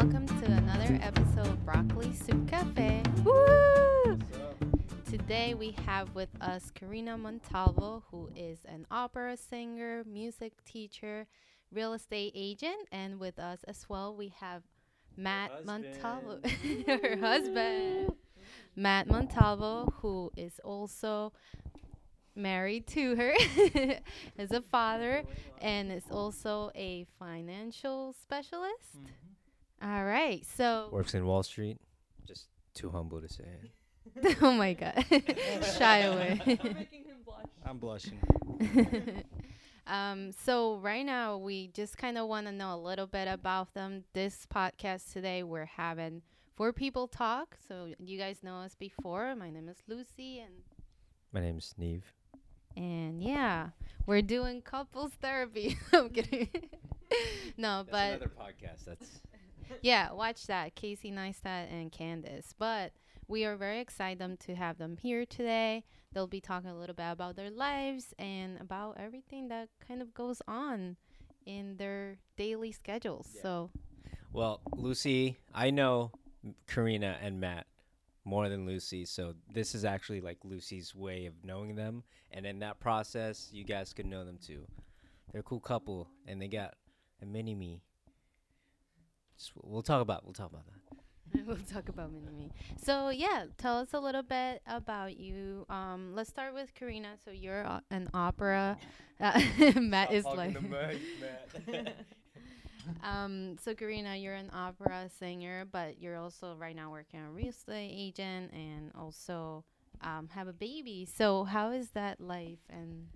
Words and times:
welcome 0.00 0.26
to 0.26 0.46
another 0.46 0.98
episode 1.02 1.46
of 1.46 1.64
Broccoli 1.64 2.12
Soup 2.12 2.48
Cafe. 2.48 3.00
Woo! 3.22 4.18
Today 5.08 5.54
we 5.54 5.76
have 5.86 6.12
with 6.16 6.30
us 6.40 6.72
Karina 6.74 7.16
Montalvo, 7.16 8.02
who 8.10 8.28
is 8.34 8.58
an 8.64 8.88
opera 8.90 9.36
singer, 9.36 10.02
music 10.04 10.52
teacher, 10.64 11.28
real 11.70 11.92
estate 11.92 12.32
agent, 12.34 12.88
and 12.90 13.20
with 13.20 13.38
us 13.38 13.60
as 13.68 13.88
well 13.88 14.16
we 14.16 14.34
have 14.40 14.64
Matt 15.16 15.52
husband. 15.52 15.84
Montalvo, 15.84 16.40
her 16.88 17.16
husband, 17.16 18.14
Matt 18.74 19.06
Montalvo, 19.06 19.94
who 20.00 20.32
is 20.36 20.58
also 20.64 21.32
married 22.34 22.88
to 22.88 23.14
her, 23.14 23.32
is 24.38 24.50
a 24.50 24.60
father, 24.72 25.22
and 25.60 25.92
is 25.92 26.10
also 26.10 26.72
a 26.74 27.06
financial 27.20 28.12
specialist. 28.12 28.96
Mm-hmm. 28.98 29.33
All 29.84 30.04
right, 30.04 30.42
so 30.56 30.88
Works 30.90 31.12
in 31.12 31.26
Wall 31.26 31.42
Street. 31.42 31.76
Just 32.26 32.46
too 32.74 32.88
humble 32.88 33.20
to 33.20 33.28
say 33.28 33.44
it. 33.44 34.36
oh 34.42 34.52
my 34.52 34.72
god, 34.72 35.04
shy 35.78 35.98
away. 35.98 36.40
I'm 37.66 37.76
blushing. 37.76 38.18
um, 39.86 40.32
so 40.32 40.76
right 40.76 41.04
now 41.04 41.36
we 41.36 41.68
just 41.68 41.98
kind 41.98 42.16
of 42.16 42.28
want 42.28 42.46
to 42.46 42.52
know 42.52 42.74
a 42.74 42.80
little 42.80 43.06
bit 43.06 43.28
about 43.28 43.74
them. 43.74 44.04
This 44.14 44.46
podcast 44.52 45.12
today 45.12 45.42
we're 45.42 45.66
having 45.66 46.22
four 46.56 46.72
people 46.72 47.06
talk. 47.06 47.56
So 47.68 47.88
you 47.98 48.18
guys 48.18 48.42
know 48.42 48.56
us 48.56 48.74
before. 48.74 49.34
My 49.36 49.50
name 49.50 49.68
is 49.68 49.82
Lucy, 49.86 50.40
and 50.40 50.54
My 51.30 51.40
name 51.40 51.58
is 51.58 51.74
Neve. 51.76 52.10
and 52.74 53.22
yeah, 53.22 53.68
we're 54.06 54.22
doing 54.22 54.62
couples 54.62 55.12
therapy. 55.20 55.76
I'm 55.92 56.08
kidding. 56.08 56.48
no, 57.58 57.84
but 57.90 58.14
another 58.14 58.30
podcast. 58.40 58.86
That's 58.86 59.20
yeah, 59.82 60.12
watch 60.12 60.46
that. 60.46 60.74
Casey 60.74 61.10
Neistat 61.10 61.72
and 61.72 61.90
Candice. 61.92 62.54
But 62.58 62.92
we 63.28 63.44
are 63.44 63.56
very 63.56 63.80
excited 63.80 64.40
to 64.40 64.54
have 64.54 64.78
them 64.78 64.96
here 64.96 65.24
today. 65.24 65.84
They'll 66.12 66.26
be 66.26 66.40
talking 66.40 66.70
a 66.70 66.78
little 66.78 66.94
bit 66.94 67.10
about 67.10 67.36
their 67.36 67.50
lives 67.50 68.14
and 68.18 68.60
about 68.60 68.96
everything 68.98 69.48
that 69.48 69.68
kind 69.86 70.00
of 70.00 70.14
goes 70.14 70.40
on 70.46 70.96
in 71.46 71.76
their 71.76 72.18
daily 72.36 72.72
schedules. 72.72 73.28
Yeah. 73.34 73.42
So, 73.42 73.70
well, 74.32 74.60
Lucy. 74.76 75.38
I 75.54 75.70
know 75.70 76.12
Karina 76.66 77.16
and 77.20 77.40
Matt 77.40 77.66
more 78.24 78.48
than 78.48 78.66
Lucy, 78.66 79.04
so 79.04 79.34
this 79.52 79.74
is 79.74 79.84
actually 79.84 80.20
like 80.20 80.38
Lucy's 80.44 80.94
way 80.94 81.26
of 81.26 81.34
knowing 81.44 81.74
them, 81.74 82.02
and 82.30 82.46
in 82.46 82.58
that 82.60 82.80
process, 82.80 83.50
you 83.52 83.64
guys 83.64 83.92
could 83.92 84.06
know 84.06 84.24
them 84.24 84.38
too. 84.44 84.66
They're 85.30 85.40
a 85.40 85.44
cool 85.44 85.60
couple, 85.60 86.08
and 86.26 86.40
they 86.40 86.48
got 86.48 86.74
a 87.20 87.26
mini 87.26 87.54
me. 87.54 87.82
Just, 89.44 89.52
we'll 89.62 89.82
talk 89.82 90.00
about 90.00 90.24
we'll 90.24 90.32
talk 90.32 90.50
about 90.50 90.62
that. 90.66 91.46
we'll 91.46 91.56
talk 91.70 91.90
about 91.90 92.10
Mini 92.12 92.30
Me. 92.32 92.50
So, 92.82 93.10
yeah, 93.10 93.44
tell 93.58 93.76
us 93.78 93.92
a 93.92 94.00
little 94.00 94.22
bit 94.22 94.62
about 94.66 95.18
you. 95.18 95.66
Um, 95.68 96.14
let's 96.14 96.30
start 96.30 96.54
with 96.54 96.72
Karina. 96.74 97.16
So, 97.24 97.30
you're 97.30 97.60
a- 97.60 97.82
an 97.90 98.08
opera. 98.14 98.78
Uh, 99.20 99.40
Matt 99.80 100.12
is 100.12 100.24
like. 100.24 100.56
Um, 103.02 103.56
so 103.62 103.74
Karina, 103.74 104.14
you're 104.16 104.34
an 104.34 104.50
opera 104.52 105.08
singer, 105.18 105.64
but 105.72 106.02
you're 106.02 106.16
also 106.16 106.54
right 106.54 106.76
now 106.76 106.90
working 106.90 107.18
on 107.20 107.32
real 107.32 107.48
estate 107.48 107.90
agent 107.90 108.52
and 108.52 108.92
also 108.94 109.64
um, 110.02 110.28
have 110.34 110.48
a 110.48 110.52
baby. 110.52 111.06
So 111.10 111.44
how 111.44 111.70
is 111.70 111.90
that 111.90 112.20
life? 112.20 112.58
And 112.68 113.06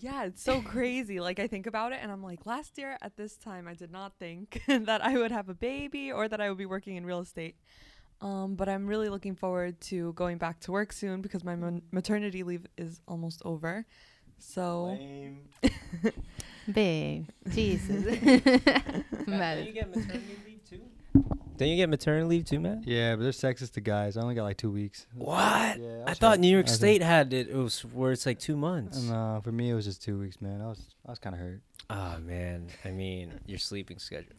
Yeah, 0.00 0.24
it's 0.24 0.42
so 0.42 0.60
crazy. 0.62 1.20
Like 1.20 1.38
I 1.38 1.46
think 1.46 1.66
about 1.66 1.92
it 1.92 2.00
and 2.02 2.10
I'm 2.10 2.22
like, 2.22 2.46
last 2.46 2.78
year 2.78 2.96
at 3.02 3.16
this 3.16 3.36
time 3.36 3.68
I 3.68 3.74
did 3.74 3.90
not 3.92 4.14
think 4.18 4.62
that 4.68 5.04
I 5.04 5.16
would 5.18 5.30
have 5.30 5.48
a 5.48 5.54
baby 5.54 6.10
or 6.10 6.28
that 6.28 6.40
I 6.40 6.48
would 6.48 6.58
be 6.58 6.66
working 6.66 6.96
in 6.96 7.04
real 7.06 7.20
estate. 7.20 7.56
Um, 8.20 8.54
but 8.54 8.68
I'm 8.68 8.86
really 8.86 9.08
looking 9.08 9.34
forward 9.34 9.80
to 9.82 10.12
going 10.12 10.38
back 10.38 10.60
to 10.60 10.72
work 10.72 10.92
soon 10.92 11.22
because 11.22 11.42
my 11.44 11.56
mon- 11.56 11.82
maternity 11.90 12.42
leave 12.44 12.66
is 12.78 13.00
almost 13.08 13.42
over. 13.44 13.84
So 14.38 14.96
babe, 16.72 17.26
Jesus, 17.50 18.04
Matt. 19.26 19.58
is- 19.58 19.74
get 19.74 19.88
maternity 19.90 20.36
leave 20.46 20.46
too? 20.46 20.51
Don't 21.62 21.70
you 21.70 21.76
get 21.76 21.88
maternity 21.88 22.26
leave 22.26 22.44
too, 22.44 22.58
man? 22.58 22.82
Yeah, 22.84 23.14
but 23.14 23.22
they're 23.22 23.30
sexist 23.30 23.74
to 23.74 23.80
guys. 23.80 24.16
I 24.16 24.22
only 24.22 24.34
got 24.34 24.42
like 24.42 24.56
two 24.56 24.72
weeks. 24.72 25.06
What? 25.14 25.78
Yeah, 25.78 26.02
I 26.04 26.10
was 26.10 26.18
thought. 26.18 26.40
New 26.40 26.48
York 26.48 26.66
I 26.66 26.70
was 26.70 26.74
State 26.74 27.02
had 27.02 27.32
it. 27.32 27.48
It 27.48 27.54
was 27.54 27.84
where 27.84 28.10
it's 28.10 28.26
like 28.26 28.40
two 28.40 28.56
months. 28.56 28.98
hurt. 29.06 29.12
No, 29.12 29.40
for 29.44 29.52
me 29.52 29.70
it 29.70 29.74
was 29.74 29.84
just 29.84 30.02
two 30.02 30.18
weeks, 30.18 30.40
man. 30.40 30.60
I 30.60 30.66
was 30.66 30.80
I 31.06 31.10
was 31.10 31.20
kind 31.20 31.36
of 31.36 31.40
hurt. 31.40 31.62
Oh 31.88 32.18
man, 32.18 32.66
I 32.84 32.90
mean 32.90 33.38
your 33.46 33.60
sleeping 33.60 34.00
schedule. 34.00 34.34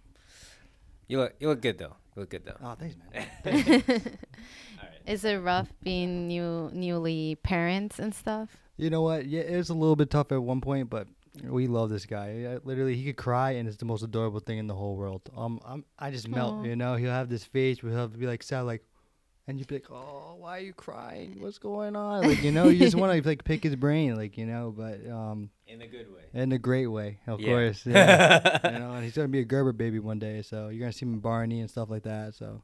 You 1.07 1.19
look 1.19 1.33
you 1.39 1.47
look 1.47 1.61
good 1.61 1.77
though. 1.77 1.95
You 2.13 2.23
look 2.23 2.29
good 2.29 2.43
though. 2.43 2.57
Oh, 2.61 2.75
thanks, 2.77 2.97
man. 3.13 3.25
All 3.47 4.89
right. 4.89 4.99
is 5.07 5.23
it 5.23 5.35
rough 5.35 5.69
being 5.81 6.27
new 6.27 6.71
newly 6.73 7.35
parents 7.35 7.99
and 7.99 8.13
stuff? 8.13 8.57
you 8.75 8.89
know 8.89 9.01
what? 9.01 9.27
Yeah, 9.27 9.43
it 9.43 9.55
was 9.55 9.69
a 9.69 9.73
little 9.73 9.95
bit 9.95 10.09
tough 10.09 10.33
at 10.33 10.43
one 10.43 10.59
point, 10.59 10.89
but 10.89 11.07
we 11.41 11.67
love 11.67 11.89
this 11.89 12.05
guy. 12.05 12.33
Yeah, 12.41 12.57
literally, 12.63 12.95
he 12.95 13.05
could 13.05 13.17
cry, 13.17 13.51
and 13.51 13.67
it's 13.67 13.77
the 13.77 13.85
most 13.85 14.03
adorable 14.03 14.39
thing 14.39 14.57
in 14.59 14.67
the 14.67 14.75
whole 14.75 14.95
world. 14.95 15.21
Um, 15.35 15.59
I'm, 15.65 15.83
I 15.97 16.11
just 16.11 16.27
melt. 16.27 16.55
Aw. 16.59 16.63
You 16.63 16.75
know, 16.75 16.95
he'll 16.95 17.11
have 17.11 17.29
this 17.29 17.43
face 17.43 17.81
where 17.81 17.91
he'll 17.91 18.07
be 18.07 18.27
like 18.27 18.43
sad, 18.43 18.61
like, 18.61 18.83
and 19.47 19.57
you'd 19.57 19.67
be 19.67 19.75
like, 19.75 19.89
"Oh, 19.91 20.35
why 20.37 20.57
are 20.57 20.61
you 20.61 20.73
crying? 20.73 21.37
What's 21.41 21.57
going 21.57 21.95
on?" 21.95 22.23
Like, 22.27 22.43
you 22.43 22.51
know, 22.51 22.67
you 22.69 22.79
just 22.79 22.95
want 22.95 23.11
to 23.21 23.27
like 23.27 23.43
pick 23.43 23.63
his 23.63 23.75
brain, 23.75 24.15
like, 24.15 24.37
you 24.37 24.45
know, 24.45 24.73
but 24.75 25.05
um, 25.09 25.49
In 25.67 25.81
a 25.81 25.87
good 25.87 26.07
way. 26.13 26.21
in 26.33 26.51
a 26.51 26.57
great 26.59 26.87
way, 26.87 27.19
of 27.27 27.39
Yeah. 27.39 27.47
course. 27.47 27.83
Yeah. 27.85 28.71
you 28.73 28.79
know, 28.79 28.91
and 28.93 29.03
he's 29.03 29.13
gonna 29.15 29.27
be 29.27 29.39
a 29.39 29.45
Gerber 29.45 29.73
baby 29.73 29.99
one 29.99 30.19
day, 30.19 30.43
so 30.43 30.69
you're 30.69 30.79
gonna 30.79 30.93
see 30.93 31.05
him 31.05 31.13
in 31.15 31.19
Barney 31.19 31.59
and 31.61 31.69
stuff 31.69 31.89
like 31.89 32.03
that. 32.03 32.35
So 32.35 32.61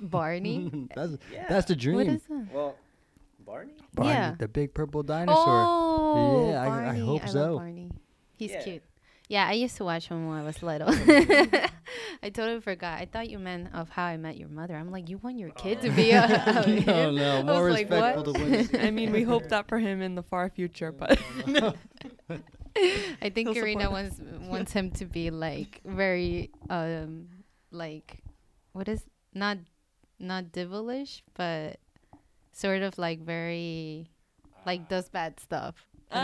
Barney. 0.00 0.88
that's 0.94 1.12
Yeah. 1.32 1.46
that's 1.48 1.66
the 1.66 1.76
dream. 1.76 1.96
what 1.96 2.06
is 2.08 2.22
that? 2.28 2.46
well, 2.52 2.76
Barney. 3.44 3.74
Barney, 3.94 4.10
Yeah. 4.10 4.34
the 4.38 4.48
big 4.48 4.74
purple 4.74 5.02
dinosaur. 5.02 5.44
Oh, 5.46 6.50
Yeah, 6.50 6.62
I- 6.62 6.90
I 6.92 6.98
hope 6.98 7.22
love 7.22 7.30
so. 7.30 7.56
Barney. 7.58 7.90
He's 8.36 8.50
Yeah. 8.52 8.62
cute. 8.62 8.82
Yeah, 9.28 9.46
I 9.48 9.52
used 9.52 9.76
to 9.78 9.84
watch 9.84 10.08
him 10.08 10.28
when 10.28 10.36
I 10.38 10.44
was 10.44 10.62
little. 10.62 10.88
I 12.22 12.28
totally 12.30 12.60
forgot. 12.60 13.00
I 13.00 13.06
thought 13.06 13.30
you 13.30 13.38
meant 13.38 13.68
of 13.74 13.88
How 13.88 14.04
I 14.04 14.16
Met 14.18 14.36
Your 14.36 14.48
Mother. 14.50 14.76
I'm 14.76 14.90
like, 14.90 15.08
you 15.08 15.16
want 15.18 15.38
your 15.38 15.48
kid 15.50 15.80
to 15.80 15.90
be 15.90 16.10
a, 16.10 16.24
a 16.28 16.66
no, 16.66 17.08
him? 17.08 17.14
no, 17.16 17.38
I 17.38 17.42
more 17.42 17.64
was 17.64 17.72
like, 17.72 17.88
respectful 17.90 18.24
what? 18.24 18.34
to 18.34 18.44
women. 18.44 18.68
I 18.86 18.90
mean, 18.90 19.12
we 19.12 19.22
hope 19.22 19.48
that 19.48 19.66
for 19.68 19.78
him 19.78 20.02
in 20.02 20.14
the 20.14 20.22
far 20.22 20.50
future, 20.50 20.92
but 20.92 21.18
I 23.20 23.30
think 23.30 23.48
He'll 23.48 23.54
Karina 23.54 23.90
wants 23.90 24.20
wants 24.48 24.72
him 24.72 24.90
to 24.92 25.04
be 25.06 25.30
like 25.30 25.80
very 25.84 26.50
um 26.68 27.28
like 27.70 28.18
what 28.72 28.88
is 28.88 29.04
not 29.32 29.58
not 30.18 30.52
devilish, 30.52 31.22
but 31.34 31.78
sort 32.54 32.82
of 32.82 32.96
like 32.98 33.20
very 33.20 34.08
like 34.64 34.88
does 34.88 35.08
bad 35.08 35.38
stuff. 35.40 35.74
He's 36.14 36.20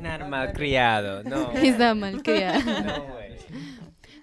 not 0.00 0.20
a 0.20 0.24
malcriado. 0.24 1.24
No. 1.24 1.46
He's 1.62 1.76
not 1.78 1.96
malcriado. 1.96 2.86
no 2.86 3.02
way. 3.14 3.38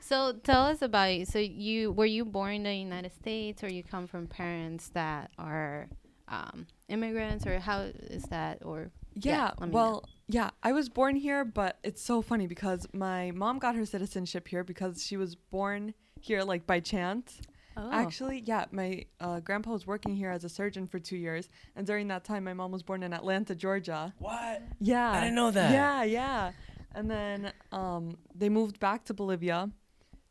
So 0.01 0.33
tell 0.43 0.63
us 0.63 0.81
about 0.81 1.13
you. 1.13 1.25
So 1.25 1.39
you 1.39 1.91
were 1.91 2.05
you 2.05 2.25
born 2.25 2.55
in 2.55 2.63
the 2.63 2.73
United 2.73 3.13
States, 3.13 3.63
or 3.63 3.67
you 3.72 3.83
come 3.83 4.07
from 4.07 4.27
parents 4.27 4.89
that 4.93 5.31
are 5.38 5.89
um, 6.27 6.67
immigrants, 6.88 7.45
or 7.45 7.59
how 7.59 7.81
is 7.81 8.23
that? 8.23 8.59
Or 8.63 8.91
Yeah, 9.16 9.31
yeah, 9.35 9.43
let 9.45 9.59
me 9.61 9.67
know. 9.67 9.73
well, 9.73 10.03
yeah, 10.27 10.49
I 10.61 10.72
was 10.72 10.88
born 10.89 11.16
here, 11.16 11.43
but 11.43 11.79
it's 11.83 12.01
so 12.01 12.22
funny 12.22 12.47
because 12.47 12.88
my 12.93 13.31
mom 13.31 13.59
got 13.59 13.75
her 13.75 13.85
citizenship 13.85 14.47
here 14.47 14.63
because 14.63 15.03
she 15.03 15.17
was 15.17 15.35
born 15.35 15.93
here 16.22 16.43
like 16.43 16.66
by 16.66 16.79
chance. 16.79 17.41
Oh, 17.78 17.89
Actually, 17.91 18.41
yeah, 18.45 18.66
my 18.72 19.06
uh, 19.19 19.39
grandpa 19.39 19.72
was 19.72 19.85
working 19.88 20.16
here 20.16 20.29
as 20.29 20.43
a 20.43 20.49
surgeon 20.49 20.87
for 20.87 20.99
two 20.99 21.17
years, 21.17 21.49
and 21.75 21.85
during 21.87 22.08
that 22.09 22.23
time, 22.23 22.43
my 22.43 22.53
mom 22.53 22.72
was 22.72 22.84
born 22.84 23.03
in 23.03 23.14
Atlanta, 23.14 23.55
Georgia. 23.55 24.14
What? 24.20 24.61
Yeah, 24.79 25.11
I 25.11 25.20
didn't 25.22 25.35
know 25.35 25.52
that. 25.52 25.72
Yeah, 25.72 26.03
yeah, 26.03 26.52
and 26.96 27.09
then 27.09 27.52
um, 27.72 28.17
they 28.35 28.49
moved 28.49 28.79
back 28.79 29.05
to 29.05 29.14
Bolivia, 29.14 29.70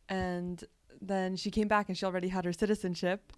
and 0.09 0.63
then 1.01 1.37
she 1.37 1.51
came 1.51 1.69
back, 1.69 1.89
and 1.89 1.97
she 1.99 2.05
already 2.07 2.29
had 2.29 2.45
her 2.45 2.53
citizenship. 2.53 3.33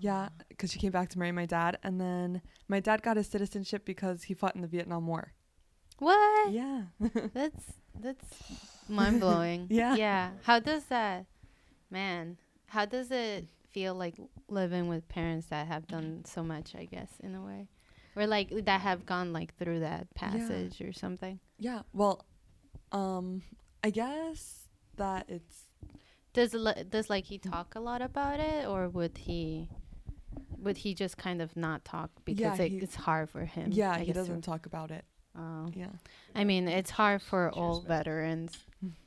Yeah, 0.00 0.28
because 0.48 0.70
she 0.72 0.78
came 0.78 0.92
back 0.92 1.08
to 1.10 1.18
marry 1.18 1.32
my 1.32 1.46
dad, 1.46 1.78
and 1.82 2.00
then 2.00 2.40
my 2.68 2.78
dad 2.78 3.02
got 3.02 3.16
his 3.16 3.26
citizenship 3.26 3.84
because 3.84 4.24
he 4.24 4.34
fought 4.34 4.54
in 4.54 4.62
the 4.62 4.68
Vietnam 4.68 5.06
War. 5.08 5.32
what? 5.98 6.52
Yeah. 6.52 6.82
That's 7.34 7.64
that's 8.00 8.26
mind 8.88 9.18
blowing. 9.18 9.66
Yeah. 9.70 9.96
Yeah. 9.96 10.30
How 10.44 10.60
does 10.60 10.84
that, 10.84 11.26
man? 11.90 12.36
How 12.68 12.84
does 12.84 13.10
it 13.10 13.46
feel 13.70 13.94
like 13.94 14.14
living 14.48 14.88
with 14.88 15.08
parents 15.08 15.46
that 15.48 15.66
have 15.66 15.86
done 15.86 16.24
so 16.24 16.42
much? 16.42 16.74
I 16.74 16.84
guess 16.84 17.10
in 17.22 17.34
a 17.34 17.42
way, 17.42 17.68
or 18.16 18.26
like 18.26 18.50
that 18.64 18.80
have 18.82 19.04
gone 19.06 19.32
like 19.32 19.56
through 19.56 19.80
that 19.80 20.12
passage 20.14 20.80
or 20.80 20.92
something. 20.92 21.40
Yeah. 21.58 21.82
Well, 21.92 22.24
um, 22.92 23.42
I 23.82 23.90
guess 23.90 24.68
that 24.96 25.26
it's 25.28 25.64
Does 26.32 26.54
li- 26.54 26.84
does 26.88 27.08
like 27.10 27.24
he 27.24 27.38
talk 27.38 27.74
a 27.74 27.80
lot 27.80 28.02
about 28.02 28.40
it, 28.40 28.66
or 28.66 28.88
would 28.88 29.16
he? 29.18 29.68
Would 30.58 30.78
he 30.78 30.92
just 30.94 31.16
kind 31.16 31.40
of 31.40 31.56
not 31.56 31.84
talk 31.84 32.10
because 32.24 32.58
Yeah, 32.58 32.64
it, 32.64 32.70
he- 32.72 32.78
it's 32.78 32.96
hard 32.96 33.30
for 33.30 33.44
him? 33.44 33.70
yeah, 33.72 33.92
I 33.92 34.00
he 34.00 34.06
guess, 34.06 34.16
doesn't 34.16 34.42
talk 34.42 34.66
about 34.66 34.90
it. 34.90 35.04
Oh. 35.38 35.70
Yeah. 35.72 35.86
I 36.34 36.42
mean, 36.42 36.66
it's 36.66 36.90
hard 36.90 37.22
for 37.22 37.50
Cheers, 37.54 37.56
all 37.56 37.80
veterans. 37.80 38.58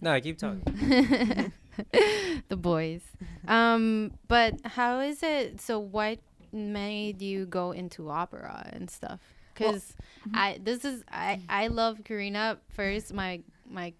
No, 0.00 0.10
I 0.12 0.20
keep 0.20 0.38
talking. 0.38 0.62
the 2.48 2.56
boys. 2.56 3.02
Um, 3.46 4.12
but 4.26 4.54
how 4.64 5.00
is 5.00 5.22
it? 5.22 5.60
So, 5.60 5.78
what 5.78 6.18
made 6.50 7.20
you 7.20 7.44
go 7.44 7.72
into 7.72 8.08
opera 8.08 8.70
and 8.72 8.88
stuff? 8.88 9.20
Well, 9.60 9.72
Because 9.72 9.94
I 10.32 10.58
this 10.62 10.84
is 10.86 11.04
I 11.10 11.40
I 11.48 11.66
love 11.66 12.02
Karina. 12.04 12.56
First, 12.70 13.12
my 13.12 13.42
my 13.68 13.92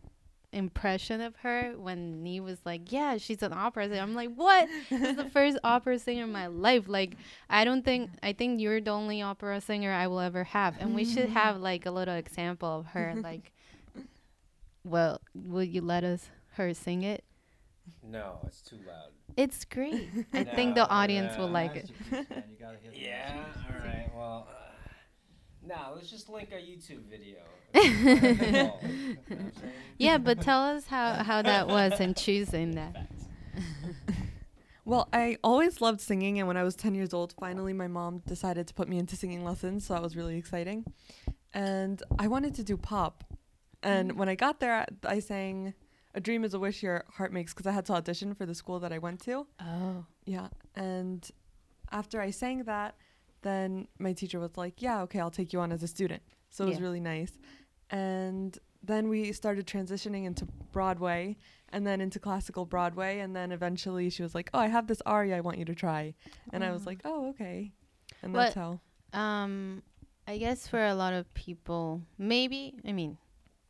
impression 0.52 1.20
of 1.20 1.34
her 1.42 1.74
when 1.76 2.22
Nee 2.22 2.40
was 2.40 2.58
like, 2.64 2.90
"Yeah, 2.90 3.18
she's 3.18 3.42
an 3.42 3.52
opera 3.52 3.86
singer." 3.88 4.00
I'm 4.00 4.14
like, 4.14 4.32
"What? 4.34 4.66
this 4.88 5.02
is 5.02 5.16
the 5.16 5.28
first 5.36 5.58
opera 5.62 5.98
singer 5.98 6.24
in 6.24 6.32
my 6.32 6.46
life." 6.46 6.88
Like, 6.88 7.16
I 7.50 7.64
don't 7.64 7.84
think 7.84 8.08
I 8.22 8.32
think 8.32 8.60
you're 8.62 8.80
the 8.80 8.92
only 8.92 9.20
opera 9.20 9.60
singer 9.60 9.92
I 9.92 10.06
will 10.06 10.20
ever 10.20 10.44
have, 10.44 10.76
and 10.80 10.94
we 10.94 11.04
should 11.04 11.28
have 11.28 11.60
like 11.60 11.84
a 11.84 11.90
little 11.90 12.14
example 12.14 12.78
of 12.80 12.86
her. 12.86 13.14
Like, 13.22 13.52
well, 14.84 15.20
will 15.34 15.64
you 15.64 15.82
let 15.82 16.02
us 16.04 16.30
her 16.52 16.72
sing 16.72 17.02
it? 17.02 17.24
No, 18.02 18.38
it's 18.46 18.60
too 18.62 18.78
loud. 18.86 19.10
It's 19.36 19.64
great. 19.64 20.08
I 20.32 20.44
think 20.44 20.74
the 20.74 20.88
audience 20.88 21.32
yeah. 21.34 21.40
will 21.40 21.48
like 21.48 21.76
it. 21.76 21.90
Yeah. 22.94 23.44
All 23.68 23.78
right. 23.78 24.10
Well. 24.16 24.46
Uh, 24.48 25.66
nah, 25.66 25.90
let's 25.94 26.08
just 26.08 26.28
link 26.28 26.50
our 26.52 26.58
YouTube 26.58 27.02
video. 27.10 27.38
You 27.74 28.52
know 28.52 28.66
what 28.68 28.84
I'm 28.84 29.22
saying? 29.28 29.52
Yeah, 29.98 30.18
but 30.18 30.40
tell 30.40 30.62
us 30.62 30.86
how, 30.86 31.14
how 31.14 31.42
that 31.42 31.66
was 31.66 31.98
in 32.00 32.14
choosing 32.24 32.72
that. 32.72 33.08
Well, 34.86 35.08
I 35.14 35.38
always 35.42 35.80
loved 35.80 36.02
singing, 36.02 36.38
and 36.38 36.46
when 36.46 36.58
I 36.58 36.62
was 36.62 36.76
10 36.76 36.94
years 36.94 37.14
old, 37.14 37.34
finally 37.40 37.72
my 37.72 37.86
mom 37.86 38.18
decided 38.26 38.66
to 38.68 38.74
put 38.74 38.86
me 38.86 38.98
into 38.98 39.16
singing 39.16 39.42
lessons, 39.42 39.86
so 39.86 39.94
that 39.94 40.02
was 40.02 40.14
really 40.14 40.36
exciting. 40.36 40.84
And 41.54 42.02
I 42.18 42.28
wanted 42.28 42.54
to 42.56 42.62
do 42.64 42.76
pop. 42.76 43.24
And 43.82 44.18
when 44.18 44.28
I 44.28 44.34
got 44.34 44.60
there, 44.60 44.74
I- 44.74 44.86
I 45.14 45.18
sang 45.20 45.72
A 46.14 46.20
Dream 46.20 46.44
is 46.44 46.54
a 46.54 46.58
Wish 46.58 46.82
Your 46.82 47.04
Heart 47.10 47.32
Makes 47.32 47.52
because 47.54 47.66
I 47.66 47.72
had 47.72 47.84
to 47.86 47.92
audition 47.94 48.34
for 48.34 48.46
the 48.46 48.54
school 48.54 48.78
that 48.80 48.92
I 48.92 48.98
went 48.98 49.20
to. 49.22 49.46
Oh. 49.60 50.04
Yeah. 50.26 50.48
And 50.76 51.28
after 51.90 52.20
I 52.20 52.30
sang 52.30 52.62
that, 52.64 52.94
then 53.42 53.88
my 53.98 54.12
teacher 54.12 54.38
was 54.38 54.56
like, 54.56 54.80
Yeah, 54.80 55.02
okay, 55.02 55.18
I'll 55.20 55.30
take 55.30 55.52
you 55.52 55.60
on 55.60 55.72
as 55.72 55.82
a 55.82 55.88
student. 55.88 56.22
So 56.50 56.64
it 56.64 56.68
was 56.70 56.80
really 56.80 57.00
nice. 57.00 57.32
And 57.90 58.56
then 58.82 59.08
we 59.08 59.32
started 59.32 59.66
transitioning 59.66 60.24
into 60.24 60.46
Broadway 60.72 61.36
and 61.70 61.86
then 61.86 62.00
into 62.00 62.18
classical 62.20 62.64
Broadway. 62.64 63.18
And 63.20 63.34
then 63.34 63.50
eventually 63.50 64.08
she 64.10 64.22
was 64.22 64.34
like, 64.34 64.50
Oh, 64.54 64.60
I 64.60 64.68
have 64.68 64.86
this 64.86 65.02
aria 65.04 65.36
I 65.36 65.40
want 65.40 65.58
you 65.58 65.64
to 65.64 65.74
try. 65.74 66.14
And 66.52 66.62
I 66.64 66.70
was 66.70 66.82
Oh. 66.82 66.90
like, 66.90 67.00
Oh, 67.04 67.28
okay. 67.30 67.72
And 68.22 68.32
What- 68.32 68.54
that's 68.54 68.54
how. 68.54 68.80
Um, 69.12 69.82
I 70.26 70.38
guess 70.38 70.66
for 70.68 70.84
a 70.84 70.94
lot 70.94 71.12
of 71.12 71.32
people, 71.34 72.02
maybe, 72.18 72.74
I 72.86 72.92
mean, 72.92 73.18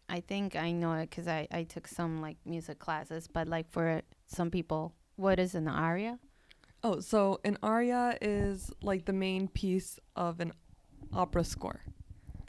I 0.08 0.20
think 0.20 0.54
I 0.56 0.70
know 0.72 0.92
it 0.94 1.10
because 1.10 1.26
I, 1.28 1.48
I 1.50 1.64
took 1.64 1.88
some 1.88 2.20
like 2.20 2.36
music 2.44 2.78
classes, 2.78 3.26
but 3.26 3.48
like 3.48 3.70
for 3.70 4.02
some 4.26 4.50
people, 4.50 4.94
what 5.16 5.38
is 5.38 5.54
an 5.54 5.66
aria? 5.68 6.18
Oh, 6.82 7.00
so 7.00 7.40
an 7.44 7.56
aria 7.62 8.18
is 8.20 8.70
like 8.82 9.06
the 9.06 9.12
main 9.14 9.48
piece 9.48 9.98
of 10.16 10.40
an 10.40 10.52
opera 11.12 11.44
score. 11.44 11.80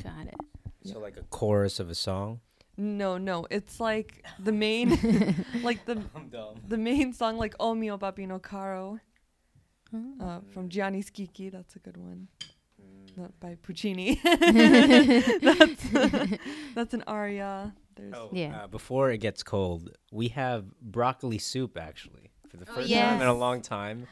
Got 0.04 0.28
it. 0.28 0.36
So 0.84 1.00
like 1.00 1.18
a 1.18 1.24
chorus 1.24 1.80
of 1.80 1.90
a 1.90 1.96
song. 1.96 2.42
No, 2.78 3.18
no, 3.18 3.48
it's 3.50 3.80
like 3.80 4.26
the 4.38 4.52
main, 4.52 4.90
like 5.64 5.86
the 5.86 5.94
I'm 6.16 6.28
dumb. 6.30 6.56
the 6.68 6.78
main 6.78 7.14
song, 7.14 7.38
like 7.38 7.56
"O 7.60 7.74
mio 7.74 7.98
babbino 7.98 8.42
caro" 8.42 9.00
Hmm. 9.92 10.20
uh, 10.22 10.40
from 10.52 10.68
Gianni 10.68 11.02
Schicchi. 11.02 11.50
That's 11.50 11.76
a 11.78 11.80
good 11.80 11.96
one. 11.96 12.28
Not 13.18 13.40
by 13.40 13.56
Puccini. 13.62 14.20
that's 14.24 15.84
that's 16.76 16.94
an 16.94 17.04
aria. 17.08 17.74
There's 17.96 18.14
Oh, 18.14 18.30
Yeah. 18.34 18.64
Uh, 18.64 18.68
before 18.68 19.12
it 19.12 19.20
gets 19.20 19.42
cold, 19.44 19.92
we 20.12 20.28
have 20.30 20.66
broccoli 20.82 21.38
soup 21.38 21.78
actually 21.78 22.32
for 22.50 22.58
the 22.58 22.66
Oh, 22.70 22.76
first 22.76 22.90
time 22.92 23.22
in 23.22 23.28
a 23.28 23.34
long 23.34 23.62
time. 23.62 24.08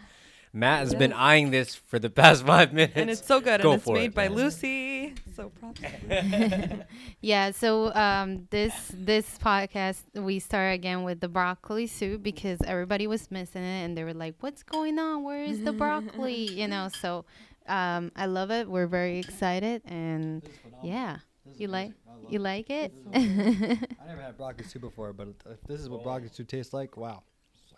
Matt 0.56 0.82
has 0.82 0.94
been 0.94 1.14
eyeing 1.14 1.50
this 1.50 1.74
for 1.74 1.98
the 1.98 2.12
past 2.12 2.46
five 2.46 2.74
minutes. 2.74 2.94
and 2.96 3.10
it's 3.10 3.26
so 3.26 3.42
good, 3.42 3.60
Go 3.64 3.72
and 3.72 3.80
it's 3.82 3.90
made 3.90 4.06
it, 4.12 4.14
by 4.14 4.28
man. 4.30 4.38
Lucy. 4.38 5.16
So 5.36 5.50
props. 5.50 5.82
Yeah, 7.22 7.52
so 7.52 7.92
um, 7.96 8.48
this 8.52 8.74
this 8.94 9.38
podcast 9.40 10.04
we 10.14 10.38
start 10.40 10.76
again 10.76 11.02
with 11.04 11.22
the 11.22 11.28
broccoli 11.28 11.88
soup 11.88 12.22
because 12.22 12.60
everybody 12.68 13.08
was 13.08 13.32
missing 13.32 13.64
it 13.64 13.84
and 13.86 13.98
they 13.98 14.04
were 14.04 14.14
like, 14.14 14.36
"What's 14.42 14.62
going 14.62 15.00
on? 15.00 15.24
Where 15.24 15.44
is 15.44 15.64
the 15.64 15.74
broccoli?" 15.74 16.52
You 16.52 16.68
know. 16.68 16.90
So 17.02 17.26
um, 17.68 18.12
I 18.16 18.26
love 18.26 18.52
it. 18.52 18.68
We're 18.68 18.88
very 18.88 19.20
excited 19.20 19.82
and 19.86 20.44
yeah, 20.82 21.18
you 21.56 21.68
like 21.68 21.92
you 22.30 22.40
like 22.40 22.70
it. 22.70 22.94
I 23.14 24.08
never 24.08 24.22
had 24.22 24.38
broccoli 24.38 24.66
soup 24.66 24.82
before, 24.82 25.14
but 25.14 25.30
if 25.50 25.62
this 25.68 25.82
is 25.82 25.90
what 25.90 26.04
broccoli 26.04 26.30
soup 26.30 26.48
tastes 26.48 26.74
like, 26.74 26.98
wow. 26.98 27.24
It's 27.54 27.74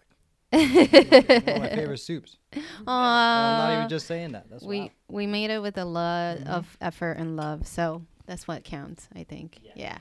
like 0.52 1.46
one 1.48 1.56
of 1.56 1.62
my 1.62 1.70
favorite 1.70 2.00
soups. 2.00 2.38
And 2.54 2.64
I'm 2.88 3.58
not 3.58 3.78
even 3.78 3.90
just 3.90 4.08
saying 4.08 4.34
that. 4.34 4.50
That's 4.50 4.64
we 4.64 4.82
wow. 4.82 4.90
we 5.08 5.28
made 5.28 5.50
it 5.50 5.62
with 5.62 5.78
a 5.78 5.86
lot 5.86 6.38
of 6.48 6.78
effort 6.82 7.14
and 7.14 7.36
love 7.36 7.68
so 7.68 8.04
that's 8.26 8.48
what 8.48 8.64
counts 8.64 9.08
i 9.16 9.24
think 9.24 9.60
yeah, 9.76 10.00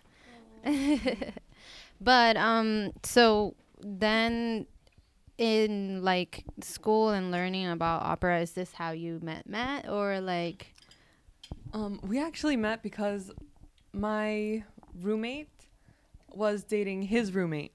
but 2.00 2.36
um 2.36 2.90
so 3.02 3.54
then 3.80 4.66
in 5.38 6.02
like 6.04 6.44
school 6.62 7.10
and 7.10 7.30
learning 7.30 7.66
about 7.66 8.02
opera 8.02 8.40
is 8.40 8.52
this 8.52 8.72
how 8.74 8.92
you 8.92 9.18
met 9.22 9.48
matt 9.48 9.88
or 9.88 10.20
like 10.20 10.68
Um, 11.72 11.98
we 12.06 12.20
actually 12.22 12.56
met 12.56 12.82
because 12.82 13.32
my 13.92 14.62
roommate 15.02 15.48
was 16.32 16.62
dating 16.62 17.02
his 17.02 17.32
roommate. 17.34 17.72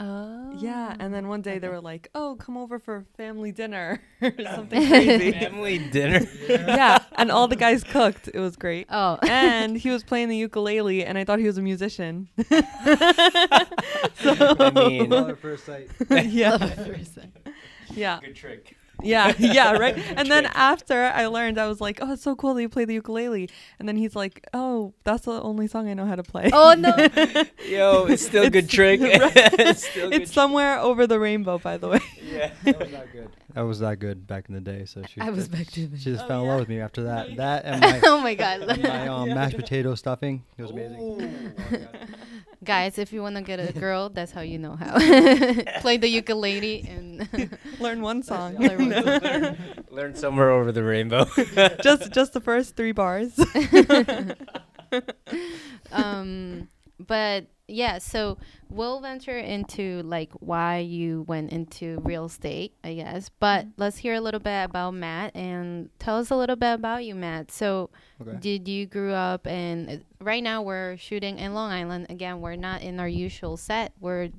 Oh 0.00 0.54
Yeah, 0.58 0.94
and 0.98 1.12
then 1.12 1.28
one 1.28 1.42
day 1.42 1.58
they 1.58 1.68
were 1.68 1.80
like, 1.80 2.08
"Oh, 2.14 2.36
come 2.38 2.56
over 2.56 2.78
for 2.78 3.04
family 3.16 3.52
dinner 3.52 4.00
or 4.22 4.32
something 4.54 4.86
crazy." 4.88 5.32
family 5.44 5.78
dinner. 5.90 6.20
yeah, 6.48 6.98
and 7.16 7.30
all 7.30 7.48
the 7.48 7.56
guys 7.56 7.84
cooked. 7.84 8.28
It 8.32 8.40
was 8.40 8.56
great. 8.56 8.86
oh 8.90 9.18
And 9.22 9.76
he 9.76 9.90
was 9.90 10.02
playing 10.04 10.28
the 10.28 10.36
ukulele, 10.36 11.04
and 11.04 11.18
I 11.18 11.24
thought 11.24 11.38
he 11.38 11.46
was 11.46 11.58
a 11.58 11.62
musician. 11.62 12.28
I 12.50 13.66
mean, 14.74 15.10
Love 15.10 15.30
at 15.30 15.38
first 15.38 15.66
sight. 15.66 15.90
yeah, 16.10 16.50
Love 16.52 16.62
at 16.62 16.86
first 16.86 17.14
sight. 17.14 17.30
yeah, 17.94 18.20
good 18.22 18.36
trick. 18.36 18.76
Yeah, 19.02 19.32
yeah, 19.38 19.72
right. 19.72 19.96
And 20.16 20.30
then 20.30 20.46
after 20.46 21.04
I 21.04 21.26
learned, 21.26 21.58
I 21.58 21.66
was 21.68 21.80
like, 21.80 21.98
"Oh, 22.02 22.12
it's 22.12 22.22
so 22.22 22.34
cool 22.34 22.54
that 22.54 22.62
you 22.62 22.68
play 22.68 22.84
the 22.84 22.94
ukulele." 22.94 23.48
And 23.78 23.88
then 23.88 23.96
he's 23.96 24.16
like, 24.16 24.46
"Oh, 24.52 24.94
that's 25.04 25.24
the 25.24 25.40
only 25.42 25.66
song 25.68 25.88
I 25.88 25.94
know 25.94 26.06
how 26.06 26.16
to 26.16 26.22
play." 26.22 26.50
oh 26.52 26.74
no 26.74 26.90
Yo, 27.68 28.06
it's 28.06 28.24
still 28.24 28.44
a 28.44 28.50
good 28.50 28.68
trick. 28.68 29.00
it's 29.02 29.88
still 29.88 30.12
it's 30.12 30.32
somewhere 30.32 30.78
over 30.78 31.06
the 31.06 31.18
rainbow, 31.18 31.58
by 31.58 31.76
the 31.76 31.88
way. 31.88 32.00
yeah. 32.22 32.52
That 32.64 32.78
was 32.80 32.92
not 32.92 33.12
good. 33.12 33.30
That 33.54 33.62
was 33.62 33.78
that 33.80 33.98
good 33.98 34.26
back 34.26 34.44
in 34.48 34.54
the 34.54 34.60
day. 34.60 34.84
So 34.84 35.02
she 35.08 35.20
I 35.20 35.30
was 35.30 35.48
just- 35.48 35.50
back 35.52 35.66
to 35.68 35.86
the- 35.86 35.96
She 35.98 36.10
just 36.12 36.24
Oh, 36.24 36.28
fell 36.28 36.40
in 36.40 36.44
yeah. 36.46 36.50
love 36.50 36.60
with 36.60 36.68
me 36.68 36.80
after 36.80 37.04
that. 37.04 37.34
That 37.36 37.64
and 37.64 37.80
my, 37.80 38.00
oh 38.04 38.20
my 38.20 38.34
god 38.34 38.60
and 38.62 38.82
my 38.82 39.08
um, 39.08 39.28
mashed 39.34 39.56
potato 39.56 39.94
stuffing. 39.94 40.44
It 40.58 40.62
was 40.62 40.70
amazing. 40.70 41.52
guys 42.64 42.98
if 42.98 43.12
you 43.12 43.22
want 43.22 43.36
to 43.36 43.40
get 43.42 43.60
a 43.60 43.72
girl 43.72 44.08
that's 44.10 44.32
how 44.32 44.40
you 44.40 44.58
know 44.58 44.74
how 44.74 44.98
play 45.80 45.96
the 45.96 46.08
ukulele 46.08 46.84
and 46.88 47.28
Learn 47.80 48.02
one 48.02 48.22
song. 48.22 48.56
Learn 48.56 48.90
one 48.90 49.56
Learn 49.90 50.14
somewhere 50.16 50.50
over 50.50 50.72
the 50.72 50.82
rainbow. 50.82 51.24
just 51.82 52.12
just 52.12 52.32
the 52.34 52.40
first 52.40 52.76
three 52.76 52.92
bars. 52.92 53.38
um 55.92 56.68
but 56.98 57.46
yeah 57.70 57.98
so 57.98 58.38
we'll 58.70 59.00
venture 59.00 59.38
into 59.38 60.02
like 60.02 60.30
why 60.40 60.78
you 60.78 61.22
went 61.28 61.52
into 61.52 62.00
real 62.02 62.24
estate 62.26 62.72
i 62.82 62.94
guess 62.94 63.30
but 63.40 63.66
let's 63.76 63.98
hear 63.98 64.14
a 64.14 64.20
little 64.20 64.40
bit 64.40 64.64
about 64.64 64.92
matt 64.92 65.34
and 65.36 65.90
tell 65.98 66.16
us 66.18 66.30
a 66.30 66.36
little 66.36 66.56
bit 66.56 66.72
about 66.74 67.04
you 67.04 67.14
matt. 67.14 67.50
So 67.50 67.90
Okay. 68.20 68.36
did 68.40 68.66
you 68.66 68.84
grew 68.86 69.12
up 69.12 69.46
and 69.46 70.04
right 70.20 70.42
now 70.42 70.62
we're 70.62 70.96
shooting 70.96 71.38
in 71.38 71.54
long 71.54 71.70
island. 71.70 72.06
Again 72.10 72.40
we're 72.40 72.56
not 72.56 72.82
in 72.82 72.98
our 72.98 73.06
usual 73.06 73.56
set. 73.56 73.92
We're 74.00 74.30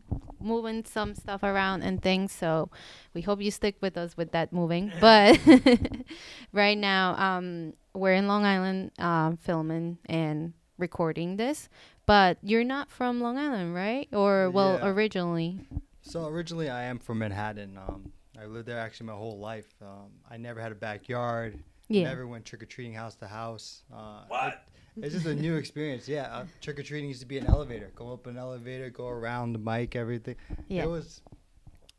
moving 0.41 0.83
some 0.83 1.15
stuff 1.15 1.43
around 1.43 1.83
and 1.83 2.01
things 2.01 2.33
so 2.33 2.69
we 3.13 3.21
hope 3.21 3.41
you 3.41 3.51
stick 3.51 3.77
with 3.79 3.95
us 3.98 4.17
with 4.17 4.31
that 4.33 4.51
moving. 4.51 4.91
But 5.00 5.39
right 6.51 6.77
now 6.77 7.15
um 7.17 7.74
we're 7.93 8.13
in 8.13 8.27
long 8.27 8.43
island 8.45 8.91
um 9.00 9.38
filming 9.38 9.98
and 10.07 10.53
recording 10.77 11.38
this 11.38 11.69
but 12.09 12.39
you're 12.41 12.63
not 12.63 12.89
from 12.89 13.21
long 13.21 13.37
island 13.37 13.75
right 13.75 14.07
or 14.11 14.49
well 14.49 14.79
Yeah. 14.79 14.87
originally 14.87 15.59
So 16.01 16.25
originally, 16.25 16.67
I 16.71 16.83
am 16.85 16.97
from 16.97 17.19
Manhattan. 17.19 17.77
Um, 17.77 18.11
I 18.41 18.45
lived 18.45 18.67
there 18.67 18.79
actually 18.79 19.05
my 19.07 19.13
whole 19.13 19.37
life. 19.37 19.67
Um, 19.79 20.09
I 20.27 20.37
never 20.37 20.59
had 20.59 20.71
a 20.71 20.75
backyard. 20.89 21.59
yeah 21.87 22.05
Never 22.05 22.25
went 22.25 22.45
trick 22.45 22.63
or 22.63 22.65
treating 22.65 22.95
house 22.95 23.13
to 23.17 23.27
house. 23.27 23.83
Uh, 23.93 24.23
what? 24.27 24.63
it's 24.97 25.13
just 25.13 25.27
a 25.27 25.35
new 25.35 25.55
experience. 25.63 26.07
Yeah, 26.07 26.23
uh, 26.35 26.45
trick 26.61 26.79
or 26.79 26.83
treating 26.83 27.09
used 27.09 27.21
to 27.21 27.27
be 27.27 27.37
an 27.37 27.45
elevator. 27.45 27.91
Go 27.95 28.11
up 28.11 28.25
an 28.25 28.37
elevator, 28.37 28.89
go 28.89 29.07
around 29.07 29.53
the 29.53 29.59
mic, 29.59 29.95
everything. 29.95 30.35
yeah 30.67 30.83
It 30.85 30.89
was 30.89 31.21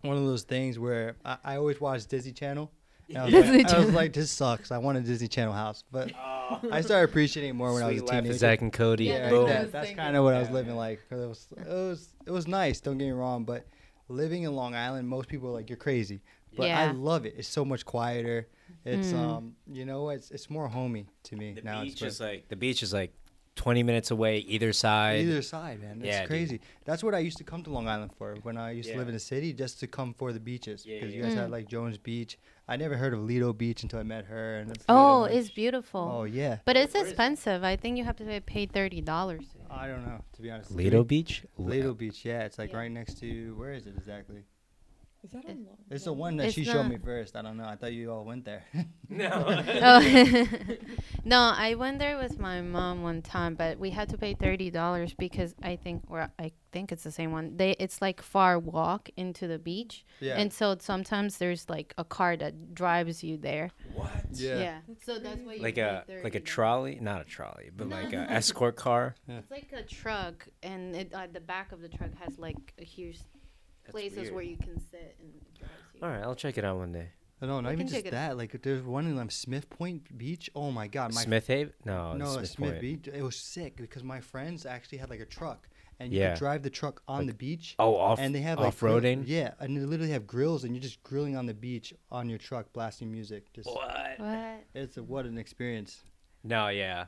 one 0.02 0.16
of 0.16 0.24
those 0.24 0.42
things 0.42 0.76
where 0.76 1.14
I, 1.24 1.36
I 1.44 1.56
always 1.56 1.80
watched 1.80 2.08
Disney 2.08 2.32
Channel. 2.32 2.72
And 3.10 3.18
I 3.18 3.24
was, 3.26 3.32
Disney 3.34 3.62
like, 3.64 3.72
I 3.74 3.78
was 3.78 3.94
like, 3.94 4.12
this 4.12 4.30
sucks. 4.32 4.72
I 4.72 4.78
want 4.78 4.98
a 4.98 5.02
Disney 5.02 5.28
Channel 5.28 5.52
house, 5.52 5.84
but 5.92 6.10
Oh, 6.50 6.68
I 6.72 6.80
started 6.80 7.08
appreciating 7.10 7.50
it 7.50 7.54
more 7.54 7.72
when 7.72 7.82
I 7.82 7.86
was 7.86 7.96
a 7.96 7.98
Suite 7.98 8.08
life 8.10 8.18
of 8.18 8.24
teenager. 8.24 8.38
Zack 8.38 8.60
and 8.62 8.72
Cody. 8.72 9.04
Yeah, 9.04 9.12
Yeah, 9.14 9.20
that's 9.20 9.32
Boom. 9.34 9.46
that- 9.48 9.72
that's 9.72 9.90
kind 9.92 10.16
of 10.16 10.24
what 10.24 10.34
I 10.34 10.40
was 10.40 10.50
living 10.50 10.76
like. 10.76 11.00
like. 11.00 11.08
'cause 11.08 11.20
it 11.22 11.28
was, 11.28 11.48
it 11.56 11.68
was, 11.68 12.08
it 12.26 12.30
was 12.30 12.46
nice. 12.48 12.80
Don't 12.80 12.98
get 12.98 13.04
me 13.06 13.10
wrong, 13.12 13.44
but 13.44 13.66
living 14.08 14.42
in 14.42 14.54
Long 14.54 14.74
Island, 14.74 15.08
most 15.08 15.28
people 15.28 15.48
are 15.48 15.52
like, 15.52 15.68
"You're 15.70 15.76
crazy," 15.76 16.20
but 16.56 16.70
I 16.70 16.90
love 16.90 17.26
it. 17.26 17.34
It's 17.38 17.48
so 17.48 17.64
much 17.64 17.84
quieter. 17.84 18.48
It's 18.84 19.08
Mm. 19.12 19.18
um, 19.18 19.56
you 19.70 19.84
know, 19.84 20.10
it's 20.10 20.30
it's 20.30 20.48
more 20.50 20.68
homey 20.68 21.06
to 21.24 21.36
me 21.36 21.54
The 21.54 21.62
now. 21.62 21.82
beach 21.82 22.02
it's 22.02 22.14
is 22.16 22.20
like 22.20 22.48
the 22.48 22.56
beach 22.56 22.82
is 22.82 22.92
like 22.92 23.12
20 23.56 23.82
minutes 23.82 24.10
away 24.10 24.38
either 24.38 24.72
side. 24.72 25.20
either 25.20 25.42
side, 25.42 25.80
man. 25.82 25.98
It's 25.98 26.06
Yeah, 26.06 26.20
dude. 26.20 26.28
crazy. 26.28 26.60
That's 26.84 27.02
what 27.04 27.14
I 27.14 27.18
used 27.18 27.36
to 27.38 27.44
come 27.44 27.62
to 27.64 27.70
Long 27.70 27.88
Island 27.88 28.12
for 28.16 28.36
when 28.42 28.56
I 28.56 28.70
used 28.70 28.88
to 28.90 28.96
live 28.96 29.08
in 29.08 29.14
the 29.14 29.20
city, 29.20 29.52
just 29.52 29.80
to 29.80 29.86
come 29.86 30.14
for 30.14 30.32
the 30.32 30.40
beaches. 30.40 30.86
Yeah, 30.86 30.94
Because 31.00 31.10
yeah, 31.10 31.16
you 31.16 31.22
guys 31.24 31.34
yeah. 31.34 31.40
had 31.40 31.48
Mm. 31.48 31.52
like 31.52 31.68
Jones 31.68 31.98
Beach. 31.98 32.38
I 32.70 32.76
never 32.76 32.96
heard 32.96 33.12
of 33.12 33.20
Lido 33.20 33.52
Beach 33.52 33.82
until 33.82 33.98
I 33.98 34.04
met 34.04 34.26
her. 34.26 34.58
And 34.60 34.70
it's 34.70 34.84
Oh, 34.88 35.22
Lido 35.22 35.34
it's 35.36 35.48
Beach. 35.48 35.54
beautiful. 35.56 36.00
Oh 36.00 36.24
yeah. 36.24 36.58
But 36.64 36.76
it's 36.76 36.94
Where 36.94 37.02
is 37.02 37.08
it? 37.08 37.10
expensive. 37.12 37.64
I 37.64 37.74
think 37.76 37.98
you 37.98 38.04
have 38.04 38.16
to 38.16 38.24
pay- 38.24 38.40
pay 38.40 38.66
thirty 38.66 39.00
dollars. 39.00 39.44
I 39.68 39.88
don't 39.88 40.06
know 40.06 40.22
to 40.34 40.42
be 40.42 40.50
honest. 40.50 40.70
Lido 40.70 41.02
Beach? 41.04 41.44
Lido 41.58 41.92
Beach, 41.94 42.24
yeah. 42.24 42.44
It's 42.44 42.58
like 42.58 42.70
Yeah. 42.70 42.78
right 42.78 42.90
next 42.90 43.18
to 43.20 43.54
where 43.56 43.72
is 43.72 43.86
it 43.86 43.94
exactly? 43.96 44.44
Is 45.22 45.32
that 45.32 45.44
on 45.44 45.66
It's 45.90 46.04
the 46.04 46.12
one 46.14 46.36
that 46.38 46.46
It's 46.46 46.54
she 46.54 46.64
showed 46.64 46.88
me 46.88 46.96
first. 46.96 47.36
I 47.36 47.42
don't 47.42 47.58
know. 47.58 47.66
I 47.66 47.76
thought 47.76 47.92
you 47.92 48.10
all 48.10 48.24
went 48.24 48.44
there. 48.44 48.64
No. 49.12 49.28
Oh. 49.82 50.00
no, 51.24 51.52
I 51.56 51.74
went 51.74 51.98
there 51.98 52.16
with 52.16 52.38
my 52.38 52.60
mom 52.62 53.02
one 53.02 53.22
time, 53.22 53.54
but 53.56 53.78
we 53.78 53.90
had 53.90 54.08
to 54.10 54.18
pay 54.18 54.34
thirty 54.34 54.70
dollars 54.70 55.14
because 55.14 55.54
I 55.62 55.74
think, 55.76 56.04
or 56.08 56.30
I 56.38 56.52
think 56.70 56.92
it's 56.92 57.02
the 57.02 57.10
same 57.10 57.32
one. 57.32 57.56
They, 57.56 57.72
it's 57.80 58.00
like 58.00 58.22
far 58.22 58.56
walk 58.58 59.10
into 59.16 59.48
the 59.48 59.58
beach, 59.58 60.04
yeah. 60.20 60.36
and 60.38 60.52
so 60.52 60.76
sometimes 60.78 61.38
there's 61.38 61.68
like 61.68 61.92
a 61.98 62.04
car 62.04 62.36
that 62.36 62.72
drives 62.72 63.24
you 63.24 63.36
there. 63.36 63.70
what? 63.94 64.10
yeah. 64.30 64.78
so 65.04 65.18
that's 65.18 65.42
why 65.42 65.54
you 65.54 65.62
Like 65.62 65.74
pay 65.74 65.80
a 65.82 66.04
like 66.22 66.36
a 66.36 66.40
$30. 66.40 66.44
trolley, 66.44 66.98
not 67.00 67.20
a 67.22 67.24
trolley, 67.24 67.70
but 67.76 67.88
No. 67.88 67.96
like 67.96 68.12
a 68.12 68.30
escort 68.30 68.76
car. 68.76 69.16
It's 69.26 69.50
like 69.50 69.72
a 69.76 69.82
truck, 69.82 70.46
and 70.62 70.94
it, 70.94 71.12
uh, 71.12 71.26
the 71.32 71.40
back 71.40 71.72
of 71.72 71.80
the 71.82 71.88
truck 71.88 72.10
has 72.24 72.38
like 72.38 72.74
a 72.80 72.84
huge 72.84 73.18
That's 73.18 73.39
places 73.90 74.18
weird. 74.18 74.34
where 74.34 74.44
you 74.44 74.56
can 74.56 74.78
sit 74.80 75.16
and 75.20 75.32
it 75.34 75.58
drives 75.58 75.72
you. 75.94 76.00
All 76.02 76.08
right, 76.10 76.22
I'll 76.22 76.34
check 76.34 76.58
it 76.58 76.64
out 76.64 76.76
one 76.78 76.92
day. 76.92 77.08
No, 77.42 77.48
no, 77.48 77.60
not 77.60 77.70
can 77.70 77.80
even 77.80 77.86
check 77.86 77.94
just 78.04 78.06
it 78.08 78.10
that. 78.10 78.36
Like 78.36 78.60
there's 78.62 78.82
one 78.82 79.06
in 79.06 79.18
um, 79.18 79.30
Smith 79.30 79.70
Point 79.70 80.16
Beach. 80.18 80.50
Oh 80.54 80.70
my 80.70 80.88
God, 80.88 81.14
my 81.14 81.22
Smith 81.22 81.46
Haven? 81.46 81.72
No, 81.86 82.12
no 82.12 82.26
Smith, 82.34 82.50
Smith 82.50 82.70
Point. 82.72 82.80
Beach. 82.82 83.08
It 83.12 83.22
was 83.22 83.36
sick 83.36 83.76
because 83.76 84.04
my 84.04 84.20
friends 84.20 84.66
actually 84.66 84.98
had 84.98 85.08
like 85.08 85.20
a 85.20 85.24
truck, 85.24 85.66
and 85.98 86.12
you 86.12 86.20
Yeah. 86.20 86.32
could 86.34 86.38
drive 86.38 86.62
the 86.62 86.68
truck 86.68 87.02
on 87.08 87.20
Like 87.20 87.26
the 87.28 87.34
beach. 87.34 87.76
Oh, 87.78 87.96
off 87.96 88.18
and 88.18 88.34
they 88.34 88.40
have 88.42 88.58
like 88.60 88.78
grill- 88.78 88.96
off-roading. 88.96 89.22
yeah, 89.26 89.52
and 89.58 89.74
they 89.74 89.80
literally 89.80 90.12
have 90.12 90.26
grills, 90.26 90.64
and 90.64 90.74
you're 90.74 90.82
just 90.82 91.02
grilling 91.02 91.34
on 91.34 91.46
the 91.46 91.54
beach 91.54 91.94
on 92.12 92.28
your 92.28 92.38
truck, 92.38 92.70
blasting 92.74 93.10
music. 93.10 93.50
Just 93.54 93.68
What? 93.68 94.14
What? 94.18 94.64
it's 94.74 94.98
a, 94.98 95.02
what 95.02 95.24
an 95.24 95.38
experience. 95.38 96.02
No, 96.44 96.68
yeah, 96.68 97.06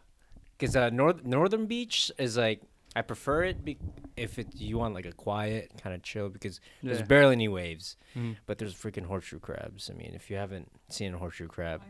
because 0.59 0.75
uh, 0.77 0.89
North 0.89 1.25
Northern 1.25 1.67
Beach 1.67 2.11
is 2.19 2.39
like 2.39 2.63
I 2.95 3.03
prefer 3.03 3.45
it 3.45 3.65
be- 3.65 3.79
if 4.17 4.39
it 4.39 4.49
you 4.55 4.79
want 4.79 4.93
like 4.95 5.07
a 5.07 5.13
quiet 5.13 5.73
kind 5.83 5.95
of 5.95 6.03
chill 6.03 6.29
because 6.29 6.61
there's 6.83 7.03
barely 7.03 7.33
any 7.33 7.49
waves, 7.49 7.97
Mhm. 8.15 8.37
but 8.47 8.59
there's 8.59 8.75
freaking 8.75 9.07
horseshoe 9.07 9.39
crabs. 9.39 9.89
I 9.91 9.95
mean, 9.95 10.13
if 10.15 10.31
you 10.31 10.37
haven't 10.37 10.71
seen 10.91 11.15
a 11.15 11.19
horseshoe 11.19 11.49
crab, 11.49 11.81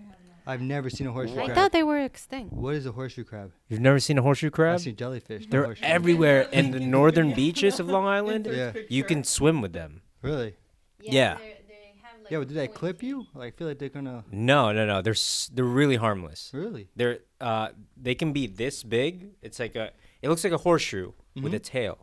I've 0.46 0.60
never 0.60 0.88
seen 0.90 1.06
a 1.08 1.12
horseshoe 1.12 1.34
crab. 1.34 1.44
I 1.44 1.46
crab. 1.46 1.56
thought 1.56 1.72
they 1.72 1.82
were 1.82 1.98
extinct. 1.98 2.52
what 2.52 2.74
is 2.74 2.86
a 2.86 2.92
horseshoe 2.92 3.24
crab? 3.24 3.52
you've 3.68 3.80
never 3.80 3.98
seen 3.98 4.16
a 4.18 4.22
horseshoe 4.22 4.50
crab? 4.50 4.74
I've 4.74 4.78
crab. 4.78 4.84
seen 4.84 4.96
jellyfish. 4.96 5.46
They're 5.48 5.64
horseshoe. 5.64 5.84
everywhere 5.84 6.42
in 6.52 6.70
the 6.70 6.80
northern 6.80 7.32
beaches 7.34 7.80
of 7.80 7.88
Long 7.88 8.06
Island. 8.06 8.46
Yeah. 8.50 8.72
You 8.88 9.02
can 9.04 9.24
swim 9.24 9.60
with 9.60 9.72
them. 9.72 10.02
Really? 10.20 10.54
Yeah. 11.00 11.34
they're- 11.38 11.46
they 11.68 11.94
have, 12.02 12.20
like, 12.22 12.30
Yeah, 12.30 12.38
but 12.38 12.48
did 12.48 12.56
they 12.56 12.68
clip 12.68 13.02
you? 13.02 13.26
Like, 13.34 13.54
I 13.54 13.56
feel 13.56 13.66
like 13.66 13.78
they're 13.80 13.88
gonna. 13.88 14.24
No, 14.30 14.70
no, 14.72 14.86
no. 14.86 15.02
They're 15.02 15.12
s- 15.12 15.50
they're 15.52 15.64
really 15.64 15.96
harmless. 15.96 16.50
Really? 16.54 16.88
They're 16.94 17.18
uh 17.40 17.70
they 17.96 18.14
can 18.14 18.32
be 18.32 18.46
this 18.46 18.84
big. 18.84 19.30
It's 19.42 19.58
like 19.58 19.74
a 19.74 19.90
it 20.22 20.28
looks 20.28 20.44
like 20.44 20.52
a 20.52 20.58
horseshoe 20.58 21.12
with 21.34 21.52
Mhm. 21.52 21.56
a 21.56 21.58
tail. 21.58 21.98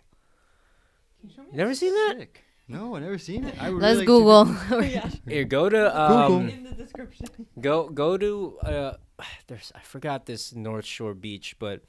Can 1.19 1.29
you 1.29 1.35
show 1.35 1.41
me? 1.43 1.49
Never 1.53 1.73
seen 1.73 1.93
that? 1.93 2.27
No, 2.67 2.95
I 2.95 2.99
never 2.99 3.17
seen 3.17 3.45
it. 3.45 3.55
I 3.59 3.69
Let's 3.69 3.81
really 3.81 3.95
like 3.95 3.99
to 3.99 4.05
Google. 4.05 4.83
yeah. 4.85 5.09
Here, 5.27 5.43
go 5.43 5.69
to 5.69 5.75
Google. 5.77 6.35
um, 6.37 6.49
In 6.49 6.63
the 6.63 6.71
description. 6.71 7.27
go 7.59 7.89
go 7.89 8.17
to 8.17 8.57
uh, 8.63 8.93
there's 9.47 9.71
I 9.75 9.79
forgot 9.81 10.25
this 10.25 10.53
North 10.53 10.85
Shore 10.85 11.13
beach, 11.15 11.55
but 11.59 11.81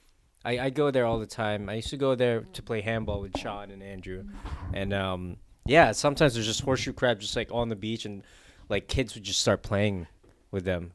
I, 0.45 0.59
I 0.59 0.71
go 0.71 0.91
there 0.91 1.05
all 1.05 1.19
the 1.19 1.27
time. 1.27 1.69
I 1.69 1.75
used 1.75 1.91
to 1.91 1.99
go 1.99 2.15
there 2.15 2.41
to 2.55 2.63
play 2.63 2.81
handball 2.81 3.21
with 3.21 3.37
Sean 3.39 3.71
and 3.71 3.83
Andrew, 3.83 4.25
and 4.73 4.93
um 4.95 5.37
yeah, 5.67 5.93
sometimes 5.93 6.33
there's 6.35 6.47
just 6.47 6.63
horseshoe 6.63 6.95
crabs 6.95 7.21
just 7.27 7.37
like 7.37 7.53
on 7.53 7.69
the 7.69 7.77
beach, 7.77 8.07
and 8.07 8.23
like 8.71 8.89
kids 8.89 9.15
would 9.15 9.25
just 9.25 9.41
start 9.41 9.63
playing 9.63 10.07
with 10.51 10.65
them. 10.65 10.93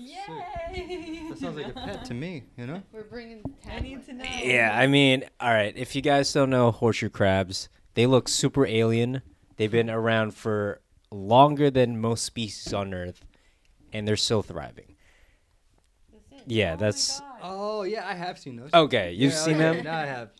Yay! 0.00 1.26
That 1.28 1.38
sounds 1.38 1.56
like 1.56 1.68
a 1.68 1.72
pet 1.72 2.04
to 2.06 2.14
me, 2.14 2.44
you 2.56 2.66
know? 2.66 2.82
We're 2.92 3.04
bringing. 3.04 3.42
I 3.70 3.80
need 3.80 4.04
to 4.06 4.14
know. 4.14 4.24
Yeah, 4.42 4.70
I 4.74 4.86
mean, 4.86 5.24
all 5.40 5.50
right. 5.52 5.76
If 5.76 5.94
you 5.94 6.02
guys 6.02 6.32
don't 6.32 6.50
know 6.50 6.70
horseshoe 6.70 7.10
crabs, 7.10 7.68
they 7.94 8.06
look 8.06 8.28
super 8.28 8.66
alien. 8.66 9.22
They've 9.56 9.70
been 9.70 9.90
around 9.90 10.34
for 10.34 10.80
longer 11.10 11.70
than 11.70 12.00
most 12.00 12.24
species 12.24 12.72
on 12.72 12.94
Earth, 12.94 13.24
and 13.92 14.08
they're 14.08 14.16
still 14.16 14.42
thriving. 14.42 14.96
Yeah, 16.46 16.74
Oh 16.74 16.76
that's 16.76 17.20
Oh, 17.42 17.82
yeah, 17.82 18.06
I 18.08 18.14
have 18.14 18.38
seen 18.38 18.56
those. 18.56 18.70
okay. 18.72 19.12
You've 19.12 19.32
Yeah, 19.32 19.38
seen 19.38 19.54
okay, 19.56 19.76
them? 19.76 19.84
Now 19.84 19.98
I 19.98 20.06
have. 20.06 20.30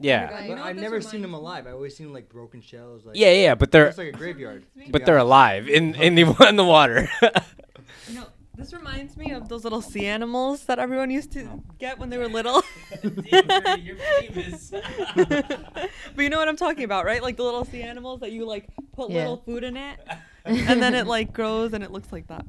Yeah, 0.00 0.28
God, 0.30 0.48
But 0.48 0.58
I've 0.58 0.76
this 0.76 0.82
never 0.82 1.00
seen 1.00 1.22
them 1.22 1.34
alive. 1.34 1.66
I 1.66 1.70
always 1.72 1.96
seen 1.96 2.06
them 2.06 2.14
like 2.14 2.28
broken 2.28 2.60
shells. 2.60 3.04
Like, 3.04 3.16
yeah, 3.16 3.32
yeah. 3.32 3.54
But 3.54 3.70
they're 3.70 3.86
It's 3.86 3.98
like 3.98 4.08
a 4.08 4.12
graveyard. 4.12 4.64
but 4.90 5.04
they're 5.04 5.18
alive 5.18 5.68
in 5.68 5.94
in 5.94 6.14
the 6.14 6.22
in 6.48 6.56
the 6.56 6.64
water. 6.64 7.08
You 8.56 8.60
know, 8.60 8.64
this 8.64 8.72
reminds 8.72 9.16
me 9.16 9.32
of 9.32 9.48
those 9.48 9.64
little 9.64 9.82
sea 9.82 10.06
animals 10.06 10.64
that 10.66 10.78
everyone 10.78 11.10
used 11.10 11.32
to 11.32 11.44
oh. 11.44 11.62
get 11.78 11.98
when 11.98 12.10
they 12.10 12.18
were 12.18 12.28
little. 12.28 12.62
You're 13.02 13.96
famous. 13.96 14.70
but 14.70 15.90
you 16.18 16.30
know 16.30 16.38
what 16.38 16.48
I'm 16.48 16.56
talking 16.56 16.84
about, 16.84 17.04
right? 17.04 17.22
Like 17.22 17.36
the 17.36 17.42
little 17.42 17.64
sea 17.64 17.82
animals 17.82 18.20
that 18.20 18.32
you 18.32 18.46
like 18.46 18.68
put 18.92 19.10
Yeah. 19.10 19.20
little 19.20 19.36
food 19.38 19.64
in 19.64 19.76
it, 19.76 19.98
and 20.44 20.82
then 20.82 20.94
it 20.94 21.06
like 21.06 21.32
grows 21.32 21.72
and 21.72 21.82
it 21.82 21.90
looks 21.90 22.12
like 22.12 22.26
that. 22.28 22.46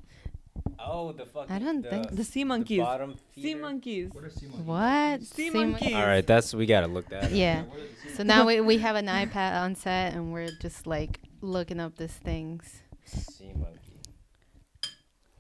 oh, 0.80 1.12
the 1.12 1.26
fucking. 1.26 1.56
I 1.56 1.60
don't 1.60 1.82
the, 1.82 1.90
think 1.90 2.12
The 2.12 2.24
sea 2.24 2.42
the 2.44 2.50
monkeys. 2.50 2.80
bottom 2.82 3.16
Sea 3.36 3.56
monkeys. 3.56 4.10
What 4.12 4.24
are 4.26 4.30
sea 4.30 4.46
monkeys? 4.48 4.66
What? 4.66 5.24
Sea 5.24 5.50
Sea 5.50 5.66
monkeys. 5.66 5.94
All 5.96 6.06
right, 6.06 6.26
that's 6.26 6.54
we 6.54 6.66
gotta 6.66 6.88
look 6.88 7.10
that. 7.10 7.26
up. 7.26 7.30
Yeah. 7.34 7.64
What 7.64 7.80
are 7.80 7.82
the 7.82 8.10
sea 8.10 8.16
So 8.16 8.24
now 8.24 8.46
we, 8.46 8.62
we 8.62 8.78
have 8.78 8.96
an 8.96 9.08
iPad 9.08 9.60
on 9.62 9.76
set 9.76 10.14
and 10.14 10.32
we're 10.34 10.52
just 10.62 10.86
like 10.86 11.20
looking 11.42 11.80
up 11.80 11.98
these 11.98 12.12
things. 12.14 12.82
Sea 13.06 13.54
monkey. 13.56 13.80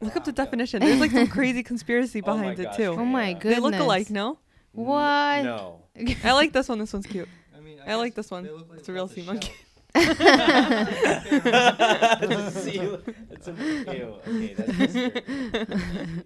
Look 0.01 0.15
up 0.15 0.25
the 0.25 0.31
definition. 0.31 0.79
There's 0.81 0.99
like 0.99 1.11
some 1.11 1.27
crazy 1.27 1.61
conspiracy 1.63 2.21
Oh 2.25 2.35
my 2.35 2.41
behind 2.41 2.59
it 2.59 2.63
gosh, 2.65 2.77
too. 2.77 2.95
Oh 2.99 3.05
my 3.05 3.29
Yeah. 3.29 3.33
goodness. 3.33 3.55
They 3.55 3.59
look 3.61 3.75
alike, 3.75 4.09
no? 4.09 4.37
What? 4.73 5.43
No. 5.43 5.81
I 6.23 6.33
like 6.33 6.51
this 6.53 6.67
one. 6.67 6.79
This 6.79 6.91
one's 6.93 7.05
cute. 7.07 7.29
I 7.55 7.59
mean, 7.61 7.79
I 7.87 7.95
like 7.95 8.13
guess 8.15 8.25
this 8.25 8.31
one. 8.31 8.43
they 8.43 8.51
look 8.51 8.69
like 8.69 8.79
It's 8.79 8.89
a 8.89 8.93
real 8.93 9.07
without 9.07 9.15
sea 9.15 9.21
the 9.21 9.27
monkey. 9.33 9.51
That's 9.93 9.95
a 12.57 12.59
seal. 12.61 13.01
That's 13.29 13.47
a 13.47 13.51
ew. 13.53 14.15
Okay, 14.27 14.53
that's 14.53 14.77
disturbing. 14.93 16.23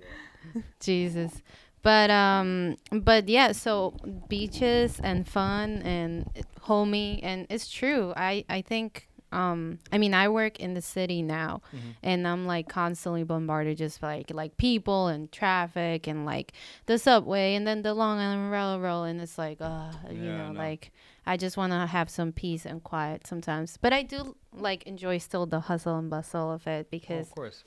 Jesus. 0.80 1.42
But 1.82 2.10
um 2.12 2.76
but 2.92 3.30
yeah, 3.30 3.52
so 3.52 3.94
beaches 4.28 5.00
and 5.04 5.28
fun 5.28 5.82
and 5.84 6.30
it- 6.36 6.46
homey 6.62 7.20
and 7.24 7.46
it's 7.50 7.70
true. 7.70 8.14
I 8.18 8.44
I 8.50 8.62
think 8.62 9.08
um 9.32 9.80
I 9.92 9.98
mean 9.98 10.14
I 10.14 10.28
work 10.30 10.60
in 10.60 10.74
the 10.74 10.82
city 10.82 11.22
now 11.22 11.62
Mhm. 11.74 11.96
and 12.02 12.28
I'm 12.28 12.48
like 12.48 12.68
constantly 12.68 13.24
bombarded 13.24 13.78
just 13.78 14.02
like 14.02 14.32
like 14.34 14.58
people 14.58 15.08
and 15.08 15.32
traffic 15.32 16.08
and 16.08 16.26
like 16.26 16.54
the 16.88 16.98
subway 16.98 17.54
and 17.56 17.66
then 17.68 17.82
the 17.84 17.94
Long 17.94 18.18
Island 18.20 18.52
Railroad 18.52 19.04
and 19.04 19.22
it's 19.22 19.38
like 19.38 19.62
uh 19.62 19.92
you 20.10 20.24
Yeah, 20.24 20.38
know 20.38 20.52
know. 20.52 20.60
like 20.60 20.92
I 21.26 21.38
just 21.38 21.58
want 21.58 21.72
to 21.74 21.86
have 21.86 22.10
some 22.10 22.32
peace 22.32 22.66
and 22.66 22.84
quiet 22.84 23.28
sometimes. 23.28 23.78
But 23.78 23.94
I 23.94 24.02
do 24.02 24.36
like 24.52 24.84
enjoy 24.88 25.20
still 25.20 25.46
the 25.46 25.60
hustle 25.60 25.98
and 26.00 26.10
bustle 26.10 26.52
of 26.52 26.66
it 26.66 26.88
Oh, 26.88 26.90
because 26.90 27.28
of 27.28 27.36
course. 27.36 27.64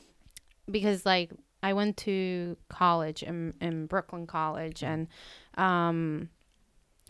because 0.71 1.07
like 1.07 1.31
I 1.62 1.73
went 1.75 1.97
to 1.99 2.57
college 2.69 3.23
in 3.23 3.54
in 3.61 3.87
Brooklyn 3.87 4.26
College 4.26 4.83
and 4.83 5.07
um 5.57 6.28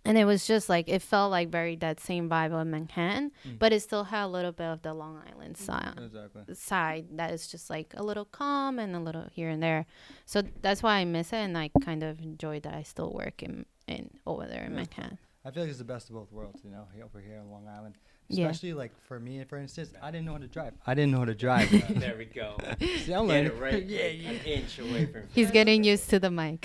and 0.05 0.19
it 0.19 0.25
was 0.25 0.47
just 0.47 0.69
like 0.69 0.89
it 0.89 1.01
felt 1.03 1.31
like 1.31 1.49
very 1.51 1.77
that 1.77 2.01
same 2.01 2.29
vibe 2.29 2.53
of 2.53 2.67
Manhattan, 2.67 3.31
Mm. 3.47 3.59
but 3.59 3.73
it 3.73 3.81
still 3.81 4.05
had 4.05 4.25
a 4.25 4.29
little 4.29 4.53
bit 4.53 4.67
of 4.67 4.83
the 4.83 4.93
Long 4.95 5.23
Island 5.31 5.57
side 5.57 5.95
Exactly. 5.99 6.55
side 6.55 7.07
that 7.17 7.33
is 7.33 7.47
just 7.47 7.71
like 7.71 7.95
a 7.97 8.03
little 8.03 8.25
calm 8.25 8.79
and 8.79 8.95
a 8.97 9.01
little 9.01 9.27
here 9.33 9.49
and 9.49 9.63
there. 9.63 9.87
So 10.27 10.43
that's 10.61 10.83
why 10.83 10.97
I 10.97 11.05
miss 11.05 11.33
it 11.33 11.37
and 11.37 11.57
I 11.57 11.71
kind 11.85 12.03
of 12.03 12.21
enjoy 12.21 12.61
that 12.61 12.75
I 12.75 12.83
still 12.83 13.13
work 13.13 13.43
in 13.43 13.67
in 13.87 14.11
over 14.27 14.47
there 14.47 14.65
in 14.65 14.73
Yeah. 14.73 14.77
Manhattan. 14.79 15.19
I 15.45 15.51
feel 15.51 15.65
like 15.65 15.71
it's 15.71 15.79
the 15.79 15.85
best 15.85 16.09
of 16.09 16.15
both 16.15 16.31
worlds, 16.31 16.61
you 16.65 16.71
know, 16.71 16.87
over 17.05 17.21
here 17.21 17.37
in 17.37 17.51
Long 17.51 17.67
Island. 17.67 17.97
Yeah. 18.29 18.47
Especially 18.47 18.73
like 18.75 18.93
for 19.09 19.19
me, 19.19 19.43
for 19.45 19.59
instance, 19.59 19.93
I 20.01 20.13
didn't 20.13 20.27
know 20.27 20.33
how 20.33 20.39
to 20.39 20.47
drive. 20.47 20.75
I 20.87 20.95
didn't 20.95 21.11
know 21.11 21.19
how 21.19 21.25
to 21.27 21.35
drive. 21.35 21.69
there 22.01 22.17
we 22.17 22.27
go. 22.27 22.57
See, 22.79 23.13
I'm 23.13 23.27
Get 23.27 23.29
learning. 23.29 23.47
it 23.47 23.59
right. 23.61 23.83
yeah, 23.87 24.31
like 24.31 24.41
An 24.41 24.47
inch 24.47 24.79
away 24.79 25.07
from. 25.07 25.23
He's 25.35 25.51
getting 25.51 25.83
used 25.85 26.09
to 26.11 26.21
the 26.21 26.31
mic. 26.31 26.63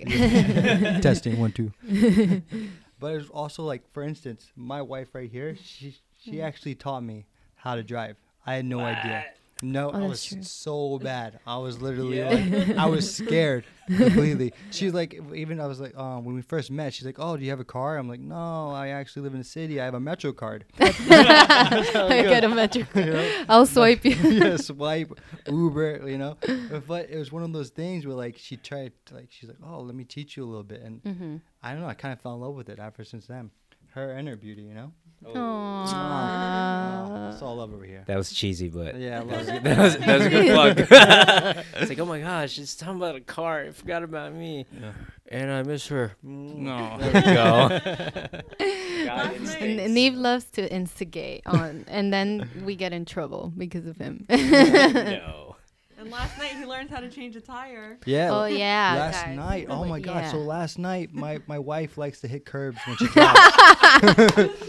Testing 1.01 1.39
one 1.39 1.51
two. 1.53 1.72
But 3.00 3.16
it's 3.16 3.30
also 3.30 3.63
like, 3.63 3.84
for 3.94 4.04
instance, 4.04 4.51
my 4.56 4.82
wife 4.82 5.13
right 5.13 5.30
here, 5.30 5.56
she 5.62 5.96
she 6.20 6.38
hmm. 6.38 6.42
actually 6.42 6.75
taught 6.75 7.04
me 7.04 7.25
how 7.56 7.75
to 7.75 7.84
drive. 7.84 8.18
I 8.46 8.56
had 8.56 8.66
no 8.66 8.80
idea. 8.80 9.25
No, 9.63 9.91
Oh, 9.91 10.03
I 10.03 10.07
was 10.07 10.23
true. 10.23 10.43
so 10.43 10.99
bad. 10.99 11.39
I 11.47 11.57
was 11.57 11.81
literally 11.81 12.19
Yeah. 12.19 12.29
like, 12.29 12.77
I 12.77 12.85
was 12.85 13.15
scared 13.21 13.65
completely. 13.87 14.53
She 14.71 14.85
was 14.85 14.93
like, 14.93 15.19
even 15.33 15.59
I 15.59 15.65
was 15.65 15.79
like, 15.79 15.97
um, 15.97 16.25
when 16.25 16.35
we 16.35 16.41
first 16.41 16.69
met, 16.69 16.93
she's 16.93 17.05
like, 17.05 17.17
oh, 17.19 17.37
do 17.37 17.43
you 17.43 17.49
have 17.49 17.59
a 17.59 17.65
car? 17.65 17.97
I'm 17.97 18.07
like, 18.07 18.19
no, 18.19 18.69
I 18.71 18.89
actually 18.89 19.23
live 19.23 19.33
in 19.33 19.39
the 19.39 19.45
city. 19.45 19.79
I 19.81 19.85
have 19.85 19.93
a 19.93 19.99
Metro 19.99 20.31
card. 20.31 20.65
I 20.79 22.23
got 22.29 22.43
a 22.43 22.49
metro. 22.49 22.83
You 22.95 23.05
know? 23.13 23.45
I'll 23.49 23.65
swipe 23.65 24.03
you. 24.05 24.15
yeah, 24.15 24.57
swipe, 24.57 25.11
Uber, 25.47 26.07
you 26.09 26.17
know. 26.17 26.37
But 26.87 27.09
it 27.09 27.17
was 27.17 27.31
one 27.31 27.43
of 27.43 27.51
those 27.53 27.69
things 27.69 28.05
where 28.05 28.15
like 28.15 28.37
she 28.37 28.57
tried, 28.57 28.91
to, 29.07 29.15
like 29.15 29.27
she's 29.31 29.49
like, 29.49 29.57
oh, 29.65 29.79
let 29.81 29.95
me 29.95 30.03
teach 30.03 30.37
you 30.37 30.43
a 30.43 30.47
little 30.47 30.63
bit, 30.63 30.81
and 30.81 31.03
mm-hmm. 31.03 31.35
I 31.63 31.71
don't 31.71 31.81
know. 31.81 31.87
I 31.87 31.93
kind 31.93 32.13
of 32.13 32.21
fell 32.21 32.33
in 32.35 32.41
love 32.41 32.55
with 32.55 32.69
it 32.69 32.79
ever 32.79 33.03
since 33.03 33.25
then. 33.27 33.51
Her 33.98 34.12
and 34.12 34.27
her 34.27 34.36
beauty, 34.36 34.62
you 34.62 34.75
know. 34.75 34.92
Oh. 35.25 35.34
Aww. 35.34 37.34
It's 37.34 37.42
all 37.42 37.56
love 37.56 37.74
over 37.74 37.84
here. 37.84 38.04
That 38.06 38.16
was 38.16 38.32
cheesy, 38.32 38.70
but 38.70 38.96
Yeah, 39.00 39.24
that 39.24 39.38
was, 39.38 39.48
that 39.63 39.63
was, 39.77 39.98
that 39.98 40.18
was 40.20 40.27
a 40.27 40.30
good 40.30 40.54
plug. 40.54 40.80
it's 41.82 41.89
like, 41.89 41.98
oh 41.98 42.06
my 42.06 42.20
gosh, 42.20 42.51
she's 42.51 42.75
talking 42.75 42.98
about 42.98 43.16
a 43.16 43.22
car. 43.22 43.62
I 43.62 43.72
forgot 43.72 44.04
about 44.04 44.34
me, 44.34 44.68
Yeah. 44.80 44.92
and 45.30 45.50
I 45.51 45.63
miss 45.63 45.88
her. 45.88 46.12
No. 46.22 46.98
there 47.00 47.13
we 47.13 47.22
go. 47.22 47.24
God, 49.08 49.08
Last 49.08 49.36
instincts. 49.36 49.60
night- 49.62 49.80
And 49.80 49.94
Neve 49.96 50.13
loves 50.13 50.46
to 50.51 50.72
instigate 50.72 51.42
on, 51.48 51.86
and 51.88 52.13
then 52.13 52.48
we 52.63 52.75
get 52.75 52.94
in 52.94 53.04
trouble 53.06 53.51
because 53.58 53.88
of 53.88 53.98
him. 53.98 54.25
no. 54.30 55.47
And 56.00 56.12
last 56.12 56.38
night 56.38 56.51
he 56.51 56.63
learned 56.63 56.92
how 56.92 57.00
to 57.00 57.10
change 57.10 57.36
a 57.36 57.42
tire. 57.42 57.98
Yeah. 58.06 58.30
oh 58.32 58.46
yeah. 58.46 58.94
last 58.96 59.25
guys. 59.25 59.36
night. 59.36 59.66
Oh 59.68 59.84
my 59.84 60.00
god. 60.00 60.25
Yeah. 60.25 60.32
So 60.32 60.38
last 60.38 60.77
night, 60.77 61.12
my 61.12 61.39
my 61.48 61.58
wife 61.58 61.98
likes 61.98 62.22
to 62.22 62.27
hit 62.27 62.46
curbs 62.46 62.77
when 62.86 62.98
she 62.98 63.08
drives. 63.13 63.39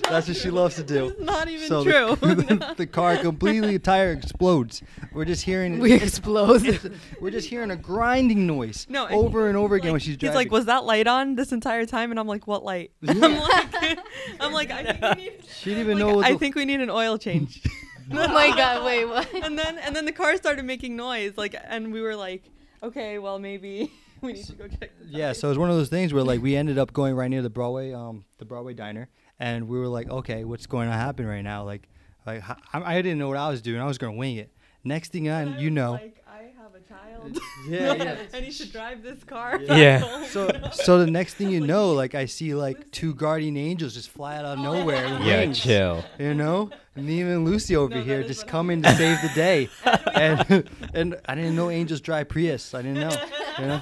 That's 0.09 0.27
what 0.29 0.37
she 0.39 0.49
loves 0.49 0.77
to 0.77 0.83
do. 0.83 1.09
It's 1.09 1.21
not 1.21 1.49
even 1.49 1.69
So 1.69 1.85
true. 1.85 2.17
The, 2.17 2.75
the 2.79 2.87
car 2.87 3.19
completely 3.19 3.73
the 3.73 3.79
tire 3.79 4.13
explodes. 4.13 4.81
We're 5.13 5.27
just 5.27 5.43
hearing 5.45 5.79
we 5.81 5.93
explode. 5.93 6.81
we're 7.21 7.31
just 7.31 7.49
hearing 7.49 7.71
a 7.73 7.77
grinding 7.77 8.47
noise 8.47 8.87
No, 8.89 9.05
and 9.05 9.15
over 9.15 9.49
and 9.49 9.57
over 9.59 9.75
again 9.75 9.93
when 9.93 10.01
she's 10.01 10.09
He's 10.13 10.17
driving. 10.19 10.37
like, 10.37 10.51
was 10.51 10.65
that 10.65 10.85
light 10.85 11.07
on 11.07 11.35
this 11.35 11.53
entire 11.53 11.85
time? 11.85 12.11
And 12.11 12.19
I'm 12.19 12.27
like, 12.27 12.47
what 12.47 12.65
light? 12.65 12.93
I'm 13.07 13.21
like, 13.21 13.99
I'm 14.41 14.53
like, 14.55 14.71
I 14.71 14.83
think 14.85 15.01
we 15.17 15.23
need. 15.25 15.45
she 15.47 15.71
didn't 15.75 15.81
even 15.85 15.99
like, 15.99 16.07
know 16.07 16.17
what 16.17 16.25
I 16.27 16.33
the 16.33 16.39
think 16.39 16.55
we 16.55 16.65
need 16.65 16.81
an 16.81 16.89
oil 16.91 17.19
change. 17.19 17.63
Oh 18.12 18.29
my 18.29 18.49
god! 18.49 18.85
Wait, 18.85 19.05
what? 19.09 19.33
and 19.35 19.59
then 19.59 19.79
and 19.79 19.95
then 19.95 20.05
the 20.05 20.12
car 20.12 20.37
started 20.37 20.65
making 20.65 20.97
noise, 20.97 21.33
like, 21.37 21.55
and 21.69 21.93
we 21.93 22.00
were 22.00 22.17
like, 22.17 22.45
okay, 22.83 23.19
well 23.19 23.38
maybe 23.38 23.93
we 24.21 24.35
need 24.35 24.45
to 24.47 24.53
go 24.53 24.69
check. 24.69 24.91
The 25.00 25.07
Yeah, 25.09 25.33
so 25.33 25.49
it 25.49 25.50
was 25.50 25.59
one 25.59 25.71
of 25.71 25.77
those 25.77 25.88
things 25.88 26.12
where 26.12 26.25
like 26.25 26.43
we 26.43 26.57
ended 26.57 26.79
up 26.79 26.93
going 26.93 27.15
right 27.15 27.29
near 27.29 27.43
the 27.43 27.50
Broadway, 27.50 27.93
um, 27.93 28.25
the 28.38 28.45
Broadway 28.45 28.75
diner, 28.75 29.09
and 29.38 29.69
we 29.69 29.79
were 29.79 29.88
like, 29.88 30.09
okay, 30.09 30.45
what's 30.45 30.67
going 30.67 30.88
to 30.88 30.95
happen 30.95 31.27
right 31.27 31.43
now? 31.43 31.65
Like, 31.65 31.88
like 32.27 32.43
I 32.73 33.00
didn't 33.03 33.19
know 33.19 33.29
what 33.29 33.37
I 33.37 33.49
was 33.49 33.62
doing. 33.62 33.81
I 33.81 33.87
was 33.87 33.99
gonna 33.99 34.12
wing 34.12 34.37
it. 34.37 34.53
Next 34.85 35.12
thing 35.12 35.29
I, 35.29 35.59
you 35.59 35.71
know, 35.71 35.93
like 35.93 36.18
I 36.38 36.52
have 36.62 36.73
a 36.73 36.80
child. 36.80 37.37
yeah, 37.68 37.95
yeah. 37.95 38.16
and 38.33 38.45
he 38.45 38.52
should 38.52 38.71
drive 38.71 39.02
this 39.02 39.25
car. 39.25 39.61
Yeah. 39.61 39.99
back 39.99 40.09
home. 40.09 40.25
So, 40.28 40.49
so 40.73 40.99
the 41.04 41.11
next 41.11 41.35
thing 41.35 41.50
you 41.50 41.61
know, 41.61 41.92
like 41.92 42.14
I 42.14 42.26
see 42.26 42.54
like 42.54 42.90
two 42.92 43.14
guardian 43.14 43.57
angels 43.57 43.95
just 43.95 44.11
fly 44.11 44.37
out 44.37 44.45
of 44.45 44.59
oh. 44.61 44.62
nowhere. 44.62 45.02
with 45.14 45.23
Yeah, 45.23 45.40
wings, 45.40 45.59
chill. 45.59 46.04
You 46.18 46.35
know, 46.35 46.71
and 46.95 47.09
even 47.11 47.45
Lucy 47.45 47.75
over 47.75 47.95
No, 47.95 48.00
that 48.00 48.07
here 48.07 48.21
is 48.21 48.28
just 48.28 48.42
what 48.42 48.50
coming 48.52 48.83
to 48.83 48.95
save 48.95 49.21
the 49.23 49.30
day, 49.35 49.68
and 50.14 50.68
and 50.95 51.16
I 51.26 51.35
didn't 51.35 51.57
know 51.57 51.71
angels 51.71 52.00
drive 52.00 52.28
Prius. 52.28 52.73
I 52.75 52.83
didn't 52.83 53.00
know. 53.00 53.16
You 53.59 53.66
know, 53.66 53.80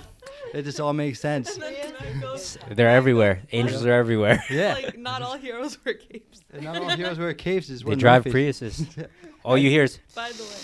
it 0.54 0.62
just 0.62 0.80
all 0.80 0.92
makes 0.92 1.20
sense. 1.20 1.54
And 1.54 1.62
then 1.62 1.94
tonight 1.94 2.20
goes, 2.22 2.58
They're 2.70 2.88
everywhere. 2.88 3.42
Angels 3.52 3.84
are 3.84 3.92
everywhere. 3.92 4.42
Yeah. 4.48 4.74
Like 4.74 4.98
not 4.98 5.20
all 5.20 5.36
heroes 5.36 5.76
wear 5.84 5.94
capes. 5.94 6.42
And 6.52 6.62
not 6.62 6.76
all 6.80 6.88
heroes 6.90 7.18
wear 7.18 7.34
capes. 7.34 7.68
Is 7.68 7.82
They 7.82 7.96
drive 7.96 8.24
Priuses. 8.24 9.08
All 9.46 9.56
you 9.56 9.70
hear 9.70 9.84
is. 9.84 9.98
By 10.14 10.30
the 10.32 10.42
way. 10.42 10.56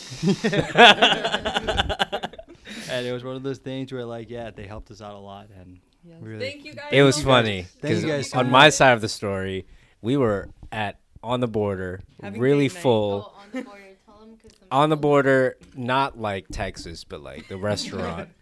and 2.91 3.07
it 3.07 3.13
was 3.13 3.23
one 3.25 3.37
of 3.37 3.43
those 3.43 3.59
things 3.59 3.93
where 3.93 4.05
like 4.05 4.29
yeah 4.29 4.51
they 4.51 4.67
helped 4.67 4.91
us 4.91 5.01
out 5.01 5.15
a 5.15 5.19
lot 5.19 5.49
and 5.59 5.79
Yes. 6.05 6.17
Really? 6.21 6.41
Thank 6.51 6.65
you 6.65 6.75
guys. 6.75 6.89
It 6.91 7.03
was 7.03 7.15
so 7.15 7.23
funny. 7.23 7.63
Thank 7.63 7.75
you 7.95 8.01
because 8.01 8.05
guys 8.05 8.31
so 8.31 8.41
on 8.41 8.47
much. 8.47 8.53
my 8.53 8.71
side 8.71 8.95
of 8.95 9.01
the 9.03 9.09
story, 9.09 9.67
we 10.01 10.17
were 10.17 10.49
at 10.73 10.99
on 11.23 11.39
the 11.39 11.47
border, 11.47 12.01
Having 12.21 12.41
really 12.41 12.69
full. 12.69 13.33
Oh, 13.33 13.39
on 13.41 13.47
the 13.53 13.63
border. 13.63 13.83
Tell 14.05 14.19
them 14.19 14.37
'cause 14.37 14.51
some 14.59 14.67
on 14.73 14.91
the 14.91 14.97
border, 14.97 15.57
not 15.77 16.19
like 16.19 16.49
Texas, 16.51 17.05
but 17.05 17.23
like 17.23 17.47
the 17.49 17.57
restaurant. 17.57 18.31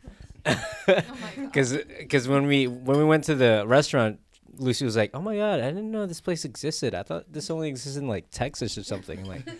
Oh. 0.46 1.02
Because 1.36 2.26
when 2.26 2.46
we 2.46 2.66
when 2.66 2.96
we 2.96 3.04
went 3.04 3.24
to 3.24 3.34
the 3.34 3.62
restaurant, 3.66 4.20
Lucy 4.56 4.86
was 4.86 4.96
like, 4.96 5.10
"Oh 5.12 5.20
my 5.20 5.36
god, 5.36 5.60
I 5.60 5.68
didn't 5.68 5.90
know 5.90 6.06
this 6.06 6.22
place 6.22 6.46
existed. 6.46 6.94
I 6.94 7.02
thought 7.02 7.30
this 7.30 7.50
only 7.50 7.68
existed 7.68 8.00
in 8.00 8.08
like 8.08 8.30
Texas 8.30 8.78
or 8.78 8.82
something." 8.82 9.18
I'm 9.18 9.24
like, 9.26 9.46
Well, 9.46 9.56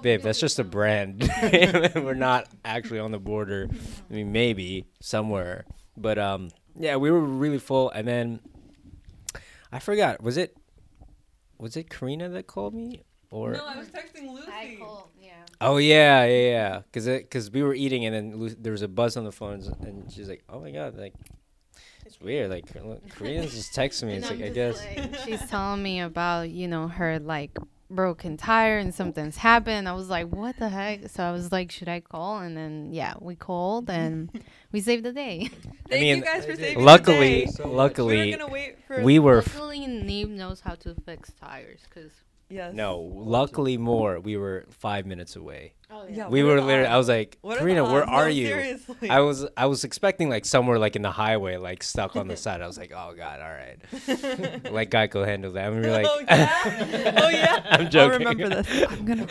babe, 0.00 0.22
that's 0.22 0.40
just 0.40 0.58
a 0.58 0.64
brand. 0.64 1.28
we're 1.94 2.14
not 2.14 2.48
actually 2.64 2.98
on 3.00 3.10
the 3.10 3.18
border. 3.18 3.68
I 4.10 4.14
mean, 4.14 4.32
maybe 4.32 4.86
somewhere, 5.00 5.64
but 5.96 6.18
um, 6.18 6.48
yeah, 6.78 6.96
we 6.96 7.10
were 7.10 7.20
really 7.20 7.58
full, 7.58 7.90
and 7.90 8.06
then 8.06 8.40
I 9.72 9.78
forgot. 9.78 10.22
Was 10.22 10.36
it 10.36 10.56
was 11.58 11.76
it 11.76 11.88
Karina 11.90 12.28
that 12.30 12.46
called 12.46 12.74
me 12.74 13.02
or? 13.30 13.52
No, 13.52 13.66
I 13.66 13.76
was 13.76 13.88
texting 13.88 14.32
Lucy. 14.32 14.50
I 14.50 14.76
called. 14.78 15.08
Yeah. 15.20 15.32
Oh 15.60 15.76
yeah, 15.76 16.24
yeah, 16.24 16.50
yeah. 16.50 16.80
Cause 16.92 17.06
it, 17.06 17.30
cause 17.30 17.50
we 17.50 17.62
were 17.62 17.74
eating 17.74 18.04
and 18.04 18.14
then 18.14 18.36
Lu- 18.36 18.56
there 18.58 18.72
was 18.72 18.82
a 18.82 18.88
buzz 18.88 19.16
on 19.16 19.24
the 19.24 19.32
phones 19.32 19.68
and 19.68 20.10
she's 20.12 20.28
like, 20.28 20.42
"Oh 20.48 20.60
my 20.60 20.72
god, 20.72 20.96
like 20.98 21.14
it's 22.04 22.20
weird. 22.20 22.50
Like 22.50 22.64
look, 22.84 23.08
Karina's 23.10 23.52
just 23.54 23.72
texting 23.72 24.08
me. 24.08 24.14
It's 24.14 24.30
I'm 24.30 24.40
like 24.40 24.50
I 24.50 24.52
guess 24.52 24.84
like- 24.96 25.14
she's 25.24 25.40
telling 25.48 25.82
me 25.82 26.00
about 26.00 26.50
you 26.50 26.66
know 26.68 26.88
her 26.88 27.18
like 27.20 27.56
broken 27.94 28.36
tire 28.36 28.78
and 28.78 28.94
something's 28.94 29.36
happened. 29.36 29.88
I 29.88 29.92
was 29.92 30.08
like, 30.08 30.28
what 30.28 30.56
the 30.58 30.68
heck? 30.68 31.08
So 31.08 31.22
I 31.22 31.32
was 31.32 31.52
like, 31.52 31.70
should 31.70 31.88
I 31.88 32.00
call? 32.00 32.38
And 32.38 32.56
then 32.56 32.92
yeah, 32.92 33.14
we 33.20 33.36
called 33.36 33.88
and 33.90 34.30
we 34.72 34.80
saved 34.80 35.04
the 35.04 35.12
day. 35.12 35.48
Thank 35.88 36.00
mean, 36.02 36.16
you 36.18 36.24
guys 36.24 36.44
for 36.46 36.56
saving 36.56 36.84
luckily, 36.84 37.40
the 37.40 37.46
day. 37.46 37.52
So 37.52 37.62
much. 37.64 37.70
we 37.70 37.76
luckily 37.76 38.30
were 38.30 38.36
gonna 38.38 38.52
wait 38.52 38.78
for 38.86 39.02
we 39.02 39.18
were 39.18 39.38
f- 39.38 39.54
Luckily, 39.54 39.86
Neve 39.86 40.28
knows 40.30 40.60
how 40.60 40.74
to 40.76 40.94
fix 40.94 41.32
tires 41.40 41.80
because 41.88 42.12
yes. 42.52 42.74
no. 42.74 43.00
Luckily, 43.14 43.76
more. 43.78 44.20
We 44.20 44.36
were 44.36 44.66
five 44.70 45.06
minutes 45.06 45.36
away. 45.36 45.74
oh 45.90 46.06
Yeah, 46.08 46.28
we 46.28 46.42
were 46.42 46.56
the 46.60 46.66
literally. 46.66 46.88
I 46.88 46.96
was 46.96 47.08
like, 47.08 47.38
What 47.40 47.58
Karina, 47.58 47.84
where 47.84 48.04
are 48.08 48.24
No, 48.24 48.30
you? 48.30 48.46
Seriously. 48.48 49.10
I 49.10 49.20
was 49.20 49.46
I 49.56 49.66
was 49.66 49.84
expecting 49.84 50.28
like 50.28 50.44
somewhere 50.44 50.78
like 50.78 50.96
in 50.96 51.02
the 51.02 51.10
highway, 51.10 51.56
like 51.56 51.82
stuck 51.82 52.16
on 52.16 52.28
the 52.28 52.36
side. 52.44 52.60
I 52.62 52.66
was 52.66 52.78
like, 52.78 52.92
oh 52.94 53.14
god, 53.16 53.40
all 53.40 53.50
right. 53.50 54.70
like 54.72 54.90
Geico 54.90 55.24
handled 55.26 55.54
that. 55.54 55.66
And 55.72 55.80
we 55.80 55.86
were 55.86 55.92
like, 55.92 56.06
oh 56.08 56.20
yeah. 56.28 57.14
Oh 57.18 57.28
yeah. 57.28 57.66
I'm 57.70 57.90
joking. 57.90 58.26
I'll 58.26 58.32
remember 58.34 58.62
this. 58.62 58.90
I'm 58.90 59.04
gonna. 59.04 59.26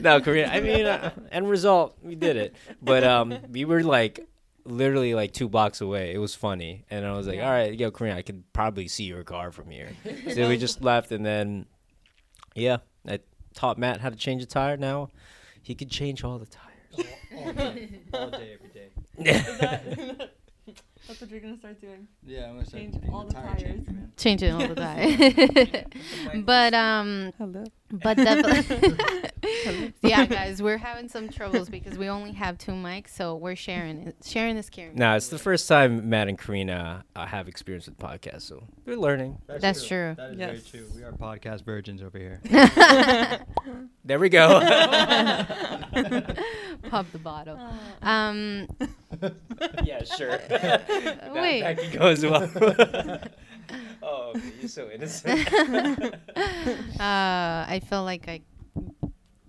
no, 0.00 0.20
Korea. 0.20 0.48
I 0.48 0.60
mean, 0.60 0.86
uh, 0.86 1.10
end 1.32 1.48
result, 1.48 1.96
we 2.02 2.14
did 2.14 2.36
it. 2.36 2.54
But 2.82 3.04
um, 3.04 3.36
we 3.50 3.64
were 3.64 3.82
like 3.82 4.20
literally 4.64 5.14
like 5.14 5.32
two 5.32 5.48
blocks 5.48 5.80
away. 5.80 6.12
It 6.12 6.18
was 6.18 6.34
funny, 6.34 6.84
and 6.90 7.06
I 7.06 7.12
was 7.16 7.26
like, 7.28 7.36
Yeah. 7.36 7.46
"All 7.46 7.52
right, 7.52 7.78
yo, 7.78 7.90
Korea, 7.92 8.16
I 8.16 8.22
can 8.22 8.42
probably 8.52 8.88
see 8.88 9.04
your 9.04 9.22
car 9.22 9.52
from 9.52 9.70
here." 9.70 9.90
so 10.34 10.48
we 10.48 10.56
just 10.56 10.82
left, 10.82 11.12
and 11.12 11.24
then 11.24 11.66
yeah, 12.56 12.78
I 13.08 13.20
taught 13.54 13.78
Matt 13.78 14.00
how 14.00 14.10
to 14.10 14.16
change 14.16 14.42
a 14.42 14.46
tire. 14.46 14.76
Now 14.76 15.10
he 15.62 15.74
could 15.74 15.90
change 15.90 16.24
all 16.24 16.38
the 16.38 16.46
tires. 16.46 17.08
all 17.36 17.52
day, 17.52 17.88
all 18.12 18.30
day, 18.30 18.54
every 18.54 18.68
day. 18.74 18.88
That, 20.66 20.74
that's 21.06 21.20
what 21.20 21.30
you're 21.30 21.38
gonna 21.40 21.56
start 21.56 21.80
doing. 21.80 22.08
Yeah, 22.26 22.46
I'm 22.48 22.54
gonna 22.54 22.66
start 22.66 22.82
Change 22.82 22.96
all 23.12 23.22
a 23.22 23.26
the 23.28 23.32
tire 23.34 23.42
tires. 23.44 23.62
changer, 23.62 23.92
man. 23.92 24.12
changing 24.16 24.52
all 24.52 24.66
the 24.66 24.74
time. 26.32 26.42
but 26.44 26.74
um, 26.74 27.32
Hello. 27.38 27.64
But 27.90 28.16
definitely. 28.16 28.94
yeah, 30.02 30.26
guys, 30.26 30.62
we're 30.62 30.78
having 30.78 31.08
some 31.08 31.28
troubles 31.28 31.68
because 31.68 31.96
we 31.96 32.08
only 32.08 32.32
have 32.32 32.58
two 32.58 32.72
mics, 32.72 33.10
so 33.10 33.36
we're 33.36 33.56
sharing 33.56 34.08
it. 34.08 34.16
Sharing 34.24 34.56
is 34.56 34.70
caring. 34.70 34.96
No, 34.96 35.14
it's 35.16 35.28
the 35.28 35.38
first 35.38 35.68
time 35.68 36.08
Matt 36.08 36.28
and 36.28 36.38
Karina 36.38 37.04
uh, 37.14 37.26
have 37.26 37.48
experience 37.48 37.86
with 37.86 37.98
podcasts, 37.98 38.42
so 38.42 38.64
they're 38.84 38.96
learning. 38.96 39.38
That's 39.46 39.86
true. 39.86 40.14
That 40.16 40.30
is 40.32 40.36
very 40.36 40.60
true. 40.60 40.86
We 40.94 41.02
are 41.04 41.12
podcast 41.12 41.64
virgins 41.64 42.02
over 42.02 42.18
here. 42.18 42.40
There 44.06 44.20
we 44.20 44.28
go. 44.28 44.60
Pop 46.90 47.10
the 47.10 47.18
bottle. 47.20 47.58
Um, 48.00 48.68
yeah, 49.82 50.04
sure. 50.04 50.38
that, 50.48 51.32
Wait. 51.34 51.62
that 51.62 51.76
could 51.76 51.92
go 51.92 52.06
as 52.06 52.24
well. 52.24 52.48
Oh, 54.06 54.32
you're 54.60 54.68
so 54.68 54.88
innocent. 54.90 55.52
uh, 55.54 56.10
I 57.00 57.80
feel 57.88 58.04
like 58.04 58.28
I 58.28 58.40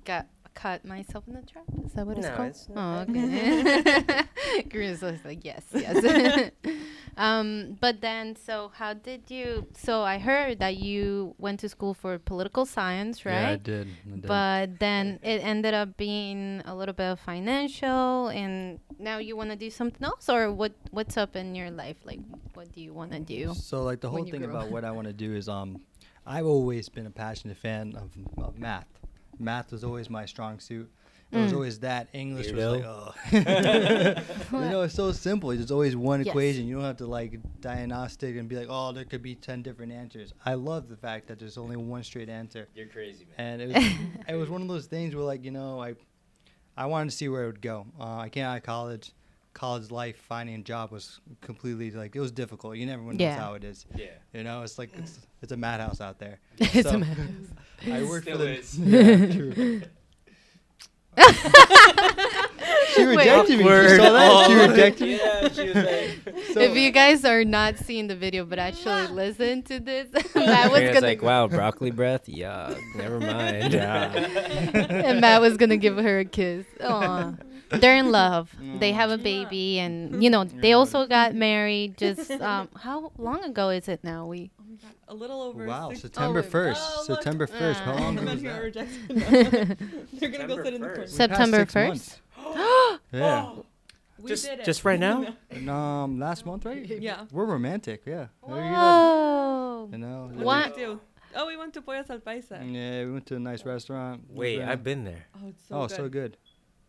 got 0.04 0.28
caught 0.58 0.84
myself 0.84 1.24
in 1.28 1.34
the 1.36 1.44
trap. 1.44 1.66
Is 1.86 1.94
that 1.94 2.08
what 2.08 2.18
it's 2.18 2.28
called? 2.30 2.50
it's 2.50 2.68
oh, 2.72 2.74
not. 2.74 3.10
okay. 3.10 4.24
Chris 4.72 5.04
like, 5.04 5.46
yes, 5.46 5.62
yes. 5.72 6.52
um, 7.18 7.78
but 7.80 8.02
then, 8.02 8.36
so 8.36 8.72
how 8.74 8.94
did 8.94 9.30
you? 9.30 9.68
So 9.78 10.02
I 10.02 10.18
heard 10.18 10.58
that 10.60 10.78
you 10.78 11.36
went 11.38 11.60
to 11.60 11.70
school 11.70 11.94
for 11.94 12.18
political 12.18 12.66
science, 12.66 13.24
right? 13.24 13.42
Yeah, 13.42 13.50
I 13.50 13.56
did. 13.58 13.88
I 13.88 14.16
did. 14.16 14.28
But 14.28 14.80
then 14.80 15.20
it 15.22 15.40
ended 15.44 15.76
up 15.76 15.96
being 15.96 16.64
a 16.66 16.76
little 16.76 16.94
bit 16.94 17.12
of 17.12 17.20
financial, 17.20 18.30
and 18.30 18.80
now 18.98 19.20
you 19.20 19.38
want 19.38 19.52
to 19.52 19.56
do 19.56 19.70
something 19.70 20.04
else, 20.04 20.28
or 20.28 20.52
what? 20.52 20.74
What's 20.90 21.18
up 21.18 21.36
in 21.36 21.54
your 21.54 21.70
life? 21.70 21.98
Like, 22.04 22.20
what 22.56 22.74
do 22.74 22.82
you 22.82 22.94
want 22.94 23.12
to 23.12 23.20
do? 23.20 23.54
So 23.54 23.84
like 23.84 24.02
the 24.02 24.10
whole 24.10 24.26
thing 24.26 24.44
about 24.44 24.72
what 24.72 24.84
I 24.84 24.92
want 24.92 25.06
to 25.06 25.14
do 25.14 25.36
is 25.36 25.48
um, 25.48 25.82
I've 26.26 26.48
always 26.48 26.90
been 26.90 27.06
a 27.06 27.12
passionate 27.12 27.58
fan 27.58 27.94
of, 27.96 28.10
of 28.44 28.58
math. 28.58 28.88
Math 29.40 29.72
was 29.72 29.84
always 29.84 30.10
my 30.10 30.26
strong 30.26 30.60
suit, 30.60 30.90
It 31.32 31.38
was 31.38 31.52
Mm. 31.52 31.56
always 31.56 31.80
that. 31.80 32.08
English 32.14 32.52
was 32.54 32.66
like, 32.66 32.86
oh. 32.86 33.14
you 33.32 34.70
know, 34.70 34.82
it's 34.84 34.94
so 34.96 35.12
simple. 35.12 35.50
There's 35.50 35.72
always 35.72 35.96
one 35.96 36.20
Yes. 36.22 36.28
equation. 36.28 36.68
You 36.68 36.76
don't 36.76 36.86
have 36.86 36.98
to 36.98 37.06
like 37.08 37.40
diagnostic 37.62 38.38
and 38.38 38.48
be 38.48 38.56
like, 38.56 38.68
oh, 38.70 38.92
there 38.94 39.04
could 39.06 39.22
be 39.22 39.36
ten 39.36 39.62
different 39.62 39.92
answers. 39.92 40.34
I 40.46 40.54
love 40.54 40.88
the 40.90 40.96
fact 40.98 41.28
that 41.28 41.40
there's 41.40 41.58
only 41.58 41.76
one 41.76 42.04
straight 42.04 42.30
answer. 42.30 42.68
You're 42.74 42.88
crazy, 42.88 43.26
man. 43.38 43.60
and 43.60 43.62
it 43.62 43.68
was 43.76 43.86
it 44.30 44.36
was 44.36 44.50
one 44.50 44.62
of 44.62 44.68
those 44.68 44.86
things 44.86 45.16
where 45.16 45.26
like 45.26 45.44
you 45.44 45.52
know 45.52 45.82
I 45.82 45.96
I 46.78 46.86
wanted 46.86 47.10
to 47.12 47.16
see 47.18 47.28
where 47.28 47.44
it 47.44 47.48
would 47.48 47.62
go. 47.62 47.88
Uh, 48.00 48.18
I 48.18 48.30
came 48.30 48.46
out 48.46 48.58
of 48.58 48.64
college, 48.64 49.12
college 49.58 49.90
life 49.90 50.18
finding 50.18 50.54
a 50.56 50.60
job 50.64 50.92
was 50.92 51.20
completely 51.42 51.90
like 51.90 52.16
it 52.16 52.20
was 52.20 52.32
difficult. 52.32 52.78
You 52.78 52.86
never 52.86 53.02
knows 53.02 53.16
Yeah. 53.20 53.36
how 53.40 53.56
it 53.56 53.64
is. 53.64 53.86
Yeah. 53.96 54.06
You 54.34 54.44
know, 54.44 54.62
it's 54.62 54.78
like 54.78 54.92
it's, 54.96 55.18
it's 55.42 55.52
a 55.52 55.58
madhouse 55.58 56.00
out 56.00 56.20
there. 56.20 56.40
It's 56.60 56.88
So, 56.88 56.96
a 56.96 57.00
madhouse. 57.00 57.28
I 57.92 58.04
worked 58.04 58.30
for 58.30 58.38
the 58.38 58.60
is. 58.60 58.78
yeah, 58.80 59.26
true. 59.34 59.82
she 62.94 63.06
Wait. 63.06 63.18
rejected 63.18 63.58
me. 63.58 63.64
You 63.66 63.90
saw 63.98 64.12
that? 64.14 64.46
She 64.48 64.54
rejected 64.54 65.02
me. 65.08 65.16
Yeah, 65.18 65.50
she 65.50 65.68
was 65.70 65.76
like. 65.76 66.46
So- 66.54 66.60
if 66.62 66.78
you 66.78 66.92
guys 66.92 67.26
are 67.26 67.44
not 67.44 67.78
seeing 67.78 68.06
the 68.08 68.16
video 68.16 68.46
but 68.46 68.60
actually 68.60 69.08
listen 69.08 69.64
to 69.64 69.80
this, 69.80 70.08
Matt 70.36 70.72
was 70.72 70.82
gonna 70.82 71.02
like, 71.02 71.22
wow, 71.24 71.48
broccoli 71.48 71.90
breath? 71.92 72.30
Yeah, 72.30 72.76
Never 72.96 73.20
mind. 73.20 73.74
and 73.74 75.22
Matt 75.22 75.42
was 75.42 75.58
gonna 75.58 75.78
give 75.78 75.98
her 75.98 76.20
a 76.20 76.26
kiss. 76.26 76.66
Aw. 76.84 77.34
They're 77.70 77.98
in 77.98 78.12
love. 78.12 78.54
They 78.80 78.92
have 78.92 79.10
a 79.10 79.18
baby, 79.18 79.80
and 79.80 80.22
you 80.24 80.30
know 80.30 80.44
they 80.44 80.74
also 80.74 81.08
got 81.08 81.34
married. 81.34 81.98
Just 81.98 82.30
um, 82.32 82.70
how 82.76 83.12
long 83.18 83.44
ago 83.44 83.70
is 83.70 83.88
it 83.88 84.04
now? 84.04 84.28
We 84.28 84.52
Oh 84.60 84.64
my 84.70 84.76
God, 84.76 84.92
a 85.08 85.16
little 85.16 85.42
over. 85.42 85.66
Wow, 85.66 85.90
six- 85.90 86.02
September 86.02 86.44
first. 86.44 86.82
Oh, 86.84 87.06
look. 87.10 87.18
September 87.18 87.48
first. 87.48 87.80
How 87.82 87.94
Ah. 87.94 88.00
long 88.02 88.18
ago 88.18 88.26
men 88.26 88.36
was 88.36 88.44
who 88.44 88.50
are 88.50 88.72
that? 88.72 89.78
They're 90.14 90.30
gonna 90.30 90.48
go 90.48 90.56
September 90.58 90.64
sit 90.64 90.74
in 90.74 90.82
the 90.82 90.88
1st. 90.88 90.94
corner. 90.94 90.94
We 90.94 91.02
passed 91.02 91.16
September 91.16 91.60
six 91.60 91.74
first. 91.74 91.88
months. 91.90 92.22
Yeah. 93.12 93.52
We 94.20 94.30
Just- 94.30 94.46
did 94.46 94.60
it. 94.62 94.66
just 94.66 94.84
right 94.84 95.00
now? 95.00 95.36
And, 95.52 95.70
um, 95.70 96.20
last 96.20 96.44
month, 96.46 96.66
right? 96.66 96.84
Yeah. 96.86 97.26
We're 97.32 97.46
romantic. 97.46 98.02
Yeah. 98.06 98.28
There 98.48 98.58
you. 98.66 98.72
Whoa! 98.74 99.90
You 99.92 99.98
know. 100.00 100.32
What 100.34 100.46
What? 100.46 100.76
did? 100.76 100.98
Oh, 101.36 101.46
we 101.46 101.56
went 101.56 101.72
to 101.76 101.82
Pollo 101.84 102.04
al 102.10 102.18
Paisa. 102.20 102.58
Yeah, 102.66 103.06
we 103.06 103.12
went 103.12 103.28
to 103.28 103.36
a 103.36 103.40
nice 103.40 103.64
restaurant. 103.64 104.24
Wait, 104.30 104.58
very 104.58 104.72
I've 104.72 104.84
been 104.84 105.04
there. 105.04 105.28
Oh, 105.36 105.50
it's 105.50 105.64
so 105.68 105.76
oh, 105.76 105.88
good. 105.88 105.96
so 105.98 106.10
good. 106.10 106.38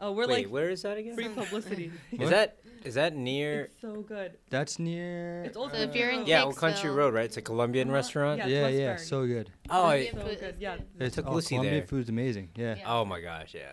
Oh, 0.00 0.12
we're 0.12 0.28
Wait, 0.28 0.44
like 0.44 0.52
where 0.52 0.70
is 0.70 0.82
that 0.82 0.96
again? 0.96 1.14
free 1.14 1.28
publicity. 1.28 1.90
Is 2.12 2.18
What? 2.20 2.30
that 2.30 2.56
is 2.84 2.94
that 2.94 3.16
near? 3.16 3.62
it's 3.64 3.80
so 3.80 4.02
good. 4.02 4.38
That's 4.50 4.78
near. 4.78 5.42
It's 5.44 5.56
also 5.56 5.74
So 5.76 5.82
if 5.82 5.94
you're 5.96 6.10
in 6.10 6.24
Yeah, 6.26 6.44
Old 6.44 6.56
Country 6.56 6.88
Road, 6.90 7.12
right? 7.14 7.24
It's 7.24 7.36
a 7.36 7.42
Colombian 7.42 7.88
Uh-huh, 7.88 7.96
restaurant. 7.96 8.38
yeah. 8.38 8.46
yeah, 8.46 8.68
yeah, 8.68 8.90
Westbury. 8.92 9.06
so 9.08 9.26
good. 9.26 9.50
Oh, 9.68 9.86
I, 9.86 10.06
Colombian 10.06 10.14
So 10.14 10.20
food 10.28 10.40
good, 10.40 10.54
is 10.54 10.60
yeah. 10.60 10.76
good. 10.76 10.86
It's 11.06 11.14
took 11.16 11.26
oh, 11.26 11.34
Lucy 11.34 11.54
Colombian 11.56 11.74
there. 11.80 11.86
food's 11.88 12.08
amazing. 12.08 12.50
Yeah. 12.54 12.76
Yeah. 12.76 12.84
oh 12.94 13.04
my 13.04 13.20
gosh, 13.20 13.54
yeah. 13.54 13.72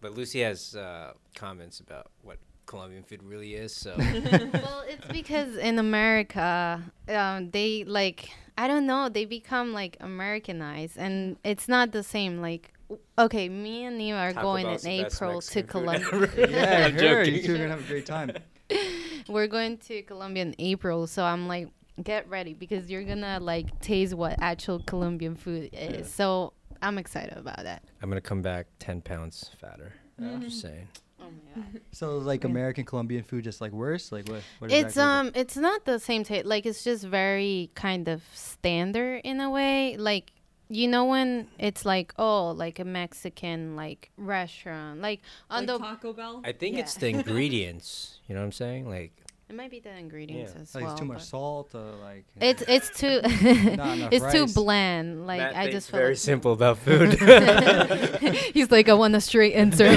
But 0.00 0.14
Lucy 0.14 0.40
has 0.42 0.76
uh, 0.76 1.14
comments 1.34 1.80
about 1.80 2.10
what 2.22 2.38
Colombian 2.66 3.02
food 3.02 3.22
really 3.24 3.54
is. 3.56 3.74
So 3.74 3.94
well, 3.98 4.84
it's 4.86 5.06
because 5.10 5.56
in 5.56 5.78
America, 5.80 6.80
um, 7.08 7.50
they 7.50 7.82
like 7.84 8.30
I 8.56 8.68
don't 8.68 8.86
know, 8.86 9.08
they 9.08 9.24
become 9.24 9.72
like 9.72 9.96
Americanized, 10.00 10.96
and 10.96 11.36
it's 11.42 11.66
not 11.66 11.90
the 11.90 12.04
same. 12.04 12.40
Like, 12.40 12.72
w- 12.72 12.73
okay, 13.18 13.48
me 13.48 13.84
and 13.84 13.98
Neva 13.98 14.18
are 14.18 14.32
Taco 14.32 14.42
going 14.42 14.66
Bell's 14.66 14.84
in 14.84 14.96
the 14.96 15.02
best 15.04 15.16
April 15.16 15.30
to 15.30 15.36
Mexican 15.58 15.62
food 15.62 15.70
Colombia. 15.70 16.08
ever. 16.12 16.50
Yeah, 16.50 16.78
I 16.78 16.84
I'm 16.84 16.92
heard. 16.92 17.00
joking. 17.26 17.34
You 17.34 17.42
two 17.42 17.54
are 17.54 17.58
gonna 17.58 17.68
have 17.70 17.84
a 17.84 17.88
great 17.88 18.06
time. 18.06 18.30
We're 19.28 19.46
going 19.46 19.78
to 19.78 20.02
Colombia 20.02 20.42
in 20.42 20.54
April, 20.58 21.06
so 21.06 21.24
I'm 21.24 21.48
like, 21.48 21.68
get 22.02 22.28
ready 22.28 22.54
because 22.54 22.90
you're 22.90 23.04
gonna 23.04 23.38
like 23.40 23.80
taste 23.80 24.14
what 24.14 24.36
actual 24.40 24.80
Colombian 24.80 25.36
food 25.36 25.70
is. 25.72 26.12
So 26.12 26.52
I'm 26.82 26.98
excited 26.98 27.36
about 27.36 27.62
that. 27.62 27.82
I'm 28.02 28.08
gonna 28.08 28.20
come 28.20 28.42
back 28.42 28.66
ten 28.78 29.00
pounds 29.00 29.50
fatter. 29.60 29.92
I'm 30.20 30.42
just 30.42 30.60
saying. 30.60 30.88
Oh 31.20 31.24
my 31.56 31.62
god. 31.62 31.80
So 31.92 32.18
like 32.18 32.44
Yeah. 32.44 32.50
American 32.50 32.84
Colombian 32.84 33.22
food, 33.24 33.44
just 33.44 33.60
like 33.60 33.72
worse. 33.72 34.12
Like 34.12 34.28
what? 34.28 34.42
what 34.58 34.70
It's 34.70 34.88
exactly 34.96 35.02
is 35.02 35.36
um 35.36 35.42
it's 35.42 35.56
not 35.56 35.84
the 35.86 35.98
same 35.98 36.22
taste. 36.24 36.44
Like 36.46 36.66
it's 36.66 36.84
just 36.84 37.04
very 37.04 37.70
kind 37.74 38.08
of 38.08 38.22
standard 38.34 39.22
in 39.24 39.40
a 39.40 39.50
way. 39.50 39.96
Like 39.96 40.32
you 40.68 40.88
know 40.88 41.04
when 41.04 41.48
it's 41.58 41.84
like 41.84 42.14
oh 42.18 42.50
like 42.50 42.78
a 42.78 42.84
Mexican 42.84 43.76
like 43.76 44.10
restaurant 44.16 45.00
like 45.00 45.20
on 45.50 45.66
like 45.66 45.66
the 45.66 45.78
Taco 45.78 46.12
Bell. 46.12 46.40
I 46.44 46.52
think 46.52 46.78
it's 46.78 46.94
the 46.94 47.08
ingredients. 47.16 48.20
You 48.26 48.34
know 48.34 48.40
what 48.40 48.46
I'm 48.46 48.52
saying? 48.52 48.88
Like 48.88 49.12
it 49.48 49.54
might 49.54 49.70
be 49.70 49.78
the 49.80 49.94
ingredients 49.96 50.52
Yeah. 50.56 50.62
as 50.62 50.74
Like 50.74 50.84
well. 50.84 50.92
it's 50.92 51.00
too 51.00 51.06
much 51.06 51.22
salt 51.22 51.74
or 51.74 51.92
like. 52.02 52.24
It's 52.40 52.62
it's 52.66 52.90
too 52.98 53.20
Not 53.22 53.32
enough 53.98 54.08
it's 54.12 54.32
too 54.32 54.46
bland. 54.46 55.26
Like 55.26 55.40
Matt 55.40 55.54
I 55.56 55.60
thinks 55.64 55.74
just 55.74 55.90
feel 55.90 56.00
very 56.00 56.10
like- 56.12 56.18
simple 56.18 56.52
about 56.52 56.78
food. 56.86 57.12
He's 58.54 58.70
like 58.70 58.88
I 58.88 58.94
want 58.94 59.14
a 59.14 59.20
straight 59.20 59.54
answer. 59.54 59.88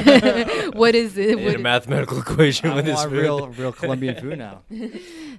what 0.72 0.96
is 0.96 1.18
it? 1.18 1.40
I 1.40 1.44
What 1.46 1.56
a 1.56 1.60
mathematical 1.60 2.20
equation 2.20 2.70
I 2.70 2.76
with 2.76 2.86
this 2.86 3.02
food. 3.04 3.12
real, 3.14 3.48
real 3.50 3.72
Colombian 3.72 4.16
food 4.20 4.38
now. 4.38 4.64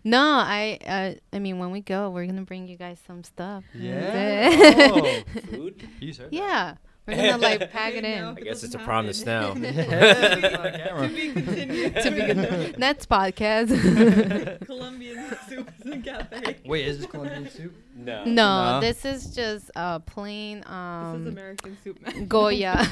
no, 0.05 0.21
I 0.23 0.79
uh, 0.87 1.37
I 1.37 1.39
mean 1.39 1.59
when 1.59 1.71
we 1.71 1.81
go, 1.81 2.11
we're 2.11 2.27
gonna 2.27 2.43
bring 2.43 2.67
you 2.69 2.77
guys 2.77 2.99
some 3.07 3.23
stuff. 3.25 3.65
Yeah. 3.75 4.91
oh, 4.93 5.23
Food? 5.51 5.89
you 6.01 6.13
said. 6.13 6.29
yeah, 6.33 6.75
we're 7.09 7.17
gonna 7.17 7.39
like 7.43 7.71
pack 7.73 7.95
it 7.95 8.05
in. 8.05 8.23
I 8.25 8.35
guess 8.41 8.63
it's 8.63 8.75
a 8.75 8.79
promise 8.79 9.25
now. 9.25 9.55
happen. 9.55 11.09
To 11.09 11.15
be 11.15 11.33
continued. 11.33 11.95
To 11.97 12.11
be 12.11 12.21
good. 12.35 12.79
Next 12.79 13.09
podcast. 13.09 14.67
Colombian 14.67 15.25
soups 15.49 15.73
and 15.85 16.05
cafe. 16.05 16.57
Wait, 16.65 16.87
is 16.87 16.99
this 16.99 17.07
Colombian 17.07 17.49
soup? 17.51 17.75
no. 17.97 18.25
no, 18.25 18.31
No. 18.75 18.81
this 18.81 19.05
is 19.05 19.35
just 19.35 19.71
uh 19.75 19.99
plain 20.01 20.63
Um, 20.67 21.25
this 21.25 21.33
is 21.33 21.39
um 21.39 21.39
American 21.39 21.79
soup. 21.83 22.01
man. 22.01 22.27
Goya. 22.27 22.87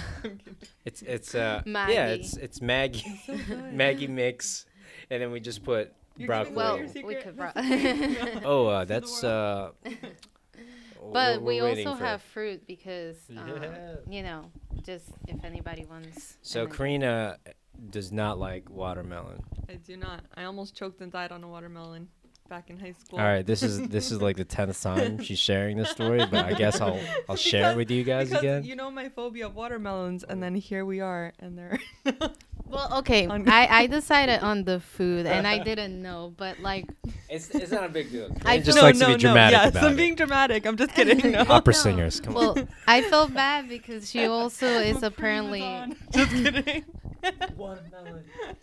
It's 0.84 1.02
it's 1.02 1.34
uh 1.34 1.62
yeah, 1.66 1.72
Maggi. 1.86 2.18
it's 2.18 2.36
it's 2.36 2.58
Maggi 2.60 3.02
so. 3.26 3.32
Maggi 3.34 4.08
mix, 4.08 4.66
and 5.10 5.20
then 5.22 5.30
we 5.30 5.40
just 5.40 5.64
put 5.64 5.92
You're 6.16 6.26
broccoli. 6.28 6.54
Well, 6.54 6.78
we 7.04 7.14
could 7.14 7.36
That's 7.36 7.54
bro- 8.36 8.40
oh, 8.44 8.66
uh, 8.68 8.84
that's 8.84 9.22
uh. 9.24 9.70
But 11.12 11.42
we're- 11.42 11.56
we 11.56 11.60
we're 11.62 11.68
waiting 11.68 11.86
also 11.86 11.98
for- 11.98 12.04
have 12.06 12.22
fruit 12.22 12.66
because 12.66 13.16
um, 13.36 13.48
Yeah. 13.48 13.96
you 14.08 14.22
know, 14.22 14.50
just 14.82 15.10
if 15.28 15.44
anybody 15.44 15.84
wants. 15.84 16.36
So 16.42 16.66
Karina 16.66 17.38
does 17.90 18.10
not 18.12 18.38
like 18.38 18.70
watermelon. 18.70 19.42
I 19.68 19.74
do 19.76 19.96
not. 19.96 20.24
I 20.34 20.44
almost 20.44 20.74
choked 20.76 21.00
and 21.00 21.10
died 21.12 21.32
on 21.32 21.42
a 21.44 21.48
watermelon 21.48 22.08
back 22.48 22.70
in 22.70 22.78
high 22.78 22.92
school. 22.92 23.18
All 23.18 23.24
right, 23.24 23.44
this 23.46 23.62
is 23.62 23.88
this 23.88 24.10
is 24.12 24.20
like 24.22 24.36
the 24.36 24.44
tenth 24.44 24.80
time 24.88 25.22
she's 25.22 25.38
sharing 25.38 25.76
this 25.76 25.90
story, 25.90 26.18
but 26.30 26.44
I 26.44 26.52
guess 26.54 26.80
I'll 26.80 27.00
I'll 27.28 27.36
share 27.50 27.72
it 27.72 27.76
with 27.76 27.90
you 27.90 28.04
guys 28.04 28.32
again. 28.32 28.64
You 28.64 28.76
know 28.76 28.90
my 28.90 29.08
phobia 29.08 29.46
of 29.46 29.54
watermelons, 29.54 30.24
and 30.24 30.42
then 30.42 30.54
here 30.54 30.84
we 30.84 31.00
are, 31.00 31.32
and 31.38 31.56
they're. 31.58 31.78
Well, 32.68 32.98
okay, 32.98 33.26
On- 33.28 33.48
I 33.48 33.68
I 33.82 33.86
decided 33.86 34.40
on 34.40 34.64
the 34.64 34.80
food 34.80 35.24
and 35.24 35.46
I 35.46 35.58
didn't 35.62 36.02
know, 36.02 36.34
but 36.36 36.58
like 36.58 36.86
It's 37.30 37.48
it's 37.50 37.70
not 37.70 37.84
a 37.84 37.88
big 37.88 38.10
deal. 38.10 38.28
I 38.44 38.58
just 38.58 38.76
feel- 38.76 38.82
likes 38.84 38.98
to 38.98 39.06
be 39.06 39.14
dramatic 39.16 39.56
Yes, 39.56 39.70
about 39.70 39.84
I'm 39.84 39.92
it. 39.92 39.96
being 39.96 40.16
dramatic. 40.16 40.66
I'm 40.66 40.76
just 40.76 40.92
kidding. 40.92 41.30
No. 41.30 41.44
Opera 41.48 41.72
No. 41.74 41.78
singers, 41.78 42.18
come 42.18 42.36
on. 42.36 42.54
well, 42.56 42.68
I 42.88 43.02
felt 43.02 43.32
bad 43.32 43.68
because 43.68 44.10
she 44.10 44.26
also 44.26 44.66
is 44.66 45.04
apparently. 45.04 45.62
Just 46.10 46.30
kidding. 46.32 46.84
Watermelon. 47.56 48.24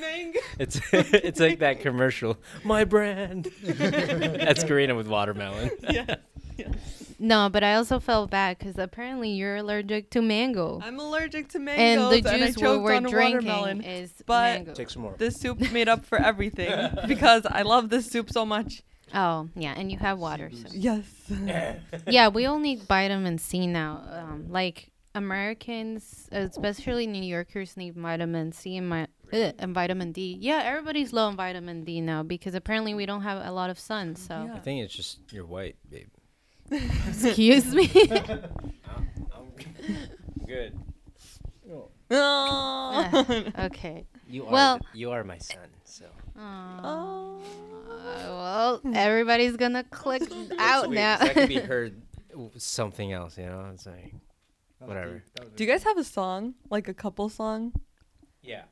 Mango. 0.00 0.40
It's 0.58 0.80
it's 0.92 1.40
like 1.40 1.58
that 1.60 1.80
commercial. 1.80 2.38
My 2.64 2.84
brand. 2.84 3.50
That's 3.62 4.64
Karina 4.64 4.94
with 4.94 5.08
watermelon. 5.08 5.70
yes. 5.88 6.18
yes. 6.56 6.70
No, 7.18 7.48
but 7.48 7.64
I 7.64 7.74
also 7.74 7.98
felt 7.98 8.30
bad 8.30 8.58
because 8.58 8.76
apparently 8.78 9.30
you're 9.30 9.56
allergic 9.56 10.10
to 10.10 10.20
mango. 10.20 10.80
I'm 10.82 11.00
allergic 11.00 11.48
to 11.50 11.58
mango. 11.58 11.82
and 11.82 12.00
mangoes, 12.02 12.22
the 12.22 12.28
and, 12.34 12.44
I 12.44 12.46
juice 12.48 12.56
we 12.56 12.62
choked 12.62 12.82
we're 12.82 12.94
on 12.94 13.06
a 13.06 13.08
drinking 13.08 13.48
watermelon. 13.48 13.80
is 13.82 14.12
but- 14.26 14.56
mango. 14.56 14.74
Take 14.74 14.90
some 14.90 15.02
more. 15.02 15.14
This 15.16 15.40
soup 15.40 15.72
made 15.72 15.88
up 15.88 16.04
for 16.04 16.18
everything 16.18 16.90
because 17.06 17.46
I 17.46 17.62
love 17.62 17.88
this 17.88 18.06
soup 18.10 18.30
so 18.30 18.44
much. 18.44 18.82
Oh, 19.14 19.48
yeah, 19.54 19.72
and 19.76 19.90
you 19.90 19.98
have 19.98 20.18
water. 20.18 20.50
So. 20.52 20.68
Yes. 20.72 21.04
yeah, 22.08 22.28
we 22.28 22.44
all 22.44 22.58
need 22.58 22.82
vitamin 22.82 23.38
C 23.38 23.66
now. 23.66 24.02
Um, 24.10 24.46
like 24.50 24.90
Americans, 25.16 26.28
especially 26.32 27.06
New 27.06 27.22
Yorkers, 27.22 27.76
need 27.76 27.94
vitamin 27.96 28.52
C 28.52 28.76
and, 28.76 28.88
my, 28.88 29.06
ugh, 29.32 29.54
and 29.58 29.74
vitamin 29.74 30.12
D. 30.12 30.36
Yeah, 30.40 30.62
everybody's 30.64 31.12
low 31.12 31.26
on 31.26 31.36
vitamin 31.36 31.84
D 31.84 32.00
now 32.00 32.22
because 32.22 32.54
apparently 32.54 32.94
we 32.94 33.06
don't 33.06 33.22
have 33.22 33.44
a 33.46 33.50
lot 33.50 33.70
of 33.70 33.78
sun. 33.78 34.14
So, 34.16 34.44
Yeah. 34.46 34.54
I 34.54 34.58
think 34.60 34.84
it's 34.84 34.94
just 34.94 35.18
you're 35.32 35.46
white, 35.46 35.76
babe. 35.90 36.08
excuse 36.70 37.74
me. 37.74 37.90
I'm 38.86 39.52
good. 40.46 40.78
Oh. 42.10 43.50
okay. 43.58 44.06
You 44.28 44.46
are 44.46 44.52
Well- 44.52 44.78
the- 44.78 44.98
you 44.98 45.10
are 45.10 45.24
my 45.24 45.38
son. 45.38 45.58
So 45.84 46.04
Aw. 46.38 47.38
well, 48.28 48.80
everybody's 48.94 49.56
gonna 49.56 49.84
click 49.84 50.22
out 50.58 50.86
Sweet, 50.86 50.94
now. 50.94 51.16
'cause 51.16 51.26
that 51.28 51.34
could 51.34 51.48
be 51.48 51.58
heard 51.58 52.02
something 52.58 53.12
else. 53.12 53.38
You 53.38 53.46
know, 53.46 53.70
it's 53.72 53.86
like 53.86 54.12
Whatever. 54.78 55.22
Do 55.56 55.64
you 55.64 55.70
guys 55.70 55.82
have 55.84 55.96
a 55.98 56.04
song, 56.04 56.54
like 56.70 56.88
a 56.88 56.94
couple 56.94 57.28
song? 57.28 57.72
yeah. 58.42 58.62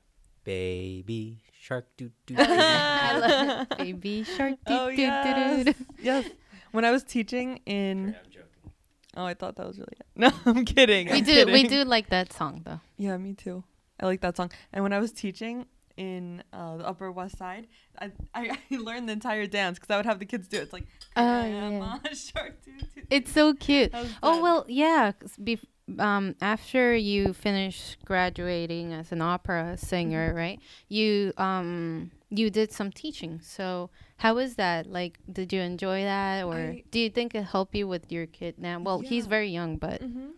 Baby 0.44 1.40
shark 1.58 1.86
doo 1.96 2.10
doo. 2.26 2.34
I 2.38 3.18
love 3.18 3.66
it. 3.70 3.78
Baby 3.78 4.24
shark. 4.24 4.56
Oh 4.66 4.90
doo, 4.90 4.96
doo, 4.96 5.02
doo, 5.02 5.34
doo, 5.34 5.40
yes, 5.40 5.64
doo. 5.64 5.74
yes. 6.02 6.28
When 6.72 6.84
I 6.84 6.90
was 6.90 7.02
teaching 7.02 7.60
in 7.64 8.08
I'm 8.08 8.30
joking. 8.30 8.72
Oh, 9.16 9.24
I 9.24 9.32
thought 9.34 9.56
that 9.56 9.66
was 9.66 9.78
really. 9.78 9.96
No, 10.16 10.30
I'm 10.44 10.64
kidding. 10.66 11.06
we 11.08 11.12
I'm 11.18 11.24
do 11.24 11.46
we 11.46 11.62
kidding. 11.62 11.70
do 11.70 11.84
like 11.84 12.10
that 12.10 12.32
song 12.32 12.60
though. 12.64 12.80
Yeah, 12.98 13.16
me 13.16 13.32
too. 13.32 13.64
I 13.98 14.04
like 14.04 14.20
that 14.20 14.36
song. 14.36 14.50
And 14.72 14.82
when 14.82 14.92
I 14.92 14.98
was 14.98 15.12
teaching 15.12 15.64
in 15.96 16.42
uh, 16.52 16.76
the 16.76 16.86
Upper 16.86 17.10
West 17.10 17.38
Side, 17.38 17.66
I, 17.98 18.10
I, 18.34 18.50
I 18.70 18.76
learned 18.76 19.08
the 19.08 19.12
entire 19.14 19.46
dance 19.46 19.78
because 19.78 19.90
I 19.92 19.96
would 19.96 20.04
have 20.06 20.18
the 20.18 20.26
kids 20.26 20.46
do 20.48 20.58
it. 20.58 20.64
It's 20.64 20.72
like, 20.74 20.86
Oh, 21.16 21.22
grandma 21.40 21.98
shark 22.12 22.62
doo 22.64 22.72
doo. 22.94 23.02
It's 23.08 23.32
so 23.32 23.54
cute. 23.54 23.92
That 23.92 24.02
was 24.02 24.12
Oh 24.22 24.32
fun. 24.34 24.42
well, 24.42 24.66
yeah. 24.68 25.12
'cause 25.18 25.36
Bef- 25.40 25.64
um, 25.98 26.34
after 26.40 26.94
you 26.96 27.32
finish 27.32 27.96
graduating 28.04 28.92
as 28.92 29.12
an 29.12 29.20
opera 29.22 29.76
singer, 29.76 30.28
Mm-hmm. 30.28 30.36
right? 30.36 30.60
You 30.88 31.32
um 31.36 32.10
you 32.30 32.50
did 32.50 32.72
some 32.72 32.90
teaching. 32.90 33.40
So 33.42 33.90
how 34.18 34.34
was 34.34 34.56
that? 34.56 34.86
Like, 34.86 35.18
did 35.30 35.52
you 35.52 35.60
enjoy 35.60 36.02
that, 36.02 36.44
or 36.44 36.56
I- 36.56 36.84
do 36.90 36.98
you 36.98 37.10
think 37.10 37.34
it 37.34 37.44
helped 37.44 37.74
you 37.74 37.86
with 37.86 38.10
your 38.10 38.26
kid 38.26 38.58
now? 38.58 38.80
Well, 38.80 39.00
he's 39.00 39.26
very 39.26 39.50
young, 39.50 39.76
but 39.76 40.00
hmm 40.00 40.30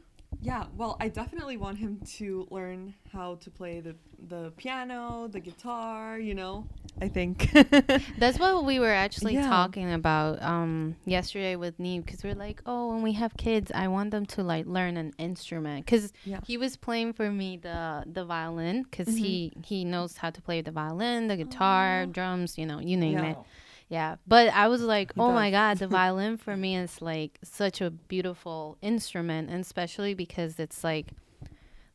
Yeah, 0.43 0.67
well, 0.77 0.97
I 1.01 1.09
definitely 1.09 1.57
want 1.57 1.79
him 1.79 2.01
to 2.19 2.47
learn 2.51 2.95
how 3.13 3.37
to 3.37 3.51
play 3.51 3.81
the 3.81 3.97
the 4.29 4.53
piano, 4.57 5.29
the 5.29 5.41
guitar. 5.41 6.19
You 6.19 6.35
know, 6.35 6.67
I 7.01 7.09
think. 7.09 7.51
That's 8.19 8.39
what 8.39 8.65
we 8.65 8.79
were 8.79 8.93
actually 8.93 9.35
Yeah. 9.35 9.49
talking 9.49 9.93
about 9.93 10.41
um, 10.43 10.97
yesterday 11.05 11.57
with 11.57 11.79
Neve 11.81 12.05
because 12.05 12.23
we're 12.23 12.35
like, 12.35 12.61
oh, 12.67 12.93
when 12.93 13.03
we 13.03 13.13
have 13.15 13.37
kids, 13.37 13.73
I 13.75 13.89
want 13.89 14.11
them 14.11 14.27
to 14.27 14.43
like 14.43 14.67
learn 14.67 14.97
an 14.97 15.13
instrument 15.19 15.85
because 15.87 16.13
Yeah. 16.25 16.41
he 16.47 16.57
was 16.59 16.77
playing 16.77 17.15
for 17.15 17.31
me 17.31 17.57
the 17.57 18.05
the 18.07 18.25
violin 18.25 18.83
because 18.85 19.09
Mhm. 19.09 19.19
he 19.19 19.53
he 19.65 19.85
knows 19.85 20.19
how 20.19 20.31
to 20.31 20.41
play 20.43 20.61
the 20.61 20.71
violin, 20.73 21.29
the 21.29 21.37
guitar, 21.37 22.03
Aw. 22.03 22.07
drums, 22.07 22.59
you 22.59 22.67
know, 22.67 22.79
you 22.79 22.97
name 22.97 23.19
Yeah. 23.19 23.31
it. 23.33 23.39
Yeah, 23.89 24.17
but 24.27 24.49
I 24.49 24.67
was 24.69 24.83
like, 24.83 25.13
oh 25.17 25.33
my 25.33 25.51
god, 25.51 25.79
the 25.79 25.87
violin 26.01 26.37
for 26.39 26.57
me 26.57 26.77
is 26.77 27.01
like 27.01 27.39
such 27.45 27.81
a 27.81 27.91
beautiful 27.91 28.79
instrument, 28.83 29.49
and 29.51 29.61
especially 29.61 30.15
because 30.15 30.59
it's 30.59 30.83
like, 30.83 31.07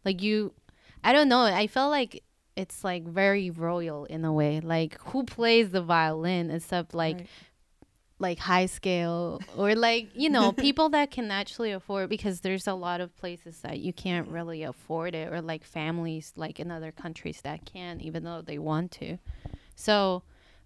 like 0.05 0.21
you, 0.21 0.53
I 1.03 1.11
don't 1.11 1.27
know, 1.27 1.41
I 1.43 1.67
felt 1.67 1.91
like 1.91 2.23
it's 2.55 2.83
like 2.83 3.03
very 3.05 3.49
royal 3.49 4.05
in 4.05 4.23
a 4.23 4.31
way. 4.31 4.61
Like 4.61 4.99
who 5.01 5.23
plays 5.23 5.71
the 5.71 5.81
violin 5.81 6.49
except 6.49 6.93
like 6.93 7.17
Right. 7.17 7.27
like 8.19 8.39
high 8.39 8.67
scale 8.67 9.41
or 9.57 9.73
like 9.75 10.09
you 10.13 10.29
know 10.29 10.51
people 10.67 10.89
that 10.89 11.11
can 11.11 11.31
actually 11.31 11.71
afford 11.71 12.09
because 12.09 12.41
there's 12.41 12.67
a 12.67 12.73
lot 12.73 13.01
of 13.01 13.15
places 13.17 13.59
that 13.61 13.79
you 13.79 13.91
can't 13.91 14.27
really 14.27 14.63
afford 14.63 15.15
it 15.15 15.31
or 15.33 15.41
like 15.41 15.63
families 15.63 16.31
like 16.35 16.59
in 16.59 16.69
other 16.71 16.91
countries 16.91 17.41
that 17.41 17.65
can 17.65 17.99
even 17.99 18.23
though 18.23 18.41
they 18.41 18.59
want 18.59 18.91
to 18.91 19.17
so 19.75 20.21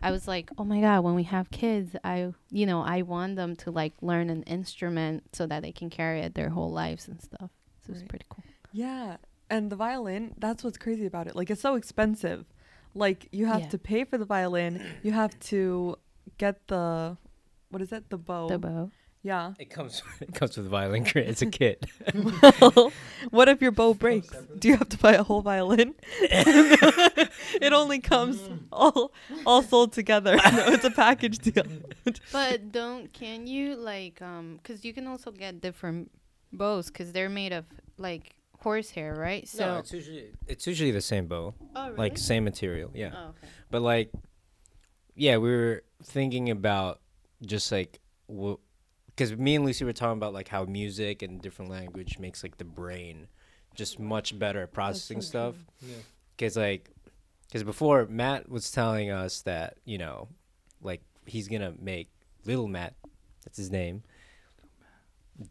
i 0.08 0.12
was 0.12 0.26
like 0.34 0.50
oh 0.60 0.64
my 0.74 0.80
god 0.88 1.00
when 1.06 1.16
we 1.22 1.24
have 1.36 1.50
kids 1.52 1.90
i 2.04 2.32
you 2.60 2.66
know 2.70 2.80
i 2.82 3.02
want 3.14 3.36
them 3.36 3.56
to 3.64 3.68
like 3.82 3.94
learn 4.02 4.28
an 4.30 4.44
instrument 4.44 5.24
so 5.38 5.44
that 5.52 5.62
they 5.64 5.72
can 5.80 5.90
carry 5.90 6.20
it 6.26 6.36
their 6.36 6.50
whole 6.56 6.72
lives 6.72 7.08
and 7.10 7.18
stuff 7.22 7.50
so 7.84 7.92
it's 7.94 8.04
pretty 8.14 8.26
cool 8.30 8.44
Yeah, 8.84 9.18
and 9.50 9.64
the 9.72 9.76
violin, 9.88 10.24
that's 10.46 10.62
what's 10.64 10.78
crazy 10.86 11.06
about 11.06 11.28
it. 11.30 11.34
Like 11.40 11.50
it's 11.54 11.62
so 11.62 11.76
expensive. 11.82 12.42
Like 13.04 13.20
you 13.32 13.46
have 13.54 13.62
Yeah. 13.66 13.74
to 13.76 13.78
pay 13.92 14.02
for 14.10 14.18
the 14.18 14.26
violin, 14.36 14.72
you 15.06 15.12
have 15.22 15.34
to 15.52 15.96
get 16.44 16.56
the 16.68 16.84
what 17.72 17.82
is 17.86 17.92
it? 17.98 18.10
The 18.10 18.18
bow. 18.18 18.48
the 18.54 18.60
bow 18.68 18.84
Yeah. 19.26 19.54
It 19.58 19.72
comes 19.72 20.04
it 20.22 20.36
comes 20.36 20.56
with 20.56 20.68
a 20.68 20.70
violin 20.70 21.04
kit. 21.04 21.28
It's 21.28 21.42
a 21.42 21.48
kit. 21.48 21.84
Well, 22.14 22.92
what 23.32 23.50
if 23.50 23.60
your 23.60 23.72
bow 23.72 23.96
breaks? 23.96 24.30
Do 24.60 24.68
you 24.68 24.78
have 24.78 24.90
to 24.90 25.00
buy 25.00 25.14
a 25.14 25.24
whole 25.24 25.42
violin? 25.42 25.96
it 26.22 27.74
only 27.74 27.98
comes 27.98 28.40
all 28.72 29.12
all 29.44 29.64
sold 29.64 29.94
together. 29.94 30.36
No, 30.36 30.68
it's 30.68 30.84
a 30.84 30.92
package 30.92 31.40
deal. 31.40 31.66
but 32.32 32.72
don't 32.72 33.12
can 33.14 33.48
you 33.48 33.76
like 33.76 34.22
um 34.22 34.60
because 34.62 34.86
you 34.86 34.94
can 34.94 35.08
also 35.08 35.32
get 35.32 35.60
different 35.60 36.12
bows 36.54 36.92
because 36.92 37.12
they're 37.12 37.28
made 37.28 37.52
of 37.52 37.66
like 37.98 38.36
horsehair 38.60 39.16
right 39.16 39.48
so 39.48 39.66
no, 39.66 39.78
it's 39.80 39.92
usually 39.92 40.26
it's 40.48 40.68
usually 40.68 40.92
the 40.92 41.02
same 41.02 41.26
bow, 41.26 41.56
oh, 41.76 41.94
like 41.98 42.16
same 42.20 42.44
material. 42.44 42.92
Yeah. 42.94 43.12
oh, 43.16 43.30
okay. 43.30 43.48
But 43.72 43.82
like, 43.82 44.12
yeah, 45.16 45.38
we 45.38 45.50
were 45.50 45.84
thinking 46.04 46.52
about 46.52 47.02
just 47.44 47.72
like, 47.72 48.00
because 49.16 49.36
me 49.36 49.56
and 49.56 49.66
Lucy 49.66 49.86
were 49.86 49.94
talking 49.94 50.18
about 50.18 50.34
like 50.34 50.50
how 50.50 50.66
music 50.66 51.22
and 51.22 51.42
different 51.42 51.72
language 51.72 52.20
makes 52.20 52.44
like 52.44 52.58
the 52.58 52.66
brain 52.66 53.28
just 53.74 54.00
much 54.00 54.38
better 54.38 54.64
at 54.64 54.74
processing 54.74 55.22
so 55.22 55.28
stuff. 55.28 55.56
true. 55.80 55.90
Because 56.36 56.58
like, 56.58 56.90
because 57.48 57.64
before 57.64 58.06
Matt 58.08 58.50
was 58.50 58.72
telling 58.72 59.12
us 59.12 59.42
that 59.42 59.78
you 59.86 59.98
know, 59.98 60.28
like 60.82 61.02
he's 61.26 61.48
gonna 61.48 61.74
make 61.80 62.10
little 62.46 62.68
Matt, 62.68 62.94
that's 63.46 63.58
his 63.58 63.72
name. 63.72 64.04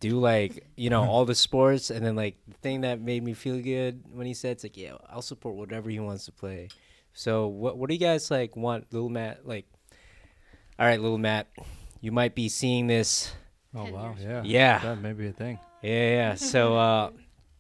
Do 0.01 0.19
like 0.19 0.67
you 0.77 0.91
know 0.91 1.03
all 1.05 1.25
the 1.25 1.35
sports, 1.35 1.91
and 1.91 2.05
then 2.05 2.17
like 2.17 2.37
the 2.47 2.55
thing 2.55 2.83
that 2.83 3.01
made 3.01 3.23
me 3.23 3.33
feel 3.33 3.61
good 3.61 4.03
when 4.13 4.27
he 4.27 4.35
said 4.35 4.53
it's 4.53 4.65
like 4.65 4.77
yeah 4.77 4.95
I'll 5.09 5.23
support 5.23 5.57
whatever 5.57 5.89
he 5.91 6.01
wants 6.01 6.27
to 6.27 6.33
play. 6.33 6.69
So 7.13 7.47
what 7.47 7.79
what 7.79 7.89
do 7.89 7.95
you 7.95 8.01
guys 8.01 8.31
like 8.31 8.57
want 8.57 8.93
little 8.93 9.09
Matt 9.09 9.47
like? 9.47 9.67
All 10.79 10.87
right, 10.87 11.01
little 11.01 11.19
Matt, 11.19 11.49
you 12.01 12.13
might 12.13 12.35
be 12.35 12.49
seeing 12.49 12.89
this. 12.89 13.33
Oh 13.75 13.85
Ten 13.85 13.93
wow, 13.93 14.15
yeah. 14.21 14.43
Yeah. 14.45 14.79
That 14.79 15.01
may 15.01 15.13
be 15.13 15.27
a 15.29 15.33
thing. 15.33 15.59
Yeah, 15.83 16.11
yeah. 16.11 16.35
So 16.35 16.77
uh, 16.77 17.11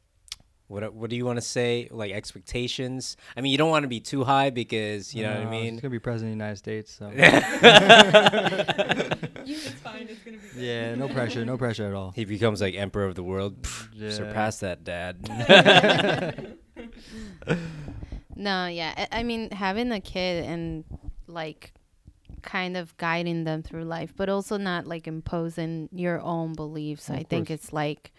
what 0.68 0.94
what 0.94 1.11
do 1.11 1.16
you 1.16 1.24
want 1.27 1.37
to 1.38 1.42
say? 1.42 1.88
Like 1.90 2.12
expectations? 2.12 3.16
I 3.37 3.40
mean, 3.40 3.50
you 3.53 3.59
don't 3.59 3.70
want 3.70 3.83
to 3.83 3.88
be 3.88 4.00
too 4.00 4.22
high 4.24 4.50
because 4.50 5.14
you 5.14 5.22
know 5.24 5.31
what 5.35 5.46
I 5.46 5.50
mean. 5.50 5.74
It's 5.74 5.83
gonna 5.83 5.90
be 5.90 5.98
president 5.98 6.33
of 6.33 6.38
the 6.38 6.44
United 6.44 6.57
States, 6.59 6.92
so 6.92 7.11
it's 7.14 7.29
fine. 9.81 10.07
It's 10.09 10.20
gonna 10.22 10.38
be. 10.38 10.64
yeah, 10.64 10.94
no 10.94 11.09
pressure, 11.09 11.44
no 11.44 11.59
pressure 11.59 11.87
at 11.87 11.94
all. 11.94 12.12
He 12.12 12.24
becomes 12.24 12.61
like 12.61 12.74
emperor 12.74 13.05
of 13.07 13.14
the 13.14 13.24
world. 13.24 13.62
Pff, 13.62 13.88
Yeah. 13.94 14.11
Surpass 14.11 14.61
that, 14.61 14.85
dad. 14.85 15.29
no 18.37 18.66
yeah 18.66 19.07
I, 19.12 19.20
I 19.20 19.22
mean 19.22 19.48
having 19.53 19.92
a 19.92 20.00
kid 20.00 20.44
and 20.44 20.83
like 21.29 21.72
kind 22.44 22.76
of 22.76 22.96
guiding 22.96 23.44
them 23.44 23.62
through 23.62 23.85
life 23.85 24.12
but 24.16 24.28
also 24.28 24.57
not 24.57 24.87
like 24.87 25.07
imposing 25.09 25.88
your 25.92 26.20
own 26.20 26.52
beliefs 26.54 27.09
Of 27.09 27.16
i 27.16 27.22
think 27.22 27.48
course. 27.48 27.61
it's 27.61 27.72
like 27.72 28.12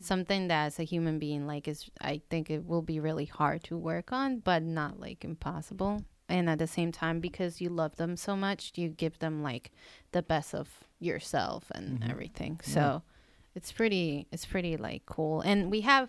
something 0.00 0.48
that 0.48 0.66
as 0.66 0.78
a 0.78 0.82
human 0.84 1.18
being 1.18 1.46
like 1.46 1.68
is 1.68 1.90
i 2.00 2.20
think 2.30 2.50
it 2.50 2.64
will 2.66 2.82
be 2.82 3.00
really 3.00 3.26
hard 3.26 3.62
to 3.64 3.76
work 3.76 4.12
on 4.12 4.38
but 4.40 4.62
not 4.62 4.98
like 5.00 5.24
impossible 5.24 6.04
and 6.28 6.48
at 6.48 6.58
the 6.58 6.66
same 6.66 6.92
time 6.92 7.20
because 7.20 7.60
you 7.60 7.68
love 7.68 7.96
them 7.96 8.16
so 8.16 8.36
much 8.36 8.72
you 8.76 8.88
give 8.88 9.18
them 9.18 9.42
like 9.42 9.70
the 10.12 10.22
best 10.22 10.54
of 10.54 10.68
yourself 10.98 11.70
and 11.74 12.00
Mhm. 12.00 12.10
everything 12.10 12.60
Yeah. 12.64 12.72
so 12.74 13.02
it's 13.54 13.72
pretty 13.72 14.26
it's 14.32 14.46
pretty 14.46 14.76
like 14.76 15.02
cool 15.06 15.40
and 15.40 15.70
we 15.70 15.80
have 15.82 16.08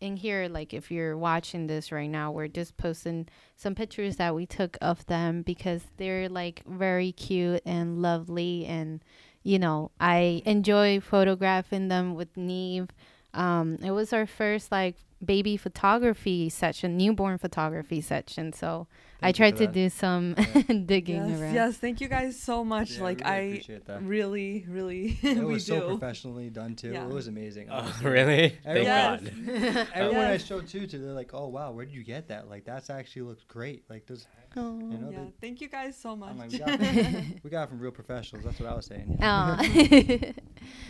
in 0.00 0.16
here 0.16 0.48
like 0.48 0.74
if 0.74 0.90
you're 0.90 1.16
watching 1.16 1.66
this 1.66 1.90
right 1.90 2.10
now 2.10 2.30
we're 2.30 2.48
just 2.48 2.76
posting 2.76 3.26
some 3.56 3.74
pictures 3.74 4.16
that 4.16 4.34
we 4.34 4.44
took 4.44 4.76
of 4.80 5.04
them 5.06 5.42
because 5.42 5.82
they're 5.96 6.28
like 6.28 6.62
very 6.66 7.12
cute 7.12 7.62
and 7.64 8.02
lovely 8.02 8.66
and 8.66 9.02
you 9.42 9.58
know 9.58 9.90
i 9.98 10.42
enjoy 10.44 11.00
photographing 11.00 11.88
them 11.88 12.14
with 12.14 12.36
neve. 12.36 12.88
Um 13.32 13.78
it 13.82 13.90
was 13.90 14.12
our 14.12 14.26
first 14.26 14.70
like 14.70 14.96
baby 15.24 15.56
photography 15.56 16.50
section 16.50 16.96
newborn 16.96 17.38
photography 17.38 18.02
section 18.02 18.52
so 18.52 18.86
Thank 19.20 19.38
you 19.38 19.44
tried 19.44 19.56
to 19.56 19.66
that. 19.66 19.72
do 19.72 19.88
some 19.88 20.34
digging 20.86 21.28
Yes, 21.28 21.40
around 21.40 21.54
yes. 21.54 21.76
Thank 21.78 22.00
you 22.00 22.08
guys 22.08 22.38
so 22.38 22.64
much. 22.64 22.92
Yeah, 22.96 23.02
like 23.02 23.20
really 23.20 23.30
I 23.32 23.36
appreciate 23.38 23.86
that. 23.86 24.02
really, 24.02 24.64
really, 24.68 25.18
It 25.22 25.38
we 25.38 25.44
was 25.54 25.64
do. 25.64 25.78
so 25.78 25.88
professionally 25.96 26.50
done 26.50 26.74
too. 26.76 26.92
Yeah. 26.92 27.04
It 27.06 27.12
was 27.12 27.26
amazing. 27.26 27.68
oh, 27.70 27.76
honestly. 27.76 28.10
really? 28.10 28.48
Thank 28.62 28.86
Everyone- 28.88 29.46
God. 29.46 29.88
Everyone 29.94 30.24
I 30.26 30.36
showed 30.36 30.68
too 30.68 30.86
to, 30.86 30.98
they're 30.98 31.12
like, 31.12 31.30
"Oh 31.34 31.48
wow, 31.48 31.72
where 31.72 31.84
did 31.86 31.94
you 31.94 32.04
get 32.04 32.28
that? 32.28 32.48
Like 32.50 32.64
that's 32.64 32.90
actually 32.90 33.22
looks 33.22 33.44
great. 33.44 33.84
Like 33.88 34.06
does 34.06 34.26
Aw. 34.56 34.60
you 34.60 34.98
know 34.98 35.08
yeah, 35.10 35.18
they- 35.18 35.32
thank 35.40 35.60
you 35.60 35.68
guys 35.68 35.96
so 35.96 36.14
much. 36.14 36.36
Like, 36.36 36.50
we, 36.52 36.58
got 36.58 36.78
from, 36.78 37.34
we 37.42 37.50
got 37.50 37.68
from 37.70 37.78
real 37.78 37.90
professionals. 37.92 38.44
That's 38.44 38.60
what 38.60 38.70
I 38.70 38.74
was 38.74 38.86
saying. 38.86 39.18
Aw. 39.22 39.56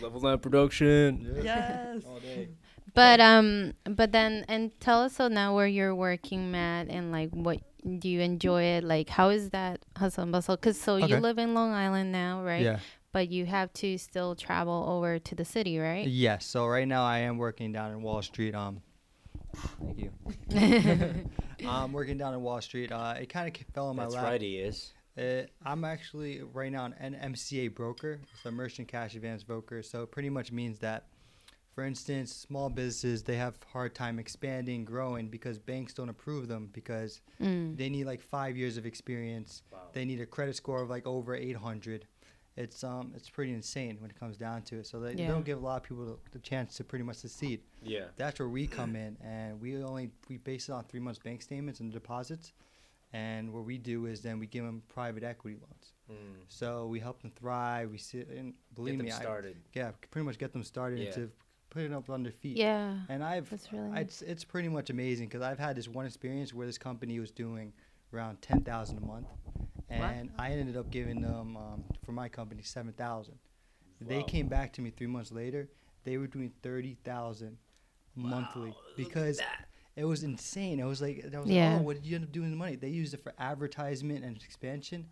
Level 0.01 0.21
nine 0.21 0.39
production. 0.39 1.33
Yeah. 1.43 1.93
yes. 1.93 2.03
All 2.07 2.19
day. 2.19 2.49
But 2.93 3.19
um, 3.19 3.73
but 3.85 4.11
then 4.11 4.45
and 4.47 4.71
tell 4.79 5.03
us 5.03 5.15
so 5.15 5.27
now 5.27 5.55
where 5.55 5.67
you're 5.67 5.93
working, 5.95 6.51
Matt, 6.51 6.87
and 6.89 7.11
like 7.11 7.29
what 7.31 7.59
do 7.99 8.09
you 8.09 8.21
enjoy 8.21 8.63
it? 8.63 8.83
Like 8.83 9.09
how 9.09 9.29
is 9.29 9.49
that 9.51 9.85
hustle 9.95 10.23
and 10.23 10.31
bustle? 10.31 10.57
Cause 10.57 10.79
so 10.79 10.97
you 10.97 11.17
live 11.17 11.37
in 11.37 11.53
Long 11.53 11.71
Island 11.71 12.11
now, 12.11 12.43
right? 12.43 12.63
Yeah. 12.63 12.79
But 13.13 13.29
you 13.29 13.45
have 13.45 13.71
to 13.73 13.97
still 13.97 14.35
travel 14.35 14.85
over 14.87 15.17
to 15.17 15.35
the 15.35 15.45
city, 15.45 15.79
right? 15.79 16.05
Yes. 16.05 16.45
So 16.45 16.67
right 16.67 16.87
now 16.87 17.03
I 17.03 17.19
am 17.19 17.37
working 17.37 17.71
down 17.71 17.91
in 17.91 18.01
Wall 18.01 18.21
Street. 18.21 18.53
Um, 18.53 18.81
thank 19.79 19.97
you. 19.97 20.11
I'm 21.67 21.93
working 21.93 22.17
down 22.17 22.33
in 22.33 22.41
Wall 22.41 22.61
Street. 22.61 22.91
Uh, 22.91 23.15
it 23.19 23.29
kind 23.29 23.47
of 23.47 23.73
fell 23.73 23.87
on 23.87 23.95
my 23.95 24.03
That's 24.03 24.15
lap. 24.15 24.23
right. 24.23 24.41
He 24.41 24.57
is. 24.57 24.93
Uh, 25.17 25.43
I'm 25.65 25.83
actually 25.83 26.41
right 26.53 26.71
now 26.71 26.85
an 26.99 27.17
MCA 27.33 27.73
broker. 27.73 28.19
It's 28.33 28.45
a 28.45 28.51
merchant 28.51 28.87
cash 28.87 29.15
advance 29.15 29.43
broker. 29.43 29.81
So 29.81 30.03
it 30.03 30.11
pretty 30.11 30.29
much 30.29 30.51
means 30.51 30.77
that, 30.79 31.07
for 31.77 31.83
instance, 31.85 32.33
small 32.33 32.71
businesses 32.71 33.21
they 33.21 33.35
have 33.35 33.55
hard 33.71 33.93
time 33.93 34.17
expanding, 34.17 34.83
growing 34.83 35.27
because 35.27 35.59
banks 35.59 35.93
don't 35.93 36.09
approve 36.09 36.47
them 36.47 36.71
because 36.73 37.21
Mm. 37.39 37.77
they 37.77 37.87
need 37.87 38.05
like 38.05 38.19
five 38.19 38.57
years 38.57 38.77
of 38.77 38.87
experience. 38.87 39.61
They 39.93 40.03
need 40.03 40.19
a 40.19 40.25
credit 40.25 40.55
score 40.55 40.81
of 40.81 40.89
like 40.89 41.05
over 41.05 41.35
800, 41.35 42.07
it's 42.55 42.83
um 42.83 43.11
it's 43.15 43.29
pretty 43.29 43.53
insane 43.53 43.97
when 44.01 44.09
it 44.09 44.19
comes 44.19 44.37
down 44.37 44.63
to 44.63 44.79
it. 44.79 44.87
So 44.87 44.99
they, 44.99 45.13
they 45.13 45.27
don't 45.27 45.45
give 45.45 45.59
a 45.61 45.61
lot 45.63 45.77
of 45.77 45.83
people 45.83 46.03
the, 46.05 46.17
the 46.31 46.39
chance 46.39 46.75
to 46.77 46.83
pretty 46.83 47.05
much 47.05 47.17
succeed. 47.17 47.61
Yeah. 47.83 48.05
That's 48.15 48.39
where 48.39 48.49
we 48.49 48.65
come 48.79 48.95
in, 48.95 49.15
and 49.23 49.61
we 49.61 49.69
only 49.83 50.09
we 50.29 50.37
base 50.37 50.69
it 50.69 50.71
on 50.71 50.83
three 50.85 50.99
months 50.99 51.19
bank 51.19 51.43
statements 51.43 51.79
and 51.79 51.93
deposits. 51.93 52.53
And 53.13 53.53
what 53.53 53.65
we 53.65 53.77
do 53.77 54.07
is 54.07 54.21
then 54.21 54.39
we 54.39 54.47
give 54.47 54.65
them 54.65 54.81
private 54.87 55.23
equity 55.23 55.57
loans. 55.61 55.93
So 56.47 56.87
we 56.87 56.99
help 56.99 57.21
them 57.21 57.31
thrive. 57.39 57.91
We 57.91 57.99
sit 57.99 58.29
and 58.29 58.55
believe 58.73 58.93
Get 58.95 58.97
them 58.97 59.05
me, 59.05 59.11
I, 59.11 59.21
started. 59.21 59.57
yeah, 59.73 59.91
pretty 60.09 60.25
much 60.25 60.39
get 60.39 60.51
them 60.53 60.63
started 60.63 60.99
Yeah. 60.99 61.07
into 61.09 61.29
putting 61.69 61.93
up 61.93 62.09
on 62.09 62.23
their 62.23 62.31
feet. 62.31 62.57
Yeah. 62.57 62.95
And 63.09 63.23
I've 63.23 63.49
That's 63.49 63.71
really 63.71 63.85
I- 63.85 63.89
nice. 63.91 64.01
it's 64.03 64.21
it's 64.21 64.43
pretty 64.43 64.69
much 64.69 64.89
amazing 64.89 65.27
because 65.27 65.41
I've 65.41 65.59
had 65.59 65.75
this 65.75 65.87
one 65.87 66.05
experience 66.05 66.53
where 66.53 66.65
this 66.67 66.77
company 66.77 67.19
was 67.19 67.31
doing 67.31 67.73
around 68.13 68.41
ten 68.41 68.61
thousand 68.61 68.97
a 68.99 69.05
month, 69.05 69.27
and 69.89 70.31
I 70.39 70.51
ended 70.51 70.77
up 70.77 70.89
giving 70.91 71.21
them 71.21 71.57
um, 71.57 71.83
for 72.05 72.11
my 72.11 72.29
company 72.29 72.61
seven 72.63 72.93
thousand. 72.93 73.35
They 73.99 74.23
came 74.23 74.47
back 74.47 74.73
to 74.73 74.81
me 74.81 74.91
three 74.91 75.07
months 75.07 75.31
later. 75.31 75.69
They 76.03 76.17
were 76.17 76.27
doing 76.27 76.51
thirty 76.63 76.97
thousand 77.03 77.57
monthly 78.15 78.73
because 78.95 79.39
it 79.95 80.05
was 80.05 80.23
insane. 80.23 80.81
I 80.81 80.85
was 80.85 81.01
like, 81.01 81.25
I 81.33 81.39
was 81.39 81.47
Yeah. 81.49 81.71
like, 81.73 81.79
oh, 81.81 81.83
what 81.83 81.95
did 81.95 82.05
you 82.05 82.15
end 82.15 82.25
up 82.25 82.31
doing 82.31 82.45
with 82.45 82.53
the 82.53 82.57
money? 82.57 82.75
They 82.75 82.89
used 82.89 83.13
it 83.13 83.23
for 83.23 83.33
advertisement 83.39 84.23
and 84.23 84.35
expansion. 84.37 85.07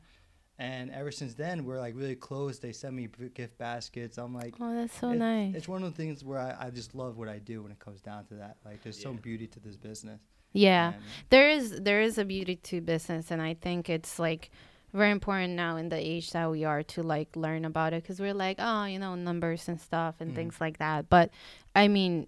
And 0.58 0.90
ever 0.92 1.12
since 1.12 1.34
then, 1.34 1.66
we're 1.66 1.80
like 1.80 1.96
really 1.96 2.16
close. 2.16 2.60
They 2.60 2.72
send 2.72 2.96
me 2.96 3.10
gift 3.34 3.58
baskets. 3.58 4.18
I'm 4.18 4.34
like, 4.34 4.56
Oh, 4.60 4.74
that's 4.74 4.98
so 5.00 5.10
it- 5.10 5.16
nice. 5.18 5.54
it's 5.56 5.68
one 5.68 5.84
of 5.84 5.92
the 5.92 5.98
things 5.98 6.24
where 6.24 6.40
I, 6.40 6.68
I 6.68 6.70
just 6.70 6.96
love 6.96 7.18
what 7.18 7.28
I 7.28 7.40
do 7.40 7.62
when 7.64 7.72
it 7.72 7.80
comes 7.80 8.02
down 8.02 8.26
to 8.28 8.36
that. 8.36 8.58
Like, 8.64 8.82
there's 8.82 9.02
some 9.02 9.18
beauty 9.18 9.48
to 9.48 9.60
this 9.60 9.76
business. 9.76 10.22
Yeah. 10.54 10.94
And 10.94 11.04
there 11.30 11.50
is 11.50 11.82
there 11.82 12.02
is 12.02 12.18
a 12.18 12.24
beauty 12.24 12.56
to 12.56 12.80
business 12.80 13.30
and 13.30 13.42
i 13.42 13.54
think 13.56 13.90
it's 13.90 14.18
like 14.20 14.52
very 14.96 15.12
important 15.12 15.54
now 15.54 15.76
in 15.76 15.90
the 15.90 15.98
age 15.98 16.32
that 16.32 16.50
we 16.50 16.64
are 16.64 16.82
to 16.82 17.04
like 17.04 17.36
learn 17.36 17.66
about 17.66 17.94
it 17.94 18.02
because 18.02 18.20
we're 18.20 18.34
like 18.34 18.58
oh 18.60 18.86
you 18.86 18.98
know 18.98 19.14
numbers 19.16 19.68
and 19.68 19.80
stuff 19.80 20.16
and 20.20 20.32
Mhm. 20.32 20.36
things 20.36 20.62
like 20.62 20.78
that 20.80 21.10
but 21.10 21.30
i 21.76 21.88
mean 21.88 22.28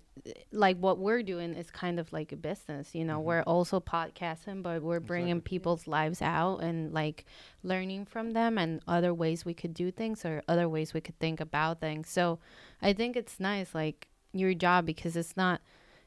like 0.51 0.77
what 0.77 0.97
we're 0.99 1.23
doing 1.23 1.53
is 1.56 1.71
kind 1.71 1.99
of 1.99 2.12
like 2.12 2.32
a 2.34 2.36
business 2.36 2.93
you 2.93 3.06
know 3.06 3.19
Mhm. 3.19 3.23
we're 3.23 3.43
also 3.43 3.80
podcasting 3.80 4.62
but 4.62 4.82
we're 4.84 4.99
bringing 4.99 5.38
Exactly. 5.38 5.49
people's 5.49 5.88
lives 5.88 6.21
out 6.21 6.58
and 6.58 6.93
like 6.93 7.25
learning 7.63 8.06
from 8.06 8.32
them 8.32 8.58
and 8.58 8.82
other 8.88 9.13
ways 9.13 9.45
we 9.45 9.53
could 9.53 9.73
do 9.73 9.89
things 9.91 10.25
or 10.25 10.43
other 10.47 10.67
ways 10.67 10.93
we 10.93 11.01
could 11.01 11.17
think 11.19 11.39
about 11.39 11.80
things 11.80 12.10
so 12.10 12.39
i 12.82 12.91
think 12.93 13.15
it's 13.15 13.39
nice 13.39 13.73
like 13.73 14.08
your 14.34 14.53
job 14.53 14.86
because 14.86 15.15
it's 15.15 15.38
not 15.38 15.62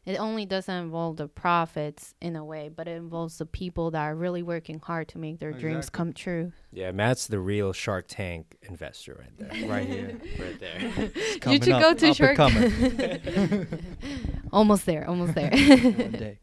it 0.07 0.17
only 0.17 0.47
doesn't 0.47 0.75
involve 0.75 1.19
the 1.19 1.29
profits 1.29 2.15
in 2.21 2.35
a 2.35 2.45
way, 2.45 2.71
but 2.75 2.89
it 2.89 2.97
involves 2.97 3.39
the 3.39 3.45
people 3.47 3.91
that 3.91 4.01
are 4.03 4.15
really 4.15 4.43
working 4.43 4.79
hard 4.81 5.09
to 5.09 5.19
make 5.19 5.39
their 5.41 5.53
dreams 5.53 5.91
come 5.91 6.13
true. 6.13 6.53
Yeah, 6.73 6.91
Matt's 6.93 7.27
the 7.27 7.39
real 7.39 7.73
Shark 7.73 8.07
Tank 8.09 8.57
investor 8.63 9.21
right 9.21 9.37
there. 9.39 9.69
right 9.69 9.87
here. 9.87 10.21
right 10.39 10.59
there. 10.59 11.11
you 11.53 11.63
should 11.63 11.69
up, 11.71 11.83
go 11.83 11.95
to 11.95 12.15
Shark. 12.15 12.37
Tank. 12.37 13.69
almost 14.53 14.87
there, 14.87 15.07
almost 15.09 15.35
there. 15.35 15.51
One 15.51 16.13
day. 16.13 16.39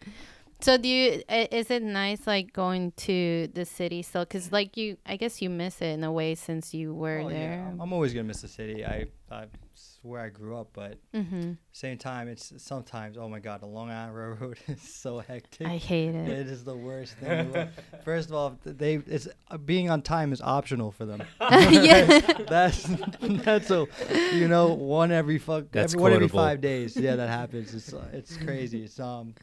so 0.62 0.78
do 0.78 0.88
you? 0.88 1.24
Is 1.30 1.72
it 1.72 1.82
nice 1.82 2.28
like 2.28 2.54
going 2.54 2.92
to 2.98 3.48
the 3.54 3.66
city 3.66 4.02
still? 4.04 4.26
Cause 4.26 4.52
like 4.52 4.78
you, 4.78 4.98
I 5.06 5.18
guess 5.18 5.42
you 5.42 5.50
miss 5.50 5.82
it 5.82 5.88
in 5.88 6.04
a 6.04 6.12
way 6.12 6.36
since 6.36 6.74
you 6.76 6.94
were 6.94 7.22
Oh, 7.26 7.30
there. 7.30 7.64
I'm- 7.66 7.82
I'm 7.82 7.92
always 7.94 8.14
gonna 8.14 8.26
miss 8.26 8.42
the 8.42 8.48
city. 8.48 8.86
I, 8.86 9.08
I 9.32 9.44
it's 9.44 9.67
where 10.08 10.22
I 10.22 10.30
grew 10.30 10.58
up, 10.58 10.70
but 10.74 10.98
mm-hmm. 11.14 11.54
same 11.72 11.98
time, 11.98 12.28
it's 12.28 12.54
sometimes. 12.58 13.18
Oh 13.18 13.28
my 13.28 13.40
God, 13.40 13.62
the 13.62 13.68
Long 13.68 13.90
Island 13.90 14.16
Railroad 14.16 14.58
is 14.68 14.82
so 14.82 15.20
hectic. 15.20 15.68
I 15.68 15.78
hate 15.78 16.16
it. 16.16 16.28
It 16.28 16.48
is 16.48 16.64
the 16.64 16.76
worst 16.76 17.14
thing. 17.16 17.32
in 17.32 17.52
the 17.52 17.54
world. 17.54 17.70
First 18.04 18.30
of 18.30 18.36
all, 18.36 18.58
they 18.64 18.96
it's 18.96 19.28
uh, 19.50 19.58
being 19.58 19.90
on 19.90 20.02
time 20.02 20.32
is 20.34 20.42
optional 20.42 20.92
for 20.92 21.06
them. 21.06 21.24
yeah. 21.42 22.20
that's 22.48 22.90
that's 23.22 23.70
a 23.70 23.88
you 24.34 24.48
know 24.48 24.74
one 24.74 25.12
every 25.12 25.40
fuck 25.40 25.66
That's 25.72 25.94
every, 25.94 26.02
one 26.02 26.14
every 26.14 26.28
five 26.28 26.62
days. 26.62 26.96
Yeah, 26.96 27.16
that 27.16 27.30
happens. 27.30 27.74
It's 27.74 27.94
uh, 27.94 28.08
it's 28.14 28.38
crazy. 28.38 28.84
It's 28.84 29.00
um, 29.00 29.36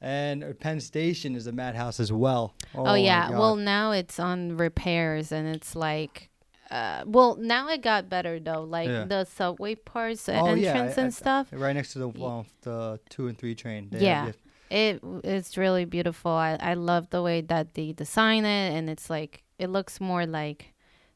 and 0.00 0.42
uh, 0.42 0.52
Penn 0.54 0.80
Station 0.80 1.36
is 1.36 1.46
a 1.46 1.52
madhouse 1.52 2.00
as 2.00 2.12
well. 2.12 2.54
Oh, 2.74 2.84
my 2.84 2.98
yeah. 2.98 3.30
Well, 3.30 3.56
now 3.56 3.92
it's 3.92 4.18
on 4.18 4.56
repairs 4.56 5.30
and 5.30 5.46
it's 5.46 5.76
like 5.76 6.29
uh 6.70 7.02
well, 7.06 7.36
now 7.36 7.68
it 7.68 7.82
got 7.82 8.08
better 8.08 8.38
though. 8.40 8.62
Like 8.62 8.88
Yeah. 8.88 9.04
the 9.04 9.24
subway 9.24 9.74
parts 9.74 10.28
uh, 10.28 10.32
Oh, 10.40 10.54
yeah, 10.54 10.70
entrance 10.70 10.98
I- 10.98 11.02
and 11.02 11.14
stuff. 11.14 11.48
right 11.52 11.74
next 11.74 11.92
to 11.94 11.98
the 11.98 12.08
well, 12.08 12.46
the 12.62 13.00
two 13.08 13.28
and 13.28 13.36
three 13.36 13.54
train. 13.54 13.88
They 13.90 14.04
Yeah. 14.04 14.26
have 14.26 14.36
It 14.70 15.00
it's 15.24 15.56
really 15.56 15.84
beautiful. 15.84 16.30
I 16.30 16.56
I 16.60 16.74
love 16.74 17.10
the 17.10 17.22
way 17.22 17.40
that 17.42 17.74
they 17.74 17.92
design 17.92 18.44
it 18.44 18.72
and 18.76 18.88
it's 18.88 19.10
like 19.10 19.42
it 19.58 19.68
looks 19.68 20.00
more 20.00 20.26
like 20.26 20.72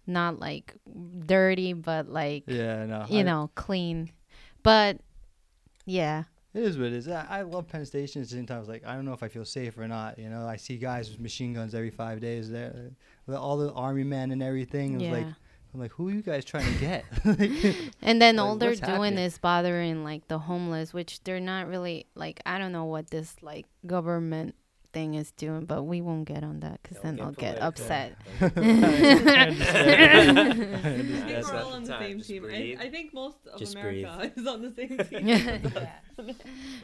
not 0.07 0.38
like 0.40 0.75
dirty 1.27 1.73
but 1.73 2.09
like 2.09 2.45
yeah, 2.47 2.85
no, 2.87 3.07
you 3.09 3.21
I- 3.21 3.23
know, 3.23 3.51
clean. 3.55 4.11
But 4.62 4.99
yeah. 5.87 6.25
It 6.53 6.62
is 6.62 6.79
what 6.79 6.87
it 6.88 6.93
is. 6.93 7.09
I, 7.09 7.27
I 7.29 7.43
love 7.43 7.67
Penn 7.69 7.85
Station. 7.85 8.23
At 8.23 8.29
the 8.29 8.35
same 8.37 8.47
time, 8.47 8.61
it's 8.61 8.69
like 8.69 8.85
I 8.87 8.95
don't 8.95 9.05
know 9.05 9.12
if 9.12 9.23
I 9.25 9.29
feel 9.29 9.45
safe 9.45 9.77
or 9.77 9.88
not. 9.88 10.19
You 10.21 10.29
know, 10.31 10.47
I 10.47 10.55
see 10.57 10.77
guys 10.79 11.11
with 11.11 11.19
machine 11.21 11.53
guns 11.53 11.75
every 11.75 11.90
five 11.90 12.21
days 12.21 12.49
there, 12.49 12.90
all 13.29 13.57
the 13.57 13.73
army 13.73 14.05
men 14.05 14.31
and 14.31 14.40
everything. 14.43 14.93
It 14.93 14.99
was 14.99 15.03
Yeah. 15.05 15.12
like 15.12 15.27
I'm 15.75 15.81
like, 15.81 15.91
who 15.93 16.09
are 16.09 16.13
you 16.13 16.23
guys 16.23 16.45
trying 16.45 16.73
to 16.73 16.81
get? 16.81 17.05
And 18.01 18.23
then 18.23 18.37
Like, 18.37 18.47
all 18.47 18.57
they're 18.57 18.75
doing 18.77 19.15
happening? 19.15 19.19
is 19.19 19.39
bothering 19.39 20.05
like 20.05 20.29
the 20.29 20.39
homeless, 20.39 20.95
which 20.95 21.23
they're 21.25 21.41
not 21.41 21.67
really 21.69 22.07
like. 22.15 22.41
I 22.47 22.59
don't 22.59 22.71
know 22.73 22.85
what 22.85 23.11
this 23.11 23.35
like 23.43 23.67
government 23.87 24.55
thing 24.93 25.15
is 25.15 25.33
doing, 25.33 25.65
but 25.65 25.83
we 25.83 26.01
won't 26.01 26.27
get 26.27 26.45
on 26.45 26.61
that 26.61 26.81
because 26.83 26.99
then 27.01 27.21
I'll 27.21 27.33
get 27.33 27.57
get 27.57 27.63
upset. 27.63 28.13
I 28.41 28.49
think 28.49 28.79
we're 31.45 31.57
all 31.59 31.73
on 31.73 31.83
the 31.85 31.99
same 31.99 32.21
team. 32.21 32.47
I. 32.49 32.77
I 32.81 32.91
think 32.91 33.13
most 33.13 33.39
of 33.53 33.59
Just 33.59 33.75
America 33.75 34.33
is 34.37 34.47
on 34.47 34.63
the 34.63 34.71
same 34.73 34.97
team. 34.99 35.27
Yeah. 35.29 35.59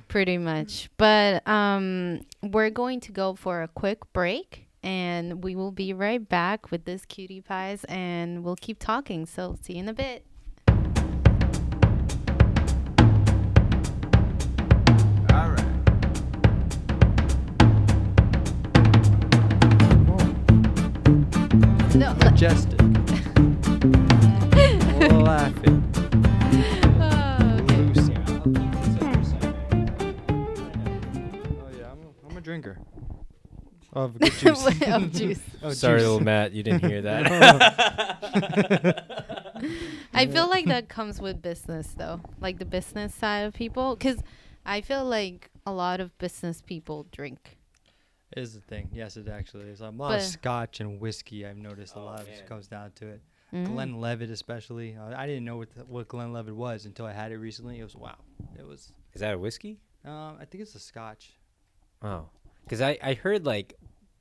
Pretty 0.09 0.39
much, 0.39 0.91
but 0.97 1.47
um, 1.47 2.23
we're 2.43 2.71
going 2.71 3.01
to 3.01 3.13
go 3.13 3.35
for 3.35 3.63
a 3.63 3.69
quick 3.69 4.13
break. 4.13 4.67
And 4.83 5.45
we 5.45 5.55
will 5.55 5.73
be 5.73 5.93
right 5.93 6.27
back 6.27 6.71
with 6.71 6.85
this 6.85 7.05
cutie 7.05 7.41
pies, 7.41 7.85
and 7.85 8.43
we'll 8.43 8.57
keep 8.57 8.79
talking. 8.79 9.27
So, 9.27 9.57
see 9.61 9.75
you 9.75 9.81
in 9.81 9.89
a 9.89 9.93
bit. 9.93 10.25
All 15.33 15.51
right. 15.51 15.67
No, 21.95 22.15
Majestic. 22.15 22.81
Laughing. 25.11 25.83
oh, 27.01 27.59
okay. 27.61 27.77
Lucy. 27.83 28.15
Oh 31.59 31.69
yeah, 31.77 31.91
I'm 31.93 32.01
a, 32.01 32.29
I'm 32.31 32.37
a 32.37 32.41
drinker. 32.41 32.79
Of 33.93 34.19
good 34.19 34.33
juice. 34.33 34.67
Of 34.87 35.13
juice. 35.13 35.41
Of 35.63 35.75
Sorry, 35.77 35.99
juice. 35.99 36.07
little 36.09 36.21
Matt, 36.21 36.53
you 36.53 36.63
didn't 36.63 36.85
hear 36.89 37.03
that. 37.03 37.27
I 40.15 40.27
feel 40.27 40.49
like 40.49 40.67
that 40.67 40.89
comes 40.89 41.21
with 41.21 41.43
business 41.43 41.89
though, 41.97 42.21
like 42.41 42.59
the 42.59 42.65
business 42.65 43.15
side 43.15 43.41
of 43.41 43.55
people, 43.55 43.97
because 43.97 44.23
I 44.65 44.81
feel 44.81 45.05
like 45.05 45.51
a 45.67 45.73
lot 45.73 46.01
of 46.01 46.17
business 46.19 46.63
people 46.63 47.07
drink. 47.13 47.59
Is 48.37 48.55
the 48.55 48.61
thing. 48.61 48.89
Yes, 48.93 49.17
it 49.17 49.27
actually 49.29 49.65
is. 49.71 49.83
Um, 49.83 49.99
a 49.99 50.03
lot 50.05 50.09
But- 50.11 50.21
of 50.21 50.23
scotch 50.27 50.79
and 50.81 51.01
whiskey. 51.01 51.45
I've 51.45 51.57
noticed 51.57 51.97
a 51.97 51.99
Oh, 51.99 52.05
lot 52.05 52.21
of 52.21 52.29
it 52.29 52.37
man. 52.39 52.47
comes 52.47 52.69
down 52.69 52.93
to 52.97 53.09
it. 53.09 53.23
Mm. 53.53 53.67
Glenlivet, 53.67 54.31
especially. 54.31 54.95
Uh, 54.97 55.13
I 55.17 55.27
didn't 55.27 55.45
know 55.45 55.57
what 55.57 55.75
the, 55.75 55.85
what 55.85 56.07
Glenlivet 56.07 56.55
was 56.55 56.87
until 56.87 57.07
I 57.07 57.13
had 57.13 57.33
it 57.33 57.39
recently. 57.39 57.81
It 57.81 57.83
was 57.83 57.97
wow. 57.97 58.15
It 58.57 58.65
was. 58.65 58.93
Is 59.15 59.21
that 59.21 59.35
a 59.35 59.39
whiskey? 59.39 59.81
Um, 60.05 60.37
I 60.41 60.45
think 60.45 60.63
it's 60.63 60.77
a 60.77 60.79
scotch. 60.79 61.33
Oh, 62.03 62.29
because 62.65 62.81
I 62.81 62.99
I 63.03 63.15
heard 63.15 63.45
like 63.47 63.75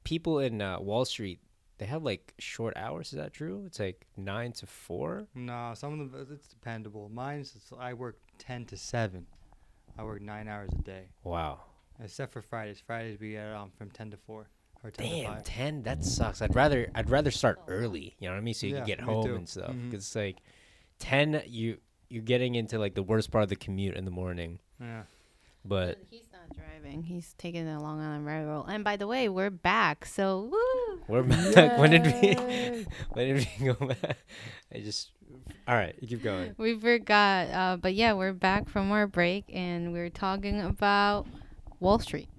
people 0.04 0.40
in 0.40 0.62
uh, 0.62 0.80
Wall 0.80 1.06
Street 1.06 1.40
they 1.78 1.86
have 1.86 2.04
like 2.04 2.34
short 2.40 2.76
hours. 2.76 3.08
Is 3.14 3.18
that 3.18 3.34
true? 3.34 3.64
It's 3.66 3.80
like 3.80 4.06
nine 4.18 4.52
to 4.54 4.66
four. 4.68 5.28
No, 5.34 5.72
some 5.76 6.00
of 6.00 6.12
them 6.12 6.28
it's 6.32 6.48
dependable. 6.48 7.10
Mine's 7.14 7.54
it's, 7.56 7.72
I 7.80 7.94
work 7.94 8.18
ten 8.38 8.66
to 8.66 8.78
seven. 8.78 9.26
I 9.98 10.04
work 10.04 10.22
nine 10.22 10.48
hours 10.48 10.70
a 10.78 10.82
day, 10.82 11.10
Wow. 11.24 11.60
except 12.04 12.32
for 12.34 12.42
Fridays. 12.42 12.80
Fridays 12.86 13.20
we 13.20 13.32
get 13.32 13.48
um 13.54 13.72
from 13.78 13.90
ten 13.92 14.12
to 14.12 14.18
four 14.18 14.48
or 14.84 14.92
ten 14.92 15.06
to 15.10 15.16
Damn, 15.16 15.34
five. 15.36 15.44
ten. 15.44 15.84
That 15.84 16.04
sucks. 16.06 16.42
I'd 16.42 16.56
rather 16.56 16.90
I'd 16.96 17.10
rather 17.10 17.32
start 17.32 17.60
early. 17.68 18.16
You 18.20 18.28
know 18.28 18.34
what 18.34 18.40
I 18.40 18.42
mean? 18.42 18.54
So 18.54 18.68
you 18.68 18.74
Yeah, 18.74 18.80
can 18.80 18.88
get 18.88 19.00
home 19.02 19.26
too. 19.26 19.36
and 19.36 19.48
stuff. 19.50 19.72
Mhm. 19.72 19.92
'Cause 19.92 20.00
it's 20.00 20.16
like 20.16 20.38
ten. 21.00 21.42
You 21.48 21.78
you're 22.10 22.24
getting 22.24 22.56
into 22.56 22.78
like 22.80 22.96
the 22.96 23.04
worst 23.04 23.30
part 23.32 23.44
of 23.44 23.50
the 23.50 23.56
commute 23.56 23.96
in 23.96 24.04
the 24.06 24.12
morning. 24.12 24.60
Yeah. 24.82 25.04
But 25.66 25.98
he's 26.10 26.24
not 26.29 26.29
driving; 26.56 27.04
he's 27.04 27.34
taking 27.38 27.68
it 27.68 27.74
along 27.74 28.02
on 28.02 28.20
the 28.20 28.30
railroad. 28.30 28.66
And 28.68 28.84
by 28.84 28.98
the 28.98 29.08
way, 29.08 29.30
we're 29.30 29.50
back. 29.50 30.06
So 30.06 30.50
woo! 30.52 31.02
we're 31.08 31.24
back. 31.24 31.78
when 31.80 31.92
did 31.92 32.06
we 32.06 32.34
when 33.12 33.36
did 33.36 33.48
we 33.60 33.66
go 33.74 33.86
back? 33.86 34.18
I 34.74 34.80
just 34.80 35.12
all 35.68 35.76
right. 35.76 35.96
Keep 36.08 36.24
going. 36.24 36.56
We 36.58 36.80
forgot, 36.80 37.50
uh, 37.50 37.78
but 37.78 37.94
yeah, 37.94 38.14
we're 38.14 38.34
back 38.34 38.70
from 38.70 38.92
our 38.92 39.08
break, 39.08 39.46
and 39.54 39.94
we're 39.94 40.10
talking 40.10 40.62
about 40.62 41.28
Wall 41.80 42.00
Street. 42.00 42.30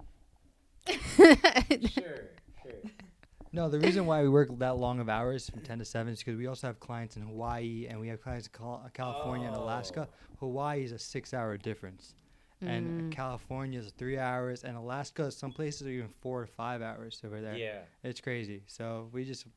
sure, 0.87 1.35
sure. 1.89 2.21
No, 3.53 3.69
the 3.69 3.79
reason 3.79 4.05
why 4.05 4.21
we 4.21 4.29
work 4.29 4.49
that 4.59 4.77
long 4.77 4.99
of 4.99 5.09
hours 5.09 5.49
from 5.49 5.61
10 5.61 5.79
to 5.79 5.85
7 5.85 6.13
is 6.13 6.19
because 6.19 6.37
we 6.37 6.47
also 6.47 6.67
have 6.67 6.79
clients 6.79 7.17
in 7.17 7.23
Hawaii 7.23 7.85
and 7.89 7.99
we 7.99 8.07
have 8.07 8.21
clients 8.21 8.47
in 8.47 8.53
Cal- 8.53 8.89
California 8.93 9.47
and 9.47 9.55
Alaska. 9.55 10.07
Hawaii 10.39 10.83
is 10.83 10.93
a 10.93 10.99
six 10.99 11.33
hour 11.33 11.57
difference. 11.57 12.15
And 12.63 13.11
Mm. 13.11 13.11
California 13.11 13.79
is 13.79 13.91
three 13.97 14.19
hours, 14.19 14.63
and 14.63 14.77
Alaska, 14.77 15.31
some 15.31 15.51
places 15.51 15.87
are 15.87 15.89
even 15.89 16.09
four 16.21 16.41
or 16.41 16.45
five 16.45 16.81
hours 16.83 17.19
over 17.25 17.41
there. 17.41 17.55
Yeah. 17.55 17.79
It's 18.03 18.21
crazy. 18.21 18.61
So 18.67 19.09
we 19.11 19.25
just, 19.25 19.47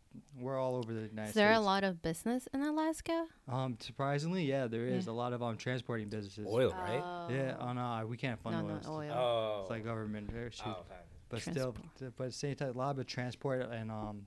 we're 0.41 0.59
all 0.59 0.75
over 0.77 0.95
the 0.95 1.03
United 1.09 1.29
Is 1.29 1.35
there 1.35 1.53
a 1.53 1.61
lot 1.61 1.85
of 1.85 2.01
business 2.01 2.49
in 2.55 2.63
Alaska? 2.63 3.27
Um, 3.47 3.77
surprisingly, 3.79 4.45
yeah, 4.45 4.67
there 4.69 4.87
is 4.87 5.05
Yeah. 5.07 5.13
a 5.13 5.15
lot 5.15 5.35
of 5.35 5.43
um 5.43 5.59
transporting 5.59 6.09
businesses. 6.09 6.47
Oil, 6.49 6.71
right? 6.71 7.29
Yeah, 7.31 7.57
on 7.59 7.77
uh, 7.77 8.07
we 8.07 8.17
can't 8.17 8.41
fund 8.41 8.57
no, 8.57 8.63
oil. 8.65 8.69
not 8.71 8.77
It's- 8.81 8.91
oil. 8.91 9.13
Oh. 9.13 9.61
It's 9.63 9.71
like 9.71 9.85
government 9.85 10.31
shoot. 10.53 10.63
Oh, 10.67 10.71
okay. 10.81 11.01
but 11.29 11.43
still, 11.43 11.73
Transport. 11.73 11.97
t- 11.99 12.07
but 12.17 12.25
at 12.25 12.31
the 12.31 12.37
same 12.39 12.55
time, 12.57 12.71
a 12.71 12.79
lot 12.79 12.99
of 12.99 13.07
transport 13.07 13.61
and 13.71 13.91
um, 13.91 14.25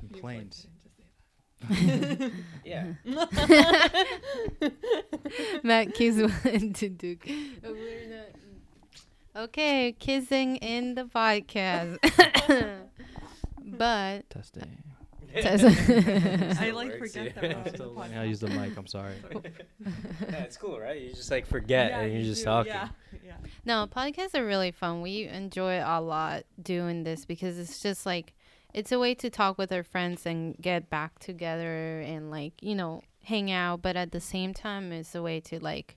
and 0.00 0.12
planes. 0.12 0.68
Yeah. 2.64 2.92
Matt 5.62 5.94
kiss 5.94 6.16
one 6.16 6.72
to 6.74 6.88
Duke. 6.88 7.28
Uh, 7.64 7.70
Okay, 9.36 9.94
kissing 9.98 10.56
in 10.56 10.96
the 10.96 11.04
podcast. 11.04 11.98
but 13.64 14.28
Testing. 14.30 14.82
I 15.32 16.70
like 16.72 16.88
Works, 16.88 17.12
forget 17.12 17.26
yeah. 17.26 17.32
that 17.32 17.42
we're 17.42 17.50
on 17.50 17.62
I'm 17.66 17.74
still 17.74 17.94
learning 17.94 18.12
how 18.12 18.22
to 18.22 18.28
use 18.28 18.40
the 18.40 18.48
mic. 18.48 18.76
I'm 18.76 18.86
sorry. 18.88 19.14
yeah, 20.28 20.38
it's 20.38 20.56
cool, 20.56 20.80
right? 20.80 21.00
You 21.00 21.10
just 21.10 21.30
like 21.30 21.46
forget 21.46 21.92
and 21.92 22.12
you 22.12 22.18
you're 22.18 22.26
just 22.26 22.40
do, 22.42 22.46
talking. 22.46 22.72
Yeah, 22.72 22.88
yeah. 23.24 23.36
no, 23.64 23.86
podcasts 23.86 24.34
are 24.34 24.44
really 24.44 24.72
fun. 24.72 25.02
We 25.02 25.28
enjoy 25.28 25.80
a 25.84 26.00
lot 26.00 26.42
doing 26.60 27.04
this 27.04 27.24
because 27.24 27.58
it's 27.58 27.80
just 27.80 28.04
like 28.06 28.34
it's 28.74 28.92
a 28.92 28.98
way 28.98 29.14
to 29.16 29.30
talk 29.30 29.58
with 29.58 29.72
our 29.72 29.82
friends 29.82 30.26
and 30.26 30.56
get 30.60 30.90
back 30.90 31.18
together 31.18 32.00
and 32.00 32.30
like, 32.30 32.54
you 32.62 32.74
know, 32.74 33.02
hang 33.24 33.50
out, 33.50 33.82
but 33.82 33.96
at 33.96 34.12
the 34.12 34.20
same 34.20 34.54
time 34.54 34.92
it's 34.92 35.14
a 35.14 35.22
way 35.22 35.40
to 35.40 35.62
like 35.62 35.96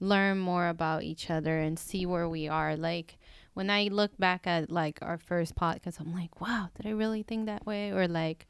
learn 0.00 0.38
more 0.38 0.68
about 0.68 1.02
each 1.02 1.30
other 1.30 1.58
and 1.58 1.78
see 1.78 2.06
where 2.06 2.28
we 2.28 2.48
are. 2.48 2.76
Like 2.76 3.18
when 3.54 3.70
I 3.70 3.84
look 3.84 4.16
back 4.18 4.46
at 4.46 4.70
like 4.70 4.98
our 5.02 5.18
first 5.18 5.56
podcast, 5.56 6.00
I'm 6.00 6.12
like, 6.12 6.40
wow, 6.40 6.68
did 6.76 6.86
I 6.86 6.90
really 6.90 7.22
think 7.22 7.46
that 7.46 7.66
way? 7.66 7.90
Or 7.90 8.06
like, 8.06 8.46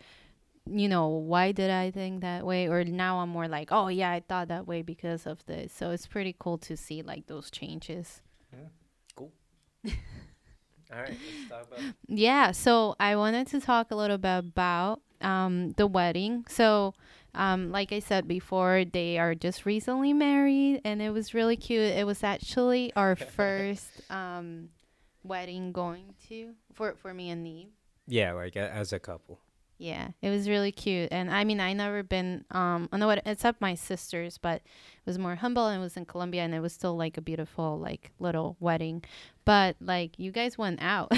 you 0.66 0.88
know, 0.88 1.08
why 1.08 1.52
did 1.52 1.70
I 1.70 1.90
think 1.90 2.22
that 2.22 2.44
way? 2.44 2.68
Or 2.68 2.84
now 2.84 3.18
I'm 3.18 3.28
more 3.28 3.48
like, 3.48 3.68
oh 3.70 3.88
yeah, 3.88 4.10
I 4.10 4.20
thought 4.20 4.48
that 4.48 4.66
way 4.66 4.82
because 4.82 5.26
of 5.26 5.44
this. 5.46 5.72
So 5.72 5.90
it's 5.90 6.06
pretty 6.06 6.34
cool 6.38 6.58
to 6.58 6.76
see 6.76 7.02
like 7.02 7.26
those 7.26 7.50
changes. 7.50 8.22
All 10.94 11.02
right, 11.02 11.10
let's 11.10 11.50
talk 11.50 11.66
about. 11.66 11.94
Yeah, 12.06 12.52
so 12.52 12.94
I 13.00 13.16
wanted 13.16 13.48
to 13.48 13.60
talk 13.60 13.90
a 13.90 13.96
little 13.96 14.18
bit 14.18 14.38
about 14.38 15.00
um, 15.20 15.72
the 15.72 15.86
wedding. 15.86 16.44
So, 16.48 16.94
um, 17.34 17.72
like 17.72 17.92
I 17.92 17.98
said 17.98 18.28
before, 18.28 18.84
they 18.84 19.18
are 19.18 19.34
just 19.34 19.66
recently 19.66 20.12
married, 20.12 20.82
and 20.84 21.02
it 21.02 21.10
was 21.10 21.34
really 21.34 21.56
cute. 21.56 21.82
It 21.82 22.06
was 22.06 22.22
actually 22.22 22.92
our 22.94 23.16
first 23.36 23.88
um, 24.10 24.68
wedding 25.24 25.72
going 25.72 26.14
to 26.28 26.52
for 26.72 26.94
for 26.94 27.12
me 27.12 27.30
and 27.30 27.42
Neve. 27.42 27.68
Yeah, 28.06 28.32
like 28.32 28.54
a, 28.54 28.70
as 28.70 28.92
a 28.92 29.00
couple. 29.00 29.40
Yeah, 29.76 30.08
it 30.22 30.30
was 30.30 30.48
really 30.48 30.70
cute, 30.70 31.08
and 31.10 31.30
I 31.30 31.42
mean, 31.42 31.58
I 31.60 31.72
never 31.72 32.02
been 32.04 32.44
um 32.52 32.88
on 32.92 33.00
the 33.00 33.06
what 33.06 33.22
except 33.26 33.60
my 33.60 33.74
sister's, 33.74 34.38
but 34.38 34.56
it 34.56 35.04
was 35.04 35.18
more 35.18 35.34
humble 35.34 35.66
and 35.66 35.80
it 35.80 35.82
was 35.82 35.96
in 35.96 36.04
Colombia, 36.04 36.42
and 36.42 36.54
it 36.54 36.60
was 36.60 36.72
still 36.72 36.96
like 36.96 37.16
a 37.16 37.20
beautiful 37.20 37.78
like 37.78 38.12
little 38.20 38.56
wedding. 38.60 39.02
But 39.44 39.76
like, 39.80 40.18
you 40.18 40.30
guys 40.30 40.56
went 40.56 40.80
out, 40.80 41.12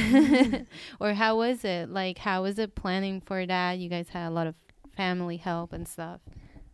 or 1.01 1.13
how 1.15 1.37
was 1.37 1.65
it? 1.65 1.91
Like, 1.91 2.19
how 2.19 2.43
was 2.43 2.59
it 2.59 2.75
planning 2.75 3.21
for 3.21 3.45
that? 3.47 3.79
You 3.79 3.89
guys 3.91 4.09
had 4.09 4.29
a 4.29 4.31
lot 4.31 4.47
of 4.47 4.55
family 4.97 5.37
help 5.37 5.73
and 5.73 5.87
stuff. 5.87 6.21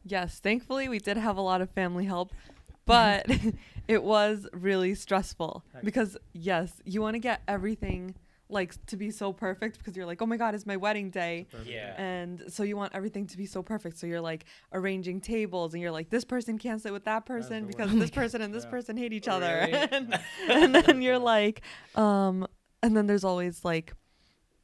Yes, 0.05 0.39
thankfully 0.39 0.89
we 0.89 0.99
did 0.99 1.17
have 1.17 1.37
a 1.37 1.41
lot 1.43 1.61
of 1.61 1.71
family 1.71 2.05
help, 2.05 2.33
but 2.87 3.27
it 3.89 4.03
was 4.05 4.47
really 4.53 4.95
stressful 4.95 5.65
because 5.83 6.17
yes, 6.33 6.81
you 6.85 7.03
want 7.03 7.15
to 7.15 7.21
get 7.21 7.43
everything 7.49 8.15
like 8.53 8.85
to 8.87 8.97
be 8.97 9.11
so 9.11 9.33
perfect 9.33 9.79
because 9.79 9.97
you're 9.97 10.07
like, 10.07 10.21
"Oh 10.23 10.27
my 10.27 10.37
god, 10.37 10.55
it's 10.55 10.67
my 10.67 10.77
wedding 10.77 11.11
day." 11.11 11.47
Yeah. 11.67 11.95
And 12.01 12.45
so 12.49 12.63
you 12.63 12.77
want 12.77 12.95
everything 12.95 13.27
to 13.29 13.37
be 13.37 13.47
so 13.47 13.63
perfect. 13.63 13.99
So 13.99 14.07
you're 14.07 14.21
like 14.21 14.45
arranging 14.73 15.21
tables 15.21 15.75
and 15.75 15.83
you're 15.83 15.91
like 15.91 16.11
this 16.11 16.25
person 16.25 16.59
can't 16.59 16.81
sit 16.81 16.93
with 16.93 17.05
that 17.05 17.27
person 17.27 17.67
because 17.67 17.89
worst. 17.89 18.01
this 18.01 18.11
person 18.21 18.43
and 18.43 18.55
this 18.55 18.65
Yeah. 18.65 18.71
person 18.71 18.97
hate 18.97 19.13
each 19.13 19.29
other. 19.29 19.67
really? 19.71 19.73
and, 19.93 20.19
and 20.49 20.75
then 20.75 21.03
you're 21.03 21.19
like 21.19 21.63
um 21.95 22.47
and 22.83 22.97
then 22.97 23.07
there's 23.07 23.25
always 23.25 23.65
like 23.65 23.95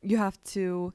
you 0.02 0.16
have 0.16 0.42
to 0.44 0.92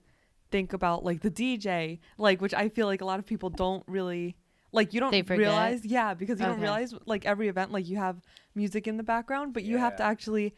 think 0.52 0.72
about 0.74 1.04
like 1.04 1.22
the 1.22 1.32
DJ, 1.32 2.00
like 2.18 2.40
which 2.42 2.54
I 2.54 2.70
feel 2.70 2.86
like 2.88 3.02
a 3.02 3.06
lot 3.06 3.20
of 3.20 3.26
people 3.26 3.50
don't 3.50 3.84
really 3.88 4.36
like 4.72 4.94
you 4.94 5.00
don't 5.00 5.12
realize 5.40 5.86
yeah 5.86 6.14
because 6.14 6.40
you 6.40 6.46
don't 6.46 6.60
realize 6.60 6.94
like 7.06 7.26
every 7.26 7.48
event 7.48 7.72
like 7.72 7.88
you 7.88 7.98
have 7.98 8.22
music 8.56 8.88
in 8.88 8.98
the 8.98 9.04
background 9.04 9.54
but 9.54 9.64
you 9.64 9.78
have 9.78 9.96
to 9.98 10.04
actually 10.04 10.56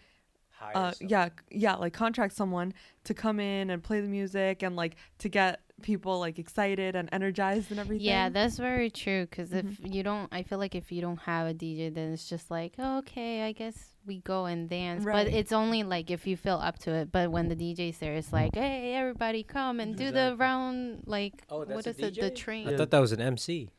Hire 0.57 0.71
uh 0.75 0.91
someone. 0.93 1.09
yeah 1.09 1.29
yeah 1.51 1.75
like 1.75 1.93
contract 1.93 2.33
someone 2.35 2.73
to 3.03 3.13
come 3.13 3.39
in 3.39 3.69
and 3.69 3.83
play 3.83 3.99
the 4.01 4.07
music 4.07 4.63
and 4.63 4.75
like 4.75 4.95
to 5.19 5.29
get 5.29 5.59
people 5.81 6.19
like 6.19 6.39
excited 6.39 6.95
and 6.95 7.09
energized 7.11 7.69
and 7.69 7.79
everything 7.81 8.05
Yeah, 8.07 8.29
that's 8.29 8.57
very 8.57 8.89
true. 8.89 9.27
Because 9.29 9.51
if 9.51 9.65
Mhm. 9.65 9.93
you 9.93 10.03
don't, 10.03 10.29
I 10.31 10.41
feel 10.43 10.57
like 10.57 10.73
if 10.73 10.89
you 10.89 11.01
don't 11.01 11.19
have 11.19 11.47
a 11.47 11.53
DJ, 11.53 11.89
then 11.93 12.13
it's 12.13 12.29
just 12.29 12.49
like, 12.49 12.75
oh, 12.79 12.99
okay, 12.99 13.41
I 13.43 13.51
guess 13.51 13.75
we 14.05 14.19
go 14.19 14.45
and 14.45 14.69
dance. 14.69 15.03
Right. 15.03 15.25
But 15.25 15.33
it's 15.33 15.51
only 15.51 15.83
like 15.83 16.09
if 16.09 16.25
you 16.27 16.37
feel 16.37 16.55
up 16.55 16.79
to 16.79 16.91
it. 16.93 17.11
But 17.11 17.29
when 17.29 17.49
the 17.49 17.57
DJ's 17.57 17.97
there, 17.97 18.13
it's 18.13 18.31
like, 18.31 18.55
hey, 18.55 18.95
everybody 18.95 19.43
come 19.43 19.81
and 19.81 19.97
do 19.97 20.11
the 20.11 20.37
round, 20.39 21.03
like, 21.05 21.43
Oh, 21.49 21.59
what 21.59 21.67
that's 21.83 21.87
is 21.87 21.99
a 21.99 22.07
it? 22.07 22.15
The 22.21 22.29
train. 22.29 22.69
I 22.69 22.77
thought 22.77 22.91
that 22.91 22.99
was 22.99 23.11
an 23.11 23.19
MC. 23.19 23.69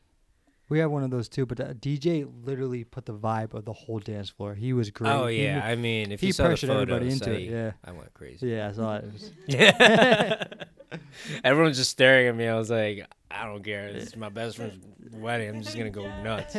We 0.69 0.79
have 0.79 0.91
one 0.91 1.03
of 1.03 1.11
those 1.11 1.29
too, 1.29 1.45
but 1.45 1.59
uh, 1.61 1.67
the 1.67 1.75
DJ 1.75 2.29
literally 2.43 2.83
put 2.83 3.05
the 3.05 3.13
vibe 3.13 3.53
of 3.53 3.63
the 3.65 3.71
whole 3.73 3.99
dance 3.99 4.29
floor. 4.29 4.53
He 4.53 4.73
was 4.73 4.89
great. 4.89 5.09
Oh 5.11 5.27
He 5.27 5.43
yeah, 5.43 5.59
wa- 5.59 5.65
I 5.65 5.75
mean, 5.75 6.11
if 6.11 6.19
he 6.19 6.27
you 6.27 6.33
saw 6.33 6.43
the 6.43 6.49
pressured 6.49 6.69
everybody 6.71 7.09
into 7.09 7.31
I, 7.31 7.33
it. 7.35 7.49
Yeah, 7.49 7.71
I 7.85 7.91
went 7.93 8.13
crazy. 8.13 8.47
yeah, 8.49 8.67
I 8.67 8.71
saw 8.73 8.95
it. 8.97 9.05
it 9.05 9.13
was, 9.13 9.31
Yeah. 9.47 10.43
Everyone's 11.43 11.77
just 11.77 11.91
staring 11.91 12.27
at 12.27 12.35
me. 12.35 12.47
I 12.47 12.55
was 12.57 12.69
like, 12.69 13.05
I 13.29 13.45
don't 13.45 13.63
care. 13.63 13.91
This 13.91 14.07
is 14.07 14.15
my 14.15 14.29
best 14.29 14.55
friend's 14.57 14.77
wedding. 15.13 15.49
I'm 15.49 15.61
just 15.61 15.77
gonna 15.77 15.89
go 15.89 16.03
nuts. 16.23 16.55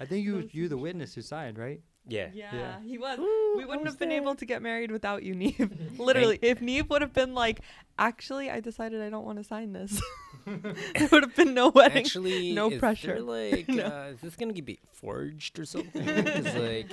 I 0.00 0.04
think 0.04 0.24
you 0.24 0.48
you 0.52 0.68
the 0.68 0.76
witness 0.76 1.14
who 1.14 1.22
signed, 1.22 1.58
right? 1.58 1.80
Yeah. 2.10 2.28
yeah, 2.32 2.54
Yeah. 2.54 2.80
he 2.82 2.96
was 2.98 3.18
Ooh, 3.18 3.54
we 3.58 3.64
wouldn't 3.66 3.82
was 3.84 3.92
have 3.92 3.98
been 3.98 4.08
there. 4.08 4.20
able 4.22 4.34
to 4.34 4.46
get 4.46 4.62
married 4.62 4.90
without 4.90 5.22
you 5.24 5.34
Neve 5.34 5.70
literally 5.98 6.38
if 6.40 6.62
Neve 6.62 6.88
would 6.88 7.02
have 7.02 7.12
been 7.12 7.34
like 7.34 7.60
actually 7.98 8.48
I 8.48 8.60
decided 8.60 9.02
I 9.02 9.10
don't 9.10 9.26
want 9.26 9.36
to 9.36 9.44
sign 9.44 9.74
this 9.74 10.00
there 10.94 11.08
would 11.10 11.22
have 11.24 11.36
been 11.36 11.54
no 11.54 11.68
wedding 11.68 11.98
Actually, 11.98 12.52
no 12.52 12.70
is 12.70 12.78
pressure. 12.78 13.14
There 13.14 13.20
like, 13.20 13.68
No. 13.68 13.84
uh, 13.84 14.10
is 14.14 14.20
this 14.20 14.36
gonna 14.36 14.52
be 14.52 14.78
forged 14.92 15.58
or 15.58 15.64
something? 15.64 16.04
like, 16.06 16.86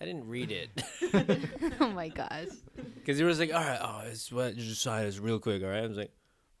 I 0.00 0.04
didn't 0.04 0.28
read 0.28 0.50
it. 0.52 0.70
oh 1.80 1.88
my 1.90 2.08
gosh. 2.08 2.48
Because 2.96 3.18
he 3.18 3.24
was 3.24 3.38
like, 3.38 3.52
all 3.52 3.60
right, 3.60 3.78
oh, 3.80 4.02
it's 4.06 4.30
what 4.30 4.56
just 4.56 4.82
sign 4.82 5.04
this 5.04 5.18
real 5.18 5.38
quick, 5.38 5.62
all 5.62 5.68
right? 5.68 5.84
I 5.84 5.86
was 5.86 5.96
like, 5.96 6.12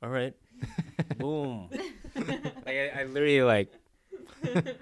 all 0.02 0.10
right, 0.10 0.34
boom. 1.18 1.68
like 2.14 2.66
I, 2.66 2.88
I 3.00 3.04
literally 3.04 3.42
like, 3.42 3.72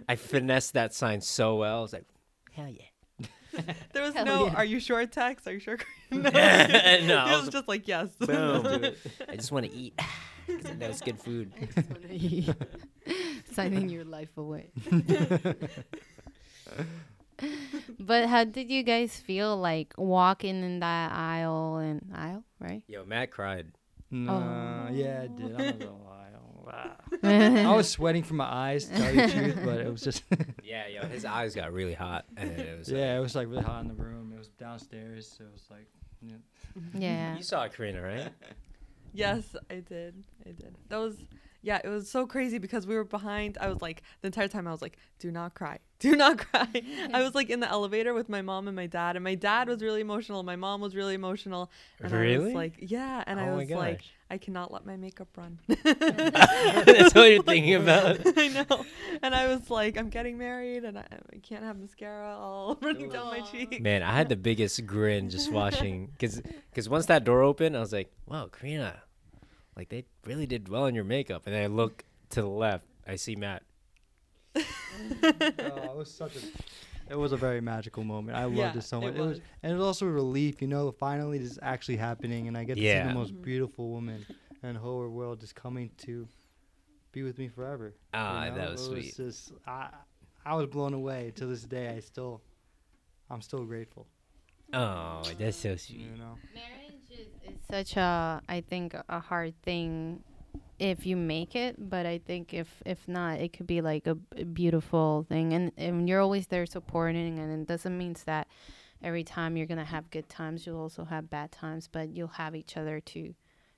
I 0.09 0.17
finessed 0.17 0.75
that 0.75 0.95
sign 0.95 1.21
so 1.21 1.57
well. 1.57 1.79
I 1.79 1.83
was 1.83 1.93
like, 1.93 2.05
hell 2.53 2.69
yeah. 2.69 2.83
there 3.93 4.03
was 4.03 4.15
Hell 4.15 4.25
no 4.27 4.47
yeah. 4.47 4.55
are 4.55 4.65
you 4.65 4.81
sure 4.81 5.05
text 5.07 5.47
are 5.47 5.53
you 5.53 5.61
sure 5.61 5.79
no, 6.11 6.19
No, 6.31 6.31
it 6.31 7.11
I 7.13 7.37
was 7.37 7.47
was- 7.47 7.49
just 7.51 7.69
like 7.69 7.87
yes 7.89 8.11
Boom. 8.19 8.67
I 9.29 9.37
just 9.37 9.53
want 9.53 9.67
to 9.67 9.73
eat 9.73 9.99
because 10.47 10.67
I 10.67 10.75
know 10.75 10.87
it's 10.89 11.01
good 11.01 11.19
food. 11.19 11.53
Signing 13.53 13.89
your 13.89 14.05
life 14.05 14.37
away. 14.37 14.71
but 17.99 18.27
how 18.29 18.45
did 18.45 18.71
you 18.71 18.83
guys 18.83 19.17
feel 19.17 19.57
like 19.57 19.95
walking 19.97 20.63
in 20.63 20.81
that 20.81 21.13
aisle 21.13 21.77
and 21.79 22.13
aisle, 22.15 22.45
right? 22.61 22.83
Yo, 22.87 23.05
Matt 23.05 23.31
cried. 23.31 23.69
No, 24.11 24.89
yeah, 24.93 25.23
I 25.23 25.25
Oh. 25.25 25.29
did. 25.37 25.47
I'm 25.47 25.65
not 25.67 25.79
gonna 25.79 26.05
lie. 26.05 26.24
I 27.23 27.75
was 27.75 27.89
sweating 27.91 28.23
from 28.23 28.39
my 28.39 28.45
eyes, 28.53 28.87
to 28.87 28.97
tell 28.97 29.15
you 29.15 29.27
the 29.27 29.33
truth, 29.33 29.59
but 29.65 29.81
it 29.81 29.91
was 29.91 30.03
just 30.03 30.23
Yeah, 30.65 30.87
yo, 30.89 31.07
his 31.07 31.25
eyes 31.25 31.55
got 31.55 31.73
really 31.73 31.95
hot, 31.95 32.25
and 32.37 32.51
it 32.51 32.79
was. 32.79 32.91
yeah, 32.91 33.17
it 33.17 33.21
was 33.21 33.35
like 33.35 33.49
really 33.49 33.63
hot 33.63 33.83
in 33.83 33.89
the 33.89 33.95
room. 33.95 34.33
It 34.35 34.39
was 34.39 34.49
downstairs, 34.49 35.35
so 35.39 35.45
it 35.45 35.53
was 35.53 35.67
like 35.71 35.89
yeah. 36.23 36.37
yeah. 36.95 37.37
You 37.37 37.43
saw 37.43 37.67
Karina, 37.69 38.01
right? 38.03 38.31
yes 39.13 39.55
I 39.71 39.77
did 39.77 40.25
I 40.45 40.51
did. 40.51 40.75
That 40.89 40.97
was 40.99 41.17
yeah, 41.63 41.81
it 41.83 41.89
was 41.89 42.11
so 42.11 42.27
crazy 42.27 42.59
because 42.59 42.87
we 42.87 42.95
were 42.95 43.05
behind. 43.05 43.57
I 43.59 43.69
was 43.69 43.81
like 43.81 44.03
the 44.21 44.27
entire 44.27 44.49
time 44.49 44.67
I 44.67 44.71
was 44.71 44.83
like, 44.83 44.99
"Do 45.19 45.31
not 45.31 45.55
cry, 45.55 45.79
do 45.99 46.15
not 46.15 46.37
cry." 46.37 46.69
I 47.13 47.23
was 47.23 47.35
like 47.35 47.49
in 47.49 47.61
the 47.61 47.69
elevator 47.69 48.13
with 48.13 48.29
my 48.29 48.43
mom 48.43 48.69
and 48.69 48.77
my 48.77 48.87
dad, 48.87 49.17
and 49.17 49.25
my 49.25 49.35
dad 49.35 49.69
was 49.69 49.81
really 49.83 50.03
emotional. 50.03 50.43
My 50.43 50.57
mom 50.57 50.83
was 50.83 50.95
really 50.95 51.15
emotional. 51.15 51.71
And 52.03 52.13
I 52.13 52.19
Really? 52.19 52.45
was 52.47 52.53
like, 52.55 52.75
yeah, 52.81 53.25
and 53.27 53.41
oh 53.41 53.45
I 53.45 53.55
was 53.55 53.71
like, 53.71 53.99
gosh. 53.99 54.13
I 54.31 54.39
cannot 54.39 54.73
let 54.73 54.87
my 54.87 54.97
makeup 54.97 55.29
run. 55.37 55.59
That's 55.85 57.15
what 57.15 57.31
you're 57.31 57.43
thinking 57.43 57.75
about. 57.75 58.21
I 58.39 58.49
know. 58.49 58.85
And 59.23 59.35
I 59.35 59.49
was 59.49 59.71
like, 59.71 59.99
I'm 59.99 60.09
getting 60.09 60.39
married, 60.39 60.85
and 60.85 60.99
I, 60.99 61.05
I 61.33 61.37
can't 61.43 61.63
have 61.63 61.79
mascara 61.79 62.35
all 62.35 62.79
running 62.83 63.11
down 63.11 63.27
my 63.27 63.41
Aw. 63.41 63.47
cheek. 63.51 63.81
Man, 63.81 64.03
I 64.03 64.13
had 64.13 64.29
the 64.29 64.37
biggest 64.37 64.85
grin 64.87 65.29
just 65.29 65.53
watching 65.53 66.07
because 66.07 66.41
because 66.71 66.89
once 66.89 67.07
that 67.07 67.25
door 67.25 67.43
opened, 67.43 67.77
I 67.77 67.81
was 67.81 67.93
like, 67.93 68.11
"Wow, 68.27 68.49
Karina, 68.49 69.03
like 69.77 69.91
they 69.91 70.05
really 70.25 70.47
did 70.47 70.69
well 70.69 70.87
in 70.87 70.95
your 70.95 71.05
makeup." 71.05 71.43
And 71.47 71.55
then 71.55 71.63
I 71.63 71.67
look 71.67 72.05
to 72.31 72.41
the 72.41 72.49
left, 72.49 72.87
I 73.07 73.17
see 73.17 73.37
Matt. 73.37 73.63
oh, 74.57 74.63
it 75.23 75.97
was 75.97 76.11
such 76.13 76.37
a. 76.37 76.41
It 77.09 77.17
was 77.19 77.33
a 77.33 77.37
very 77.37 77.61
magical 77.61 78.03
moment. 78.05 78.37
I 78.39 78.45
loved 78.45 78.57
Yeah, 78.57 78.77
it 78.77 78.83
so 78.83 79.01
much. 79.01 79.15
It 79.15 79.19
was, 79.19 79.29
was. 79.29 79.41
and 79.63 79.73
it 79.73 79.75
was 79.77 79.85
also 79.85 80.07
a 80.07 80.11
relief, 80.11 80.63
you 80.63 80.69
know. 80.69 80.91
Finally, 80.93 81.39
this 81.39 81.51
is 81.53 81.59
actually 81.63 81.97
happening, 81.99 82.49
and 82.49 82.57
I 82.57 82.65
get 82.65 82.77
to 82.77 82.81
see 82.81 83.09
the 83.09 83.15
most 83.15 83.35
Mhm. 83.35 83.43
beautiful 83.43 83.91
woman 83.91 84.25
in 84.63 84.75
the 84.75 84.81
whole 84.81 85.07
world 85.09 85.41
just 85.41 85.55
coming 85.55 85.91
to 85.99 86.27
be 87.13 87.23
with 87.23 87.39
me 87.39 87.49
forever. 87.49 87.89
you 87.89 87.95
Ah, 88.15 88.47
know? 88.49 88.55
that 88.57 88.71
was 88.73 88.81
It 88.89 88.91
sweet. 88.91 89.17
just, 89.17 89.53
I, 89.67 89.91
I 90.45 90.55
was 90.57 90.67
blown 90.67 90.95
away. 90.95 91.33
To 91.37 91.47
this 91.47 91.63
day, 91.65 91.89
I 91.91 92.01
still, 92.01 92.43
I'm 93.31 93.43
still 93.43 93.65
grateful. 93.65 94.07
Oh, 94.73 95.23
that's 95.39 95.59
so 95.59 95.77
sweet. 95.77 95.99
You 96.01 96.17
know. 96.17 96.39
Marriage 96.55 97.03
is, 97.11 97.29
is 97.49 97.59
such 97.71 97.97
a, 97.97 98.41
I 98.49 98.61
think, 98.63 98.95
a 99.09 99.21
hard 99.21 99.55
thing 99.63 100.25
if 100.79 101.07
you 101.07 101.17
make 101.17 101.55
it, 101.55 101.77
but 101.79 102.07
I 102.07 102.19
think 102.19 102.53
if 102.55 102.83
if 102.85 103.07
not, 103.09 103.41
it 103.41 103.53
could 103.53 103.67
be 103.67 103.81
like 103.81 104.07
a, 104.07 104.15
b- 104.17 104.45
beautiful 104.45 105.25
thing, 105.29 105.53
and 105.53 105.73
and 105.77 106.09
you're 106.09 106.21
always 106.21 106.47
there 106.49 106.67
supporting, 106.67 107.39
and 107.39 107.63
it 107.63 107.67
doesn't 107.69 107.97
mean 107.97 108.17
that 108.27 108.49
every 109.03 109.23
time 109.25 109.57
you're 109.57 109.67
gonna 109.67 109.85
have 109.85 110.11
good 110.11 110.29
times, 110.29 110.67
you'll 110.67 110.81
also 110.81 111.05
have 111.05 111.29
bad 111.31 111.53
times, 111.53 111.89
but 111.91 112.09
you'll 112.17 112.29
have 112.43 112.55
each 112.57 112.77
other 112.77 113.01
to 113.01 113.35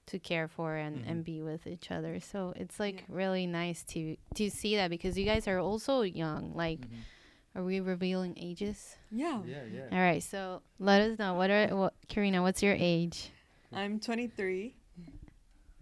to 0.06 0.18
care 0.20 0.46
for 0.46 0.76
and, 0.76 0.98
Mhm. 1.04 1.10
and 1.10 1.24
be 1.24 1.42
with 1.42 1.66
each 1.66 1.90
other. 1.90 2.20
So 2.20 2.52
it's 2.54 2.78
like 2.78 2.94
Yeah. 3.08 3.16
really 3.16 3.46
nice 3.46 3.82
to 3.94 4.16
to 4.34 4.48
see 4.50 4.76
that 4.76 4.88
because 4.88 5.18
you 5.18 5.24
guys 5.24 5.48
are 5.48 5.58
also 5.58 6.02
young. 6.02 6.54
Like, 6.54 6.80
Mm-hmm. 6.80 7.58
are 7.58 7.64
we 7.64 7.80
revealing 7.80 8.34
ages? 8.36 8.96
Yeah. 9.10 9.42
Yeah, 9.44 9.64
yeah. 9.64 9.88
All 9.90 9.98
right, 9.98 10.22
so 10.22 10.62
let 10.78 11.00
us 11.02 11.18
know 11.18 11.34
what 11.34 11.50
are 11.50 11.74
what 11.76 11.94
Karina, 12.08 12.40
what's 12.42 12.62
your 12.62 12.76
age? 12.78 13.30
I'm 13.72 13.98
23. 13.98 14.74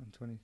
I'm 0.01 0.11
20, 0.13 0.39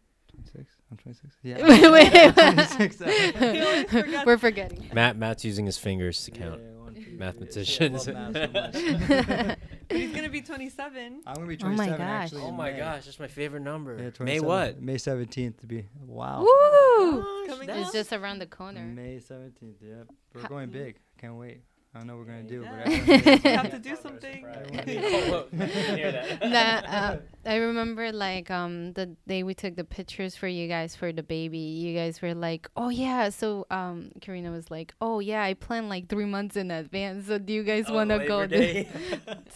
26. 0.53 0.77
I'm 0.91 0.97
26. 0.97 1.37
Yeah. 1.43 1.67
Wait, 1.67 1.91
wait, 1.91 2.13
wait. 2.13 2.35
26. 2.35 3.01
He. 4.11 4.25
We're 4.27 4.39
forgetting. 4.39 4.89
Matt, 4.93 5.17
Matt's 5.17 5.45
using 5.45 5.67
his 5.67 5.79
fingers 5.79 6.25
to 6.25 6.31
count. 6.31 6.61
yeah, 6.63 6.83
one, 6.83 6.95
two, 6.95 7.03
three. 7.03 7.13
Mathematicians. 7.17 8.05
See, 8.05 8.13
I 8.13 8.15
love 8.27 8.33
math 8.53 8.75
so 8.77 8.83
much. 8.83 9.59
But 9.89 9.97
he's 9.97 10.15
gonna 10.15 10.29
be 10.29 10.41
27. 10.43 11.23
I'm 11.27 11.35
gonna 11.35 11.47
be 11.47 11.59
Oh 11.63 11.69
my 11.69 11.75
27 11.75 11.99
gosh. 11.99 12.09
actually. 12.09 12.43
Oh 12.43 12.49
in 12.49 12.57
my 12.57 12.71
May. 12.73 12.79
gosh, 12.79 13.05
that's 13.07 13.19
my 13.19 13.27
favorite 13.29 13.63
number. 13.63 13.93
Yeah, 13.97 14.05
May 14.05 14.39
27 14.41 14.47
what? 14.49 14.81
May 14.81 14.95
17th 14.97 15.59
to 15.61 15.67
be. 15.67 15.87
Wow. 16.07 16.41
Woo! 16.43 17.47
Coming 17.49 17.69
It's 17.71 17.89
up. 17.89 17.93
just 17.95 18.13
around 18.13 18.39
the 18.39 18.47
corner. 18.47 18.81
May 18.83 19.17
17th. 19.19 19.75
Yep. 19.83 20.07
We're 20.35 20.41
Ha- 20.43 20.49
going 20.49 20.71
big. 20.71 20.97
Can't 21.19 21.35
wait. 21.35 21.63
I 21.93 21.99
don't 21.99 22.07
know 22.07 22.17
what 22.19 22.27
we're 22.29 22.33
gonna 22.33 22.43
do, 22.45 22.63
Yeah. 22.63 22.83
but 22.85 22.89
We 22.89 22.95
everyone's- 23.15 23.43
have 23.63 23.71
to 23.73 23.79
do 23.81 23.97
something. 23.97 24.47
That, 26.41 26.85
uh, 26.87 27.17
I 27.45 27.57
remember 27.57 28.13
like 28.13 28.51
um 28.51 28.93
the 28.93 29.07
day 29.27 29.43
we 29.43 29.55
took 29.55 29.75
the 29.77 29.83
pictures 29.85 30.37
for 30.37 30.47
you 30.47 30.69
guys 30.69 30.95
for 30.95 31.13
the 31.13 31.23
baby. 31.23 31.59
You 31.59 31.97
guys 31.99 32.23
were 32.23 32.35
like, 32.35 32.69
"Oh 32.77 32.91
yeah." 32.91 33.31
So 33.31 33.67
um 33.71 34.13
Karina 34.21 34.51
was 34.53 34.71
like, 34.71 34.95
"Oh 35.01 35.19
yeah, 35.21 35.43
I 35.43 35.55
planned 35.55 35.89
like 35.89 36.09
3 36.09 36.27
months 36.27 36.57
in 36.57 36.71
advance. 36.71 37.27
So 37.27 37.39
do 37.39 37.53
you 37.53 37.65
guys 37.65 37.87
Oh, 37.89 37.95
want 37.95 38.11
to 38.11 38.25
go 38.27 38.47
do 38.47 38.85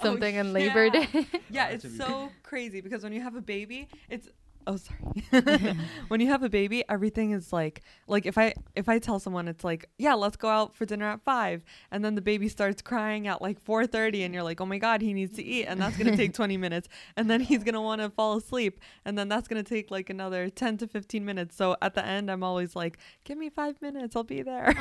something 0.02 0.36
on 0.38 0.52
Labor. 0.52 0.90
Day?" 0.90 1.08
Yeah, 1.50 1.68
it's 1.68 1.86
so 1.96 2.30
crazy 2.42 2.80
because 2.80 3.02
when 3.04 3.12
you 3.12 3.20
have 3.22 3.36
a 3.36 3.42
baby, 3.42 3.88
it's 4.10 4.28
oh 4.66 4.76
sorry. 4.76 5.76
when 6.08 6.20
you 6.20 6.28
have 6.28 6.42
a 6.42 6.48
baby, 6.48 6.84
everything 6.88 7.32
is 7.32 7.52
like 7.52 7.82
like 8.06 8.26
if 8.26 8.38
I 8.38 8.54
if 8.74 8.88
I 8.88 8.98
tell 8.98 9.18
someone 9.18 9.48
it's 9.48 9.64
like, 9.64 9.88
"Yeah, 9.98 10.14
let's 10.14 10.36
go 10.36 10.48
out 10.48 10.74
for 10.74 10.86
dinner 10.86 11.06
at 11.06 11.22
5." 11.22 11.64
And 11.90 12.04
then 12.04 12.14
the 12.14 12.20
baby 12.20 12.48
starts 12.48 12.82
crying 12.82 13.26
at 13.26 13.42
like 13.42 13.62
4:30 13.62 14.24
and 14.24 14.34
you're 14.34 14.42
like, 14.42 14.60
"Oh 14.60 14.66
my 14.66 14.78
god, 14.78 15.02
he 15.02 15.12
needs 15.12 15.36
to 15.36 15.44
eat." 15.44 15.66
And 15.66 15.80
that's 15.80 15.96
going 15.96 16.10
to 16.10 16.16
take 16.16 16.34
20 16.34 16.56
minutes. 16.56 16.88
And 17.16 17.30
then 17.30 17.40
he's 17.40 17.62
going 17.62 17.74
to 17.74 17.80
want 17.80 18.00
to 18.00 18.10
fall 18.10 18.36
asleep, 18.36 18.80
and 19.04 19.18
then 19.18 19.28
that's 19.28 19.48
going 19.48 19.62
to 19.62 19.68
take 19.68 19.90
like 19.90 20.10
another 20.10 20.48
10 20.48 20.78
to 20.78 20.86
15 20.86 21.24
minutes. 21.24 21.56
So 21.56 21.76
at 21.82 21.94
the 21.94 22.04
end, 22.04 22.30
I'm 22.30 22.42
always 22.42 22.74
like, 22.74 22.98
"Give 23.24 23.38
me 23.38 23.50
5 23.50 23.82
minutes, 23.82 24.16
I'll 24.16 24.24
be 24.24 24.42
there." 24.42 24.72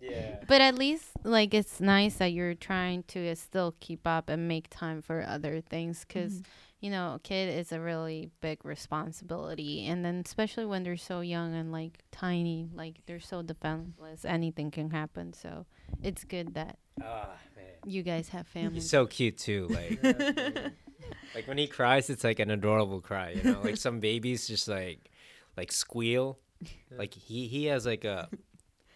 Yeah. 0.00 0.36
But 0.46 0.60
at 0.60 0.76
least 0.76 1.10
like 1.24 1.54
it's 1.54 1.80
nice 1.80 2.16
that 2.16 2.32
you're 2.32 2.54
trying 2.54 3.04
to 3.08 3.30
uh, 3.30 3.34
still 3.34 3.74
keep 3.80 4.06
up 4.06 4.28
and 4.28 4.48
make 4.48 4.68
time 4.70 5.02
for 5.02 5.24
other 5.26 5.60
things 5.60 6.04
because 6.06 6.42
you 6.80 6.90
know 6.90 7.14
a 7.14 7.18
kid 7.18 7.52
is 7.58 7.72
a 7.72 7.80
really 7.80 8.30
big 8.40 8.64
responsibility 8.64 9.86
and 9.86 10.04
then 10.04 10.22
especially 10.24 10.64
when 10.66 10.82
they're 10.84 10.96
so 10.96 11.20
young 11.20 11.54
and 11.54 11.72
like 11.72 11.98
tiny 12.12 12.68
like 12.74 13.00
they're 13.06 13.18
so 13.20 13.42
defenseless 13.42 14.24
anything 14.24 14.70
can 14.70 14.90
happen 14.90 15.32
so 15.32 15.66
it's 16.02 16.24
good 16.24 16.54
that 16.54 16.78
Ah, 17.02 17.30
man. 17.56 17.64
you 17.86 18.02
guys 18.02 18.28
have 18.30 18.46
family 18.54 18.74
He's 18.74 18.90
so 18.90 19.06
cute 19.06 19.38
too. 19.38 19.68
Like, 19.70 20.02
like 21.34 21.46
when 21.46 21.58
he 21.58 21.66
cries, 21.68 22.10
it's 22.10 22.24
like 22.24 22.40
an 22.40 22.50
adorable 22.50 23.00
cry. 23.00 23.30
You 23.30 23.42
know, 23.44 23.60
like 23.62 23.76
some 23.76 24.00
babies 24.00 24.48
just 24.48 24.66
like, 24.66 25.10
like 25.56 25.70
squeal. 25.72 26.38
Like 26.90 27.14
he 27.14 27.46
he 27.46 27.66
has 27.66 27.86
like 27.86 28.04
a 28.04 28.28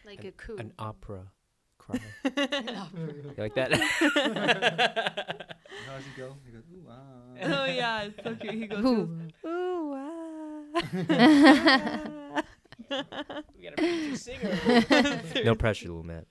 like 0.05 0.25
a 0.25 0.33
coo 0.33 0.57
an 0.57 0.73
opera 0.81 1.29
cry. 1.87 2.01
You 2.95 3.35
like 3.39 3.55
that? 3.55 3.73
How 5.87 5.97
does 5.97 6.05
he 6.07 6.13
go? 6.17 6.37
He 6.47 6.53
goes, 6.53 6.63
ooh, 6.75 6.87
ah. 6.91 6.95
oh 7.43 7.65
yeah, 7.67 8.03
it's 8.03 8.23
so 8.23 8.35
cute. 8.35 8.55
He 8.55 8.67
goes, 8.67 8.83
Who? 8.83 9.09
"Ooh, 9.47 9.95
ah." 9.95 10.73
we 13.57 13.63
got 13.65 13.73
a 13.73 13.77
preacher 13.77 14.17
singer. 14.17 15.25
no 15.45 15.55
pressure, 15.55 15.89
little 15.89 16.03
Matt. 16.03 16.27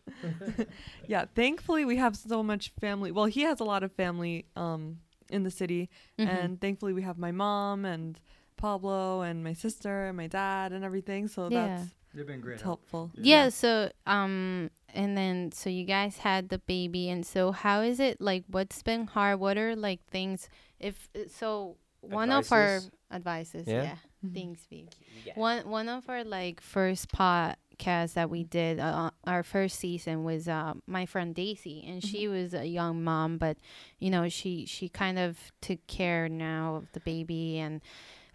yeah, 1.07 1.25
thankfully 1.35 1.85
we 1.85 1.97
have 1.97 2.15
so 2.15 2.43
much 2.43 2.71
family. 2.79 3.11
Well, 3.11 3.25
he 3.25 3.41
has 3.41 3.59
a 3.59 3.63
lot 3.63 3.83
of 3.83 3.91
family 3.93 4.45
um 4.55 4.99
in 5.29 5.43
the 5.43 5.51
city, 5.51 5.89
Mhm. 6.19 6.27
and 6.27 6.61
thankfully 6.61 6.93
we 6.93 7.01
have 7.03 7.17
my 7.17 7.31
mom 7.31 7.85
and 7.85 8.19
Pablo 8.57 9.21
and 9.21 9.43
my 9.43 9.53
sister 9.53 10.05
and 10.07 10.17
my 10.17 10.27
dad 10.27 10.71
and 10.73 10.83
everything. 10.83 11.27
So 11.27 11.47
Yeah. 11.49 11.67
that's 11.77 11.95
They've 12.13 12.27
been 12.27 12.41
great. 12.41 12.55
it's 12.55 12.63
help. 12.63 12.81
helpful. 12.91 13.11
yeah 13.15 13.47
so 13.49 13.89
um 14.05 14.69
and 14.93 15.17
then 15.17 15.51
so 15.51 15.69
you 15.69 15.85
guys 15.85 16.17
had 16.17 16.49
the 16.49 16.57
baby 16.59 17.09
and 17.09 17.25
so 17.25 17.51
how 17.51 17.81
is 17.81 17.99
it 17.99 18.19
like 18.21 18.43
what's 18.47 18.81
been 18.83 19.07
hard 19.07 19.39
what 19.39 19.57
are 19.57 19.75
like 19.75 19.99
things 20.09 20.49
if 20.79 21.09
so 21.29 21.75
one 22.01 22.31
of 22.31 22.51
our 22.51 22.77
Advices? 22.77 22.91
advices 23.11 23.67
Yeah? 23.67 23.83
yeah, 23.83 23.95
Mhm. 24.25 24.33
thanks 24.33 24.61
V. 24.69 24.87
one 25.35 25.67
one 25.69 25.89
of 25.89 26.07
our 26.09 26.23
like 26.23 26.61
first 26.61 27.09
podcasts 27.11 28.13
that 28.13 28.29
we 28.29 28.43
did 28.43 28.79
uh, 28.79 29.11
our 29.25 29.43
first 29.43 29.79
season 29.79 30.23
was 30.23 30.47
uh, 30.47 30.73
my 30.87 31.05
friend 31.05 31.33
Daisy 31.35 31.83
and 31.87 32.03
she 32.03 32.27
was 32.27 32.53
a 32.53 32.65
young 32.65 33.03
mom 33.03 33.37
but 33.37 33.57
you 33.99 34.09
know 34.09 34.29
she 34.29 34.65
she 34.65 34.89
kind 34.89 35.17
of 35.19 35.37
took 35.61 35.85
care 35.87 36.27
now 36.29 36.75
of 36.75 36.91
the 36.93 36.99
baby 37.01 37.57
and 37.59 37.81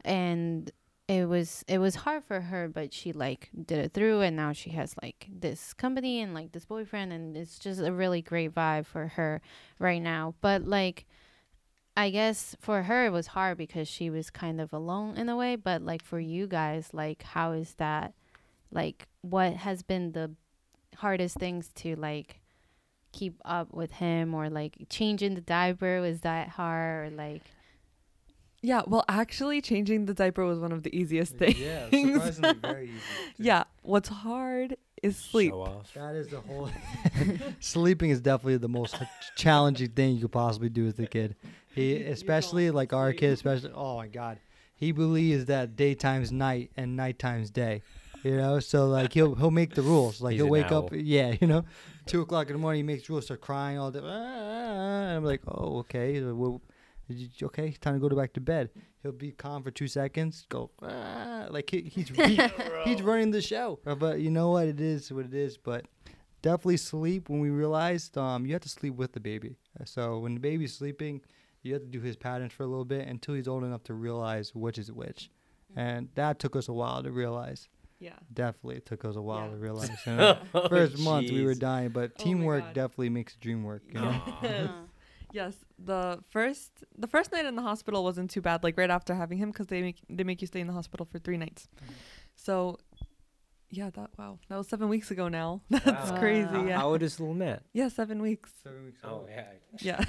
and 0.05 0.71
it 1.09 1.29
was 1.29 1.65
it 1.69 1.79
was 1.79 1.95
hard 1.95 2.25
for 2.25 2.41
her 2.41 2.69
but 2.69 2.93
she 2.93 3.13
like 3.13 3.49
did 3.65 3.79
it 3.79 3.93
through 3.93 4.23
and 4.23 4.35
now 4.35 4.53
she 4.53 4.71
has 4.71 4.95
like 5.03 5.29
this 5.31 5.73
company 5.73 6.21
and 6.21 6.35
like 6.35 6.51
this 6.51 6.65
boyfriend 6.65 7.13
and 7.13 7.37
it's 7.37 7.59
just 7.61 7.81
a 7.81 7.93
really 7.93 8.21
great 8.21 8.53
vibe 8.53 8.87
for 8.87 9.09
her 9.09 9.41
right 9.79 10.03
now. 10.03 10.35
But 10.41 10.65
like 10.65 11.07
I 11.97 12.11
guess 12.11 12.57
for 12.61 12.83
her 12.83 13.07
it 13.07 13.11
was 13.11 13.29
hard 13.29 13.57
because 13.57 13.89
she 13.89 14.11
was 14.11 14.31
kind 14.31 14.61
of 14.61 14.73
alone 14.73 15.17
in 15.17 15.29
a 15.29 15.37
way, 15.37 15.55
but 15.57 15.81
like 15.81 16.03
for 16.03 16.19
you 16.19 16.47
guys, 16.47 16.91
like 16.93 17.23
how 17.23 17.53
is 17.53 17.75
that 17.75 18.13
like 18.73 19.07
what 19.23 19.55
has 19.55 19.83
been 19.83 20.13
the 20.13 20.33
hardest 20.97 21.37
things 21.37 21.69
to 21.77 21.95
like 21.95 22.41
keep 23.13 23.41
up 23.45 23.73
with 23.73 23.93
him 23.93 24.35
or 24.35 24.51
like 24.51 24.87
changing 24.91 25.37
the 25.37 25.41
diaper? 25.41 26.01
Was 26.01 26.23
that 26.23 26.49
hard 26.49 27.13
or 27.13 27.17
like 27.17 27.43
Yeah, 28.67 28.83
well, 28.87 29.05
actually, 29.09 29.61
changing 29.61 30.07
the 30.07 30.14
diaper 30.14 30.45
was 30.45 30.59
one 30.59 30.73
of 30.73 30.83
the 30.83 30.93
easiest 31.01 31.37
things. 31.37 31.57
Yeah, 31.59 31.85
surprisingly 31.89 32.55
very 32.55 32.85
easy. 32.87 32.95
too. 33.37 33.43
Yeah, 33.51 33.62
what's 33.83 34.09
hard 34.09 34.77
is 35.05 35.17
sleep. 35.17 35.53
Show 35.53 35.62
off. 35.62 35.95
That 35.95 36.14
is 36.17 36.27
the 36.29 36.41
whole. 36.41 36.69
Sleeping 37.61 38.11
is 38.11 38.21
definitely 38.21 38.57
the 38.57 38.69
most 38.69 38.97
challenging 39.37 39.91
thing 39.91 40.17
you 40.17 40.23
could 40.23 40.33
possibly 40.33 40.69
do 40.69 40.85
with 40.85 40.99
a 40.99 41.07
kid. 41.07 41.37
He, 41.75 41.97
especially 42.03 42.71
like 42.71 42.93
our 42.93 43.12
kid, 43.12 43.33
especially. 43.33 43.71
Oh 43.75 43.97
my 43.99 44.09
God, 44.09 44.39
he 44.75 44.91
believes 44.91 45.45
that 45.45 45.77
daytime's 45.77 46.33
night 46.33 46.71
and 46.77 46.97
nighttime's 46.97 47.51
day. 47.51 47.83
You 48.25 48.37
know, 48.39 48.59
so 48.59 48.89
like 48.89 49.12
he'll 49.12 49.35
he'll 49.37 49.51
make 49.53 49.75
the 49.77 49.83
rules. 49.83 50.21
Like 50.21 50.33
He's 50.33 50.39
he'll 50.41 50.47
an 50.47 50.51
wake 50.51 50.73
up, 50.73 50.89
yeah, 50.93 51.35
you 51.41 51.47
know, 51.47 51.64
two 52.07 52.23
o'clock 52.23 52.49
in 52.49 52.55
the 52.55 52.59
morning. 52.59 52.81
He 52.81 52.83
makes 52.83 53.09
rules, 53.09 53.27
start 53.27 53.41
crying 53.41 53.79
all 53.79 53.93
day. 53.93 54.01
"Ah," 54.03 54.07
And 54.07 55.17
I'm 55.19 55.25
like, 55.25 55.43
oh 55.47 55.79
okay, 55.81 56.21
well, 56.23 56.53
did 56.53 56.64
you- 56.64 56.76
okay, 57.43 57.73
time 57.81 57.95
to 57.95 58.01
go 58.01 58.09
to 58.09 58.17
back 58.17 58.33
to 58.35 58.41
bed. 58.41 58.71
he'll 59.03 59.13
be 59.13 59.33
calm 59.33 59.63
for 59.63 59.71
two 59.71 59.89
seconds, 59.89 60.47
go 60.49 60.71
ah, 60.83 61.47
like 61.51 61.71
he, 61.71 61.83
he's 61.83 62.09
he, 62.09 62.41
he's 62.85 63.03
running 63.03 63.31
the 63.31 63.41
show. 63.43 63.79
Uh, 63.87 63.95
But 63.95 64.21
you 64.21 64.31
know 64.31 64.51
what? 64.51 64.67
It 64.67 64.81
is 64.81 65.13
what 65.13 65.25
it 65.27 65.35
is. 65.35 65.57
But 65.57 65.87
definitely 66.43 66.77
sleep. 66.79 67.29
When 67.29 67.41
we 67.41 67.51
realized, 67.51 68.17
um, 68.19 68.47
you 68.47 68.53
have 68.55 68.63
to 68.63 68.69
sleep 68.69 68.95
with 68.97 69.13
the 69.13 69.21
baby. 69.21 69.57
Uh, 69.81 69.85
So 69.85 70.19
when 70.19 70.35
the 70.35 70.41
baby's 70.41 70.75
sleeping, 70.75 71.21
you 71.63 71.73
have 71.75 71.83
to 71.83 71.89
do 71.89 72.01
his 72.01 72.17
patterns 72.17 72.53
for 72.53 72.63
a 72.63 72.67
little 72.67 72.85
bit 72.85 73.07
until 73.09 73.35
he's 73.35 73.49
old 73.49 73.65
enough 73.65 73.83
to 73.85 73.95
realize 73.95 74.55
which 74.55 74.79
is 74.79 74.91
which. 74.93 75.31
And 75.75 76.09
that 76.15 76.39
took 76.39 76.55
us 76.57 76.69
a 76.69 76.73
while 76.73 77.03
to 77.03 77.11
realize. 77.11 77.69
Yeah. 77.99 78.13
Definitely, 78.33 78.77
it 78.77 78.87
took 78.87 79.05
us 79.05 79.17
a 79.17 79.23
while 79.23 79.47
Yeah. 79.47 79.51
to 79.53 79.57
realize. 79.57 79.91
You 80.07 80.13
know? 80.17 80.39
Oh, 80.55 80.69
First 80.69 80.99
month 80.99 81.31
we 81.31 81.45
were 81.45 81.55
dying, 81.55 81.89
but 81.91 82.13
Oh 82.19 82.23
teamwork 82.25 82.65
God. 82.65 82.75
definitely 82.75 83.09
makes 83.11 83.35
the 83.35 83.41
dream 83.41 83.63
work. 83.65 83.83
You 83.89 83.95
know? 84.01 84.21
Uh, 85.29 85.33
Yes, 85.33 85.55
the 85.79 86.20
first 86.31 86.85
the 86.97 87.07
first 87.07 87.33
night 87.33 87.45
in 87.47 87.57
the 87.57 87.62
hospital 87.62 88.05
wasn't 88.05 88.31
too 88.31 88.41
bad. 88.41 88.62
Like 88.62 88.77
right 88.79 88.91
after 88.91 89.14
having 89.14 89.39
him, 89.39 89.51
because 89.51 89.66
they 89.66 89.83
make 89.83 89.97
they 90.09 90.24
make 90.24 90.41
you 90.41 90.47
stay 90.47 90.61
in 90.61 90.66
the 90.66 90.72
hospital 90.72 91.07
for 91.11 91.18
three 91.18 91.37
nights. 91.37 91.68
So, 92.37 92.79
yeah, 93.70 93.91
that 93.91 94.11
wow, 94.18 94.39
that 94.49 94.57
was 94.57 94.68
seven 94.68 94.89
weeks 94.89 95.11
ago 95.11 95.29
now. 95.29 95.61
That's 95.70 96.11
Wow. 96.11 96.16
crazy. 96.18 96.57
Wow. 96.57 96.66
Yeah, 96.66 96.79
How 96.79 96.89
old 96.89 97.03
is 97.03 97.18
little 97.20 97.35
Matt? 97.35 97.62
yeah, 97.72 97.89
seven 97.89 98.22
weeks. 98.22 98.53
Oh 99.05 99.27
yeah. 99.29 99.45
Yeah, 99.81 100.01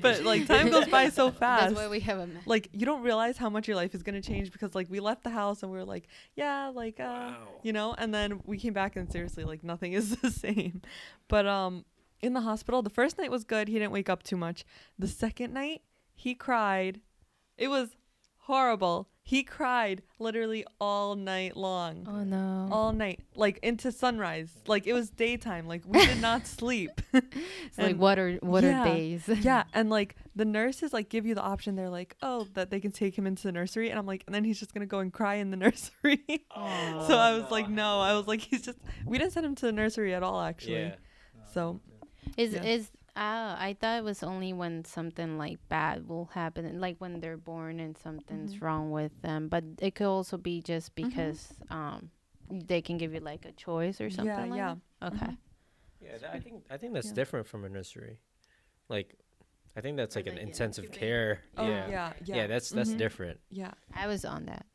but 0.00 0.24
like 0.24 0.46
time 0.46 0.70
goes 0.70 0.88
by 0.88 1.08
so 1.08 1.30
fast. 1.32 1.70
That's 1.70 1.74
why 1.74 1.88
we 1.88 2.00
have 2.00 2.18
a 2.20 2.26
man. 2.26 2.42
Like 2.46 2.68
you 2.72 2.86
don't 2.86 3.02
realize 3.02 3.36
how 3.36 3.50
much 3.50 3.68
your 3.68 3.76
life 3.76 3.94
is 3.94 4.02
gonna 4.02 4.22
change 4.22 4.52
because 4.52 4.74
like 4.74 4.88
we 4.90 5.00
left 5.00 5.24
the 5.24 5.30
house 5.30 5.62
and 5.62 5.72
we 5.72 5.78
were 5.78 5.84
like, 5.84 6.08
yeah, 6.36 6.68
like 6.68 7.00
uh, 7.00 7.04
Wow. 7.04 7.36
you 7.62 7.72
know, 7.72 7.94
and 7.98 8.14
then 8.14 8.40
we 8.44 8.58
came 8.58 8.72
back 8.72 8.96
and 8.96 9.10
seriously 9.10 9.44
like 9.44 9.64
nothing 9.64 9.92
is 9.92 10.16
the 10.16 10.30
same. 10.30 10.82
But 11.28 11.46
um 11.46 11.84
in 12.22 12.32
the 12.34 12.42
hospital, 12.42 12.82
the 12.82 12.90
first 12.90 13.18
night 13.18 13.30
was 13.30 13.44
good. 13.44 13.68
He 13.68 13.74
didn't 13.74 13.92
wake 13.92 14.08
up 14.08 14.22
too 14.22 14.36
much. 14.36 14.64
The 14.98 15.08
second 15.08 15.52
night, 15.52 15.82
he 16.14 16.34
cried. 16.34 17.00
It 17.56 17.68
was 17.68 17.96
horrible. 18.40 19.08
He 19.22 19.44
cried 19.44 20.02
literally 20.18 20.64
all 20.80 21.14
night 21.14 21.56
long. 21.56 22.04
Oh 22.08 22.24
no. 22.24 22.68
All 22.72 22.92
night, 22.92 23.20
like 23.36 23.60
into 23.62 23.92
sunrise. 23.92 24.50
Like 24.66 24.88
it 24.88 24.92
was 24.92 25.08
daytime. 25.08 25.68
Like 25.68 25.82
we 25.86 26.04
did 26.04 26.20
not 26.20 26.46
sleep. 26.58 27.00
it's 27.12 27.78
like 27.78 27.96
what 27.96 28.18
are 28.18 28.32
what 28.40 28.64
yeah. 28.64 28.80
are 28.80 28.84
days? 28.84 29.28
yeah, 29.28 29.64
and 29.72 29.88
like 29.88 30.16
the 30.34 30.44
nurses 30.44 30.92
like 30.92 31.08
give 31.08 31.26
you 31.26 31.36
the 31.36 31.42
option. 31.42 31.76
They're 31.76 31.90
like, 31.90 32.16
oh, 32.22 32.48
that 32.54 32.70
they 32.70 32.80
can 32.80 32.90
take 32.90 33.16
him 33.16 33.26
into 33.26 33.44
the 33.44 33.52
nursery, 33.52 33.90
and 33.90 33.98
I'm 33.98 34.06
like, 34.06 34.24
and 34.26 34.34
then 34.34 34.42
he's 34.42 34.58
just 34.58 34.74
gonna 34.74 34.86
go 34.86 34.98
and 34.98 35.12
cry 35.12 35.36
in 35.36 35.50
the 35.50 35.56
nursery. 35.68 36.24
oh, 36.56 37.04
so 37.06 37.16
I 37.16 37.32
oh, 37.32 37.40
was 37.40 37.50
like, 37.52 37.68
no, 37.68 38.00
I 38.00 38.14
was 38.14 38.26
like, 38.26 38.40
he's 38.40 38.62
just. 38.62 38.78
We 39.06 39.18
didn't 39.18 39.32
send 39.32 39.46
him 39.46 39.54
to 39.56 39.66
the 39.66 39.72
nursery 39.72 40.12
at 40.12 40.24
all, 40.24 40.40
actually. 40.40 40.80
Yeah. 40.80 40.94
So 41.52 41.80
Is 42.36 42.52
Yeah. 42.54 42.62
is 42.64 42.90
oh, 43.16 43.56
I 43.58 43.76
thought 43.80 43.98
it 43.98 44.04
was 44.04 44.22
only 44.22 44.52
when 44.52 44.84
something 44.84 45.36
like 45.38 45.58
bad 45.68 46.08
will 46.08 46.26
happen, 46.26 46.80
like 46.80 46.96
when 46.98 47.20
they're 47.20 47.36
born 47.36 47.80
and 47.80 47.96
something's 47.98 48.54
Mhm. 48.56 48.62
wrong 48.62 48.90
with 48.90 49.12
them. 49.22 49.48
But 49.48 49.64
it 49.80 49.94
could 49.94 50.06
also 50.06 50.36
be 50.38 50.62
just 50.62 50.94
because 50.94 51.52
um 51.70 52.10
they 52.50 52.82
can 52.82 52.98
give 52.98 53.14
you 53.14 53.20
like 53.20 53.44
a 53.44 53.52
choice 53.52 54.00
or 54.00 54.10
something. 54.10 54.26
yeah, 54.26 54.44
like 54.44 54.56
yeah. 54.56 54.74
That? 55.00 55.12
Okay. 55.14 55.26
Mhm. 55.32 55.38
Yeah, 56.00 56.18
tha- 56.18 56.32
I 56.32 56.40
think 56.40 56.64
I 56.70 56.76
think 56.78 56.94
that's 56.94 57.08
Yeah. 57.08 57.14
different 57.14 57.46
from 57.46 57.64
a 57.64 57.68
nursery. 57.68 58.20
Like, 58.88 59.14
I 59.76 59.80
think 59.80 59.96
that's 59.96 60.16
like 60.16 60.26
an 60.26 60.34
like 60.34 60.42
an 60.42 60.48
intensive 60.48 60.84
incubator. 60.86 61.36
care. 61.36 61.40
Oh 61.56 61.66
yeah. 61.68 61.88
yeah, 61.88 62.12
yeah. 62.24 62.36
Yeah, 62.36 62.46
that's 62.46 62.70
that's 62.70 62.90
Mhm. 62.90 62.98
different. 62.98 63.40
Yeah. 63.50 63.72
I 63.94 64.06
was 64.06 64.24
on 64.24 64.46
that. 64.46 64.66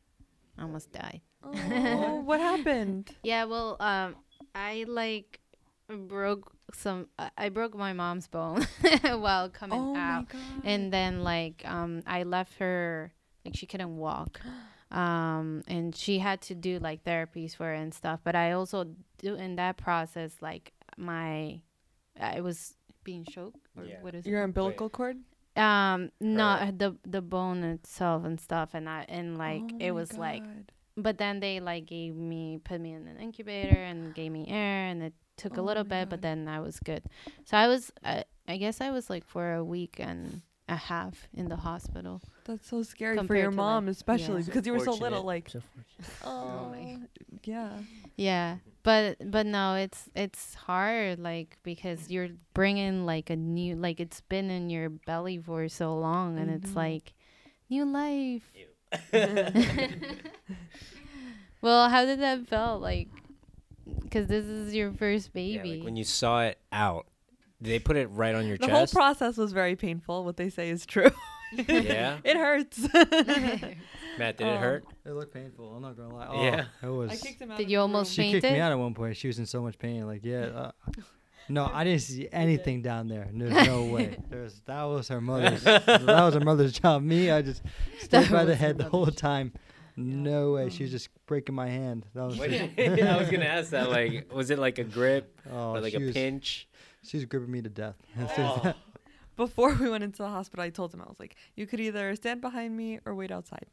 I 0.58 0.62
almost 0.62 0.92
died. 0.92 1.20
Oh, 1.42 2.20
what 2.24 2.40
happened? 2.52 3.10
Yeah, 3.22 3.44
well, 3.44 3.76
um, 3.80 4.16
I 4.54 4.84
like 4.88 5.40
broke 5.88 6.52
some. 6.72 7.08
I 7.18 7.30
I 7.36 7.48
broke 7.48 7.74
my 7.76 7.92
mom's 7.92 8.26
bone 8.28 8.66
while 9.02 9.48
coming 9.50 9.78
oh 9.78 9.96
out. 9.96 10.26
my 10.32 10.38
god. 10.40 10.60
and 10.64 10.92
then 10.92 11.22
like 11.22 11.62
um 11.64 12.02
i 12.06 12.22
left 12.24 12.54
her 12.58 13.12
like 13.44 13.54
she 13.56 13.66
couldn't 13.66 13.96
walk 13.96 14.40
um 14.90 15.62
and 15.68 15.94
she 15.94 16.18
had 16.18 16.40
to 16.40 16.54
do 16.54 16.78
like 16.78 17.04
therapies 17.04 17.54
for 17.56 17.72
it 17.72 17.78
and 17.78 17.92
stuff 17.94 18.20
but 18.24 18.34
i 18.36 18.52
also 18.52 18.86
do 19.18 19.34
in 19.34 19.56
that 19.56 19.76
process 19.76 20.32
like 20.40 20.72
my 20.96 21.60
i 22.20 22.40
was 22.40 22.74
being 23.04 23.24
choked 23.24 23.58
or 23.76 23.84
Yeah. 23.84 24.00
what 24.02 24.14
is 24.14 24.26
your 24.26 24.42
umbilical 24.42 24.88
cord. 24.88 25.16
it 25.56 25.60
um 25.60 26.10
no 26.20 26.56
Her. 26.56 26.72
the 26.72 26.96
the 27.06 27.22
bone 27.22 27.62
itself 27.64 28.24
and 28.24 28.40
stuff 28.40 28.70
and 28.74 28.88
i 28.88 29.04
and 29.08 29.38
like 29.38 29.62
Oh 29.74 29.76
it 29.80 29.90
my 29.90 29.98
was 30.00 30.16
like 30.18 30.42
but 30.96 31.18
then 31.18 31.40
they 31.40 31.60
like 31.60 31.86
gave 31.86 32.14
me 32.16 32.58
put 32.62 32.80
me 32.80 32.92
in 32.92 33.06
an 33.06 33.18
incubator 33.18 33.76
and 33.82 34.14
gave 34.14 34.32
me 34.32 34.46
air 34.48 34.86
and 34.86 35.02
it 35.02 35.14
took 35.36 35.56
a 35.56 35.60
Oh 35.60 35.64
little 35.64 35.84
my 35.84 36.00
bit 36.00 36.08
but 36.08 36.22
then 36.22 36.48
i 36.48 36.60
was 36.60 36.80
good 36.80 37.02
so 37.44 37.56
i 37.56 37.66
was 37.68 37.92
I, 38.04 38.24
I 38.48 38.56
guess 38.56 38.80
i 38.80 38.90
was 38.90 39.08
like 39.10 39.24
for 39.26 39.54
a 39.54 39.64
week 39.64 39.96
and 39.98 40.42
a 40.68 40.76
half 40.76 41.28
in 41.32 41.48
the 41.48 41.56
hospital 41.56 42.20
That's 42.44 42.68
so 42.68 42.82
scary 42.82 43.16
for 43.24 43.36
your 43.36 43.52
mom, 43.52 43.86
like- 43.86 43.92
especially 43.92 44.40
yeah. 44.40 44.46
because 44.46 44.66
you 44.66 44.72
were 44.72 44.80
so 44.80 44.94
little. 44.94 45.22
Like, 45.22 45.48
So 45.48 45.62
oh, 46.24 46.70
my 46.74 46.96
yeah. 47.44 47.70
yeah 48.16 48.56
but 48.82 49.16
but 49.30 49.46
no 49.46 49.74
it's 49.74 50.08
it's 50.16 50.54
hard 50.54 51.20
like 51.20 51.56
because 51.62 52.10
you're 52.10 52.30
bringing 52.52 53.06
like 53.06 53.30
a 53.30 53.36
new 53.36 53.76
like 53.76 54.00
it's 54.00 54.20
been 54.22 54.50
in 54.50 54.68
your 54.68 54.88
belly 54.90 55.38
for 55.38 55.68
so 55.68 55.94
long 55.94 56.36
and 56.38 56.50
it's 56.50 56.70
Mhm. 56.72 56.76
like 56.76 57.14
new 57.70 57.84
life 57.84 58.50
well 61.60 61.88
how 61.88 62.04
did 62.04 62.20
that 62.20 62.46
feel 62.48 62.78
like 62.80 63.08
because 64.02 64.26
this 64.26 64.44
is 64.44 64.74
your 64.74 64.92
first 64.92 65.30
Yeah, 65.34 65.58
baby 65.62 65.76
like 65.76 65.84
when 65.84 65.96
you 65.96 66.04
saw 66.04 66.42
it 66.42 66.58
out, 66.72 67.06
they 67.60 67.78
put 67.78 67.96
it 67.96 68.08
right 68.10 68.34
on 68.34 68.46
your 68.46 68.56
chest? 68.56 68.68
The 68.68 68.74
whole 68.76 68.86
process 68.86 69.36
was 69.36 69.52
very 69.52 69.76
painful. 69.76 70.24
What 70.24 70.36
they 70.36 70.48
say 70.50 70.68
is 70.70 70.84
true. 70.86 71.10
yeah. 71.52 72.18
it 72.24 72.36
hurts. 72.36 72.80
Matt, 74.18 74.36
did 74.38 74.46
it 74.46 74.50
Oh. 74.50 74.56
hurt? 74.58 74.84
It 75.04 75.10
looked 75.12 75.32
painful. 75.34 75.74
I'm 75.74 75.82
not 75.82 75.96
gonna 75.96 76.14
lie. 76.14 76.26
Oh, 76.28 76.42
Yeah. 76.44 76.64
it 76.82 76.86
was. 76.86 77.10
I 77.10 77.16
kicked 77.16 77.40
him 77.40 77.50
out. 77.50 77.58
Did 77.58 77.70
you 77.70 77.76
the 77.78 77.82
almost 77.82 78.16
room. 78.16 78.26
she 78.26 78.32
kicked 78.32 78.44
me 78.52 78.58
out 78.60 78.72
at 78.72 78.78
one 78.78 78.94
point. 78.94 79.16
She 79.16 79.26
was 79.26 79.38
in 79.38 79.46
so 79.46 79.62
much 79.62 79.78
pain. 79.78 80.06
Like, 80.06 80.24
yeah. 80.24 80.44
Uh, 80.46 80.70
no, 81.48 81.70
I 81.72 81.84
didn't 81.84 82.00
see 82.02 82.28
anything 82.32 82.82
down 82.82 83.06
there. 83.08 83.28
There's 83.32 83.66
no 83.68 83.84
way. 83.84 84.16
There's 84.28 84.60
that 84.66 84.82
was 84.84 85.08
her 85.08 85.20
mother's. 85.20 85.62
that 85.62 85.86
was 85.86 86.34
her 86.34 86.40
mother's 86.40 86.72
job. 86.72 87.02
Me, 87.02 87.30
I 87.30 87.42
just 87.42 87.62
That 88.10 88.24
stayed 88.24 88.32
by 88.32 88.44
the 88.44 88.56
head 88.56 88.78
the 88.78 88.84
whole 88.88 89.06
time. 89.06 89.52
No 89.96 90.52
way. 90.52 90.68
She 90.68 90.82
was 90.82 90.90
mm. 90.90 90.94
just 90.94 91.08
breaking 91.26 91.54
my 91.54 91.68
hand. 91.68 92.06
That 92.14 92.24
was. 92.24 92.38
What 92.38 92.50
just- 92.50 92.78
I 92.78 93.16
was 93.16 93.30
gonna 93.30 93.46
ask 93.46 93.70
that. 93.70 93.90
Like, 93.90 94.32
was 94.34 94.50
it 94.50 94.58
like 94.58 94.78
a 94.78 94.84
grip 94.84 95.40
oh, 95.50 95.72
or 95.72 95.80
like 95.80 95.92
she 95.92 95.98
a 95.98 96.06
was, 96.06 96.12
pinch? 96.12 96.68
She 97.02 97.16
was 97.16 97.24
gripping 97.24 97.50
me 97.50 97.62
to 97.62 97.68
death. 97.68 97.96
Oh. 98.38 98.74
Before 99.36 99.74
we 99.74 99.90
went 99.90 100.02
into 100.02 100.18
the 100.18 100.28
hospital, 100.28 100.64
I 100.64 100.70
told 100.70 100.94
him 100.94 101.02
I 101.02 101.04
was 101.08 101.20
like, 101.20 101.36
"You 101.56 101.66
could 101.66 101.78
either 101.78 102.14
stand 102.16 102.40
behind 102.40 102.76
me 102.76 103.00
or 103.04 103.14
wait 103.14 103.30
outside." 103.30 103.66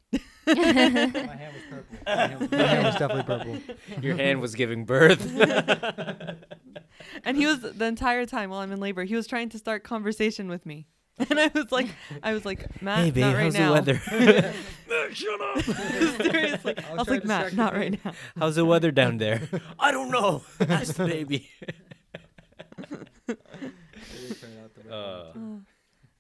my 0.45 0.53
hand 0.53 1.03
was 1.05 1.63
purple. 1.69 1.97
My 2.05 2.28
hand, 2.28 2.51
my 2.51 2.57
hand 2.57 2.86
was 2.86 2.95
definitely 2.95 3.24
purple. 3.24 3.76
Your 4.01 4.17
hand 4.17 4.41
was 4.41 4.55
giving 4.55 4.84
birth. 4.86 5.21
And 7.24 7.38
he 7.38 7.45
was 7.45 7.61
the 7.61 7.86
entire 7.86 8.26
time 8.26 8.49
while 8.49 8.59
I'm 8.59 8.71
in 8.71 8.80
labor, 8.80 9.03
he 9.03 9.15
was 9.15 9.28
trying 9.28 9.49
to 9.49 9.57
start 9.57 9.84
conversation 9.84 10.49
with 10.49 10.65
me. 10.65 10.88
And 11.30 11.39
I 11.39 11.51
was 11.53 11.72
like, 11.72 11.88
I 12.24 12.34
was 12.34 12.43
like, 12.43 12.82
Matt, 12.82 12.99
hey, 13.05 13.11
babe, 13.11 13.22
not 13.24 13.36
right 13.36 13.43
how's 13.43 13.53
now. 13.53 13.68
the 13.68 13.74
weather? 13.74 14.53
Shut 15.14 15.41
up. 15.41 15.61
Seriously, 16.32 16.76
I 16.89 16.93
was 16.95 17.07
like, 17.07 17.24
Matt, 17.26 17.53
not 17.53 17.74
right 17.76 18.03
now. 18.03 18.14
How's 18.38 18.55
the 18.55 18.66
weather 18.66 18.89
down 18.91 19.18
there? 19.18 19.47
I 19.80 19.91
don't 19.91 20.09
know. 20.09 20.41
Ask 20.59 20.95
the 20.95 21.05
baby. 21.05 21.49
Uh, 24.89 25.32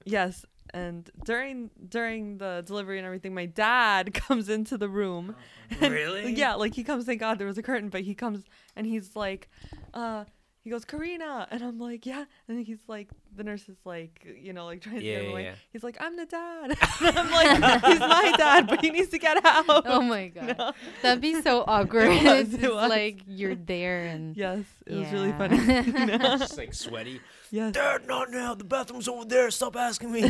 Yes, 0.05 0.45
and 0.73 1.09
during 1.25 1.69
during 1.87 2.37
the 2.37 2.61
delivery 2.65 2.97
and 2.97 3.05
everything, 3.05 3.33
my 3.33 3.45
dad 3.45 4.13
comes 4.13 4.49
into 4.49 4.77
the 4.77 4.89
room. 4.89 5.35
and- 5.81 5.93
Really? 5.93 6.33
Yeah, 6.35 6.55
like 6.55 6.75
he 6.75 6.83
comes. 6.83 7.05
Thank 7.05 7.19
God 7.21 7.39
there 7.39 7.47
was 7.47 7.57
a 7.57 7.63
curtain, 7.63 7.89
but 7.89 8.01
he 8.01 8.13
comes 8.13 8.43
and 8.75 8.85
he's 8.85 9.15
like, 9.15 9.49
uh. 9.93 10.25
He 10.63 10.69
goes, 10.69 10.85
Karina, 10.85 11.45
and 11.51 11.61
I'm 11.61 11.77
like, 11.77 12.05
yeah, 12.05 12.23
and 12.47 12.65
he's 12.65 12.79
like, 12.87 13.09
the 13.35 13.43
nurse 13.43 13.67
is 13.67 13.75
like, 13.83 14.25
you 14.41 14.53
know, 14.53 14.65
like 14.65 14.79
trying 14.79 14.99
to 14.99 15.03
Yeah, 15.03 15.15
get 15.15 15.19
him 15.19 15.25
yeah, 15.25 15.31
away. 15.33 15.43
yeah. 15.43 15.55
He's 15.73 15.83
like, 15.83 15.97
I'm 15.99 16.15
the 16.15 16.25
dad. 16.25 16.77
and 17.01 17.17
I'm 17.19 17.31
like, 17.31 17.83
he's 17.85 17.99
my 17.99 18.33
dad, 18.37 18.67
but 18.67 18.79
he 18.81 18.89
needs 18.89 19.09
to 19.09 19.17
get 19.19 19.45
out. 19.45 19.65
oh 19.85 20.01
my 20.01 20.29
god 20.29 20.55
No. 20.57 20.71
that'd 21.01 21.19
be 21.21 21.41
so 21.41 21.65
awkward 21.67 22.07
It 22.07 22.23
was, 22.23 22.53
it's 22.53 22.63
it 22.63 22.73
was. 22.73 22.89
like 22.89 23.23
you're 23.27 23.55
there 23.55 24.05
and 24.05 24.37
Yes, 24.37 24.63
it 24.87 24.95
was 24.95 25.11
really 25.11 25.33
funny. 25.33 25.57
You 25.57 26.05
know? 26.05 26.37
just 26.37 26.57
like 26.57 26.73
sweaty. 26.73 27.19
yes. 27.51 27.73
Dad, 27.73 28.07
not 28.07 28.31
now. 28.31 28.55
The 28.55 28.63
bathroom's 28.63 29.09
over 29.09 29.25
there. 29.25 29.51
Stop 29.51 29.75
asking 29.75 30.13
me. 30.13 30.21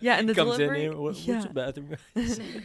Yeah, 0.00 0.18
and 0.18 0.28
the 0.28 0.34
Comes 0.34 0.52
delivery. 0.52 0.84
in 0.84 0.92
here. 0.92 1.00
What, 1.00 1.16
yeah, 1.16 1.34
What's 1.34 1.46
the 1.46 1.52
bathroom? 1.52 1.96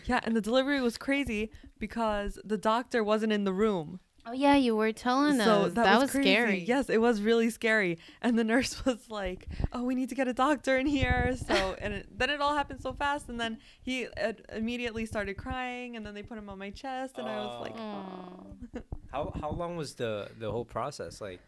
yeah, 0.06 0.20
and 0.24 0.36
the 0.36 0.42
delivery 0.42 0.82
was 0.82 0.98
crazy 0.98 1.52
because 1.80 2.40
the 2.44 2.58
doctor 2.58 3.04
wasn't 3.04 3.32
in 3.34 3.44
the 3.44 3.54
room. 3.54 4.00
Oh 4.28 4.34
yeah 4.34 4.56
you 4.56 4.76
were 4.76 4.92
telling 4.92 5.38
so 5.38 5.64
us 5.64 5.74
that, 5.74 5.86
that, 5.86 5.94
was, 5.96 6.04
was, 6.04 6.12
crazy. 6.12 6.34
scary 6.34 6.60
Yes, 6.60 6.90
it 6.90 7.00
was 7.00 7.22
really 7.22 7.50
scary. 7.50 7.98
And 8.22 8.38
the 8.38 8.44
nurse 8.44 8.86
was 8.86 9.10
like, 9.10 9.48
"Oh, 9.74 9.84
we 9.84 9.96
need 9.96 10.10
to 10.10 10.16
get 10.16 10.28
a 10.28 10.34
doctor 10.34 10.78
in 10.78 10.86
here." 10.86 11.36
So, 11.48 11.76
and 11.82 11.94
it, 11.94 12.20
then 12.20 12.30
it 12.30 12.42
all 12.42 12.56
happened 12.56 12.82
so 12.82 12.94
fast. 12.94 13.30
And 13.30 13.40
then 13.40 13.60
he 13.82 14.08
uh, 14.08 14.34
immediately 14.56 15.06
started 15.06 15.36
crying, 15.38 15.96
and 15.96 16.06
then 16.06 16.14
they 16.14 16.24
put 16.24 16.38
him 16.38 16.50
on 16.50 16.58
my 16.58 16.70
chest, 16.70 17.18
and 17.18 17.28
I 17.28 17.38
was 17.38 17.62
like, 17.62 17.76
Aw. 17.78 18.82
How 19.12 19.32
how 19.40 19.52
long 19.52 19.78
was 19.78 19.96
the 19.96 20.30
the 20.40 20.52
whole 20.52 20.66
process? 20.66 21.22
Like, 21.22 21.40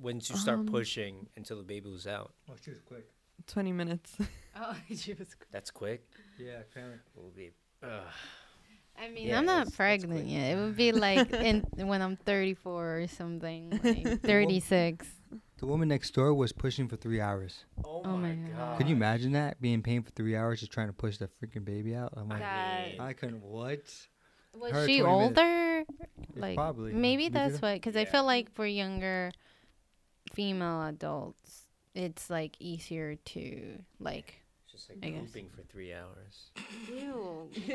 when 0.00 0.18
did 0.18 0.30
you 0.30 0.36
start 0.36 0.58
Um, 0.60 0.66
pushing 0.66 1.28
until 1.36 1.56
the 1.58 1.62
baby 1.62 1.88
was 1.88 2.06
out? 2.06 2.32
Oh, 2.50 2.54
she 2.62 2.70
was 2.70 2.80
quick. 2.82 3.06
20 3.46 3.72
minutes. 3.72 4.16
Oh, 4.56 4.76
she 4.94 5.12
was. 5.14 5.34
That's 5.50 5.70
quick. 5.70 6.06
Yeah, 6.38 6.60
apparently. 6.60 7.00
Will 7.16 7.30
be. 7.36 7.50
Ugh. 7.82 7.90
I 9.00 9.08
mean, 9.08 9.28
Yeah, 9.28 9.38
I'm 9.38 9.44
not 9.46 9.52
that's- 9.52 9.66
that's 9.68 9.76
pregnant 9.76 10.22
quick. 10.22 10.32
yet. 10.32 10.56
It 10.56 10.60
would 10.60 10.76
be 10.76 10.92
like 10.92 11.32
in 11.32 11.60
when 11.86 12.00
I'm 12.02 12.16
34 12.16 12.98
or 13.00 13.06
something, 13.08 13.70
like 13.84 14.20
36. 14.22 15.06
The 15.58 15.66
woman 15.66 15.88
next 15.88 16.10
door 16.14 16.32
was 16.34 16.52
pushing 16.52 16.88
for 16.88 16.96
three 16.96 17.20
hours. 17.20 17.64
Oh, 17.84 18.02
Oh 18.04 18.16
my 18.16 18.32
my 18.32 18.48
god. 18.50 18.56
God. 18.56 18.78
Could 18.78 18.88
you 18.88 18.94
imagine 18.96 19.32
that? 19.32 19.60
Being 19.60 19.82
pain 19.82 20.02
for 20.02 20.10
three 20.10 20.36
hours 20.36 20.60
just 20.60 20.72
trying 20.72 20.88
to 20.88 20.92
push 20.92 21.16
the 21.18 21.28
freaking 21.42 21.64
baby 21.64 21.94
out? 21.94 22.12
I'm 22.16 22.28
like, 22.28 22.40
That- 22.40 22.88
mean- 22.92 23.00
I 23.00 23.12
couldn't. 23.14 23.42
What? 23.42 23.80
Was 24.56 24.70
Her 24.72 24.86
she 24.86 25.00
20 25.00 25.18
minutes. 25.18 25.38
older? 25.40 25.84
Like 26.36 26.54
probably. 26.56 26.92
maybe 26.92 27.28
that's 27.28 27.54
that? 27.54 27.62
why. 27.62 27.74
Because 27.74 27.96
I 27.96 28.04
feel 28.04 28.24
like 28.24 28.52
for 28.52 28.64
younger 28.66 29.32
female 30.32 30.82
adults, 30.84 31.66
it's 31.94 32.30
like 32.30 32.56
easier 32.60 33.16
to 33.16 33.78
like. 33.98 34.40
Just 34.74 34.88
like 34.90 34.98
I 35.02 35.08
guess. 35.10 35.20
pooping 35.26 35.48
for 35.54 35.62
three 35.62 35.92
hours. 35.92 36.50
Ew. 36.88 37.48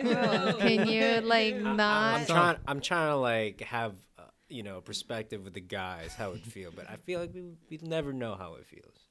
Can 0.60 0.88
you 0.88 1.22
like 1.22 1.56
I- 1.56 1.58
I, 1.58 1.74
not? 1.74 2.20
am 2.20 2.26
trying. 2.26 2.58
I'm 2.68 2.82
trying 2.82 3.12
to 3.12 3.16
like 3.16 3.62
have 3.62 3.95
uh, 4.18 4.24
you 4.50 4.64
know 4.64 4.82
perspective 4.82 5.43
with 5.43 5.54
the 5.54 5.62
guys 5.62 6.14
how 6.14 6.32
it 6.32 6.45
feel, 6.45 6.72
but 6.76 6.89
I 6.89 6.97
feel 6.97 7.20
like 7.22 7.34
we 7.34 7.43
we 7.70 7.80
never 7.82 8.12
know 8.14 8.36
how 8.36 8.56
it 8.56 8.66
feels. 8.66 9.06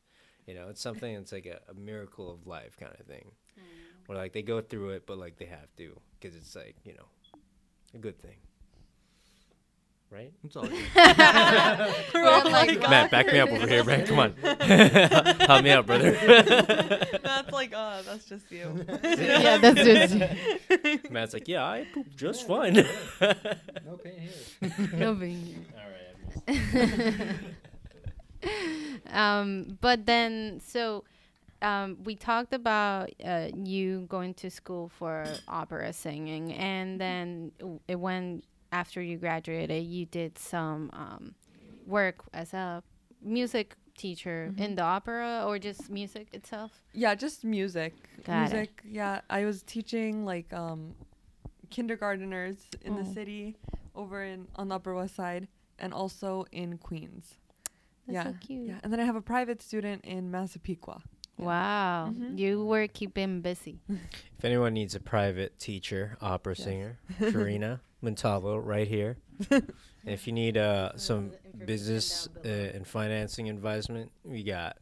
You 0.46 0.54
know, 0.54 0.68
it's 0.68 0.80
something 0.80 1.14
that's 1.14 1.32
like 1.32 1.46
a, 1.46 1.60
a 1.70 1.74
miracle 1.74 2.30
of 2.30 2.46
life 2.46 2.76
kind 2.78 2.92
of 2.98 3.06
thing, 3.06 3.32
where 4.06 4.16
like 4.18 4.32
they 4.32 4.42
go 4.42 4.60
through 4.60 4.90
it, 4.90 5.06
but 5.06 5.18
like 5.18 5.36
they 5.38 5.46
have 5.46 5.74
to 5.78 5.98
because 6.20 6.36
it's 6.36 6.54
like 6.56 6.76
you 6.84 6.94
know 6.94 7.06
a 7.94 7.98
good 7.98 8.18
thing, 8.20 8.36
right? 10.10 10.32
It's 10.44 10.56
all 10.56 10.66
good. 10.66 10.84
We're 12.14 12.28
all 12.28 12.50
like, 12.50 12.80
Matt, 12.80 13.10
back 13.10 13.26
me 13.26 13.38
up 13.38 13.50
over 13.50 13.66
here, 13.66 13.84
man. 13.84 14.06
Come 14.06 14.18
on, 14.18 14.32
help 14.42 15.64
me 15.64 15.70
out, 15.70 15.86
brother. 15.86 16.12
that's 17.22 17.52
like, 17.52 17.72
oh, 17.74 18.00
that's 18.04 18.24
just 18.24 18.50
you. 18.50 18.84
yeah, 19.02 19.58
that's 19.58 19.80
just 19.82 21.10
Matt's 21.10 21.34
like, 21.34 21.48
yeah, 21.48 21.64
I 21.64 21.86
poop 21.92 22.06
just 22.16 22.46
fine. 22.46 22.74
no 22.74 23.96
pain 24.02 24.28
here. 24.60 24.88
no 24.94 25.14
big 25.14 25.36
All 25.76 26.48
right. 26.48 27.34
um, 29.10 29.78
but 29.80 30.06
then 30.06 30.60
so 30.64 31.04
um, 31.62 31.98
we 32.04 32.14
talked 32.14 32.54
about 32.54 33.10
uh, 33.24 33.48
you 33.54 34.06
going 34.08 34.34
to 34.34 34.50
school 34.50 34.88
for 34.88 35.24
opera 35.48 35.92
singing, 35.92 36.52
and 36.54 37.00
then 37.00 37.50
w- 37.58 37.80
it 37.88 37.96
went 37.98 38.44
after 38.72 39.00
you 39.02 39.16
graduated. 39.18 39.84
You 39.86 40.06
did 40.06 40.38
some 40.38 40.90
um, 40.92 41.34
work 41.86 42.16
as 42.32 42.52
a 42.54 42.82
music 43.22 43.74
teacher 43.96 44.54
in 44.56 44.74
the 44.76 44.82
opera, 44.82 45.42
or 45.46 45.58
just 45.58 45.90
music 45.90 46.28
itself. 46.32 46.70
Yeah, 46.92 47.14
just 47.16 47.44
music. 47.44 47.94
Got 48.24 48.34
it. 48.34 48.52
music. 48.54 48.82
Yeah, 48.84 49.20
I 49.28 49.44
was 49.44 49.62
teaching 49.62 50.24
like 50.24 50.52
um 50.52 50.94
kindergarteners 51.70 52.56
in 52.82 52.94
Oh. 52.94 53.02
the 53.02 53.04
city 53.04 53.56
over 53.94 54.22
in 54.22 54.46
on 54.56 54.68
the 54.68 54.74
Upper 54.76 54.94
West 54.94 55.14
Side 55.14 55.48
and 55.78 55.92
also 55.92 56.44
in 56.52 56.78
Queens. 56.78 57.34
That's 58.06 58.14
yeah. 58.14 58.24
so 58.24 58.34
cute. 58.40 58.68
Yeah, 58.68 58.78
and 58.82 58.92
then 58.92 59.00
I 59.00 59.04
have 59.04 59.16
a 59.16 59.20
private 59.20 59.60
student 59.62 60.04
in 60.04 60.30
Massapequa. 60.30 61.02
Yeah. 61.38 61.44
Wow, 61.44 62.10
Mhm. 62.12 62.38
you 62.38 62.64
were 62.64 62.88
keeping 62.88 63.40
busy. 63.42 63.80
If 64.38 64.44
anyone 64.44 64.72
needs 64.74 64.94
a 64.94 65.00
private 65.00 65.58
teacher, 65.58 66.16
opera 66.20 66.54
Yes. 66.56 66.64
singer, 66.64 66.98
Karina 67.18 67.80
Montalvo, 68.00 68.56
right 68.58 68.86
here. 68.88 69.16
if 70.04 70.26
you 70.26 70.32
need 70.32 70.56
uh, 70.56 70.92
some 70.96 71.32
business 71.66 72.28
uh, 72.44 72.48
and 72.48 72.86
financing 72.86 73.48
advisement, 73.48 74.10
we 74.24 74.42
got 74.42 74.76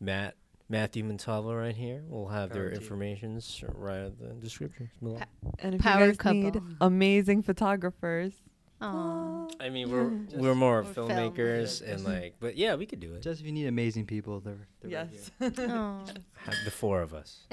Matt 0.00 0.34
Matthew 0.68 1.04
Montalvo 1.04 1.54
right 1.54 1.76
here. 1.76 2.02
We'll 2.08 2.28
have 2.28 2.50
their 2.50 2.64
Power 2.64 2.70
team. 2.72 2.80
informations 2.80 3.62
right 3.74 3.98
in 4.06 4.14
the 4.18 4.34
description 4.40 4.90
below. 5.02 5.20
And 5.58 5.74
if 5.74 5.80
Power 5.82 6.06
you 6.06 6.12
guys 6.14 6.32
need 6.34 6.60
amazing 6.80 7.42
photographers, 7.42 8.32
Aw. 8.80 9.46
I 9.60 9.68
mean, 9.68 9.90
we're 9.92 10.10
Just- 10.24 10.36
we're 10.38 10.54
more 10.54 10.80
Or 10.80 10.84
film. 10.84 11.10
filmmakers 11.10 11.82
Yeah, 11.82 11.92
and 11.94 12.04
like, 12.04 12.34
but 12.40 12.56
yeah, 12.56 12.74
we 12.74 12.86
could 12.86 13.00
do 13.00 13.12
it. 13.14 13.22
Just 13.22 13.40
if 13.40 13.46
you 13.46 13.52
need 13.52 13.66
amazing 13.66 14.06
people, 14.06 14.40
they're, 14.40 14.66
they're 14.80 15.02
right 15.02 15.08
yes. 15.12 15.30
here. 15.38 15.50
The 16.64 16.70
four 16.70 17.02
of 17.02 17.12
us. 17.14 17.46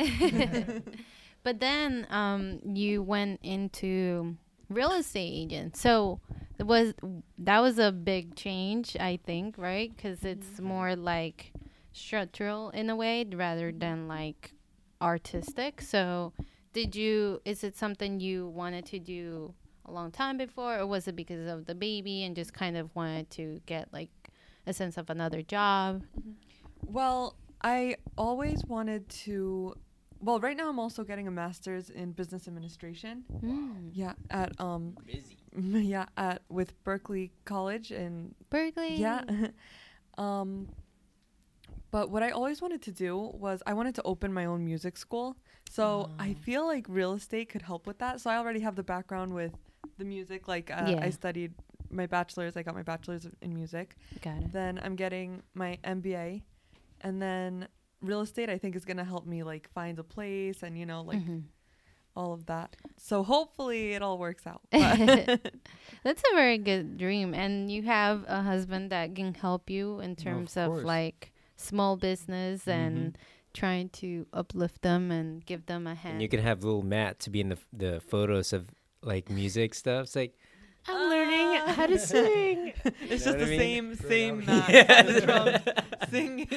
but 1.44 1.60
then 1.60 2.08
um, 2.10 2.60
you 2.64 3.04
went 3.04 3.40
into 3.44 4.38
real 4.70 4.92
estate 4.92 5.34
agent. 5.34 5.76
So 5.76 6.20
it 6.58 6.68
was 6.68 6.94
that 7.38 7.60
was 7.60 7.80
a 7.80 7.92
big 7.92 8.36
change, 8.36 8.96
I 9.00 9.20
think, 9.26 9.58
right? 9.58 9.96
Because 9.96 10.24
it's 10.24 10.48
mm-hmm. 10.48 10.66
more 10.66 10.96
like 10.96 11.54
structural 11.92 12.70
in 12.72 12.90
a 12.90 12.96
way 12.96 13.26
rather 13.26 13.72
than 13.72 14.08
like 14.08 14.54
artistic. 15.02 15.82
So 15.82 16.34
did 16.74 16.96
you? 16.96 17.42
Is 17.46 17.64
it 17.64 17.78
something 17.78 18.20
you 18.20 18.48
wanted 18.48 18.86
to 18.88 19.00
do 19.00 19.54
a 19.86 19.92
long 19.92 20.12
time 20.12 20.38
before, 20.38 20.78
or 20.80 20.86
was 20.86 21.08
it 21.08 21.16
because 21.16 21.48
of 21.48 21.66
the 21.66 21.76
baby 21.76 22.24
and 22.24 22.36
just 22.36 22.54
kind 22.54 22.78
of 22.78 22.96
wanted 22.96 23.30
to 23.32 23.62
get 23.66 23.92
like 23.92 24.12
a 24.68 24.74
sense 24.74 24.98
of 24.98 25.10
another 25.10 25.42
job? 25.42 26.04
Mm-hmm. 26.20 26.32
Well, 26.86 27.36
I 27.62 27.96
always 28.18 28.64
wanted 28.66 29.08
to. 29.10 29.76
Well, 30.22 30.40
right 30.40 30.58
now 30.58 30.70
I'm 30.70 30.80
also 30.80 31.04
getting 31.04 31.28
a 31.28 31.32
master's 31.32 31.90
in 31.90 32.12
business 32.12 32.48
administration. 32.48 33.24
Mm. 33.44 33.92
Yeah, 33.94 34.14
at 34.30 34.52
um, 34.60 34.96
Busy. 35.06 35.38
yeah, 35.88 36.06
at 36.18 36.42
with 36.50 36.82
Berkeley 36.84 37.32
College 37.46 37.92
in 37.92 38.36
Berkeley. 38.50 38.96
yeah. 38.98 39.24
um, 40.18 40.68
but 41.92 42.10
what 42.12 42.22
I 42.22 42.30
always 42.32 42.62
wanted 42.62 42.82
to 42.84 42.92
do 42.92 43.18
was 43.18 43.64
I 43.66 43.74
wanted 43.74 43.96
to 43.96 44.04
open 44.04 44.32
my 44.34 44.46
own 44.46 44.64
music 44.66 44.98
school. 44.98 45.38
So 45.70 46.10
I 46.20 46.36
Oh. 46.38 46.42
feel 46.44 46.66
like 46.68 46.86
real 46.90 47.14
estate 47.14 47.50
could 47.50 47.62
help 47.64 47.88
with 47.88 47.98
that. 48.00 48.20
So 48.22 48.30
I 48.30 48.38
already 48.38 48.60
have 48.60 48.76
the 48.76 48.84
background 48.84 49.34
with 49.34 49.54
the 49.98 50.06
music. 50.06 50.48
Like 50.48 50.70
uh, 50.70 50.86
Yeah. 50.90 51.00
I 51.02 51.10
studied 51.12 51.54
my 51.90 52.06
bachelor's. 52.06 52.56
I 52.58 52.62
got 52.64 52.76
my 52.76 52.84
bachelor's 52.84 53.28
in 53.42 53.54
music. 53.56 53.96
Got 54.22 54.44
it. 54.44 54.52
Then 54.54 54.80
I'm 54.84 54.96
getting 54.96 55.42
my 55.56 55.80
MBA, 55.84 56.44
and 57.02 57.20
then 57.22 57.68
real 58.02 58.22
estate 58.22 58.50
I 58.50 58.58
think 58.58 58.76
is 58.76 58.86
gonna 58.86 59.04
help 59.04 59.26
me 59.26 59.44
like 59.44 59.70
find 59.74 60.00
a 60.00 60.04
place 60.04 60.64
and 60.64 60.78
you 60.78 60.86
know 60.86 61.02
like 61.02 61.20
Mhm. 61.20 61.44
all 62.16 62.34
of 62.34 62.46
that. 62.48 62.76
So 62.98 63.24
hopefully 63.24 63.94
it 63.94 64.02
all 64.02 64.18
works 64.18 64.46
out. 64.48 64.62
That's 64.72 66.24
a 66.32 66.36
very 66.36 66.58
good 66.58 66.98
dream. 66.98 67.34
And 67.34 67.72
you 67.72 67.84
have 67.84 68.24
a 68.28 68.42
husband 68.42 68.90
that 68.92 69.16
can 69.16 69.34
help 69.34 69.70
you 69.70 70.00
in 70.00 70.16
terms 70.16 70.58
of, 70.58 70.68
course. 70.70 70.84
like 70.86 71.32
small 71.56 71.98
business 71.98 72.68
and 72.68 73.18
trying 73.54 73.90
to 73.90 74.26
uplift 74.34 74.82
them 74.82 75.12
and 75.12 75.46
give 75.46 75.66
them 75.66 75.88
a 75.88 75.96
hand. 75.96 76.14
And 76.16 76.22
you 76.22 76.30
can 76.30 76.40
have 76.42 76.64
little 76.64 76.84
Matt 76.84 77.20
to 77.22 77.30
be 77.30 77.42
in 77.42 77.50
the 77.50 77.58
the 77.74 78.00
photos 78.00 78.54
of 78.54 78.70
like 79.02 79.30
music 79.30 79.74
stuff. 79.74 80.04
It's 80.06 80.16
like 80.16 80.36
I'm 80.90 81.10
learning 81.10 81.56
how 81.76 81.86
to 81.88 82.00
sing. 82.00 82.74
it's 83.10 83.24
just 83.24 83.28
what 83.28 83.40
the 83.40 83.46
I 83.46 83.50
mean? 83.50 83.60
same 83.60 83.96
same 83.96 84.42
Burn 84.46 84.64
Yeah. 84.70 84.96
on 85.00 85.06
the 85.14 85.22
drums 85.22 85.60
singing, 86.10 86.48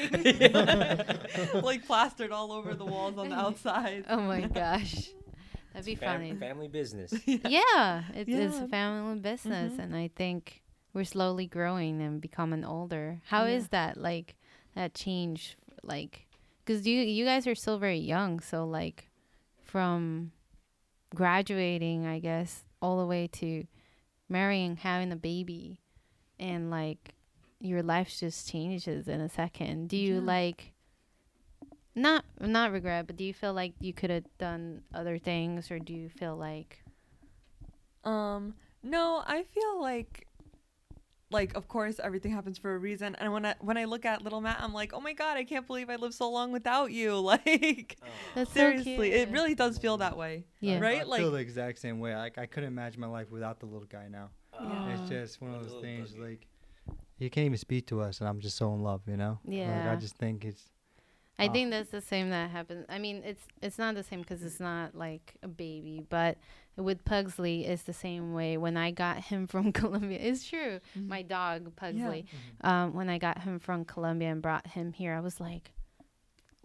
like 1.63 1.87
plastered 1.87 2.33
all 2.33 2.53
over 2.53 2.75
the 2.75 2.85
walls 2.85 3.19
on 3.19 3.29
the 3.29 3.37
outside. 3.37 4.05
oh 4.09 4.21
my 4.21 4.41
gosh. 4.43 5.09
That'd 5.73 5.87
be 5.87 5.95
fam- 5.95 6.21
funny. 6.21 6.35
family 6.35 6.69
business. 6.69 7.15
yeah, 7.27 8.03
it 8.15 8.29
is 8.29 8.55
Yeah. 8.57 8.65
a 8.65 8.69
family 8.69 9.19
business, 9.21 9.73
Mhm. 9.75 9.79
and 9.79 9.97
I 9.97 10.09
think 10.15 10.63
we're 10.93 11.05
slowly 11.05 11.47
growing 11.47 12.03
and 12.03 12.21
becoming 12.21 12.65
older. 12.65 13.21
How 13.27 13.45
is 13.45 13.65
Yeah. 13.65 13.69
that 13.73 13.97
like 13.97 14.37
that 14.75 14.95
change? 14.95 15.57
Like, 15.83 16.27
because 16.65 16.87
you 16.87 17.01
you 17.01 17.25
guys 17.25 17.47
are 17.47 17.55
still 17.55 17.79
very 17.79 17.99
young, 17.99 18.41
so 18.41 18.67
like 18.67 19.09
from 19.65 20.33
graduating, 21.15 22.07
I 22.07 22.19
guess, 22.19 22.65
all 22.81 22.99
the 23.01 23.07
way 23.07 23.27
to 23.29 23.65
marrying, 24.33 24.77
having 24.79 25.13
a 25.13 25.17
baby, 25.17 25.79
and 26.41 26.71
like 26.71 27.15
your 27.61 27.83
life 27.83 28.13
just 28.19 28.49
changes 28.49 29.07
in 29.07 29.21
a 29.21 29.29
second. 29.29 29.89
Do 29.91 29.97
you 29.97 30.15
Yeah. 30.17 30.21
like? 30.27 30.73
Not 31.95 32.25
not 32.41 32.73
regret, 32.73 33.07
but 33.07 33.17
do 33.17 33.25
you 33.25 33.35
feel 33.35 33.53
like 33.53 33.75
you 33.79 33.93
could 33.93 34.09
have 34.11 34.25
done 34.39 34.83
other 34.95 35.19
things, 35.19 35.71
or 35.71 35.79
do 35.79 35.93
you 35.93 36.09
feel 36.09 36.37
like 36.37 36.83
Um, 38.05 38.55
no, 38.83 39.23
I 39.27 39.43
feel 39.45 39.81
like 39.81 40.27
like 41.33 41.55
of 41.57 41.67
course 41.69 41.99
everything 42.03 42.33
happens 42.33 42.59
for 42.59 42.75
a 42.75 42.79
reason 42.79 43.15
and 43.17 43.33
when 43.33 43.45
I 43.47 43.55
when 43.61 43.77
I 43.77 43.85
look 43.85 44.05
at 44.05 44.23
little 44.23 44.41
Matt 44.41 44.59
I'm 44.61 44.73
like, 44.73 44.93
"Oh 44.93 45.01
my 45.01 45.13
god, 45.13 45.37
I 45.37 45.45
can't 45.45 45.67
believe 45.67 45.89
I 45.91 45.97
lived 45.97 46.15
so 46.15 46.31
long 46.31 46.53
without 46.53 46.93
you." 46.93 47.13
Like 47.33 47.97
oh. 48.03 48.07
That's 48.35 48.51
so 48.53 48.55
seriously, 48.61 49.13
it 49.13 49.31
really 49.31 49.55
does 49.55 49.79
feel 49.79 49.97
that 49.99 50.17
way. 50.17 50.45
Yeah. 50.61 50.79
Right? 50.79 51.01
I 51.01 51.05
Like 51.05 51.21
feel 51.21 51.31
the 51.31 51.39
exact 51.39 51.79
same 51.79 51.99
way. 52.01 52.15
Like 52.15 52.39
I 52.39 52.47
couldn't 52.47 52.69
imagine 52.69 53.01
my 53.01 53.07
life 53.07 53.31
without 53.31 53.59
the 53.61 53.67
little 53.67 53.89
guy 53.89 54.09
now. 54.09 54.31
Yeah. 54.61 54.89
It's 54.95 55.09
just 55.09 55.41
one 55.41 55.55
of 55.55 55.63
those 55.69 55.81
things 55.83 56.11
buggy. 56.13 56.23
like 56.23 56.47
he 57.19 57.31
can't 57.31 57.47
even 57.47 57.59
speak 57.59 57.87
to 57.87 58.01
us, 58.01 58.21
and 58.21 58.29
I'm 58.29 58.41
just 58.41 58.57
so 58.57 58.73
in 58.75 58.83
love, 58.83 59.03
you 59.07 59.17
know. 59.17 59.39
Like, 59.45 59.57
Yeah. 59.57 59.93
I 59.93 59.97
just 59.97 60.17
think 60.17 60.45
it's 60.45 60.71
I 61.39 61.49
Oh. 61.49 61.53
think 61.53 61.71
that's 61.71 61.91
the 61.91 62.01
same 62.03 62.29
that 62.31 62.51
happens. 62.51 62.85
I 62.89 62.99
mean, 62.99 63.23
it's 63.25 63.43
it's 63.63 63.79
not 63.79 63.95
the 63.95 64.03
same 64.03 64.21
because 64.21 64.43
it's 64.43 64.61
not 64.61 64.95
like 64.95 65.35
a 65.43 65.49
baby, 65.49 66.05
but 66.09 66.37
with 66.77 67.05
Pugsley, 67.05 67.67
it's 67.67 67.83
the 67.83 67.93
same 67.93 68.33
way. 68.33 68.57
When 68.57 68.77
I 68.77 68.91
got 68.93 69.19
him 69.19 69.47
from 69.47 69.73
Colombia, 69.81 70.19
it's 70.21 70.49
true. 70.49 70.81
Mhm. 70.99 71.09
My 71.09 71.23
dog 71.23 71.75
Pugsley. 71.77 72.27
Mm-hmm. 72.27 72.67
Um, 72.67 72.95
when 72.95 73.09
I 73.09 73.19
got 73.19 73.43
him 73.43 73.59
from 73.59 73.85
Colombia 73.85 74.31
and 74.31 74.41
brought 74.43 74.67
him 74.69 74.93
here, 74.93 75.15
I 75.15 75.21
was 75.21 75.39
like, 75.41 75.73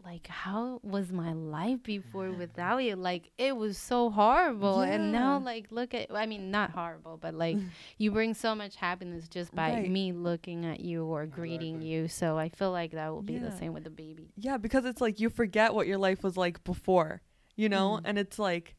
like 0.06 0.28
how 0.28 0.80
was 0.84 1.12
my 1.12 1.34
life 1.34 1.84
before 1.84 2.32
without 2.32 2.78
you? 2.78 2.96
Like 2.96 3.30
it 3.38 3.58
was 3.58 3.78
so 3.78 4.10
horrible, 4.10 4.80
and 4.80 5.12
now 5.12 5.38
like 5.40 5.68
look 5.70 5.94
at 5.94 6.08
I 6.16 6.26
mean 6.28 6.50
not 6.50 6.72
horrible, 6.72 7.18
but 7.18 7.34
like 7.34 7.58
you 7.98 8.12
bring 8.12 8.34
so 8.34 8.56
much 8.56 8.78
happiness 8.78 9.28
just 9.28 9.54
by 9.54 9.74
Right. 9.74 9.92
me 9.92 10.14
looking 10.14 10.66
at 10.66 10.80
you 10.80 11.04
or 11.04 11.26
greeting 11.26 11.76
Exactly. 11.76 11.90
you. 11.90 12.08
So 12.08 12.38
I 12.38 12.48
feel 12.48 12.72
like 12.72 12.92
that 12.92 13.10
will 13.12 13.22
be 13.24 13.38
the 13.38 13.52
same 13.52 13.74
with 13.74 13.84
the 13.84 13.90
baby. 13.90 14.32
Yeah, 14.38 14.56
because 14.56 14.86
it's 14.86 15.02
like 15.02 15.20
you 15.20 15.30
forget 15.30 15.74
what 15.74 15.88
your 15.88 15.98
life 15.98 16.24
was 16.24 16.38
like 16.38 16.64
before, 16.64 17.22
you 17.58 17.68
know? 17.68 17.98
Mhm. 17.98 18.02
And 18.06 18.18
it's 18.18 18.40
like 18.40 18.76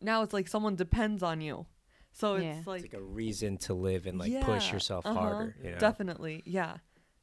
now 0.00 0.22
it's 0.22 0.32
like 0.32 0.48
someone 0.48 0.76
depends 0.76 1.22
on 1.22 1.40
you. 1.40 1.66
So 2.12 2.36
Yeah. 2.36 2.50
it's 2.50 2.58
It's 2.58 2.66
like 2.66 2.82
like 2.82 2.94
a 2.94 3.02
reason 3.02 3.56
to 3.58 3.74
live 3.74 4.06
and 4.06 4.18
like 4.18 4.32
push 4.42 4.66
Yeah, 4.68 4.72
yourself 4.74 5.06
uh-huh, 5.06 5.18
harder. 5.18 5.56
You 5.62 5.72
know? 5.72 5.78
Definitely. 5.78 6.42
Yeah. 6.44 6.78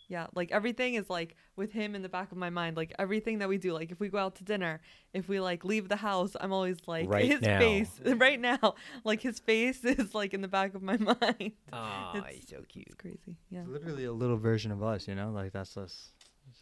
Yeah. 0.09 0.27
Like 0.33 0.53
everything 0.53 0.93
is 0.93 1.09
like 1.09 1.35
with 1.57 1.73
him 1.73 1.93
in 1.93 2.01
the 2.01 2.07
back 2.07 2.31
of 2.31 2.37
my 2.37 2.49
mind. 2.49 2.77
Like 2.77 2.93
everything 2.97 3.39
that 3.39 3.49
we 3.49 3.57
do, 3.57 3.73
like 3.73 3.91
if 3.91 3.99
we 3.99 4.07
go 4.07 4.19
out 4.19 4.35
to 4.35 4.45
dinner, 4.45 4.79
if 5.13 5.27
we 5.27 5.41
like 5.41 5.65
leave 5.65 5.89
the 5.89 5.97
house, 5.97 6.33
I'm 6.39 6.53
always 6.53 6.77
like 6.87 7.09
Right 7.09 7.25
his 7.25 7.41
now. 7.41 7.59
face 7.59 7.99
right 8.05 8.39
now. 8.39 8.75
Like 9.03 9.21
his 9.21 9.39
face 9.39 9.83
is 9.83 10.15
like 10.15 10.33
in 10.33 10.39
the 10.39 10.47
back 10.47 10.73
of 10.75 10.81
my 10.81 10.95
mind. 10.97 11.51
Aw, 11.73 12.17
It's- 12.17 12.33
he's 12.35 12.47
so 12.47 12.63
cute. 12.69 12.85
It's 12.87 12.95
crazy. 12.95 13.35
Yeah. 13.49 13.61
It's 13.61 13.69
literally 13.69 14.05
a 14.05 14.13
little 14.13 14.37
version 14.37 14.71
of 14.71 14.81
us, 14.81 15.07
you 15.09 15.15
know. 15.15 15.31
Like 15.31 15.51
that's 15.51 15.75
us. 15.75 16.13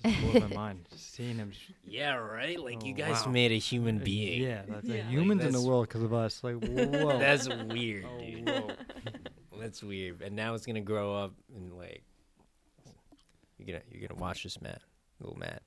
It 0.04 0.10
just 0.10 0.22
blows 0.40 0.50
my 0.50 0.56
mind 0.56 0.88
just 0.92 1.14
seeing 1.14 1.36
him. 1.38 1.52
sh- 1.52 1.72
Yeah, 1.88 2.16
right. 2.16 2.60
Like 2.60 2.84
you 2.86 2.94
Oh, 2.94 2.98
guys 2.98 3.26
wow. 3.26 3.32
made 3.32 3.52
a 3.52 3.58
human 3.58 4.00
being. 4.00 4.42
Yeah, 4.44 4.62
that's 4.68 4.86
Yeah. 4.86 4.96
like 4.96 5.04
Like, 5.06 5.12
humans 5.14 5.46
in 5.46 5.52
the 5.54 5.62
world 5.62 5.88
because 5.88 6.04
of 6.04 6.14
us. 6.14 6.44
Like 6.44 6.56
whoa. 6.64 7.18
That's 7.20 7.48
weird, 7.50 8.06
Oh, 8.06 8.20
dude. 8.20 8.48
whoa. 8.50 8.70
That's 9.60 9.82
weird. 9.82 10.22
And 10.22 10.36
now 10.36 10.54
it's 10.54 10.66
gonna 10.66 10.82
grow 10.82 11.16
up 11.16 11.32
and 11.56 11.74
like 11.78 12.04
you're 13.58 13.66
gonna 13.68 13.82
you're 13.90 14.08
gonna 14.08 14.20
watch 14.20 14.44
this 14.44 14.62
Matt, 14.62 14.82
little 15.20 15.38
Matt. 15.38 15.62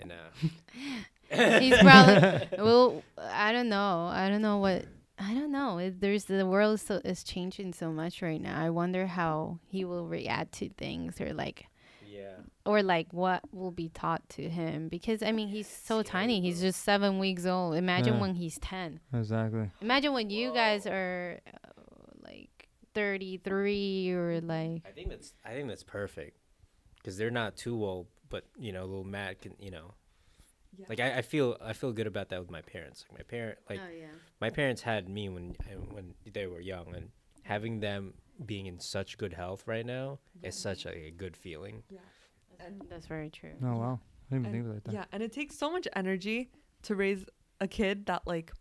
And 0.00 0.12
uh 0.12 1.58
He's 1.60 1.76
probably 1.78 2.48
well. 2.58 3.02
I 3.18 3.52
don't 3.52 3.68
know. 3.68 4.06
I 4.12 4.28
don't 4.28 4.42
know 4.42 4.58
what. 4.58 4.84
I 5.18 5.34
don't 5.34 5.50
know. 5.52 5.78
It, 5.78 6.00
there's 6.00 6.24
the 6.24 6.46
world 6.46 6.78
so, 6.80 7.00
is 7.04 7.22
changing 7.24 7.72
so 7.74 7.90
much 7.90 8.22
right 8.22 8.40
now. 8.40 8.60
I 8.60 8.70
wonder 8.70 9.06
how 9.06 9.58
he 9.66 9.84
will 9.84 10.06
react 10.06 10.52
to 10.58 10.68
things, 10.70 11.20
or 11.20 11.32
like, 11.32 11.66
Yeah. 12.06 12.36
Or 12.64 12.82
like 12.82 13.12
what 13.12 13.42
will 13.52 13.70
be 13.72 13.88
taught 13.88 14.28
to 14.30 14.48
him. 14.48 14.88
Because 14.88 15.22
I 15.22 15.32
mean, 15.32 15.48
he's 15.48 15.66
so 15.68 16.02
Scary, 16.02 16.04
tiny. 16.04 16.40
He's 16.40 16.60
just 16.60 16.82
seven 16.84 17.18
weeks 17.18 17.44
old. 17.46 17.74
Imagine 17.74 18.14
Yeah. 18.14 18.20
when 18.20 18.34
he's 18.34 18.58
ten. 18.58 19.00
exactly. 19.12 19.70
Imagine 19.80 20.12
when 20.12 20.30
you 20.30 20.52
guys 20.52 20.86
are 20.86 21.40
uh, 21.46 21.68
like 22.22 22.68
thirty-three 22.94 24.10
or 24.12 24.40
like. 24.40 24.82
I 24.86 24.90
think 24.94 25.10
that's 25.10 25.34
I 25.44 25.50
think 25.52 25.68
that's 25.68 25.82
perfect. 25.84 26.38
Because 26.96 27.16
they're 27.16 27.30
not 27.30 27.56
too 27.56 27.84
old, 27.84 28.06
but 28.28 28.44
you 28.58 28.72
know, 28.72 28.84
little 28.84 29.04
Matt 29.04 29.40
can 29.42 29.54
you 29.58 29.70
know 29.70 29.94
Yeah. 30.78 30.86
like 30.88 31.00
I, 31.00 31.18
I 31.18 31.22
feel 31.22 31.56
I 31.60 31.72
feel 31.72 31.92
good 31.92 32.06
about 32.06 32.28
that 32.30 32.40
with 32.40 32.50
my 32.50 32.62
parents. 32.62 33.04
Like 33.10 33.18
my 33.20 33.24
parent 33.24 33.58
like 33.68 33.80
oh 33.84 33.90
yeah. 33.92 34.06
my 34.40 34.50
parents 34.50 34.82
had 34.82 35.08
me 35.08 35.28
when 35.28 35.56
when 35.90 36.14
they 36.32 36.46
were 36.46 36.60
young 36.60 36.94
and 36.94 37.10
having 37.42 37.80
them 37.80 38.14
being 38.46 38.66
in 38.66 38.78
such 38.78 39.18
good 39.18 39.32
health 39.34 39.64
right 39.66 39.84
now 39.84 40.18
is 40.42 40.56
such 40.56 40.86
a, 40.86 41.06
a 41.06 41.10
good 41.10 41.36
feeling. 41.36 41.82
And 41.90 41.98
That's 42.88 43.06
very 43.06 43.30
true. 43.30 43.54
Oh 43.64 43.76
wow. 43.76 44.00
I 44.30 44.34
didn't 44.34 44.46
even 44.46 44.52
think 44.52 44.64
of 44.64 44.70
it 44.70 44.74
like 44.74 44.84
that. 44.84 44.92
Yeah, 44.92 45.04
and 45.12 45.22
it 45.22 45.32
takes 45.32 45.56
so 45.56 45.70
much 45.70 45.86
energy 45.94 46.50
to 46.82 46.94
raise 46.94 47.24
a 47.60 47.68
kid 47.68 48.06
that 48.06 48.26
like 48.26 48.52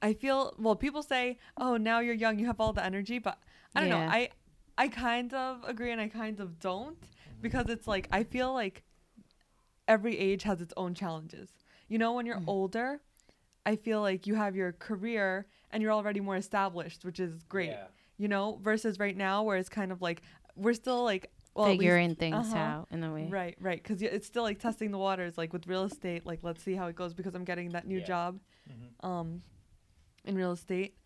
I 0.00 0.14
feel 0.14 0.54
well 0.58 0.76
people 0.76 1.02
say, 1.02 1.38
"Oh, 1.56 1.76
now 1.76 2.00
you're 2.00 2.14
young, 2.14 2.38
you 2.38 2.46
have 2.46 2.60
all 2.60 2.72
the 2.72 2.84
energy," 2.84 3.18
but 3.18 3.38
I 3.74 3.80
don't 3.80 3.88
Yeah. 3.88 4.06
know. 4.06 4.12
I 4.12 4.30
I 4.78 4.88
kind 4.88 5.32
of 5.34 5.62
agree 5.64 5.92
and 5.92 6.00
I 6.00 6.08
kind 6.08 6.40
of 6.40 6.58
don't 6.58 6.98
because 7.40 7.68
it's 7.68 7.86
like 7.86 8.08
I 8.10 8.24
feel 8.24 8.52
like 8.52 8.82
every 9.88 10.18
age 10.18 10.42
has 10.44 10.60
its 10.60 10.72
own 10.76 10.94
challenges. 10.94 11.50
You 11.88 11.98
know, 11.98 12.12
when 12.14 12.26
you're 12.26 12.36
Mhm. 12.36 12.48
older, 12.48 13.02
I 13.66 13.76
feel 13.76 14.00
like 14.00 14.26
you 14.26 14.34
have 14.34 14.56
your 14.56 14.72
career 14.72 15.46
and 15.70 15.82
you're 15.82 15.92
already 15.92 16.20
more 16.20 16.36
established, 16.36 17.04
which 17.04 17.20
is 17.20 17.42
great. 17.44 17.76
You 18.18 18.28
know, 18.28 18.58
versus 18.62 18.98
right 18.98 19.16
now 19.16 19.42
where 19.42 19.56
it's 19.56 19.68
kind 19.68 19.92
of 19.92 20.00
like 20.02 20.22
we're 20.56 20.74
still 20.74 21.02
like 21.04 21.30
well, 21.54 21.66
at 21.66 21.70
least- 21.72 21.80
Figuring 21.80 22.14
things 22.14 22.46
uh-huh. 22.48 22.56
out 22.58 22.88
in 22.90 23.02
a 23.04 23.12
way. 23.12 23.28
Right, 23.30 23.56
right. 23.60 23.82
Because 23.82 24.00
it's 24.02 24.26
still 24.26 24.42
like 24.42 24.58
testing 24.58 24.90
the 24.90 24.98
waters, 24.98 25.36
like 25.36 25.52
with 25.52 25.66
real 25.66 25.84
estate. 25.84 26.24
Like, 26.26 26.40
let's 26.42 26.62
see 26.62 26.74
how 26.74 26.86
it 26.86 26.96
goes 26.96 27.12
because 27.14 27.34
I'm 27.34 27.44
getting 27.44 27.70
that 27.70 27.86
new 27.86 27.98
Yeah. 27.98 28.04
job, 28.06 28.40
Mhm. 28.70 29.06
um, 29.08 29.42
in 30.24 30.36
real 30.36 30.52
estate, 30.52 30.96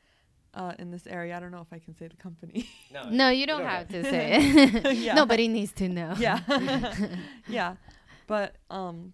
uh, 0.54 0.74
in 0.78 0.90
this 0.90 1.06
area. 1.06 1.36
I 1.36 1.40
don't 1.40 1.50
know 1.50 1.60
if 1.62 1.72
I 1.72 1.78
can 1.78 1.94
say 1.96 2.06
the 2.08 2.16
company. 2.16 2.68
No, 2.92 3.10
No, 3.10 3.28
you 3.30 3.46
don't 3.46 3.64
have 3.64 3.88
to 3.88 4.02
say 4.02 4.36
it. 4.38 4.96
Yeah. 5.06 5.14
Nobody 5.14 5.48
needs 5.48 5.72
to 5.72 5.88
know. 5.88 6.14
yeah, 6.18 6.40
yeah. 7.48 7.76
But 8.26 8.56
um, 8.70 9.12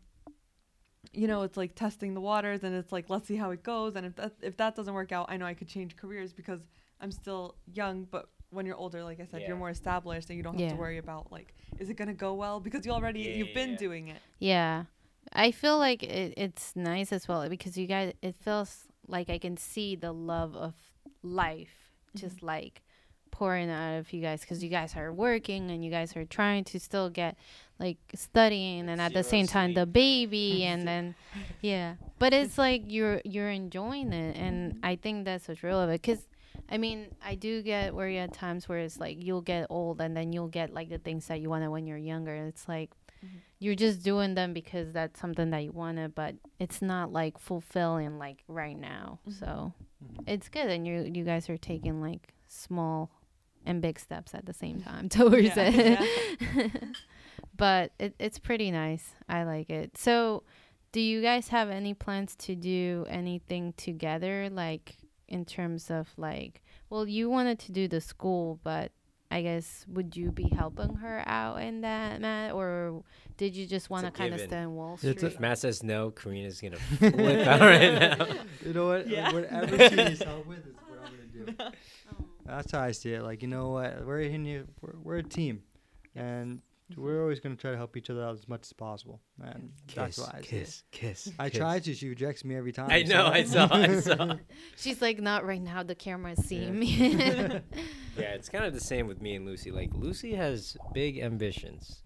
you 1.12 1.26
know, 1.26 1.42
it's 1.42 1.56
like 1.56 1.74
testing 1.74 2.14
the 2.14 2.20
waters, 2.20 2.62
and 2.64 2.74
it's 2.74 2.92
like 2.92 3.10
let's 3.10 3.26
see 3.26 3.36
how 3.36 3.50
it 3.50 3.62
goes. 3.62 3.96
And 3.96 4.06
if 4.06 4.16
that 4.16 4.32
if 4.42 4.56
that 4.58 4.74
doesn't 4.76 4.94
work 4.94 5.12
out, 5.12 5.26
I 5.30 5.36
know 5.36 5.46
I 5.46 5.54
could 5.54 5.68
change 5.68 5.96
careers 5.96 6.32
because 6.32 6.60
I'm 7.00 7.10
still 7.12 7.56
young, 7.72 8.04
but. 8.04 8.28
When 8.52 8.66
you're 8.66 8.76
older, 8.76 9.02
like 9.02 9.18
I 9.18 9.26
said, 9.26 9.40
Yeah. 9.40 9.48
you're 9.48 9.56
more 9.56 9.70
established 9.70 10.28
and 10.30 10.36
you 10.36 10.42
don't 10.42 10.54
have 10.54 10.60
Yeah. 10.60 10.70
to 10.70 10.76
worry 10.76 10.98
about 10.98 11.32
like, 11.32 11.54
is 11.78 11.88
it 11.88 11.94
gonna 11.94 12.14
go 12.14 12.34
well? 12.34 12.60
Because 12.60 12.84
you 12.86 12.92
already 12.92 13.20
Yeah, 13.20 13.34
you've 13.34 13.54
been 13.54 13.70
yeah. 13.72 13.76
doing 13.76 14.08
it. 14.08 14.20
Yeah. 14.38 14.84
I 15.32 15.50
feel 15.50 15.78
like 15.78 16.02
it, 16.02 16.34
it's 16.36 16.76
nice 16.76 17.12
as 17.12 17.26
well 17.28 17.48
because 17.48 17.78
you 17.78 17.86
guys, 17.86 18.12
it 18.22 18.36
feels 18.36 18.88
like 19.08 19.30
I 19.30 19.38
can 19.38 19.56
see 19.56 19.96
the 19.96 20.12
love 20.12 20.54
of 20.54 20.74
life 21.22 21.92
mm-hmm. 22.08 22.18
just 22.18 22.42
like 22.42 22.82
pouring 23.32 23.70
out 23.70 23.98
of 23.98 24.12
you 24.12 24.20
guys 24.20 24.42
because 24.42 24.62
you 24.62 24.68
guys 24.68 24.94
are 24.94 25.12
working 25.12 25.70
and 25.70 25.84
you 25.84 25.90
guys 25.90 26.14
are 26.14 26.24
trying 26.24 26.62
to 26.64 26.78
still 26.78 27.08
get 27.08 27.36
like 27.80 27.96
studying 28.14 28.88
and 28.88 29.00
at 29.00 29.14
the 29.14 29.22
Zero 29.22 29.30
same 29.30 29.46
time 29.46 29.74
the 29.74 29.86
baby 29.86 30.64
and 30.70 30.86
then 30.86 31.14
yeah 31.62 31.94
but 32.18 32.34
it's 32.34 32.58
like 32.58 32.82
you're 32.86 33.22
you're 33.24 33.50
enjoying 33.50 34.12
it 34.12 34.36
and 34.36 34.74
mm-hmm. 34.74 34.84
i 34.84 34.96
think 34.96 35.24
that's 35.24 35.48
what's 35.48 35.62
real 35.62 35.80
of 35.80 35.88
it 35.88 36.02
because 36.02 36.26
i 36.72 36.78
mean 36.78 37.14
i 37.24 37.34
do 37.36 37.62
get 37.62 37.94
worried 37.94 38.18
at 38.18 38.32
times 38.32 38.68
where 38.68 38.78
it's 38.78 38.98
like 38.98 39.16
you'll 39.22 39.42
get 39.54 39.66
old 39.70 40.00
and 40.00 40.16
then 40.16 40.32
you'll 40.32 40.48
get 40.48 40.72
like 40.74 40.88
the 40.88 40.98
things 40.98 41.26
that 41.28 41.40
you 41.40 41.48
wanted 41.50 41.68
when 41.68 41.86
you're 41.86 41.98
younger. 42.12 42.34
It's 42.34 42.66
like 42.68 42.90
Mhm. 43.24 43.28
you're 43.60 43.76
just 43.86 44.02
doing 44.02 44.34
them 44.34 44.52
because 44.52 44.92
that's 44.92 45.20
something 45.20 45.50
that 45.50 45.62
you 45.62 45.70
wanted 45.72 46.14
but 46.14 46.34
it's 46.58 46.82
not 46.82 47.12
like 47.12 47.38
fulfilling 47.38 48.18
like 48.18 48.42
right 48.48 48.76
now. 48.78 49.20
Mhm. 49.28 49.38
so 49.38 49.72
Mhm. 50.02 50.24
it's 50.26 50.48
good 50.48 50.68
and 50.74 50.86
you 50.86 51.08
you 51.16 51.22
guys 51.24 51.48
are 51.50 51.58
taking 51.58 52.00
like 52.00 52.34
small 52.48 53.10
and 53.64 53.80
big 53.80 53.98
steps 54.00 54.34
at 54.34 54.44
the 54.46 54.52
same 54.54 54.80
time 54.82 55.08
towards 55.16 55.54
Yeah, 55.56 55.70
it. 55.72 56.72
But 57.56 57.92
it, 57.98 58.14
it's 58.18 58.38
pretty 58.38 58.70
nice. 58.70 59.14
I 59.28 59.44
like 59.44 59.70
it. 59.70 59.96
So 59.96 60.42
do 60.90 61.00
you 61.00 61.20
guys 61.22 61.48
have 61.48 61.68
any 61.70 61.94
plans 61.94 62.34
to 62.36 62.54
do 62.54 63.06
anything 63.08 63.72
together 63.76 64.48
like 64.50 64.96
in 65.28 65.44
terms 65.44 65.90
of 65.90 66.08
like 66.16 66.61
well 66.92 67.08
you 67.08 67.30
wanted 67.30 67.58
to 67.58 67.72
do 67.72 67.88
the 67.88 68.00
school 68.00 68.60
but 68.62 68.92
i 69.30 69.40
guess 69.40 69.86
would 69.88 70.14
you 70.14 70.30
be 70.30 70.48
helping 70.54 70.94
her 70.96 71.22
out 71.26 71.56
in 71.62 71.80
that 71.80 72.20
matt 72.20 72.52
or 72.52 73.02
did 73.38 73.56
you 73.56 73.66
just 73.66 73.88
want 73.88 74.04
to 74.04 74.10
kind 74.12 74.34
of 74.34 74.38
given. 74.40 74.50
stay 74.50 74.60
in 74.62 74.74
wall 74.74 74.98
It's 75.02 75.22
a- 75.22 75.26
If 75.26 75.40
Matt 75.40 75.58
says 75.58 75.82
no, 75.82 76.10
Karina's 76.10 76.60
gonna 76.60 76.76
flip 76.98 77.46
out 77.46 77.60
right 77.60 78.18
now. 78.18 78.26
You 78.64 78.72
know 78.74 78.86
what? 78.88 79.08
Yeah. 79.08 79.32
Whatever 79.32 79.88
she 79.88 79.96
needs 79.96 80.22
help 80.22 80.46
with 80.46 80.66
is 80.66 80.74
what 80.86 80.98
I'm 81.02 81.12
gonna 81.16 81.46
do. 81.70 81.76
That's 82.46 82.70
how 82.72 82.80
I 82.82 82.92
see 82.92 83.14
it. 83.14 83.22
Like 83.22 83.40
you 83.42 83.48
know 83.48 83.70
what? 83.70 84.04
We're 84.04 84.20
in 84.20 84.44
here. 84.44 84.66
We're, 84.82 84.94
we're 85.02 85.16
a 85.16 85.22
team, 85.22 85.62
and 86.14 86.60
we're 86.96 87.20
always 87.22 87.40
gonna 87.40 87.56
try 87.56 87.70
to 87.70 87.76
help 87.76 87.96
each 87.96 88.10
other 88.10 88.24
out 88.24 88.34
as 88.34 88.48
much 88.48 88.62
as 88.62 88.72
possible. 88.72 89.20
And 89.42 89.72
that's 89.94 90.16
Kiss, 90.16 90.26
why 90.26 90.38
I 90.38 90.40
see 90.42 90.46
it. 90.56 90.60
kiss, 90.60 90.82
kiss. 90.90 91.32
I 91.38 91.48
kiss. 91.50 91.58
try 91.58 91.78
to. 91.80 91.94
She 91.94 92.08
rejects 92.08 92.44
me 92.44 92.54
every 92.56 92.72
time. 92.72 92.88
I 92.90 93.02
know. 93.02 93.26
I 93.26 93.44
saw. 93.44 93.68
I 93.70 94.00
saw. 94.00 94.36
she's 94.76 95.00
like 95.02 95.20
not 95.20 95.44
right 95.46 95.60
now 95.62 95.82
the 95.82 95.94
camera's 95.94 96.44
seeing 96.44 96.74
Yeah. 96.82 97.48
me 97.48 97.60
Yeah, 98.16 98.34
it's 98.34 98.48
kind 98.48 98.64
of 98.64 98.74
the 98.74 98.80
same 98.80 99.06
with 99.06 99.20
me 99.22 99.34
and 99.36 99.46
Lucy. 99.46 99.70
Like 99.70 99.90
Lucy 99.94 100.34
has 100.34 100.76
big 100.92 101.18
ambitions, 101.18 102.02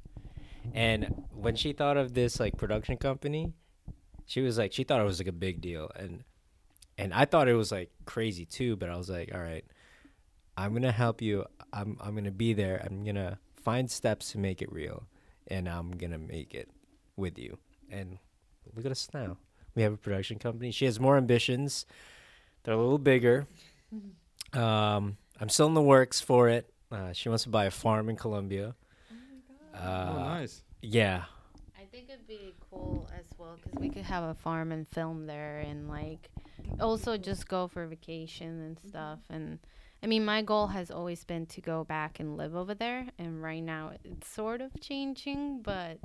and 0.74 1.24
when 1.32 1.56
she 1.56 1.72
thought 1.72 1.96
of 1.96 2.14
this 2.14 2.38
like 2.40 2.56
production 2.56 2.96
company, 2.96 3.52
she 4.26 4.40
was 4.40 4.56
like 4.58 4.72
she 4.72 4.84
thought 4.84 5.00
it 5.00 5.04
was 5.04 5.18
like 5.20 5.26
a 5.28 5.32
big 5.32 5.60
deal, 5.60 5.90
and 5.96 6.22
and 6.98 7.12
I 7.12 7.24
thought 7.24 7.48
it 7.48 7.54
was 7.54 7.72
like 7.72 7.90
crazy 8.04 8.44
too. 8.46 8.76
But 8.76 8.88
I 8.90 8.96
was 8.96 9.10
like, 9.10 9.30
all 9.34 9.40
right, 9.40 9.64
I'm 10.56 10.72
gonna 10.72 10.92
help 10.92 11.20
you. 11.22 11.44
I'm 11.72 11.98
I'm 12.00 12.14
gonna 12.14 12.30
be 12.30 12.52
there. 12.52 12.80
I'm 12.84 13.04
gonna 13.04 13.38
find 13.66 13.90
steps 13.90 14.30
to 14.30 14.38
make 14.38 14.62
it 14.62 14.70
real, 14.70 15.08
and 15.48 15.68
I'm 15.68 15.90
gonna 15.90 16.18
make 16.18 16.54
it 16.54 16.68
with 17.16 17.36
you. 17.36 17.58
And 17.90 18.18
look 18.76 18.86
at 18.86 18.92
us 18.92 19.08
now. 19.12 19.38
We 19.74 19.82
have 19.82 19.92
a 19.92 19.96
production 19.96 20.38
company. 20.38 20.70
She 20.70 20.84
has 20.84 21.00
more 21.00 21.16
ambitions. 21.16 21.84
They're 22.62 22.74
a 22.74 22.76
little 22.76 22.96
bigger. 22.98 23.48
Um, 24.52 25.16
I'm 25.40 25.48
still 25.48 25.66
in 25.66 25.74
the 25.74 25.82
works 25.82 26.20
for 26.20 26.48
it. 26.48 26.72
Uh, 26.92 27.12
she 27.12 27.28
wants 27.28 27.42
to 27.42 27.48
buy 27.50 27.64
a 27.64 27.72
farm 27.72 28.08
in 28.08 28.14
Colombia. 28.14 28.76
Oh, 29.74 29.78
uh, 29.78 30.14
oh, 30.14 30.18
nice. 30.20 30.62
Yeah, 30.80 31.24
I 31.76 31.86
think 31.90 32.08
it'd 32.08 32.28
be 32.28 32.54
cool 32.70 33.10
as 33.18 33.26
well 33.36 33.58
because 33.60 33.80
we 33.80 33.90
could 33.90 34.04
have 34.04 34.22
a 34.22 34.34
farm 34.34 34.70
and 34.70 34.86
film 34.86 35.26
there 35.26 35.58
and 35.58 35.88
like 35.88 36.30
also 36.80 37.16
just 37.16 37.48
go 37.48 37.66
for 37.66 37.84
vacation 37.88 38.60
and 38.60 38.78
stuff. 38.88 39.18
And 39.28 39.58
I 40.02 40.06
mean, 40.06 40.24
my 40.24 40.42
goal 40.42 40.68
has 40.68 40.90
always 40.90 41.24
been 41.24 41.46
to 41.46 41.60
go 41.60 41.84
back 41.84 42.20
and 42.20 42.36
live 42.36 42.54
over 42.54 42.74
there. 42.74 43.06
And 43.18 43.42
right 43.42 43.62
now 43.62 43.92
it's 44.04 44.28
sort 44.28 44.60
of 44.60 44.78
changing, 44.80 45.62
but 45.62 45.98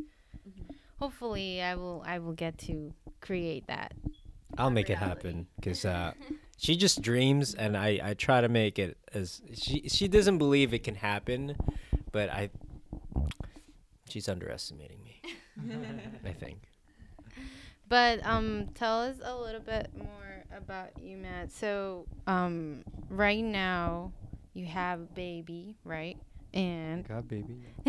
hopefully 0.99 1.61
I 1.61 1.75
will 1.75 2.03
I 2.05 2.19
will 2.19 2.33
get 2.33 2.57
to 2.59 2.93
create 3.19 3.67
that. 3.67 3.93
I'll 4.57 4.69
make 4.69 4.89
it 4.89 4.97
happen 4.97 5.47
because 5.55 5.85
uh, 5.85 6.13
she 6.57 6.75
just 6.75 7.01
dreams, 7.01 7.53
and 7.53 7.77
I, 7.77 7.99
I 8.03 8.13
try 8.13 8.41
to 8.41 8.49
make 8.49 8.77
it 8.79 8.97
as 9.13 9.41
she 9.53 9.87
she 9.87 10.07
doesn't 10.07 10.37
believe 10.37 10.73
it 10.73 10.83
can 10.83 10.95
happen, 10.95 11.55
but 12.11 12.29
I 12.29 12.49
she's 14.09 14.29
underestimating 14.29 14.99
me. 15.03 15.21
I 16.25 16.33
think. 16.33 16.67
But 17.87 18.25
um, 18.25 18.69
tell 18.73 19.01
us 19.01 19.17
a 19.21 19.35
little 19.35 19.59
bit 19.59 19.89
more 19.97 20.30
about 20.55 20.89
you, 21.01 21.17
Matt. 21.17 21.51
So 21.51 22.05
um, 22.27 22.83
right 23.09 23.43
now 23.43 24.11
you 24.53 24.65
have 24.65 24.99
a 25.01 25.05
baby, 25.05 25.75
right? 25.83 26.17
And 26.53 27.07
God, 27.07 27.27
baby. 27.29 27.63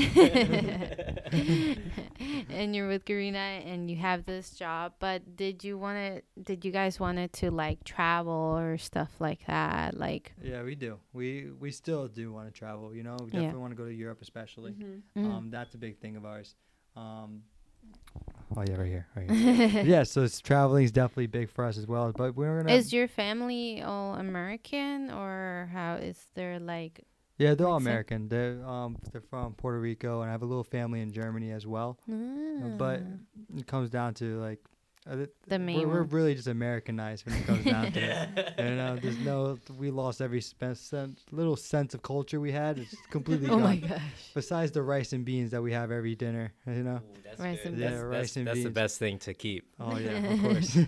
and 2.49 2.75
you're 2.75 2.89
with 2.89 3.05
Karina 3.05 3.39
and 3.39 3.91
you 3.91 3.97
have 3.97 4.25
this 4.25 4.51
job, 4.51 4.93
but 5.01 5.37
did 5.37 5.65
you 5.65 5.77
want 5.79 5.99
to 5.99 6.23
did 6.43 6.65
you 6.65 6.71
guys 6.71 7.01
wanted 7.01 7.33
to 7.35 7.51
like 7.51 7.83
travel 7.85 8.33
or 8.59 8.79
stuff 8.79 9.11
like 9.19 9.47
that? 9.47 9.97
Like 9.99 10.33
Yeah, 10.43 10.63
we 10.63 10.75
do. 10.77 10.99
We 11.13 11.51
we 11.59 11.71
still 11.73 12.07
do 12.09 12.33
want 12.33 12.47
to 12.47 12.53
travel. 12.53 12.95
You 12.95 13.03
know, 13.03 13.17
we 13.25 13.33
Yeah. 13.33 13.41
definitely 13.41 13.61
want 13.61 13.73
to 13.73 13.77
go 13.77 13.85
to 13.87 13.95
Europe, 13.95 14.19
especially. 14.23 14.73
Mm-hmm. 14.73 15.25
mm. 15.27 15.31
Um, 15.31 15.51
that's 15.51 15.75
a 15.75 15.79
big 15.79 15.99
thing 15.99 16.17
of 16.17 16.25
ours. 16.25 16.55
Um, 16.97 17.43
oh 18.57 18.65
yeah, 18.67 18.77
right 18.77 18.87
here, 18.89 19.07
right 19.17 19.31
here. 19.31 19.83
yeah, 19.85 20.03
so 20.03 20.23
it's 20.23 20.41
traveling 20.41 20.85
is 20.85 20.93
definitely 20.93 21.27
big 21.27 21.51
for 21.51 21.65
us 21.65 21.77
as 21.79 21.87
well. 21.87 22.13
But 22.17 22.35
we're 22.37 22.63
gonna. 22.63 22.75
Is 22.75 22.93
your 22.93 23.09
family 23.09 23.83
all 23.83 24.15
American 24.15 25.11
or 25.11 25.71
how 25.73 25.95
is 25.97 26.29
there 26.35 26.59
like 26.59 27.01
yeah, 27.39 27.55
they're 27.55 27.67
all 27.67 27.77
American. 27.77 28.29
They're 28.29 28.65
um 28.65 28.97
they're 29.11 29.21
from 29.23 29.55
Puerto 29.55 29.81
Rico, 29.81 30.21
and 30.21 30.29
I 30.29 30.33
have 30.33 30.43
a 30.43 30.47
little 30.47 30.65
family 30.65 31.01
in 31.01 31.13
Germany 31.13 31.51
as 31.51 31.67
well. 31.67 31.99
but 32.07 33.01
Ah. 33.01 33.59
It 33.59 33.67
comes 33.67 33.91
down 33.91 34.15
to 34.15 34.39
like. 34.41 34.61
Uh, 35.05 35.17
th- 35.17 35.31
The 35.49 35.59
main 35.59 35.79
we're, 35.89 35.95
we're 35.95 36.03
really 36.05 36.35
just 36.35 36.47
Americanized 36.47 37.27
when 37.27 37.35
it 37.37 37.45
comes 37.45 37.65
down 37.65 37.91
to 37.93 38.01
it. 38.01 38.55
You 38.59 38.77
know, 38.77 38.97
there's 38.97 39.19
no, 39.19 39.59
we 39.77 39.91
lost 39.91 40.21
every 40.21 40.41
spe- 40.41 40.75
sen- 40.75 41.17
little 41.33 41.57
sense 41.57 41.93
of 41.95 42.03
culture 42.03 42.39
we 42.39 42.53
had. 42.53 42.79
It's 42.79 42.95
completely 43.11 43.49
Oh 43.51 43.57
gone. 43.59 43.63
my 43.63 43.77
gosh. 43.77 44.01
Besides 44.35 44.71
the 44.73 44.83
rice 44.83 45.13
and 45.13 45.25
beans 45.25 45.51
that 45.51 45.61
we 45.63 45.73
have 45.73 45.91
every 45.91 46.15
dinner, 46.15 46.53
you 46.67 46.85
know. 46.85 47.01
Rice 47.39 47.65
and 47.65 47.77
Yeah, 47.79 47.91
beans. 47.91 48.03
rice 48.05 48.37
and 48.37 48.47
that's 48.47 48.63
the 48.63 48.71
best 48.71 48.99
thing 49.01 49.19
to 49.21 49.35
keep. 49.35 49.65
Oh 49.81 49.97
yeah, 49.97 50.11
of 50.33 50.41
course. 50.47 50.79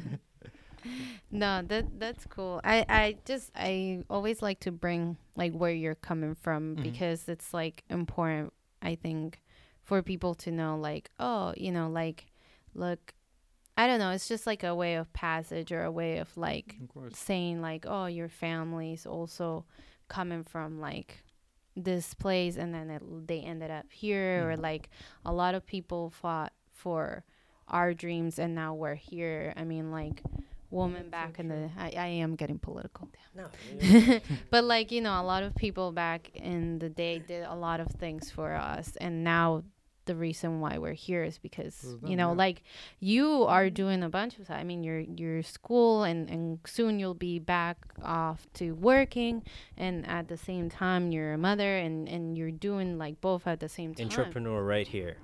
No, 1.31 1.63
that 1.63 1.99
that's 1.99 2.27
cool. 2.27 2.61
I 2.63 2.85
I 2.89 3.17
just 3.25 3.51
I 3.57 4.05
always 4.11 4.43
like 4.43 4.61
to 4.61 4.71
bring 4.71 5.17
like 5.35 5.53
where 5.53 5.73
you're 5.73 5.95
coming 5.97 6.35
from 6.37 6.77
Mhm. 6.77 6.83
because 6.83 7.27
it's 7.29 7.53
like 7.55 7.83
important 7.89 8.53
I 8.83 8.95
think 8.95 9.41
for 9.83 10.03
people 10.03 10.35
to 10.37 10.51
know 10.53 10.77
like 10.77 11.11
oh, 11.19 11.55
you 11.57 11.73
know, 11.73 11.89
like 11.89 12.27
look 12.75 13.15
I 13.77 13.87
don't 13.87 13.99
know, 13.99 14.11
it's 14.11 14.29
just 14.29 14.47
like 14.47 14.63
a 14.63 14.75
way 14.75 14.95
of 14.95 15.13
passage 15.13 15.73
or 15.73 15.83
a 15.83 15.91
way 15.91 16.19
of 16.19 16.37
like 16.37 16.77
of 17.09 17.17
saying 17.17 17.61
like 17.61 17.85
oh, 17.89 18.07
your 18.07 18.29
family's 18.29 19.05
also 19.07 19.65
coming 20.09 20.45
from 20.45 20.81
like 20.81 21.23
this 21.77 22.15
place 22.15 22.57
and 22.57 22.73
then 22.73 22.89
it, 22.89 23.03
they 23.27 23.41
ended 23.41 23.71
up 23.71 23.87
here 23.91 24.49
or 24.51 24.57
Mhm. 24.57 24.63
like 24.63 24.91
a 25.25 25.33
lot 25.33 25.55
of 25.57 25.67
people 25.67 26.11
fought 26.11 26.53
for 26.71 27.25
our 27.67 27.93
dreams 27.95 28.39
and 28.39 28.55
now 28.55 28.75
we're 28.75 28.95
here. 28.95 29.53
I 29.57 29.65
mean 29.65 29.91
like 29.91 30.23
woman 30.71 31.09
back 31.09 31.39
in 31.39 31.49
the 31.49 31.71
I, 31.79 31.93
I 31.97 32.07
am 32.07 32.35
getting 32.37 32.59
political 32.59 33.09
No. 33.35 33.47
but 34.51 34.65
like 34.65 34.91
you 34.93 35.01
know 35.01 35.21
a 35.21 35.23
lot 35.23 35.43
of 35.43 35.55
people 35.55 35.91
back 35.93 36.31
in 36.35 36.79
the 36.81 36.89
day 36.89 37.19
did 37.21 37.45
a 37.45 37.55
lot 37.55 37.81
of 37.81 37.89
things 37.89 38.31
for 38.31 38.53
us 38.55 38.97
and 39.01 39.23
now 39.25 39.63
the 40.07 40.15
reason 40.15 40.61
why 40.61 40.79
we're 40.79 40.93
here 40.93 41.23
is 41.25 41.39
because 41.39 41.83
It 41.85 42.03
was 42.03 42.11
you 42.11 42.17
know 42.17 42.31
yeah. 42.33 42.37
like 42.45 42.63
you 43.01 43.45
are 43.45 43.71
doing 43.71 44.03
a 44.03 44.09
bunch 44.09 44.39
of 44.39 44.51
i 44.51 44.63
mean 44.65 44.85
your 44.85 45.01
your 45.01 45.43
school 45.43 46.03
and 46.05 46.29
and 46.31 46.59
soon 46.67 46.99
you'll 46.99 47.15
be 47.15 47.39
back 47.39 47.77
off 48.03 48.47
to 48.55 48.73
working 48.73 49.43
and 49.77 50.07
at 50.07 50.29
the 50.29 50.37
same 50.37 50.69
time 50.71 51.11
you're 51.13 51.33
a 51.35 51.39
mother 51.39 51.77
and 51.79 52.09
and 52.09 52.37
you're 52.37 52.51
doing 52.51 52.99
like 52.99 53.21
both 53.21 53.47
at 53.47 53.61
the 53.61 53.69
same 53.69 53.95
time 53.95 54.07
Entrepreneur 54.07 54.63
right 54.63 54.87
here, 54.87 55.17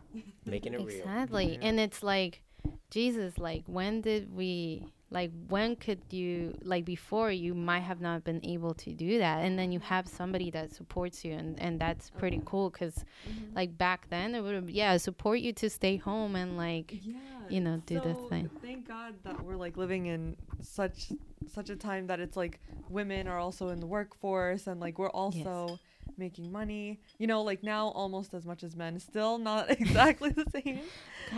making 0.45 0.74
it 0.74 0.78
real. 0.78 0.89
Exactly. 0.89 1.53
Yeah. 1.53 1.59
And 1.68 1.78
it's 1.81 2.03
like, 2.03 2.43
Jesus, 2.91 3.39
like, 3.39 3.64
when 3.66 4.01
did 4.01 4.35
we, 4.35 4.87
like, 5.11 5.32
when 5.48 5.74
could 5.76 6.00
you, 6.11 6.56
like, 6.62 6.84
before 6.84 7.32
you 7.32 7.52
might 7.52 7.80
have 7.80 8.00
not 8.00 8.22
been 8.22 8.40
able 8.44 8.74
to 8.74 8.92
do 8.92 9.18
that. 9.18 9.44
And 9.44 9.58
then 9.58 9.72
you 9.72 9.80
have 9.80 10.06
somebody 10.06 10.50
that 10.52 10.72
supports 10.72 11.24
you. 11.24 11.32
And, 11.32 11.61
and 11.61 11.80
that's 11.80 12.11
pretty 12.11 12.36
uh-huh. 12.36 12.46
cool 12.46 12.70
because, 12.70 13.04
mm-hmm. 13.28 13.56
like, 13.56 13.76
back 13.76 14.08
then, 14.08 14.34
it 14.34 14.40
would 14.40 14.54
have, 14.54 14.70
yeah, 14.70 14.96
support 14.98 15.40
you 15.40 15.52
to 15.54 15.68
stay 15.68 15.96
home 15.96 16.36
and, 16.36 16.56
like, 16.56 16.92
Yeah. 17.02 17.16
you 17.48 17.61
know, 17.61 17.82
do 17.86 18.00
the 18.00 18.14
thing. 18.28 18.50
Thank 18.62 18.86
God 18.86 19.14
that 19.24 19.42
we're 19.44 19.56
like 19.56 19.76
living 19.76 20.06
in 20.06 20.36
such 20.62 21.12
such 21.52 21.70
a 21.70 21.76
time 21.76 22.06
that 22.06 22.20
it's 22.20 22.36
like 22.36 22.61
women 22.88 23.26
are 23.26 23.38
also 23.38 23.70
in 23.70 23.80
the 23.80 23.86
workforce 23.86 24.66
and 24.66 24.78
like 24.78 24.98
we're 24.98 25.11
also 25.11 25.78
making 26.18 26.50
money. 26.52 27.00
You 27.18 27.26
know, 27.26 27.42
like 27.42 27.62
now 27.62 27.88
almost 27.88 28.34
as 28.34 28.44
much 28.46 28.62
as 28.62 28.76
men. 28.76 28.98
Still 29.00 29.38
not 29.38 29.70
exactly 29.80 30.30
the 30.30 30.44
same. 30.52 30.80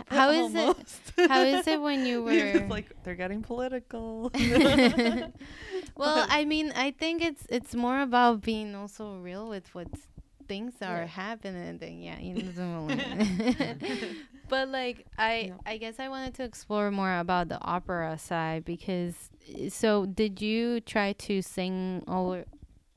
how 0.07 0.29
is 0.31 0.53
it, 0.55 0.77
how 1.29 1.41
is 1.43 1.67
it 1.67 1.79
when 1.81 2.05
you 2.05 2.27
It's 2.27 2.59
were, 2.61 2.67
like 2.67 2.91
they're 3.03 3.15
getting 3.15 3.41
political. 3.41 4.31
well, 4.33 5.31
But- 5.95 6.27
I 6.29 6.45
mean, 6.45 6.71
I 6.75 6.91
think 6.91 7.23
it's 7.23 7.45
it's 7.49 7.75
more 7.75 8.01
about 8.01 8.41
being 8.41 8.75
also 8.75 9.17
real 9.17 9.47
with 9.49 9.73
what 9.75 9.87
things 10.47 10.73
are 10.81 11.01
Yeah. 11.01 11.05
happening. 11.07 11.77
Then 11.77 12.01
yeah, 12.01 12.19
you 12.19 12.33
know. 12.53 12.89
but 14.49 14.69
like, 14.69 15.05
I 15.17 15.35
Yeah. 15.51 15.53
I 15.65 15.77
guess 15.77 15.99
I 15.99 16.09
wanted 16.09 16.33
to 16.35 16.43
explore 16.43 16.91
more 16.91 17.17
about 17.19 17.49
the 17.49 17.59
opera 17.61 18.17
side 18.17 18.65
because. 18.65 19.29
So, 19.69 20.05
did 20.05 20.41
you 20.41 20.79
try 20.79 21.11
to 21.27 21.41
sing 21.41 22.01
all 22.07 22.41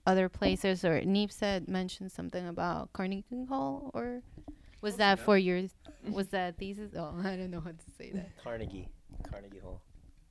other 0.07 0.29
places, 0.29 0.85
or 0.85 1.01
Neep 1.01 1.33
said 1.33 1.69
mentioned 1.69 2.13
something 2.13 2.47
about 2.47 2.93
Carnegie 2.93 3.25
Hall, 3.49 3.91
or 3.95 4.23
was 4.81 4.97
that 4.97 5.19
for 5.19 5.37
your 5.37 5.63
was 6.11 6.29
that 6.29 6.59
thesis? 6.59 6.93
Oh, 6.97 7.15
I 7.25 7.37
don't 7.37 7.51
know 7.51 7.61
how 7.61 7.71
to 7.71 7.91
say 7.99 8.11
that. 8.13 8.31
Carnegie, 8.43 8.89
Carnegie 9.29 9.59
Hall. 9.59 9.83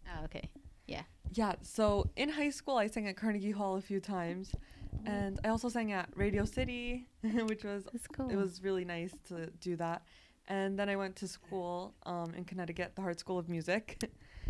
Oh, 0.08 0.24
okay. 0.26 0.50
yeah. 0.88 1.04
Yeah. 1.34 1.56
So 1.62 2.10
in 2.16 2.30
high 2.30 2.52
school, 2.52 2.78
I 2.78 2.88
sang 2.88 3.08
at 3.08 3.18
Carnegie 3.18 3.52
Hall 3.52 3.76
a 3.76 3.82
few 3.82 4.00
times, 4.00 4.54
and 5.06 5.40
I 5.44 5.50
also 5.50 5.70
sang 5.70 5.92
at 5.92 6.10
Radio 6.16 6.46
City, 6.46 7.08
which 7.24 7.64
was 7.64 7.84
That's 7.92 8.08
cool. 8.08 8.30
it 8.30 8.36
was 8.36 8.64
really 8.64 8.86
nice 8.86 9.14
to 9.30 9.48
do 9.60 9.76
that. 9.78 10.04
And 10.48 10.78
then 10.78 10.90
I 10.90 10.96
went 10.96 11.16
to 11.18 11.28
school 11.28 11.96
um, 12.06 12.34
in 12.38 12.46
Connecticut, 12.46 12.92
the 12.96 13.02
Hartt 13.02 13.20
School 13.20 13.40
of 13.40 13.50
Music. 13.50 14.00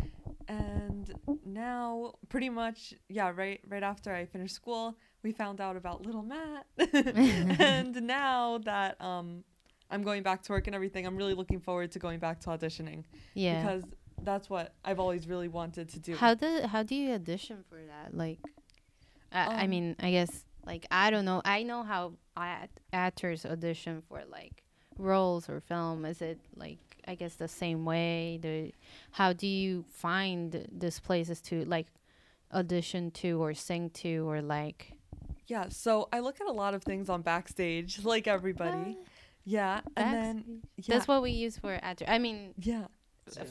and 0.48 1.10
now, 1.44 2.12
pretty 2.28 2.50
much, 2.50 2.92
yeah, 3.08 3.32
right, 3.34 3.60
right 3.66 3.82
after 3.82 4.14
I 4.14 4.26
finished 4.26 4.54
school, 4.54 4.96
we 5.26 5.32
found 5.32 5.60
out 5.60 5.76
about 5.76 6.06
Little 6.06 6.22
Matt. 6.22 6.66
and 7.60 8.00
now 8.02 8.58
that 8.58 9.00
um, 9.00 9.42
I'm 9.90 10.04
going 10.04 10.22
back 10.22 10.42
to 10.44 10.52
work 10.52 10.68
and 10.68 10.74
everything, 10.76 11.04
I'm 11.04 11.16
really 11.16 11.34
looking 11.34 11.58
forward 11.58 11.90
to 11.92 11.98
going 11.98 12.20
back 12.20 12.38
to 12.42 12.50
auditioning 12.50 13.02
yeah. 13.34 13.60
because 13.60 13.82
that's 14.22 14.48
what 14.48 14.74
I've 14.84 15.00
always 15.00 15.26
really 15.26 15.48
wanted 15.48 15.88
to 15.88 15.98
do. 15.98 16.14
How 16.14 16.34
do 16.34 16.60
how 16.64 16.84
do 16.84 16.94
you 16.94 17.12
audition 17.14 17.64
for 17.68 17.80
that? 17.92 18.16
Like, 18.16 18.38
I, 19.32 19.62
I 19.62 19.64
Um, 19.64 19.70
mean, 19.70 19.96
I 19.98 20.12
guess 20.12 20.44
like 20.64 20.86
I 20.92 21.10
don't 21.10 21.24
know. 21.24 21.42
I 21.44 21.64
know 21.64 21.82
how 21.82 22.12
act- 22.36 22.78
actors 22.92 23.44
audition 23.44 24.02
for 24.08 24.22
like 24.30 24.62
roles 24.96 25.48
or 25.48 25.60
film. 25.60 26.04
Is 26.04 26.22
it 26.22 26.38
like 26.54 26.78
I 27.08 27.16
guess 27.16 27.34
the 27.34 27.48
same 27.48 27.84
way? 27.84 28.38
The 28.40 28.72
how 29.10 29.32
do 29.32 29.48
you 29.48 29.84
find 29.90 30.68
these 30.70 31.00
places 31.00 31.40
to 31.48 31.64
like 31.64 31.88
audition 32.54 33.10
to 33.22 33.42
or 33.42 33.54
sing 33.54 33.90
to 33.90 34.28
or 34.30 34.40
like? 34.40 34.92
Yeah, 35.46 35.66
so 35.70 36.08
I 36.12 36.20
look 36.20 36.40
at 36.40 36.46
a 36.46 36.52
lot 36.52 36.74
of 36.74 36.82
things 36.82 37.08
on 37.08 37.22
backstage, 37.22 38.00
like 38.04 38.26
everybody. 38.26 38.98
Yeah, 39.44 39.80
and 39.96 40.12
then 40.14 40.44
yeah, 40.76 40.94
That's 40.96 41.06
what 41.08 41.22
we 41.22 41.30
use 41.30 41.56
for 41.58 41.78
actor. 41.80 42.04
I 42.08 42.18
mean, 42.18 42.52
yeah. 42.58 42.86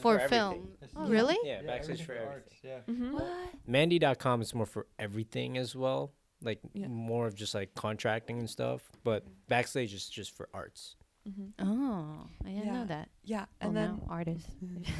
for, 0.00 0.18
everything. 0.20 0.28
film. 0.28 0.68
It's- 0.82 0.90
Oh, 0.96 1.06
yeah. 1.06 1.12
really? 1.12 1.36
Yeah, 1.44 1.62
backstage 1.62 2.02
for 2.02 2.12
everything. 2.12 2.32
arts, 2.34 2.54
yeah. 2.62 2.78
Mm-hmm. 2.88 3.12
What? 3.12 3.24
Mandy.com 3.66 4.42
is 4.42 4.54
more 4.54 4.66
for 4.66 4.86
everything 4.98 5.56
as 5.56 5.74
well. 5.74 6.12
Like 6.42 6.60
Yeah. 6.74 6.88
more 6.88 7.26
of 7.26 7.34
just 7.34 7.54
like 7.54 7.74
contracting 7.74 8.38
and 8.38 8.48
stuff. 8.48 8.82
But 9.04 9.24
backstage 9.48 9.94
is 9.94 10.06
just 10.08 10.36
for 10.36 10.48
arts. 10.52 10.96
Mm-hmm. 11.28 11.66
Oh, 11.66 12.26
I 12.44 12.48
didn't 12.48 12.66
Yeah. 12.66 12.72
know 12.74 12.84
that. 12.86 13.08
Yeah, 13.24 13.44
And 13.60 13.68
and 13.68 13.76
then 13.76 14.00
artists. 14.08 14.50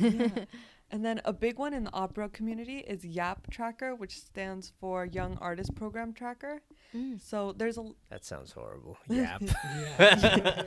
yeah. 0.01 0.28
and 0.91 1.05
then 1.05 1.20
a 1.24 1.32
big 1.32 1.59
one 1.59 1.74
in 1.74 1.84
the 1.84 1.93
opera 1.93 2.28
community 2.28 2.78
is 2.78 3.05
YAP 3.05 3.51
Tracker, 3.51 3.95
which 3.95 4.18
stands 4.18 4.72
for 4.80 5.05
Young 5.05 5.37
Artist 5.41 5.74
Program 5.74 6.12
Tracker. 6.12 6.61
Mm. 6.95 7.20
So 7.20 7.53
there's 7.53 7.76
a 7.76 7.80
l- 7.80 7.97
That 8.11 8.24
sounds 8.24 8.53
horrible. 8.53 8.97
Yap. 9.09 9.43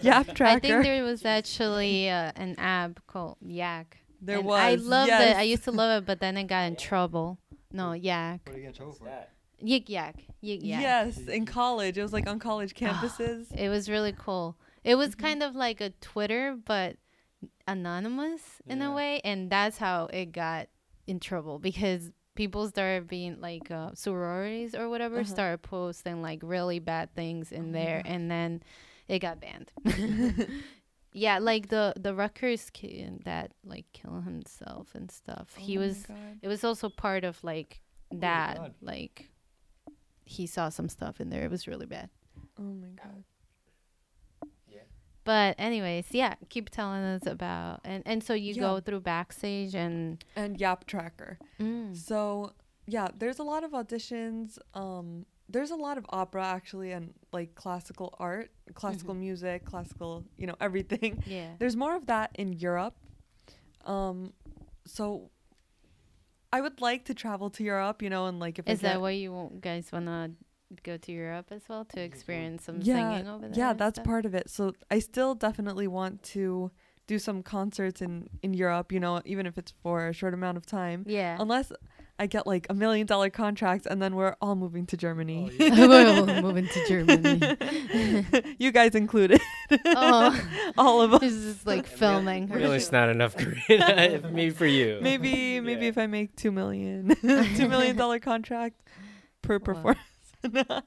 YAP 0.01 0.35
Tracker. 0.35 0.43
I 0.45 0.59
think 0.59 0.83
there 0.83 1.03
was 1.03 1.25
actually 1.25 2.09
uh, 2.09 2.31
an 2.35 2.55
app 2.57 2.99
called 3.07 3.37
Yak. 3.41 3.97
there 4.21 4.37
And 4.37 4.45
was. 4.47 4.59
I 4.59 4.75
loved 4.75 5.09
yes. 5.09 5.31
it. 5.31 5.37
I 5.37 5.41
used 5.43 5.63
to 5.65 5.71
love 5.71 6.03
it, 6.03 6.05
but 6.05 6.19
then 6.19 6.37
I 6.37 6.43
got 6.43 6.67
in 6.67 6.75
trouble. 6.89 7.37
No, 7.71 7.93
Yak. 7.93 8.41
What 8.45 8.55
are 8.55 8.59
you 8.59 8.63
gonna 8.65 8.73
trouble 8.75 8.93
for? 8.93 9.09
Yik 9.63 9.89
Yak. 9.89 10.15
Yik 10.43 10.59
Yak. 10.63 10.81
Yes, 10.81 11.17
in 11.27 11.45
college. 11.45 11.97
It 11.97 12.01
was 12.01 12.13
like 12.13 12.27
on 12.27 12.39
college 12.39 12.73
campuses. 12.83 13.53
It 13.55 13.69
was 13.69 13.89
really 13.89 14.13
cool. 14.17 14.57
It 14.83 14.95
was 14.95 15.15
Mhm. 15.15 15.19
kind 15.19 15.43
of 15.43 15.55
like 15.55 15.81
a 15.81 15.89
Twitter, 16.01 16.57
but 16.65 16.95
anonymous 17.67 18.41
in 18.67 18.79
Yeah. 18.79 18.89
a 18.91 18.95
way, 18.95 19.21
and 19.23 19.49
that's 19.49 19.77
how 19.77 20.05
it 20.07 20.31
got 20.31 20.67
in 21.07 21.19
trouble 21.19 21.59
because 21.59 22.11
people 22.35 22.67
started 22.69 23.07
being 23.07 23.39
like 23.41 23.69
uh, 23.71 23.91
sororities 23.93 24.75
or 24.75 24.89
whatever 24.89 25.19
Uh-huh. 25.19 25.29
started 25.29 25.61
posting 25.61 26.21
like 26.21 26.39
really 26.43 26.79
bad 26.79 27.13
things 27.15 27.51
in 27.51 27.69
Oh 27.69 27.73
there, 27.73 28.01
God. 28.03 28.11
and 28.11 28.31
then 28.31 28.63
it 29.07 29.19
got 29.19 29.39
banned. 29.41 29.71
yeah, 31.13 31.39
like 31.39 31.69
the 31.69 31.93
the 31.97 32.13
Rutgers 32.13 32.69
kid 32.69 33.21
that 33.25 33.51
like 33.63 33.85
killed 33.93 34.23
himself 34.23 34.93
and 34.95 35.09
stuff. 35.11 35.55
he 35.55 35.77
Oh 35.77 35.81
my 35.81 35.87
was. 35.87 36.03
God. 36.03 36.39
It 36.41 36.47
was 36.47 36.63
also 36.63 36.89
part 36.89 37.23
of 37.23 37.43
like 37.43 37.81
that. 38.11 38.57
God. 38.57 38.73
like 38.81 39.29
he 40.25 40.45
saw 40.45 40.69
some 40.69 40.89
stuff 40.89 41.19
in 41.19 41.29
there. 41.29 41.43
It 41.43 41.51
was 41.51 41.67
really 41.67 41.87
bad. 41.87 42.09
Oh 42.59 42.63
my 42.63 42.89
god. 42.89 43.23
But 45.29 45.53
anyways, 45.59 46.07
yeah, 46.09 46.33
keep 46.53 46.71
telling 46.71 47.03
us 47.03 47.27
about 47.27 47.81
and 47.83 48.01
and 48.11 48.23
so 48.23 48.33
you 48.33 48.53
Yeah. 48.55 48.61
go 48.67 48.79
through 48.79 49.01
backstage 49.01 49.75
and 49.75 50.23
And 50.35 50.59
Yap 50.59 50.87
Tracker. 50.87 51.37
mm, 51.59 51.95
So 51.95 52.53
yeah, 52.87 53.09
there's 53.19 53.37
a 53.37 53.43
lot 53.43 53.63
of 53.63 53.71
auditions. 53.79 54.57
Um, 54.73 55.27
there's 55.47 55.69
a 55.69 55.75
lot 55.75 55.99
of 55.99 56.05
opera 56.09 56.43
actually, 56.43 56.91
and 56.97 57.13
like 57.31 57.53
classical 57.53 58.09
art, 58.17 58.49
classical 58.73 59.13
music, 59.13 59.65
classical, 59.65 60.23
you 60.41 60.47
know, 60.47 60.55
everything. 60.59 61.21
yeah. 61.37 61.51
There's 61.59 61.75
more 61.75 61.95
of 61.95 62.07
that 62.07 62.31
in 62.33 62.53
Europe. 62.53 62.95
Um, 63.85 64.33
so 64.85 65.29
I 66.51 66.59
would 66.61 66.81
like 66.81 67.05
to 67.05 67.13
travel 67.13 67.51
to 67.51 67.63
Europe, 67.63 68.01
you 68.01 68.09
know, 68.09 68.25
and 68.25 68.39
like 68.39 68.57
if 68.57 68.67
Is 68.67 68.81
that 68.81 68.99
what 68.99 69.13
you 69.13 69.29
guys 69.61 69.91
wanna 69.93 70.31
go 70.83 70.97
to 70.97 71.11
Europe 71.11 71.47
as 71.51 71.63
well 71.67 71.85
to 71.85 71.97
mm-hmm. 71.97 72.05
experience 72.05 72.65
some 72.65 72.79
yeah, 72.81 72.95
singing 72.95 73.27
over 73.29 73.47
there? 73.47 73.57
yeah, 73.57 73.73
that's 73.73 73.95
stuff? 73.95 74.05
part 74.05 74.25
of 74.25 74.33
it. 74.33 74.49
So 74.49 74.73
I 74.89 74.99
still 74.99 75.35
definitely 75.35 75.87
want 75.87 76.23
to 76.23 76.71
do 77.07 77.17
some 77.17 77.41
concerts 77.41 78.01
in 78.01 78.29
in 78.43 78.53
Europe, 78.53 78.91
you 78.91 78.99
know, 78.99 79.21
even 79.25 79.45
if 79.45 79.57
it's 79.57 79.73
for 79.81 80.07
a 80.07 80.13
short 80.13 80.33
amount 80.33 80.57
of 80.57 80.65
time. 80.65 81.03
Yeah. 81.07 81.37
Unless 81.39 81.71
I 82.19 82.27
get 82.27 82.45
like 82.45 82.67
a 82.69 82.73
million 82.73 83.07
dollar 83.07 83.29
contract 83.29 83.87
and 83.89 84.01
then 84.01 84.13
we're 84.13 84.35
all 84.41 84.55
moving 84.55 84.85
to 84.87 84.97
Germany. 84.97 85.49
Oh, 85.59 85.87
we're 86.27 86.41
moving 86.41 86.67
to 86.67 86.87
Germany. 86.87 88.55
you 88.59 88.71
guys 88.71 88.93
included. 88.93 89.41
oh, 89.85 90.39
all 90.77 91.01
of 91.01 91.13
us. 91.13 91.21
this 91.21 91.33
is 91.33 91.65
like 91.65 91.87
filming. 91.87 92.49
her 92.49 92.57
Really, 92.57 92.77
it's 92.77 92.91
not 92.91 93.09
enough 93.09 93.35
Korean. 93.37 94.33
Maybe 94.33 94.49
for 94.51 94.67
you. 94.67 94.99
Maybe 95.01 95.61
maybe 95.61 95.85
Yeah. 95.85 95.89
if 95.89 95.97
I 95.97 96.07
make 96.07 96.35
two 96.35 96.51
million, 96.51 97.15
two 97.55 97.67
million 97.69 97.95
dollar 97.95 98.19
contract 98.19 98.75
per 99.41 99.57
Wow. 99.57 99.65
performance. 99.65 100.08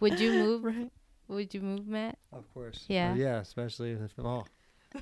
Would 0.00 0.20
you 0.20 0.32
move? 0.32 0.64
right. 0.64 0.92
Would 1.28 1.54
you 1.54 1.60
move, 1.60 1.88
Matt? 1.88 2.18
Of 2.32 2.52
course. 2.54 2.84
Yeah. 2.88 3.12
Oh, 3.14 3.18
yeah, 3.18 3.38
especially 3.40 3.92
if 3.92 4.12
oh, 4.18 4.44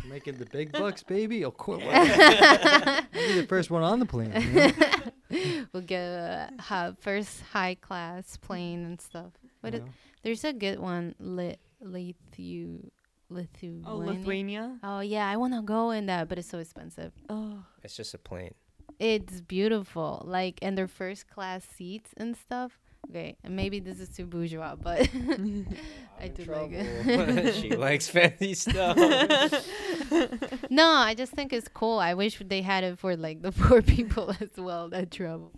making 0.09 0.39
the 0.39 0.47
big 0.47 0.73
bucks, 0.73 1.03
baby. 1.17 1.45
Of 1.45 1.57
course. 1.57 1.83
I'll 1.87 3.03
be 3.13 3.41
the 3.41 3.47
first 3.49 3.71
one 3.71 3.83
on 3.83 3.99
the 3.99 4.07
plane. 4.07 4.33
you 4.35 4.73
know? 4.73 5.67
we'll 5.73 5.83
get 5.83 6.03
a 6.03 6.51
hi- 6.61 6.95
first 7.01 7.43
high 7.53 7.75
class 7.75 8.37
plane 8.39 8.85
and 8.85 9.01
stuff. 9.01 9.33
What 9.61 9.75
You 9.75 9.81
it, 9.81 9.85
there's 10.23 10.45
a 10.45 10.53
good 10.53 10.79
one, 10.79 11.15
Lit 11.19 11.61
Lithu 11.83 12.91
Lithuania. 13.31 13.85
Oh, 13.87 13.97
Lithuania. 13.97 14.79
Oh 14.83 15.01
yeah, 15.01 15.29
I 15.29 15.37
wanna 15.37 15.63
go 15.63 15.91
in 15.91 16.07
that, 16.07 16.29
but 16.29 16.39
it's 16.39 16.49
so 16.49 16.59
expensive. 16.59 17.13
Oh, 17.29 17.65
It's 17.83 17.97
just 17.97 18.15
a 18.15 18.19
plane. 18.19 18.55
It's 18.99 19.41
beautiful, 19.41 20.23
like 20.25 20.59
and 20.63 20.79
their 20.79 20.87
first 20.89 21.29
class 21.29 21.65
seats 21.65 22.13
and 22.17 22.37
stuff. 22.37 22.79
Okay, 23.11 23.37
and 23.45 23.55
maybe 23.55 23.81
this 23.81 24.01
is 24.01 24.09
too 24.09 24.27
bourgeois, 24.27 24.77
but 24.77 25.01
I 26.21 26.29
do 26.29 26.45
like 26.45 26.71
it. 26.73 27.55
she 27.61 27.77
likes 27.77 28.09
fancy 28.09 28.55
stuff. 28.55 28.97
no, 30.71 30.89
I 30.89 31.15
just 31.17 31.33
think 31.33 31.53
it's 31.53 31.69
cool. 31.69 31.99
I 31.99 32.15
wish 32.15 32.41
they 32.45 32.63
had 32.63 32.83
it 32.83 32.99
for 32.99 33.17
like 33.17 33.43
the 33.43 33.53
poor 33.53 33.83
people 33.83 34.35
as 34.41 34.57
well 34.57 34.89
that 34.89 35.11
travel. 35.11 35.53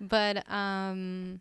but 0.00 0.50
um 0.50 1.40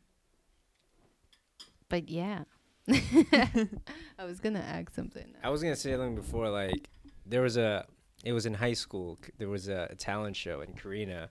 but 1.92 2.10
yeah. 2.10 2.44
I 2.90 4.26
was 4.26 4.40
gonna 4.40 4.60
ask 4.60 4.96
something. 4.96 5.36
I 5.44 5.50
was 5.50 5.62
gonna 5.62 5.76
say 5.76 5.92
something 5.92 6.16
before. 6.16 6.50
Like 6.50 6.90
there 7.26 7.42
was 7.42 7.58
a, 7.58 7.86
it 8.24 8.34
was 8.34 8.46
in 8.46 8.56
high 8.56 8.74
school. 8.74 9.20
There 9.38 9.50
was 9.50 9.68
a, 9.68 9.94
talent 9.98 10.36
show, 10.36 10.62
and 10.62 10.76
Karina 10.76 11.30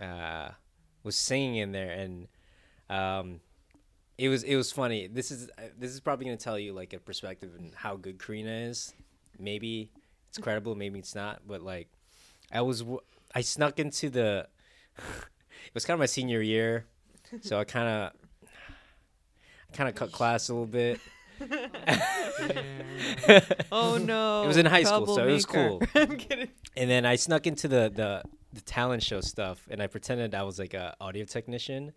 uh, 0.00 0.50
was 1.02 1.16
singing 1.16 1.56
in 1.56 1.72
there, 1.72 1.90
and 1.90 2.28
um, 2.88 3.40
it 4.18 4.28
was 4.28 4.42
it 4.42 4.56
was 4.56 4.72
funny. 4.72 5.06
This 5.06 5.30
is 5.30 5.48
uh, 5.58 5.62
this 5.78 5.92
is 5.92 6.00
probably 6.00 6.26
gonna 6.26 6.36
tell 6.36 6.58
you 6.58 6.72
like 6.72 6.92
a 6.92 6.98
perspective 6.98 7.50
on 7.58 7.72
how 7.74 7.96
good 7.96 8.22
Karina 8.22 8.50
is. 8.50 8.94
Maybe 9.38 9.90
it's 10.28 10.38
credible, 10.38 10.74
maybe 10.74 10.98
it's 10.98 11.14
not. 11.14 11.42
But 11.46 11.62
like, 11.62 11.88
I 12.52 12.62
was 12.62 12.84
I 13.34 13.40
snuck 13.40 13.78
into 13.78 14.10
the. 14.10 14.46
it 14.96 15.74
was 15.74 15.84
kind 15.84 15.94
of 15.94 16.00
my 16.00 16.06
senior 16.06 16.42
year, 16.42 16.86
so 17.40 17.58
I 17.58 17.64
kind 17.64 17.88
of. 17.88 18.12
I 19.72 19.76
kind 19.76 19.88
of 19.88 19.94
cut 19.94 20.10
class 20.10 20.48
a 20.48 20.54
little 20.54 20.66
bit. 20.66 21.00
oh 23.72 23.96
no! 23.96 24.44
It 24.44 24.48
was 24.48 24.56
in 24.56 24.66
high 24.66 24.82
school, 24.82 25.06
so 25.06 25.26
it 25.26 25.32
was 25.32 25.46
cool. 25.46 25.80
I'm 25.94 26.16
kidding. 26.16 26.48
And 26.76 26.90
then 26.90 27.06
I 27.06 27.16
snuck 27.16 27.46
into 27.46 27.68
the, 27.68 27.90
the 27.94 28.22
the 28.52 28.60
talent 28.60 29.02
show 29.02 29.20
stuff, 29.20 29.66
and 29.70 29.82
I 29.82 29.86
pretended 29.86 30.34
I 30.34 30.42
was 30.42 30.58
like 30.58 30.74
a 30.74 30.96
audio 31.00 31.24
technician, 31.24 31.92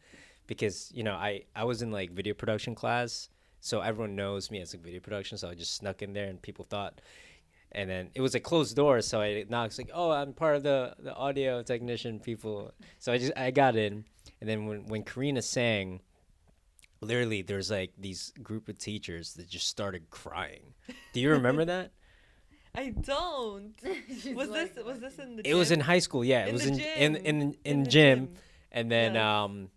because 0.48 0.92
you 0.94 1.04
know 1.04 1.14
I 1.14 1.44
I 1.56 1.64
was 1.64 1.82
in 1.82 1.92
like 1.92 2.12
video 2.12 2.34
production 2.34 2.76
class, 2.76 3.30
so 3.60 3.82
everyone 3.82 4.16
knows 4.16 4.52
me 4.52 4.60
as 4.62 4.74
like 4.74 4.84
video 4.84 5.00
production. 5.00 5.38
So 5.38 5.50
I 5.50 5.56
just 5.56 5.76
snuck 5.76 6.02
in 6.02 6.14
there, 6.14 6.28
and 6.28 6.42
people 6.42 6.66
thought. 6.70 7.02
And 7.76 7.90
then 7.90 8.12
it 8.14 8.22
was 8.22 8.36
a 8.36 8.40
closed 8.40 8.76
door, 8.76 9.02
so 9.02 9.20
I 9.20 9.46
knocked 9.50 9.80
like, 9.80 9.90
"Oh, 9.94 10.12
I'm 10.12 10.34
part 10.34 10.56
of 10.56 10.64
the 10.64 10.96
the 11.00 11.16
audio 11.16 11.64
technician 11.64 12.20
people." 12.20 12.72
So 13.00 13.12
I 13.12 13.18
just 13.18 13.34
I 13.36 13.50
got 13.50 13.76
in, 13.76 14.06
and 14.40 14.50
then 14.50 14.68
when 14.68 14.86
when 14.86 15.04
Karina 15.04 15.42
sang, 15.42 16.02
literally 17.02 17.42
there's 17.42 17.72
like 17.72 17.92
these 17.98 18.32
group 18.44 18.70
of 18.70 18.78
teachers 18.78 19.34
that 19.34 19.50
just 19.50 19.68
started 19.68 20.10
crying. 20.12 20.76
Do 21.14 21.20
you 21.20 21.32
remember 21.32 21.66
that? 21.74 21.92
I 22.76 22.90
don't. 22.90 23.74
was 24.36 24.50
this 24.50 24.70
was 24.84 25.00
this 25.00 25.20
in 25.20 25.36
the? 25.38 25.48
It 25.48 25.54
was 25.54 25.72
in 25.72 25.80
high 25.80 26.00
school, 26.00 26.24
yeah. 26.26 26.46
It 26.46 26.48
In 26.50 26.54
was 26.54 26.64
the 26.66 27.04
in, 27.04 27.16
in 27.16 27.26
in 27.26 27.56
in 27.64 27.84
the 27.84 27.90
gym, 27.90 28.30
and 28.72 28.92
then 28.92 29.14
Yes. 29.16 29.24
um, 29.24 29.70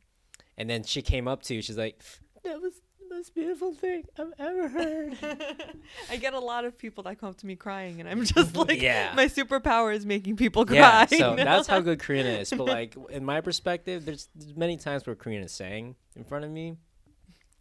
and 0.57 0.69
then 0.71 0.83
she 0.85 1.03
came 1.03 1.29
up 1.29 1.43
to 1.45 1.55
you. 1.55 1.63
She's 1.63 1.77
like, 1.77 2.01
"That 2.45 2.61
was 2.63 2.73
the 3.09 3.15
most 3.15 3.35
beautiful 3.35 3.75
thing 3.75 4.05
I've 4.19 4.33
ever 4.39 4.69
heard." 4.69 5.17
I 6.11 6.17
get 6.17 6.33
a 6.33 6.39
lot 6.41 6.65
of 6.65 6.79
people 6.79 7.05
that 7.05 7.19
come 7.21 7.29
up 7.29 7.37
to 7.39 7.47
me 7.47 7.55
crying, 7.57 8.01
and 8.01 8.09
I'm 8.09 8.25
just 8.35 8.57
like, 8.57 8.81
Yeah. 8.81 9.13
my 9.15 9.27
superpower 9.27 9.95
is 9.95 10.07
making 10.07 10.37
people 10.37 10.65
cry. 10.65 10.77
yeah, 10.77 11.07
so 11.07 11.37
that's 11.37 11.69
how 11.69 11.81
good 11.81 12.03
Karina 12.03 12.31
is. 12.31 12.49
But 12.51 12.67
like 12.67 12.97
in 13.11 13.25
my 13.27 13.43
perspective, 13.43 14.07
there's, 14.07 14.29
there's 14.35 14.57
many 14.57 14.79
times 14.79 15.07
where 15.07 15.15
Karina 15.17 15.49
sang 15.49 15.97
in 16.17 16.25
front 16.25 16.47
of 16.47 16.51
me. 16.51 16.77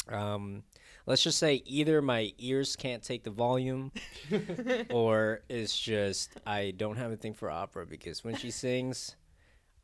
Um, 0.07 0.63
let's 1.05 1.23
just 1.23 1.37
say 1.37 1.61
either 1.65 2.01
my 2.01 2.31
ears 2.37 2.75
can't 2.75 3.03
take 3.03 3.23
the 3.23 3.31
volume, 3.31 3.91
or 4.89 5.41
it's 5.49 5.77
just 5.79 6.39
I 6.45 6.73
don't 6.75 6.97
have 6.97 7.11
a 7.11 7.17
thing 7.17 7.33
for 7.33 7.49
opera 7.49 7.85
because 7.85 8.23
when 8.23 8.35
she 8.35 8.51
sings, 8.51 9.15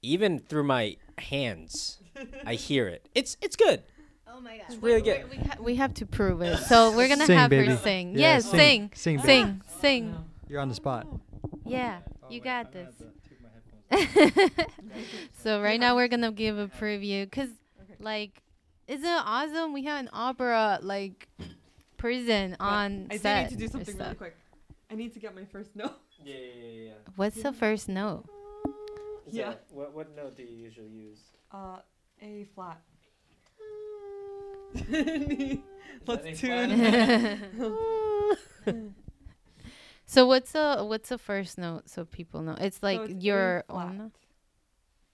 even 0.02 0.40
through 0.40 0.64
my 0.64 0.98
hands, 1.18 2.00
I 2.46 2.56
hear 2.56 2.88
it. 2.88 3.08
It's 3.16 3.38
it's 3.42 3.56
good. 3.56 3.84
Oh 4.28 4.40
my 4.40 4.58
god. 4.58 4.66
It's 4.70 4.82
really 4.82 5.02
good. 5.02 5.30
We, 5.30 5.38
ha- 5.38 5.58
we 5.60 5.76
have 5.76 5.94
to 5.96 6.06
prove 6.06 6.42
it. 6.42 6.58
So 6.60 6.96
we're 6.96 7.10
gonna 7.10 7.32
have 7.34 7.50
baby. 7.50 7.68
her 7.68 7.78
sing. 7.78 8.14
Yeah, 8.14 8.36
yes, 8.36 8.50
sing. 8.50 8.92
sing. 8.94 9.20
Sing, 9.20 9.20
Sing. 9.20 9.46
baby. 9.46 9.60
Sing. 9.82 10.16
You're 10.48 10.62
on 10.62 10.70
the 10.70 10.76
spot. 10.76 11.08
Yeah, 11.66 12.00
Oh, 12.24 12.28
you 12.30 12.40
got 12.42 12.72
this. 12.72 12.94
so 15.44 15.62
right 15.62 15.80
now 15.80 15.96
we're 15.96 16.08
gonna 16.08 16.32
give 16.32 16.58
a 16.58 16.68
preview 16.68 17.26
because, 17.26 17.50
like, 18.00 18.42
isn't 18.88 19.06
it 19.06 19.22
awesome? 19.26 19.74
We 19.74 19.84
have 19.86 20.00
an 20.00 20.10
opera 20.14 20.80
like 20.82 21.28
prison 21.98 22.56
But 22.60 22.66
on 22.66 23.08
I 23.10 23.14
do 23.14 23.20
set. 23.20 23.44
need 23.44 23.50
to 23.60 23.66
do 23.66 23.68
something 23.68 23.98
really 23.98 24.16
quick. 24.16 24.36
I 24.92 24.96
need 24.96 25.14
to 25.14 25.20
get 25.20 25.34
my 25.36 25.46
first 25.46 25.76
note. 25.76 25.94
Yeah, 26.24 26.36
yeah, 26.36 26.84
yeah. 26.86 26.92
What's 27.16 27.42
the 27.42 27.54
first 27.54 27.88
note? 27.90 28.26
Yeah. 29.30 29.54
What 29.70 29.94
what 29.94 30.16
note 30.16 30.36
do 30.36 30.44
you 30.44 30.56
usually 30.56 30.90
use? 30.90 31.20
Uh, 31.52 31.78
A 32.22 32.46
flat. 32.56 32.82
Let's 36.08 36.40
tune. 36.40 36.72
so 40.06 40.26
what's 40.26 40.52
the 40.54 40.84
what's 40.88 41.10
the 41.10 41.18
first 41.18 41.58
note 41.58 41.90
so 41.90 42.06
people 42.06 42.42
know? 42.42 42.56
It's 42.60 42.82
like 42.84 42.98
So 42.98 43.04
it's 43.04 43.14
A 43.14 43.18
your 43.18 43.64
flat. 43.70 43.86
own 43.88 44.12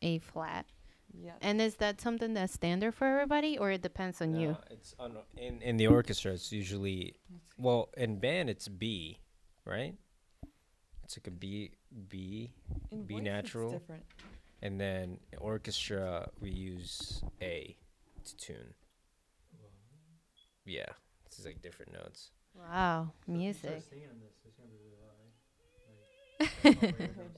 A 0.02 0.20
flat. 0.20 0.66
Yeah. 1.14 1.34
And 1.42 1.62
is 1.62 1.76
that 1.76 2.00
something 2.02 2.34
that's 2.34 2.54
standard 2.54 2.94
for 2.94 3.06
everybody, 3.08 3.58
or 3.58 3.72
it 3.72 3.82
depends 3.82 4.22
on 4.22 4.36
you? 4.36 4.58
It's 4.70 4.96
on 5.00 5.18
in 5.38 5.62
in 5.62 5.78
the 5.78 5.88
orchestra. 5.88 6.34
It's 6.34 6.52
usually 6.52 7.16
well 7.58 7.90
in 7.98 8.20
band 8.20 8.50
it's 8.50 8.68
B, 8.68 9.20
right? 9.66 9.96
It's 11.04 11.18
like 11.18 11.28
a 11.28 11.32
B 11.32 11.72
B, 12.10 12.52
In 12.92 13.04
be 13.04 13.14
voice, 13.16 13.22
it's 13.22 13.26
natural. 13.26 13.72
different. 13.72 14.04
and 14.62 14.80
then 14.80 15.20
orchestra 15.40 16.30
we 16.42 16.50
use 16.52 17.24
A 17.42 17.78
to 18.26 18.36
tune. 18.38 18.74
Yeah, 20.66 20.86
this 21.30 21.40
is 21.40 21.46
like 21.46 21.62
different 21.62 21.94
notes. 21.94 22.32
Wow, 22.54 23.12
music. 23.26 23.84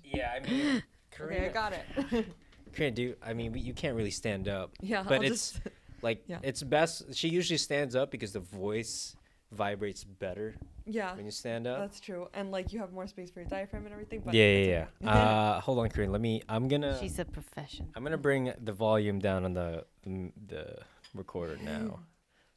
Yeah, 0.03 0.31
I 0.35 0.39
mean, 0.49 0.83
Okay, 1.21 1.45
I 1.45 1.49
got 1.49 1.73
it. 1.73 2.25
Karina, 2.73 2.95
do 2.95 3.15
I 3.21 3.33
mean 3.33 3.53
you 3.55 3.73
can't 3.73 3.95
really 3.95 4.11
stand 4.11 4.47
up. 4.47 4.71
yeah, 4.81 5.03
But 5.03 5.15
I'll 5.15 5.23
it's- 5.23 5.51
just 5.53 5.61
Like 6.01 6.23
Yeah. 6.27 6.39
it's 6.43 6.63
best. 6.63 7.13
She 7.13 7.27
usually 7.27 7.57
stands 7.57 7.93
up 7.95 8.09
because 8.09 8.31
the 8.31 8.39
voice 8.39 9.17
vibrates 9.51 10.03
better 10.05 10.55
yeah. 10.85 11.13
when 11.15 11.25
you 11.25 11.31
stand 11.31 11.67
up. 11.67 11.79
That's 11.79 11.99
true, 11.99 12.29
and 12.33 12.51
like 12.51 12.71
you 12.71 12.79
have 12.79 12.93
more 12.93 13.05
space 13.07 13.29
for 13.31 13.41
your 13.41 13.49
diaphragm 13.49 13.83
and 13.85 13.91
everything. 13.91 14.21
But 14.23 14.33
yeah, 14.33 14.45
yeah, 14.51 14.65
yeah. 15.01 15.09
okay. 15.09 15.19
uh, 15.19 15.59
hold 15.65 15.79
on, 15.79 15.89
Karina. 15.89 16.13
Let 16.13 16.21
me. 16.21 16.41
I'm 16.47 16.69
gonna. 16.69 16.97
She's 17.01 17.19
a 17.19 17.25
professional. 17.25 17.89
I'm 17.95 18.03
gonna 18.03 18.17
bring 18.17 18.53
the 18.63 18.71
volume 18.71 19.19
down 19.19 19.43
on 19.43 19.53
the 19.53 19.83
the, 20.03 20.31
the 20.47 20.77
recorder 21.13 21.57
now. 21.63 21.99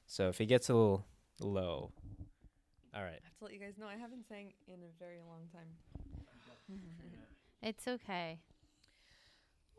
so 0.07 0.29
if 0.29 0.41
it 0.41 0.47
gets 0.47 0.69
a 0.69 0.75
little 0.75 1.05
low, 1.41 1.91
all 2.95 3.03
right. 3.03 3.19
I 3.25 3.27
have 3.27 3.37
to 3.39 3.45
let 3.45 3.55
you 3.55 3.59
guys 3.59 3.75
know 3.77 3.87
I 3.89 3.97
haven't 3.97 4.29
sang 4.29 4.53
in 4.69 4.75
a 4.75 4.93
very 5.01 5.19
long 5.27 5.49
time. 5.53 6.79
It's 7.61 7.89
okay. 7.89 8.39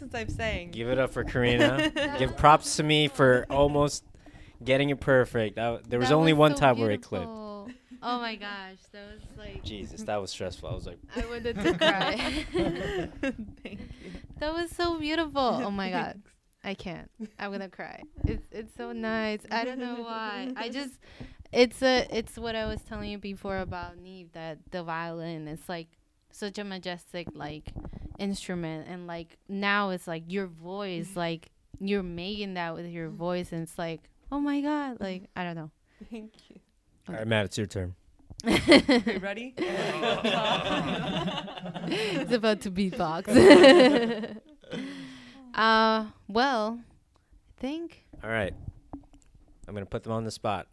since 0.00 0.14
I've 0.14 0.30
sang. 0.30 0.70
Give 0.72 0.88
it 0.88 0.98
up 0.98 1.12
for 1.12 1.22
Karina. 1.22 1.90
Give 2.18 2.36
props 2.36 2.76
to 2.76 2.82
me 2.82 3.06
for 3.06 3.46
almost 3.48 4.04
getting 4.64 4.90
it 4.90 4.98
perfect. 4.98 5.56
That, 5.56 5.88
there 5.88 6.00
was 6.00 6.08
That 6.08 6.16
only 6.16 6.32
one 6.32 6.56
so 6.56 6.60
time 6.60 6.78
where 6.80 6.90
it 6.90 7.02
clipped. 7.02 7.26
Oh 8.02 8.18
my 8.18 8.34
gosh, 8.34 8.78
that 8.92 9.04
was 9.12 9.20
like 9.36 9.62
Jesus, 9.62 10.02
that 10.04 10.16
was 10.16 10.30
stressful. 10.30 10.70
I 10.70 10.72
was 10.74 10.86
like, 10.86 10.98
I 11.14 11.26
wanted 11.26 11.58
to 11.62 11.74
cry. 11.74 12.16
Thank 13.62 13.80
you. 14.02 14.12
that 14.38 14.54
was 14.54 14.70
so 14.70 14.98
beautiful. 14.98 15.60
Oh 15.62 15.70
my 15.70 15.90
god. 15.90 16.22
I 16.64 16.74
can't. 16.74 17.10
I'm 17.38 17.52
gonna 17.52 17.68
cry. 17.68 18.02
It's 18.24 18.46
it's 18.50 18.74
so 18.74 18.92
nice. 18.92 19.40
I 19.50 19.64
don't 19.64 19.78
know 19.78 19.96
why. 19.96 20.52
I 20.56 20.70
just 20.70 20.98
it's 21.52 21.82
a 21.82 22.06
it's 22.10 22.38
what 22.38 22.56
I 22.56 22.64
was 22.66 22.80
telling 22.82 23.10
you 23.10 23.18
before 23.18 23.58
about 23.58 23.98
Neve 23.98 24.32
that 24.32 24.58
the 24.70 24.82
violin 24.82 25.46
is 25.46 25.60
like 25.68 25.88
such 26.32 26.58
a 26.58 26.64
majestic 26.64 27.28
like 27.34 27.72
instrument 28.20 28.86
and 28.88 29.06
like 29.06 29.38
now 29.48 29.90
it's 29.90 30.06
like 30.06 30.22
your 30.28 30.46
voice 30.46 31.16
like 31.16 31.50
you're 31.80 32.02
making 32.02 32.54
that 32.54 32.74
with 32.74 32.86
your 32.86 33.08
voice 33.08 33.50
and 33.50 33.62
it's 33.62 33.78
like 33.78 34.02
oh 34.30 34.38
my 34.38 34.60
god 34.60 34.98
like 35.00 35.24
I 35.34 35.44
don't 35.44 35.56
know. 35.56 35.70
Thank 36.10 36.32
you. 36.48 36.60
all 37.08 37.16
right, 37.16 37.26
Matt, 37.26 37.46
it's 37.46 37.58
your 37.58 37.66
turn. 37.66 37.94
Okay, 38.46 39.18
ready? 39.18 39.54
it's 41.86 42.32
about 42.32 42.60
to 42.62 42.70
be 42.70 42.90
beatbox. 42.90 43.28
uh, 45.54 46.06
well, 46.28 46.80
I 46.80 47.60
think 47.60 48.06
All 48.24 48.30
right. 48.30 48.54
I'm 49.68 49.74
going 49.74 49.84
to 49.84 49.90
put 49.90 50.04
them 50.04 50.12
on 50.12 50.24
the 50.24 50.30
spot. 50.30 50.66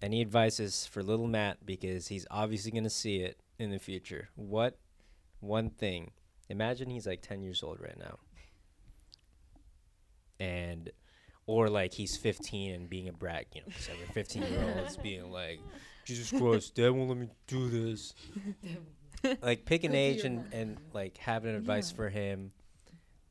Any 0.00 0.20
advices 0.20 0.86
for 0.86 1.02
little 1.02 1.26
Matt 1.26 1.64
because 1.64 2.08
he's 2.08 2.26
obviously 2.30 2.70
going 2.70 2.84
to 2.84 2.90
see 2.90 3.16
it 3.16 3.40
in 3.58 3.70
the 3.70 3.78
future. 3.78 4.28
What 4.36 4.76
one 5.40 5.70
thing? 5.70 6.12
Imagine 6.48 6.90
he's 6.90 7.06
like 7.06 7.22
10 7.22 7.42
years 7.42 7.62
old 7.62 7.80
right 7.80 7.98
now. 7.98 8.18
And 10.40 10.90
or 11.46 11.68
like 11.68 11.94
he's 11.94 12.16
15 12.16 12.74
and 12.74 12.90
being 12.90 13.08
a 13.08 13.12
brat, 13.12 13.46
you 13.54 13.62
know, 13.62 13.66
because 13.68 13.88
every 13.88 14.06
15 14.06 14.42
year 14.42 14.74
olds 14.78 14.96
being 14.98 15.30
like, 15.32 15.60
Jesus 16.04 16.30
Christ, 16.30 16.74
dad 16.74 16.90
won't 16.90 17.08
let 17.08 17.18
me 17.18 17.28
do 17.46 17.68
this. 17.68 18.14
like 19.42 19.64
pick 19.64 19.84
an 19.84 19.94
age 19.94 20.24
and, 20.24 20.44
and 20.52 20.76
like 20.92 21.16
have 21.18 21.44
an 21.44 21.54
advice 21.54 21.90
for 21.90 22.08
him. 22.08 22.52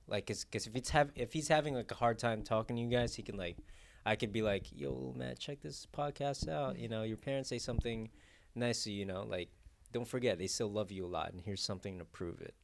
Like, 0.08 0.28
because 0.28 0.68
if 0.68 0.76
it's 0.76 0.90
have 0.90 1.12
if 1.16 1.34
he's 1.34 1.48
having 1.48 1.76
like 1.76 1.92
a 1.92 1.96
hard 1.96 2.18
time 2.18 2.42
talking 2.42 2.76
to 2.76 2.82
you 2.82 2.88
guys, 2.88 3.16
he 3.16 3.24
can 3.24 3.38
like, 3.38 3.58
I 4.06 4.16
could 4.16 4.32
be 4.32 4.42
like, 4.42 4.68
yo, 4.74 5.14
Matt, 5.18 5.40
check 5.40 5.62
this 5.62 5.86
podcast 5.96 6.48
out. 6.50 6.80
You 6.80 6.88
know, 6.88 7.04
your 7.04 7.18
parents 7.18 7.50
say 7.50 7.60
something 7.60 8.10
nice 8.56 8.84
to 8.86 8.92
you. 8.92 9.00
You 9.00 9.06
know, 9.06 9.26
like, 9.28 9.50
don't 9.92 10.08
forget 10.08 10.38
they 10.38 10.48
still 10.48 10.72
love 10.72 10.92
you 10.92 11.06
a 11.06 11.08
lot, 11.08 11.34
and 11.34 11.42
here's 11.42 11.62
something 11.62 12.00
to 12.00 12.06
prove 12.06 12.42
it. 12.42 12.56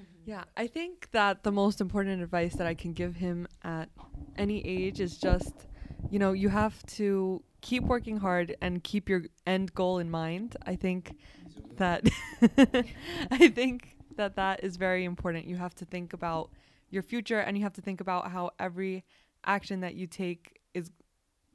Mm-hmm. 0.00 0.30
Yeah, 0.30 0.44
I 0.56 0.66
think 0.66 1.08
that 1.12 1.42
the 1.42 1.52
most 1.52 1.80
important 1.80 2.22
advice 2.22 2.54
that 2.56 2.66
I 2.66 2.74
can 2.74 2.92
give 2.92 3.16
him 3.16 3.46
at 3.62 3.88
any 4.36 4.64
age 4.66 5.00
is 5.00 5.18
just, 5.18 5.66
you 6.10 6.18
know, 6.18 6.32
you 6.32 6.48
have 6.48 6.84
to 6.98 7.42
keep 7.60 7.84
working 7.84 8.16
hard 8.16 8.56
and 8.60 8.82
keep 8.82 9.08
your 9.08 9.24
end 9.46 9.74
goal 9.74 9.98
in 9.98 10.10
mind. 10.10 10.56
I 10.66 10.76
think 10.76 11.16
that 11.76 12.08
I 13.30 13.48
think 13.48 13.96
that 14.16 14.36
that 14.36 14.64
is 14.64 14.76
very 14.76 15.04
important. 15.04 15.46
You 15.46 15.56
have 15.56 15.74
to 15.76 15.84
think 15.84 16.12
about 16.12 16.50
your 16.90 17.02
future 17.02 17.40
and 17.40 17.56
you 17.56 17.62
have 17.62 17.74
to 17.74 17.82
think 17.82 18.00
about 18.00 18.30
how 18.30 18.50
every 18.58 19.04
action 19.44 19.80
that 19.80 19.94
you 19.94 20.06
take 20.06 20.60
is 20.74 20.90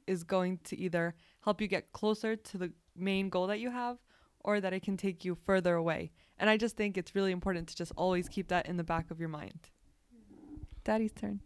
is 0.06 0.22
going 0.22 0.58
to 0.64 0.78
either 0.78 1.14
help 1.40 1.60
you 1.60 1.66
get 1.66 1.92
closer 1.92 2.36
to 2.36 2.58
the 2.58 2.72
main 2.94 3.28
goal 3.28 3.46
that 3.48 3.58
you 3.58 3.70
have 3.70 3.98
or 4.46 4.60
that 4.60 4.72
it 4.72 4.82
can 4.82 4.96
take 4.96 5.24
you 5.24 5.34
further 5.44 5.74
away. 5.74 6.12
And 6.38 6.48
I 6.48 6.56
just 6.56 6.76
think 6.76 6.96
it's 6.96 7.14
really 7.14 7.32
important 7.32 7.68
to 7.68 7.76
just 7.76 7.92
always 7.96 8.28
keep 8.28 8.48
that 8.48 8.66
in 8.66 8.76
the 8.76 8.84
back 8.84 9.10
of 9.10 9.18
your 9.20 9.28
mind. 9.28 9.68
Daddy's 10.84 11.12
turn. 11.12 11.40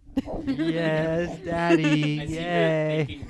yes, 0.46 1.38
daddy. 1.44 2.26
Yay. 2.28 3.24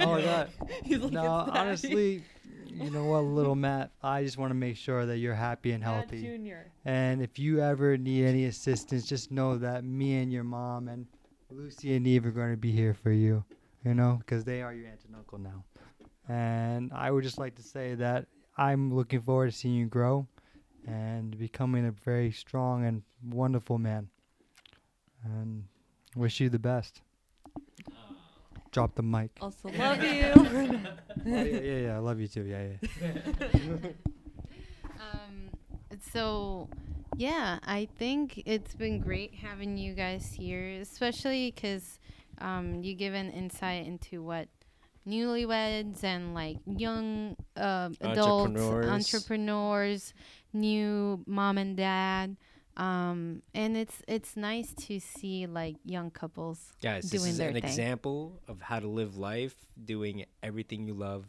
Oh 0.00 0.14
my 0.14 0.22
god. 0.22 0.50
He's 0.82 0.98
like, 1.00 1.12
No, 1.12 1.40
"It's 1.40 1.46
Daddy." 1.52 1.58
honestly, 1.58 2.24
you 2.66 2.90
know 2.90 3.04
what, 3.04 3.20
little 3.24 3.54
Matt, 3.54 3.90
I 4.02 4.24
just 4.24 4.38
want 4.38 4.50
to 4.50 4.54
make 4.54 4.78
sure 4.78 5.04
that 5.04 5.18
you're 5.18 5.34
happy 5.34 5.72
and 5.72 5.84
Matt 5.84 5.94
healthy. 5.94 6.22
Junior. 6.22 6.72
And 6.86 7.20
if 7.20 7.38
you 7.38 7.60
ever 7.60 7.98
need 7.98 8.24
any 8.24 8.46
assistance, 8.46 9.04
just 9.06 9.30
know 9.30 9.58
that 9.58 9.84
me 9.84 10.16
and 10.16 10.32
your 10.32 10.44
mom 10.44 10.88
and 10.88 11.06
Lucy 11.50 11.94
and 11.94 12.06
Eve 12.06 12.24
are 12.24 12.30
going 12.30 12.50
to 12.52 12.56
be 12.56 12.72
here 12.72 12.94
for 12.94 13.12
you, 13.12 13.44
you 13.84 13.92
know, 13.92 14.16
because 14.20 14.44
they 14.44 14.62
are 14.62 14.72
your 14.72 14.88
aunt 14.88 15.00
and 15.06 15.14
uncle 15.14 15.38
now. 15.38 15.62
And 16.26 16.90
I 16.94 17.10
would 17.10 17.22
just 17.22 17.36
like 17.38 17.54
to 17.56 17.62
say 17.62 17.94
that 17.96 18.26
I'm 18.56 18.94
looking 18.94 19.20
forward 19.22 19.50
to 19.50 19.56
seeing 19.56 19.74
you 19.74 19.86
grow 19.86 20.26
and 20.86 21.36
becoming 21.38 21.86
a 21.86 21.90
very 21.90 22.30
strong 22.32 22.84
and 22.84 23.02
wonderful 23.22 23.78
man. 23.78 24.08
And 25.24 25.64
wish 26.14 26.40
you 26.40 26.48
the 26.50 26.58
best. 26.58 27.00
Drop 28.70 28.94
the 28.96 29.02
mic. 29.02 29.30
Also 29.40 29.68
love 29.70 30.02
you. 30.02 30.32
oh, 30.36 30.80
yeah, 31.24 31.42
yeah, 31.44 31.76
yeah. 31.78 31.94
I 31.94 31.98
love 31.98 32.18
you 32.20 32.26
too. 32.28 32.42
Yeah, 32.44 32.66
yeah. 33.02 33.90
Um, 35.00 35.50
so 36.12 36.68
yeah, 37.16 37.58
I 37.64 37.88
think 37.98 38.42
it's 38.46 38.74
been 38.74 39.00
great 39.00 39.34
having 39.34 39.76
you 39.76 39.94
guys 39.94 40.32
here, 40.36 40.80
especially 40.80 41.50
because 41.50 41.98
Um, 42.38 42.82
you 42.82 42.94
give 42.96 43.14
an 43.14 43.30
insight 43.30 43.86
into 43.86 44.20
what 44.20 44.48
newlyweds 45.06 46.02
and 46.04 46.34
like 46.34 46.58
young 46.66 47.36
um 47.56 47.94
adults, 48.00 48.46
Entrepreneurs. 48.60 48.86
entrepreneurs, 48.86 50.14
new 50.52 51.22
mom 51.26 51.58
and 51.58 51.76
dad. 51.76 52.36
Um, 52.76 53.42
and 53.54 53.76
it's 53.76 54.02
it's 54.08 54.36
nice 54.36 54.72
to 54.86 54.98
see 54.98 55.46
like 55.46 55.76
young 55.84 56.10
couples. 56.10 56.72
Guys, 56.82 57.04
this 57.10 57.20
doing 57.20 57.30
is 57.32 57.38
their 57.38 57.48
an 57.50 57.54
thing. 57.54 57.64
example 57.64 58.40
of 58.48 58.60
how 58.62 58.80
to 58.80 58.88
live 58.88 59.16
life, 59.16 59.54
doing 59.84 60.24
everything 60.42 60.84
you 60.84 60.94
love, 60.94 61.28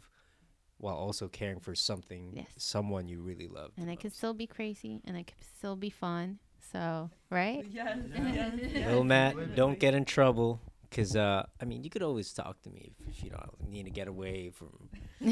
while 0.78 0.96
also 0.96 1.28
caring 1.28 1.60
for 1.60 1.74
something, 1.76 2.32
Yes. 2.34 2.46
someone 2.56 3.06
you 3.06 3.20
really 3.20 3.46
love. 3.46 3.70
the 3.76 3.82
And 3.82 3.90
it 3.90 4.00
can 4.00 4.08
most. 4.08 4.16
still 4.16 4.34
be 4.34 4.48
crazy 4.48 5.00
and 5.04 5.16
it 5.16 5.28
can 5.28 5.36
still 5.56 5.76
be 5.76 5.88
fun. 5.90 6.40
So, 6.72 7.10
right? 7.30 7.64
Yes. 7.70 7.96
yes, 8.12 8.52
yes. 8.60 8.86
Little 8.86 9.04
Matt, 9.04 9.54
don't 9.54 9.78
get 9.78 9.94
in 9.94 10.04
trouble. 10.04 10.60
Cause 10.90 11.16
uh, 11.16 11.44
I 11.60 11.64
mean, 11.64 11.82
you 11.84 11.90
could 11.90 12.02
always 12.02 12.32
talk 12.32 12.60
to 12.62 12.70
me 12.70 12.90
if, 12.90 13.08
if 13.16 13.24
you 13.24 13.30
know 13.30 13.42
need 13.68 13.84
to 13.84 13.90
get 13.90 14.08
away 14.08 14.50
from. 14.50 14.88
Be 15.20 15.30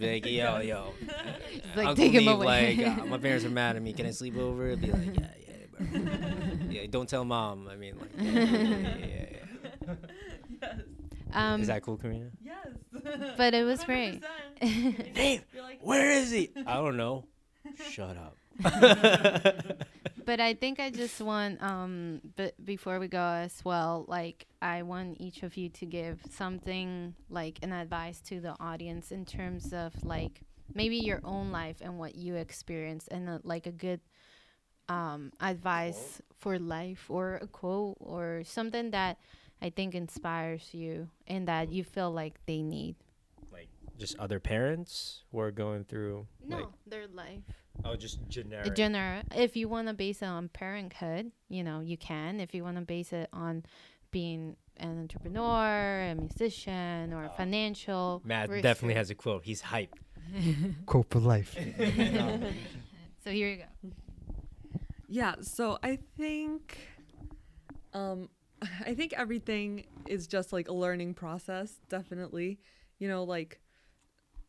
like, 0.00 0.26
yo, 0.26 0.58
yo, 0.60 0.92
like, 1.76 1.86
Uncle 1.86 1.94
take 1.96 2.12
him 2.12 2.24
Neve, 2.24 2.34
away. 2.40 2.76
Like, 2.76 2.98
uh, 2.98 3.04
my 3.06 3.18
parents 3.26 3.44
are 3.44 3.50
mad 3.50 3.76
at 3.76 3.82
me. 3.82 3.92
Can 3.92 4.06
I 4.06 4.10
sleep 4.10 4.36
over? 4.36 4.70
I'd 4.72 4.80
be 4.80 4.90
like, 4.90 5.16
yeah, 5.16 5.26
yeah, 5.46 5.66
bro. 5.70 5.86
yeah, 6.70 6.86
don't 6.88 7.08
tell 7.08 7.24
mom. 7.24 7.68
I 7.68 7.76
mean, 7.76 7.98
like, 7.98 8.10
yeah, 8.18 8.30
yeah, 8.32 8.96
yeah, 8.98 9.26
yeah, 9.86 9.94
yes. 10.62 10.80
um, 11.32 11.60
Is 11.60 11.66
that 11.68 11.82
cool, 11.82 11.96
Karina? 11.96 12.30
Yes. 12.42 12.68
but 13.36 13.54
it 13.54 13.64
was 13.64 13.84
great. 13.84 14.22
100%. 14.62 15.14
Dave, 15.14 15.44
like, 15.60 15.80
where 15.82 16.10
is 16.12 16.30
he? 16.30 16.50
I 16.66 16.74
don't 16.76 16.96
know. 16.96 17.24
Shut 17.90 18.16
up. 18.16 18.36
But 20.24 20.40
I 20.40 20.54
think 20.54 20.80
I 20.80 20.90
just 20.90 21.20
want 21.20 21.62
um 21.62 22.20
but 22.36 22.54
before 22.64 22.98
we 22.98 23.08
go 23.08 23.22
as 23.22 23.64
well, 23.64 24.04
like 24.08 24.46
I 24.60 24.82
want 24.82 25.20
each 25.20 25.42
of 25.42 25.56
you 25.56 25.68
to 25.70 25.86
give 25.86 26.20
something 26.30 27.14
like 27.30 27.58
an 27.62 27.72
advice 27.72 28.20
to 28.22 28.40
the 28.40 28.54
audience 28.60 29.12
in 29.12 29.24
terms 29.24 29.72
of 29.72 29.92
like 30.04 30.40
maybe 30.74 30.96
your 30.96 31.20
own 31.24 31.50
life 31.52 31.76
and 31.80 31.98
what 31.98 32.14
you 32.14 32.36
experienced 32.36 33.08
and 33.10 33.28
uh, 33.28 33.38
like 33.44 33.66
a 33.66 33.72
good 33.72 34.00
um 34.88 35.30
advice 35.40 36.20
for 36.38 36.58
life 36.58 37.06
or 37.08 37.36
a 37.42 37.46
quote 37.46 37.96
or 38.00 38.42
something 38.44 38.90
that 38.90 39.18
I 39.60 39.70
think 39.70 39.94
inspires 39.94 40.74
you 40.74 41.08
and 41.28 41.46
that 41.46 41.70
you 41.70 41.84
feel 41.84 42.10
like 42.10 42.34
they 42.46 42.62
need. 42.62 42.96
like, 43.52 43.68
just 43.96 44.18
other 44.18 44.40
parents 44.40 45.22
who 45.30 45.38
are 45.38 45.52
going 45.52 45.84
through. 45.84 46.26
No, 46.44 46.56
Like, 46.56 46.66
their 46.84 47.06
life. 47.06 47.61
Oh, 47.84 47.96
just 47.96 48.20
A 48.20 48.28
generic. 48.28 48.74
General. 48.74 49.22
If 49.34 49.56
you 49.56 49.68
want 49.68 49.88
to 49.88 49.94
base 49.94 50.22
it 50.22 50.26
on 50.26 50.48
parenthood, 50.48 51.32
you 51.48 51.64
know, 51.64 51.80
you 51.80 51.96
can. 51.96 52.40
If 52.40 52.54
you 52.54 52.62
want 52.62 52.76
to 52.76 52.82
base 52.82 53.12
it 53.12 53.28
on 53.32 53.64
being 54.10 54.56
an 54.76 55.00
entrepreneur, 55.00 56.10
a 56.10 56.14
musician, 56.14 57.12
or 57.12 57.30
financial. 57.36 58.22
Matt 58.24 58.48
research. 58.48 58.62
definitely 58.62 58.94
has 58.94 59.10
a 59.10 59.14
quote. 59.14 59.44
He's 59.44 59.60
hype. 59.60 59.94
Quote 60.86 61.10
for 61.10 61.18
life. 61.18 61.56
So 63.24 63.30
here 63.30 63.48
you 63.48 63.56
go. 63.56 63.90
Yeah, 65.08 65.34
so 65.42 65.78
I 65.82 65.98
think 66.16 66.78
um 67.92 68.28
I 68.86 68.94
think 68.94 69.12
everything 69.12 69.84
is 70.06 70.26
just 70.26 70.52
like 70.52 70.68
a 70.68 70.72
learning 70.72 71.14
process, 71.14 71.78
definitely. 71.88 72.58
You 72.98 73.08
know, 73.08 73.24
like 73.24 73.60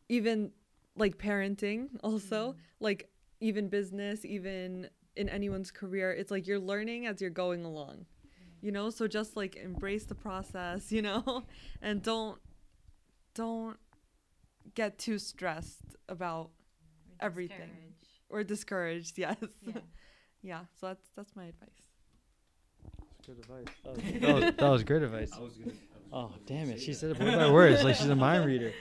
even 0.08 0.52
like 0.96 1.18
parenting 1.18 1.88
also, 2.02 2.56
like 2.80 3.08
even 3.44 3.68
business, 3.68 4.24
even 4.24 4.88
in 5.16 5.28
anyone's 5.28 5.70
career, 5.70 6.10
it's 6.10 6.30
like 6.30 6.46
you're 6.46 6.58
learning 6.58 7.06
as 7.06 7.20
you're 7.20 7.28
going 7.28 7.62
along. 7.64 8.06
You 8.62 8.72
know, 8.72 8.88
so 8.88 9.06
just 9.06 9.36
like 9.36 9.56
embrace 9.56 10.06
the 10.06 10.14
process, 10.14 10.90
you 10.96 11.02
know, 11.02 11.44
and 11.82 12.02
don't 12.02 12.38
don't 13.34 13.76
get 14.74 14.98
too 14.98 15.18
stressed 15.18 15.96
about 16.08 16.50
everything 17.20 17.70
or 18.30 18.42
discouraged, 18.42 19.18
yes. 19.18 19.36
Yeah. 19.62 19.72
Yeah, 20.42 20.60
so 20.78 20.88
that's 20.88 21.10
that's 21.14 21.36
my 21.36 21.44
advice. 21.44 21.68
That's 22.82 23.26
Good 23.26 23.38
advice. 23.38 24.20
That 24.20 24.34
was, 24.34 24.54
that 24.56 24.70
was 24.70 24.84
great 24.84 25.02
advice. 25.02 25.30
Oh 26.12 26.32
damn 26.46 26.70
it! 26.70 26.80
She 26.80 26.94
said 26.94 27.10
it 27.10 27.20
word 27.20 27.34
by 27.34 27.50
word. 27.50 27.72
It's 27.72 27.84
like 27.84 27.96
she's 27.96 28.08
a 28.08 28.16
mind 28.16 28.46
reader. 28.46 28.72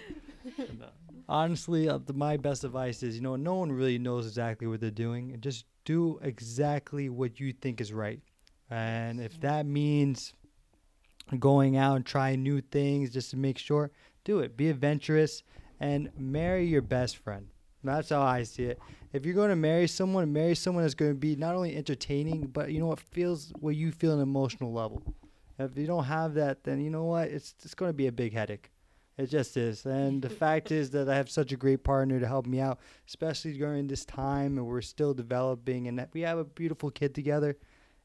Honestly, 1.27 1.87
uh, 1.87 1.99
the, 1.99 2.13
my 2.13 2.37
best 2.37 2.63
advice 2.63 3.03
is, 3.03 3.15
you 3.15 3.21
know, 3.21 3.35
no 3.35 3.55
one 3.55 3.71
really 3.71 3.97
knows 3.97 4.27
exactly 4.27 4.67
what 4.67 4.81
they're 4.81 4.91
doing, 4.91 5.31
and 5.31 5.41
just 5.41 5.65
do 5.85 6.19
exactly 6.21 7.09
what 7.09 7.39
you 7.39 7.53
think 7.53 7.79
is 7.81 7.93
right. 7.93 8.19
And 8.69 9.19
if 9.21 9.39
that 9.41 9.65
means 9.65 10.33
going 11.39 11.77
out 11.77 11.95
and 11.95 12.05
trying 12.05 12.43
new 12.43 12.61
things 12.61 13.11
just 13.11 13.31
to 13.31 13.37
make 13.37 13.57
sure, 13.57 13.91
do 14.23 14.39
it. 14.39 14.57
Be 14.57 14.69
adventurous 14.69 15.43
and 15.79 16.09
marry 16.17 16.65
your 16.65 16.81
best 16.81 17.17
friend. 17.17 17.47
That's 17.83 18.09
how 18.09 18.21
I 18.21 18.43
see 18.43 18.63
it. 18.63 18.79
If 19.11 19.25
you're 19.25 19.35
going 19.35 19.49
to 19.49 19.55
marry 19.55 19.87
someone, 19.87 20.31
marry 20.31 20.55
someone 20.55 20.83
that's 20.83 20.93
going 20.93 21.11
to 21.11 21.17
be 21.17 21.35
not 21.35 21.55
only 21.55 21.75
entertaining, 21.75 22.47
but 22.47 22.71
you 22.71 22.79
know 22.79 22.87
what 22.87 22.99
feels 22.99 23.51
what 23.59 23.75
you 23.75 23.91
feel 23.91 24.13
on 24.13 24.17
an 24.17 24.23
emotional 24.23 24.71
level. 24.71 25.03
If 25.59 25.77
you 25.77 25.85
don't 25.85 26.05
have 26.05 26.33
that, 26.35 26.63
then 26.63 26.81
you 26.81 26.89
know 26.89 27.03
what? 27.03 27.27
It's 27.27 27.53
it's 27.63 27.75
going 27.75 27.89
to 27.89 27.93
be 27.93 28.07
a 28.07 28.11
big 28.11 28.33
headache. 28.33 28.71
It 29.17 29.27
just 29.27 29.55
is. 29.57 29.85
And 29.85 30.21
the 30.21 30.29
fact 30.29 30.71
is 30.71 30.89
that 30.91 31.07
I 31.07 31.15
have 31.15 31.29
such 31.29 31.51
a 31.51 31.55
great 31.57 31.83
partner 31.83 32.19
to 32.19 32.27
help 32.27 32.47
me 32.47 32.59
out, 32.59 32.79
especially 33.07 33.53
during 33.53 33.87
this 33.87 34.05
time 34.05 34.57
and 34.57 34.65
we're 34.65 34.81
still 34.81 35.13
developing 35.13 35.87
and 35.87 35.99
that 35.99 36.09
we 36.13 36.21
have 36.21 36.39
a 36.39 36.43
beautiful 36.43 36.89
kid 36.89 37.13
together. 37.13 37.55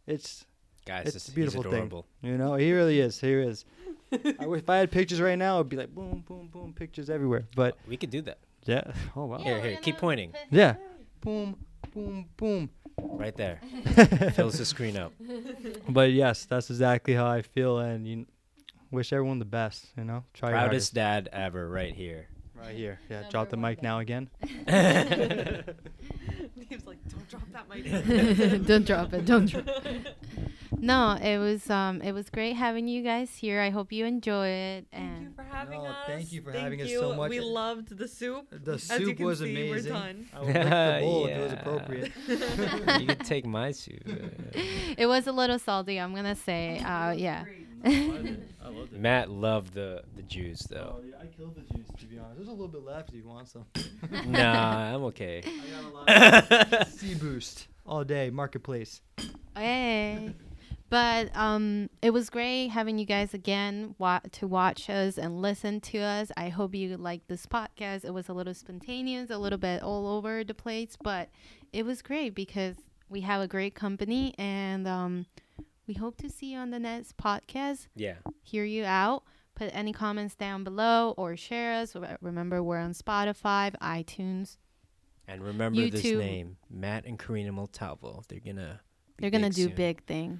It's 0.06 0.44
Guys, 0.84 1.04
It's 1.06 1.14
this, 1.14 1.28
a 1.28 1.32
beautiful 1.32 1.62
he's 1.62 1.70
thing. 1.72 2.02
you 2.22 2.38
know, 2.38 2.54
he 2.54 2.72
really 2.72 2.98
is. 3.00 3.20
He 3.20 3.32
is. 3.32 3.64
I 4.12 4.46
if 4.48 4.68
I 4.70 4.76
had 4.78 4.90
pictures 4.90 5.20
right 5.20 5.36
now, 5.38 5.56
it'd 5.56 5.68
be 5.68 5.76
like 5.76 5.94
boom, 5.94 6.24
boom, 6.26 6.48
boom, 6.52 6.72
pictures 6.72 7.10
everywhere. 7.10 7.46
But 7.54 7.76
we 7.86 7.96
could 7.98 8.10
do 8.10 8.22
that. 8.22 8.38
yeah. 8.64 8.84
Oh 9.16 9.26
wow. 9.26 9.38
Here, 9.38 9.60
here, 9.60 9.76
keep 9.82 9.98
pointing. 9.98 10.32
Yeah. 10.50 10.76
Boom, 11.20 11.56
boom, 11.92 12.26
boom. 12.36 12.70
Right 12.96 13.36
there. 13.36 13.58
Fills 14.34 14.56
the 14.56 14.64
screen 14.64 14.96
up. 14.96 15.12
But 15.88 16.12
yes, 16.12 16.44
that's 16.44 16.70
exactly 16.70 17.12
how 17.14 17.26
I 17.26 17.42
feel, 17.42 17.78
and 17.80 18.06
you 18.06 18.26
wish 18.90 19.12
everyone 19.12 19.38
the 19.38 19.44
best. 19.44 19.86
You 19.96 20.04
know, 20.04 20.24
try 20.34 20.50
your 20.50 20.58
Proudest 20.58 20.94
dad 20.94 21.28
ever, 21.32 21.68
right 21.68 21.94
here. 21.94 22.28
right 22.54 22.74
here. 22.74 23.00
Yeah, 23.10 23.22
drop 23.30 23.50
the 23.50 23.56
mic 23.56 23.82
now 23.82 23.98
again. 24.00 24.28
He 26.68 26.74
was 26.76 26.86
like, 26.86 26.98
"Don't 27.08 27.28
drop 27.30 27.50
that 27.52 27.66
mic." 27.70 28.66
don't 28.66 28.84
drop 28.86 29.14
it. 29.14 29.24
Don't 29.24 29.46
drop. 29.46 29.64
No, 30.78 31.12
it 31.20 31.38
was 31.38 31.70
um 31.70 32.02
it 32.02 32.12
was 32.12 32.28
great 32.28 32.54
having 32.56 32.86
you 32.88 33.02
guys 33.02 33.30
here. 33.36 33.60
I 33.62 33.70
hope 33.70 33.90
you 33.90 34.04
enjoy 34.04 34.48
it 34.48 34.86
Thank 34.92 35.22
you 35.22 35.30
for 35.34 35.42
having 35.44 35.82
No, 35.82 35.88
us. 35.88 35.96
thank 36.06 36.30
you 36.32 36.42
for 36.42 36.52
Thank 36.52 36.64
having 36.64 36.82
us 36.82 36.90
so 36.92 37.14
much. 37.14 37.30
We 37.30 37.40
loved 37.40 37.96
the 37.96 38.06
soup. 38.06 38.48
The 38.50 38.74
As 38.74 38.90
you 39.00 39.06
soup 39.06 39.16
can 39.16 39.26
was 39.26 39.38
see, 39.38 39.50
amazing. 39.50 39.92
We're 39.92 39.98
done. 39.98 40.28
I 40.34 40.40
would 40.40 40.46
lick 40.46 40.54
the 40.54 41.00
bowl 41.00 41.26
if 41.26 41.36
it 41.36 41.42
was 41.42 41.52
appropriate. 41.54 43.00
you 43.00 43.06
could 43.06 43.24
take 43.24 43.46
my 43.46 43.70
soup. 43.72 44.02
it 44.98 45.06
was 45.06 45.26
a 45.26 45.32
little 45.32 45.58
salty, 45.58 45.98
I'm 45.98 46.14
gonna 46.14 46.36
say. 46.36 46.80
Uh 46.80 47.12
yeah. 47.12 47.44
I 47.84 48.68
loved 48.68 48.92
Matt 48.92 49.30
loved 49.30 49.74
the 49.74 50.02
the 50.16 50.22
Jews 50.22 50.60
though. 50.60 51.00
I 51.20 51.26
killed 51.26 51.54
the 51.56 51.74
juice 51.74 51.88
to 51.98 52.06
be 52.06 52.18
honest. 52.18 52.36
There's 52.36 52.48
a 52.48 52.52
little 52.52 52.68
bit 52.68 52.84
left 52.84 53.10
if 53.10 53.16
you 53.16 53.24
want 53.24 53.48
some. 53.48 53.64
nah, 54.26 54.94
I'm 54.94 55.04
okay. 55.04 55.42
I 55.46 55.70
got 55.70 56.08
a 56.08 56.74
lot 56.74 56.88
Sea 56.92 57.14
Boost 57.14 57.68
all 57.86 58.04
day 58.04 58.30
marketplace. 58.30 59.00
Hey. 59.56 60.34
But 60.90 61.36
um, 61.36 61.90
it 62.00 62.12
was 62.12 62.30
great 62.30 62.68
having 62.68 62.98
you 62.98 63.04
guys 63.04 63.34
again 63.34 63.94
wa- 63.98 64.20
to 64.32 64.46
watch 64.46 64.88
us 64.88 65.18
and 65.18 65.42
listen 65.42 65.82
to 65.82 65.98
us. 65.98 66.32
I 66.34 66.48
hope 66.48 66.74
you 66.74 66.96
liked 66.96 67.28
this 67.28 67.44
podcast. 67.44 68.06
It 68.06 68.14
was 68.14 68.30
a 68.30 68.32
little 68.32 68.54
spontaneous, 68.54 69.28
a 69.28 69.36
little 69.36 69.58
bit 69.58 69.82
all 69.82 70.08
over 70.08 70.44
the 70.44 70.54
place, 70.54 70.96
but 71.02 71.28
it 71.74 71.84
was 71.84 72.00
great 72.00 72.34
because 72.34 72.76
we 73.10 73.20
have 73.20 73.42
a 73.42 73.46
great 73.46 73.74
company 73.74 74.34
and 74.38 74.88
um, 74.88 75.26
we 75.88 75.94
hope 75.94 76.18
to 76.18 76.28
see 76.28 76.52
you 76.52 76.58
on 76.58 76.70
the 76.70 76.78
next 76.78 77.16
podcast. 77.16 77.88
Yeah. 77.96 78.16
Hear 78.42 78.64
you 78.64 78.84
out. 78.84 79.24
Put 79.54 79.70
any 79.72 79.92
comments 79.92 80.36
down 80.36 80.62
below 80.62 81.14
or 81.16 81.36
share 81.36 81.80
us. 81.80 81.96
Remember, 82.20 82.62
we're 82.62 82.78
on 82.78 82.92
Spotify, 82.92 83.74
iTunes. 83.78 84.58
And 85.26 85.42
remember 85.42 85.88
this 85.90 86.04
name, 86.04 86.58
Matt 86.70 87.06
and 87.06 87.18
Karina 87.18 87.50
Montalvo. 87.52 88.22
They're 88.28 88.38
gonna. 88.40 88.80
They're 89.18 89.30
gonna 89.30 89.48
big 89.48 89.56
do 89.56 89.64
soon. 89.64 89.74
big 89.74 90.04
things. 90.04 90.38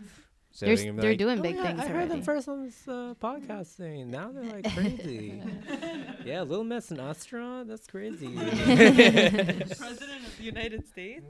So 0.51 0.67
they're 0.67 0.75
you're 0.77 0.95
they're 0.95 1.11
like, 1.11 1.19
doing 1.19 1.39
"Oh, 1.41 1.43
big 1.43 1.57
yeah, 1.57 1.63
things 1.63 1.81
I 1.81 1.83
heard 1.89 1.95
already." 1.95 2.09
them 2.09 2.23
first 2.23 2.49
on 2.49 2.65
this 2.65 2.89
uh, 2.89 3.15
podcast 3.21 3.75
thing. 3.75 4.11
Now 4.11 4.31
they're 4.33 4.45
like 4.45 4.73
crazy. 4.75 5.43
yeah, 6.25 6.43
Little 6.43 6.65
Miss 6.65 6.91
and 6.91 7.01
Astra. 7.01 7.65
That's 7.67 7.87
crazy. 7.87 8.29
President 8.35 10.27
of 10.27 10.39
the 10.39 10.45
United 10.45 10.89
States. 10.89 11.27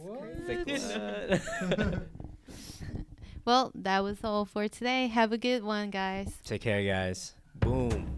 It's 0.47 0.95
like, 0.95 1.79
what? 1.79 2.03
Well, 3.49 3.73
that 3.77 4.05
was 4.05 4.19
all 4.23 4.45
for 4.45 4.69
today. 4.69 5.07
Have 5.07 5.33
a 5.33 5.39
good 5.39 5.65
one, 5.65 5.89
guys. 5.89 6.37
Take 6.45 6.61
care, 6.61 6.85
guys. 6.85 7.33
Boom. 7.61 8.18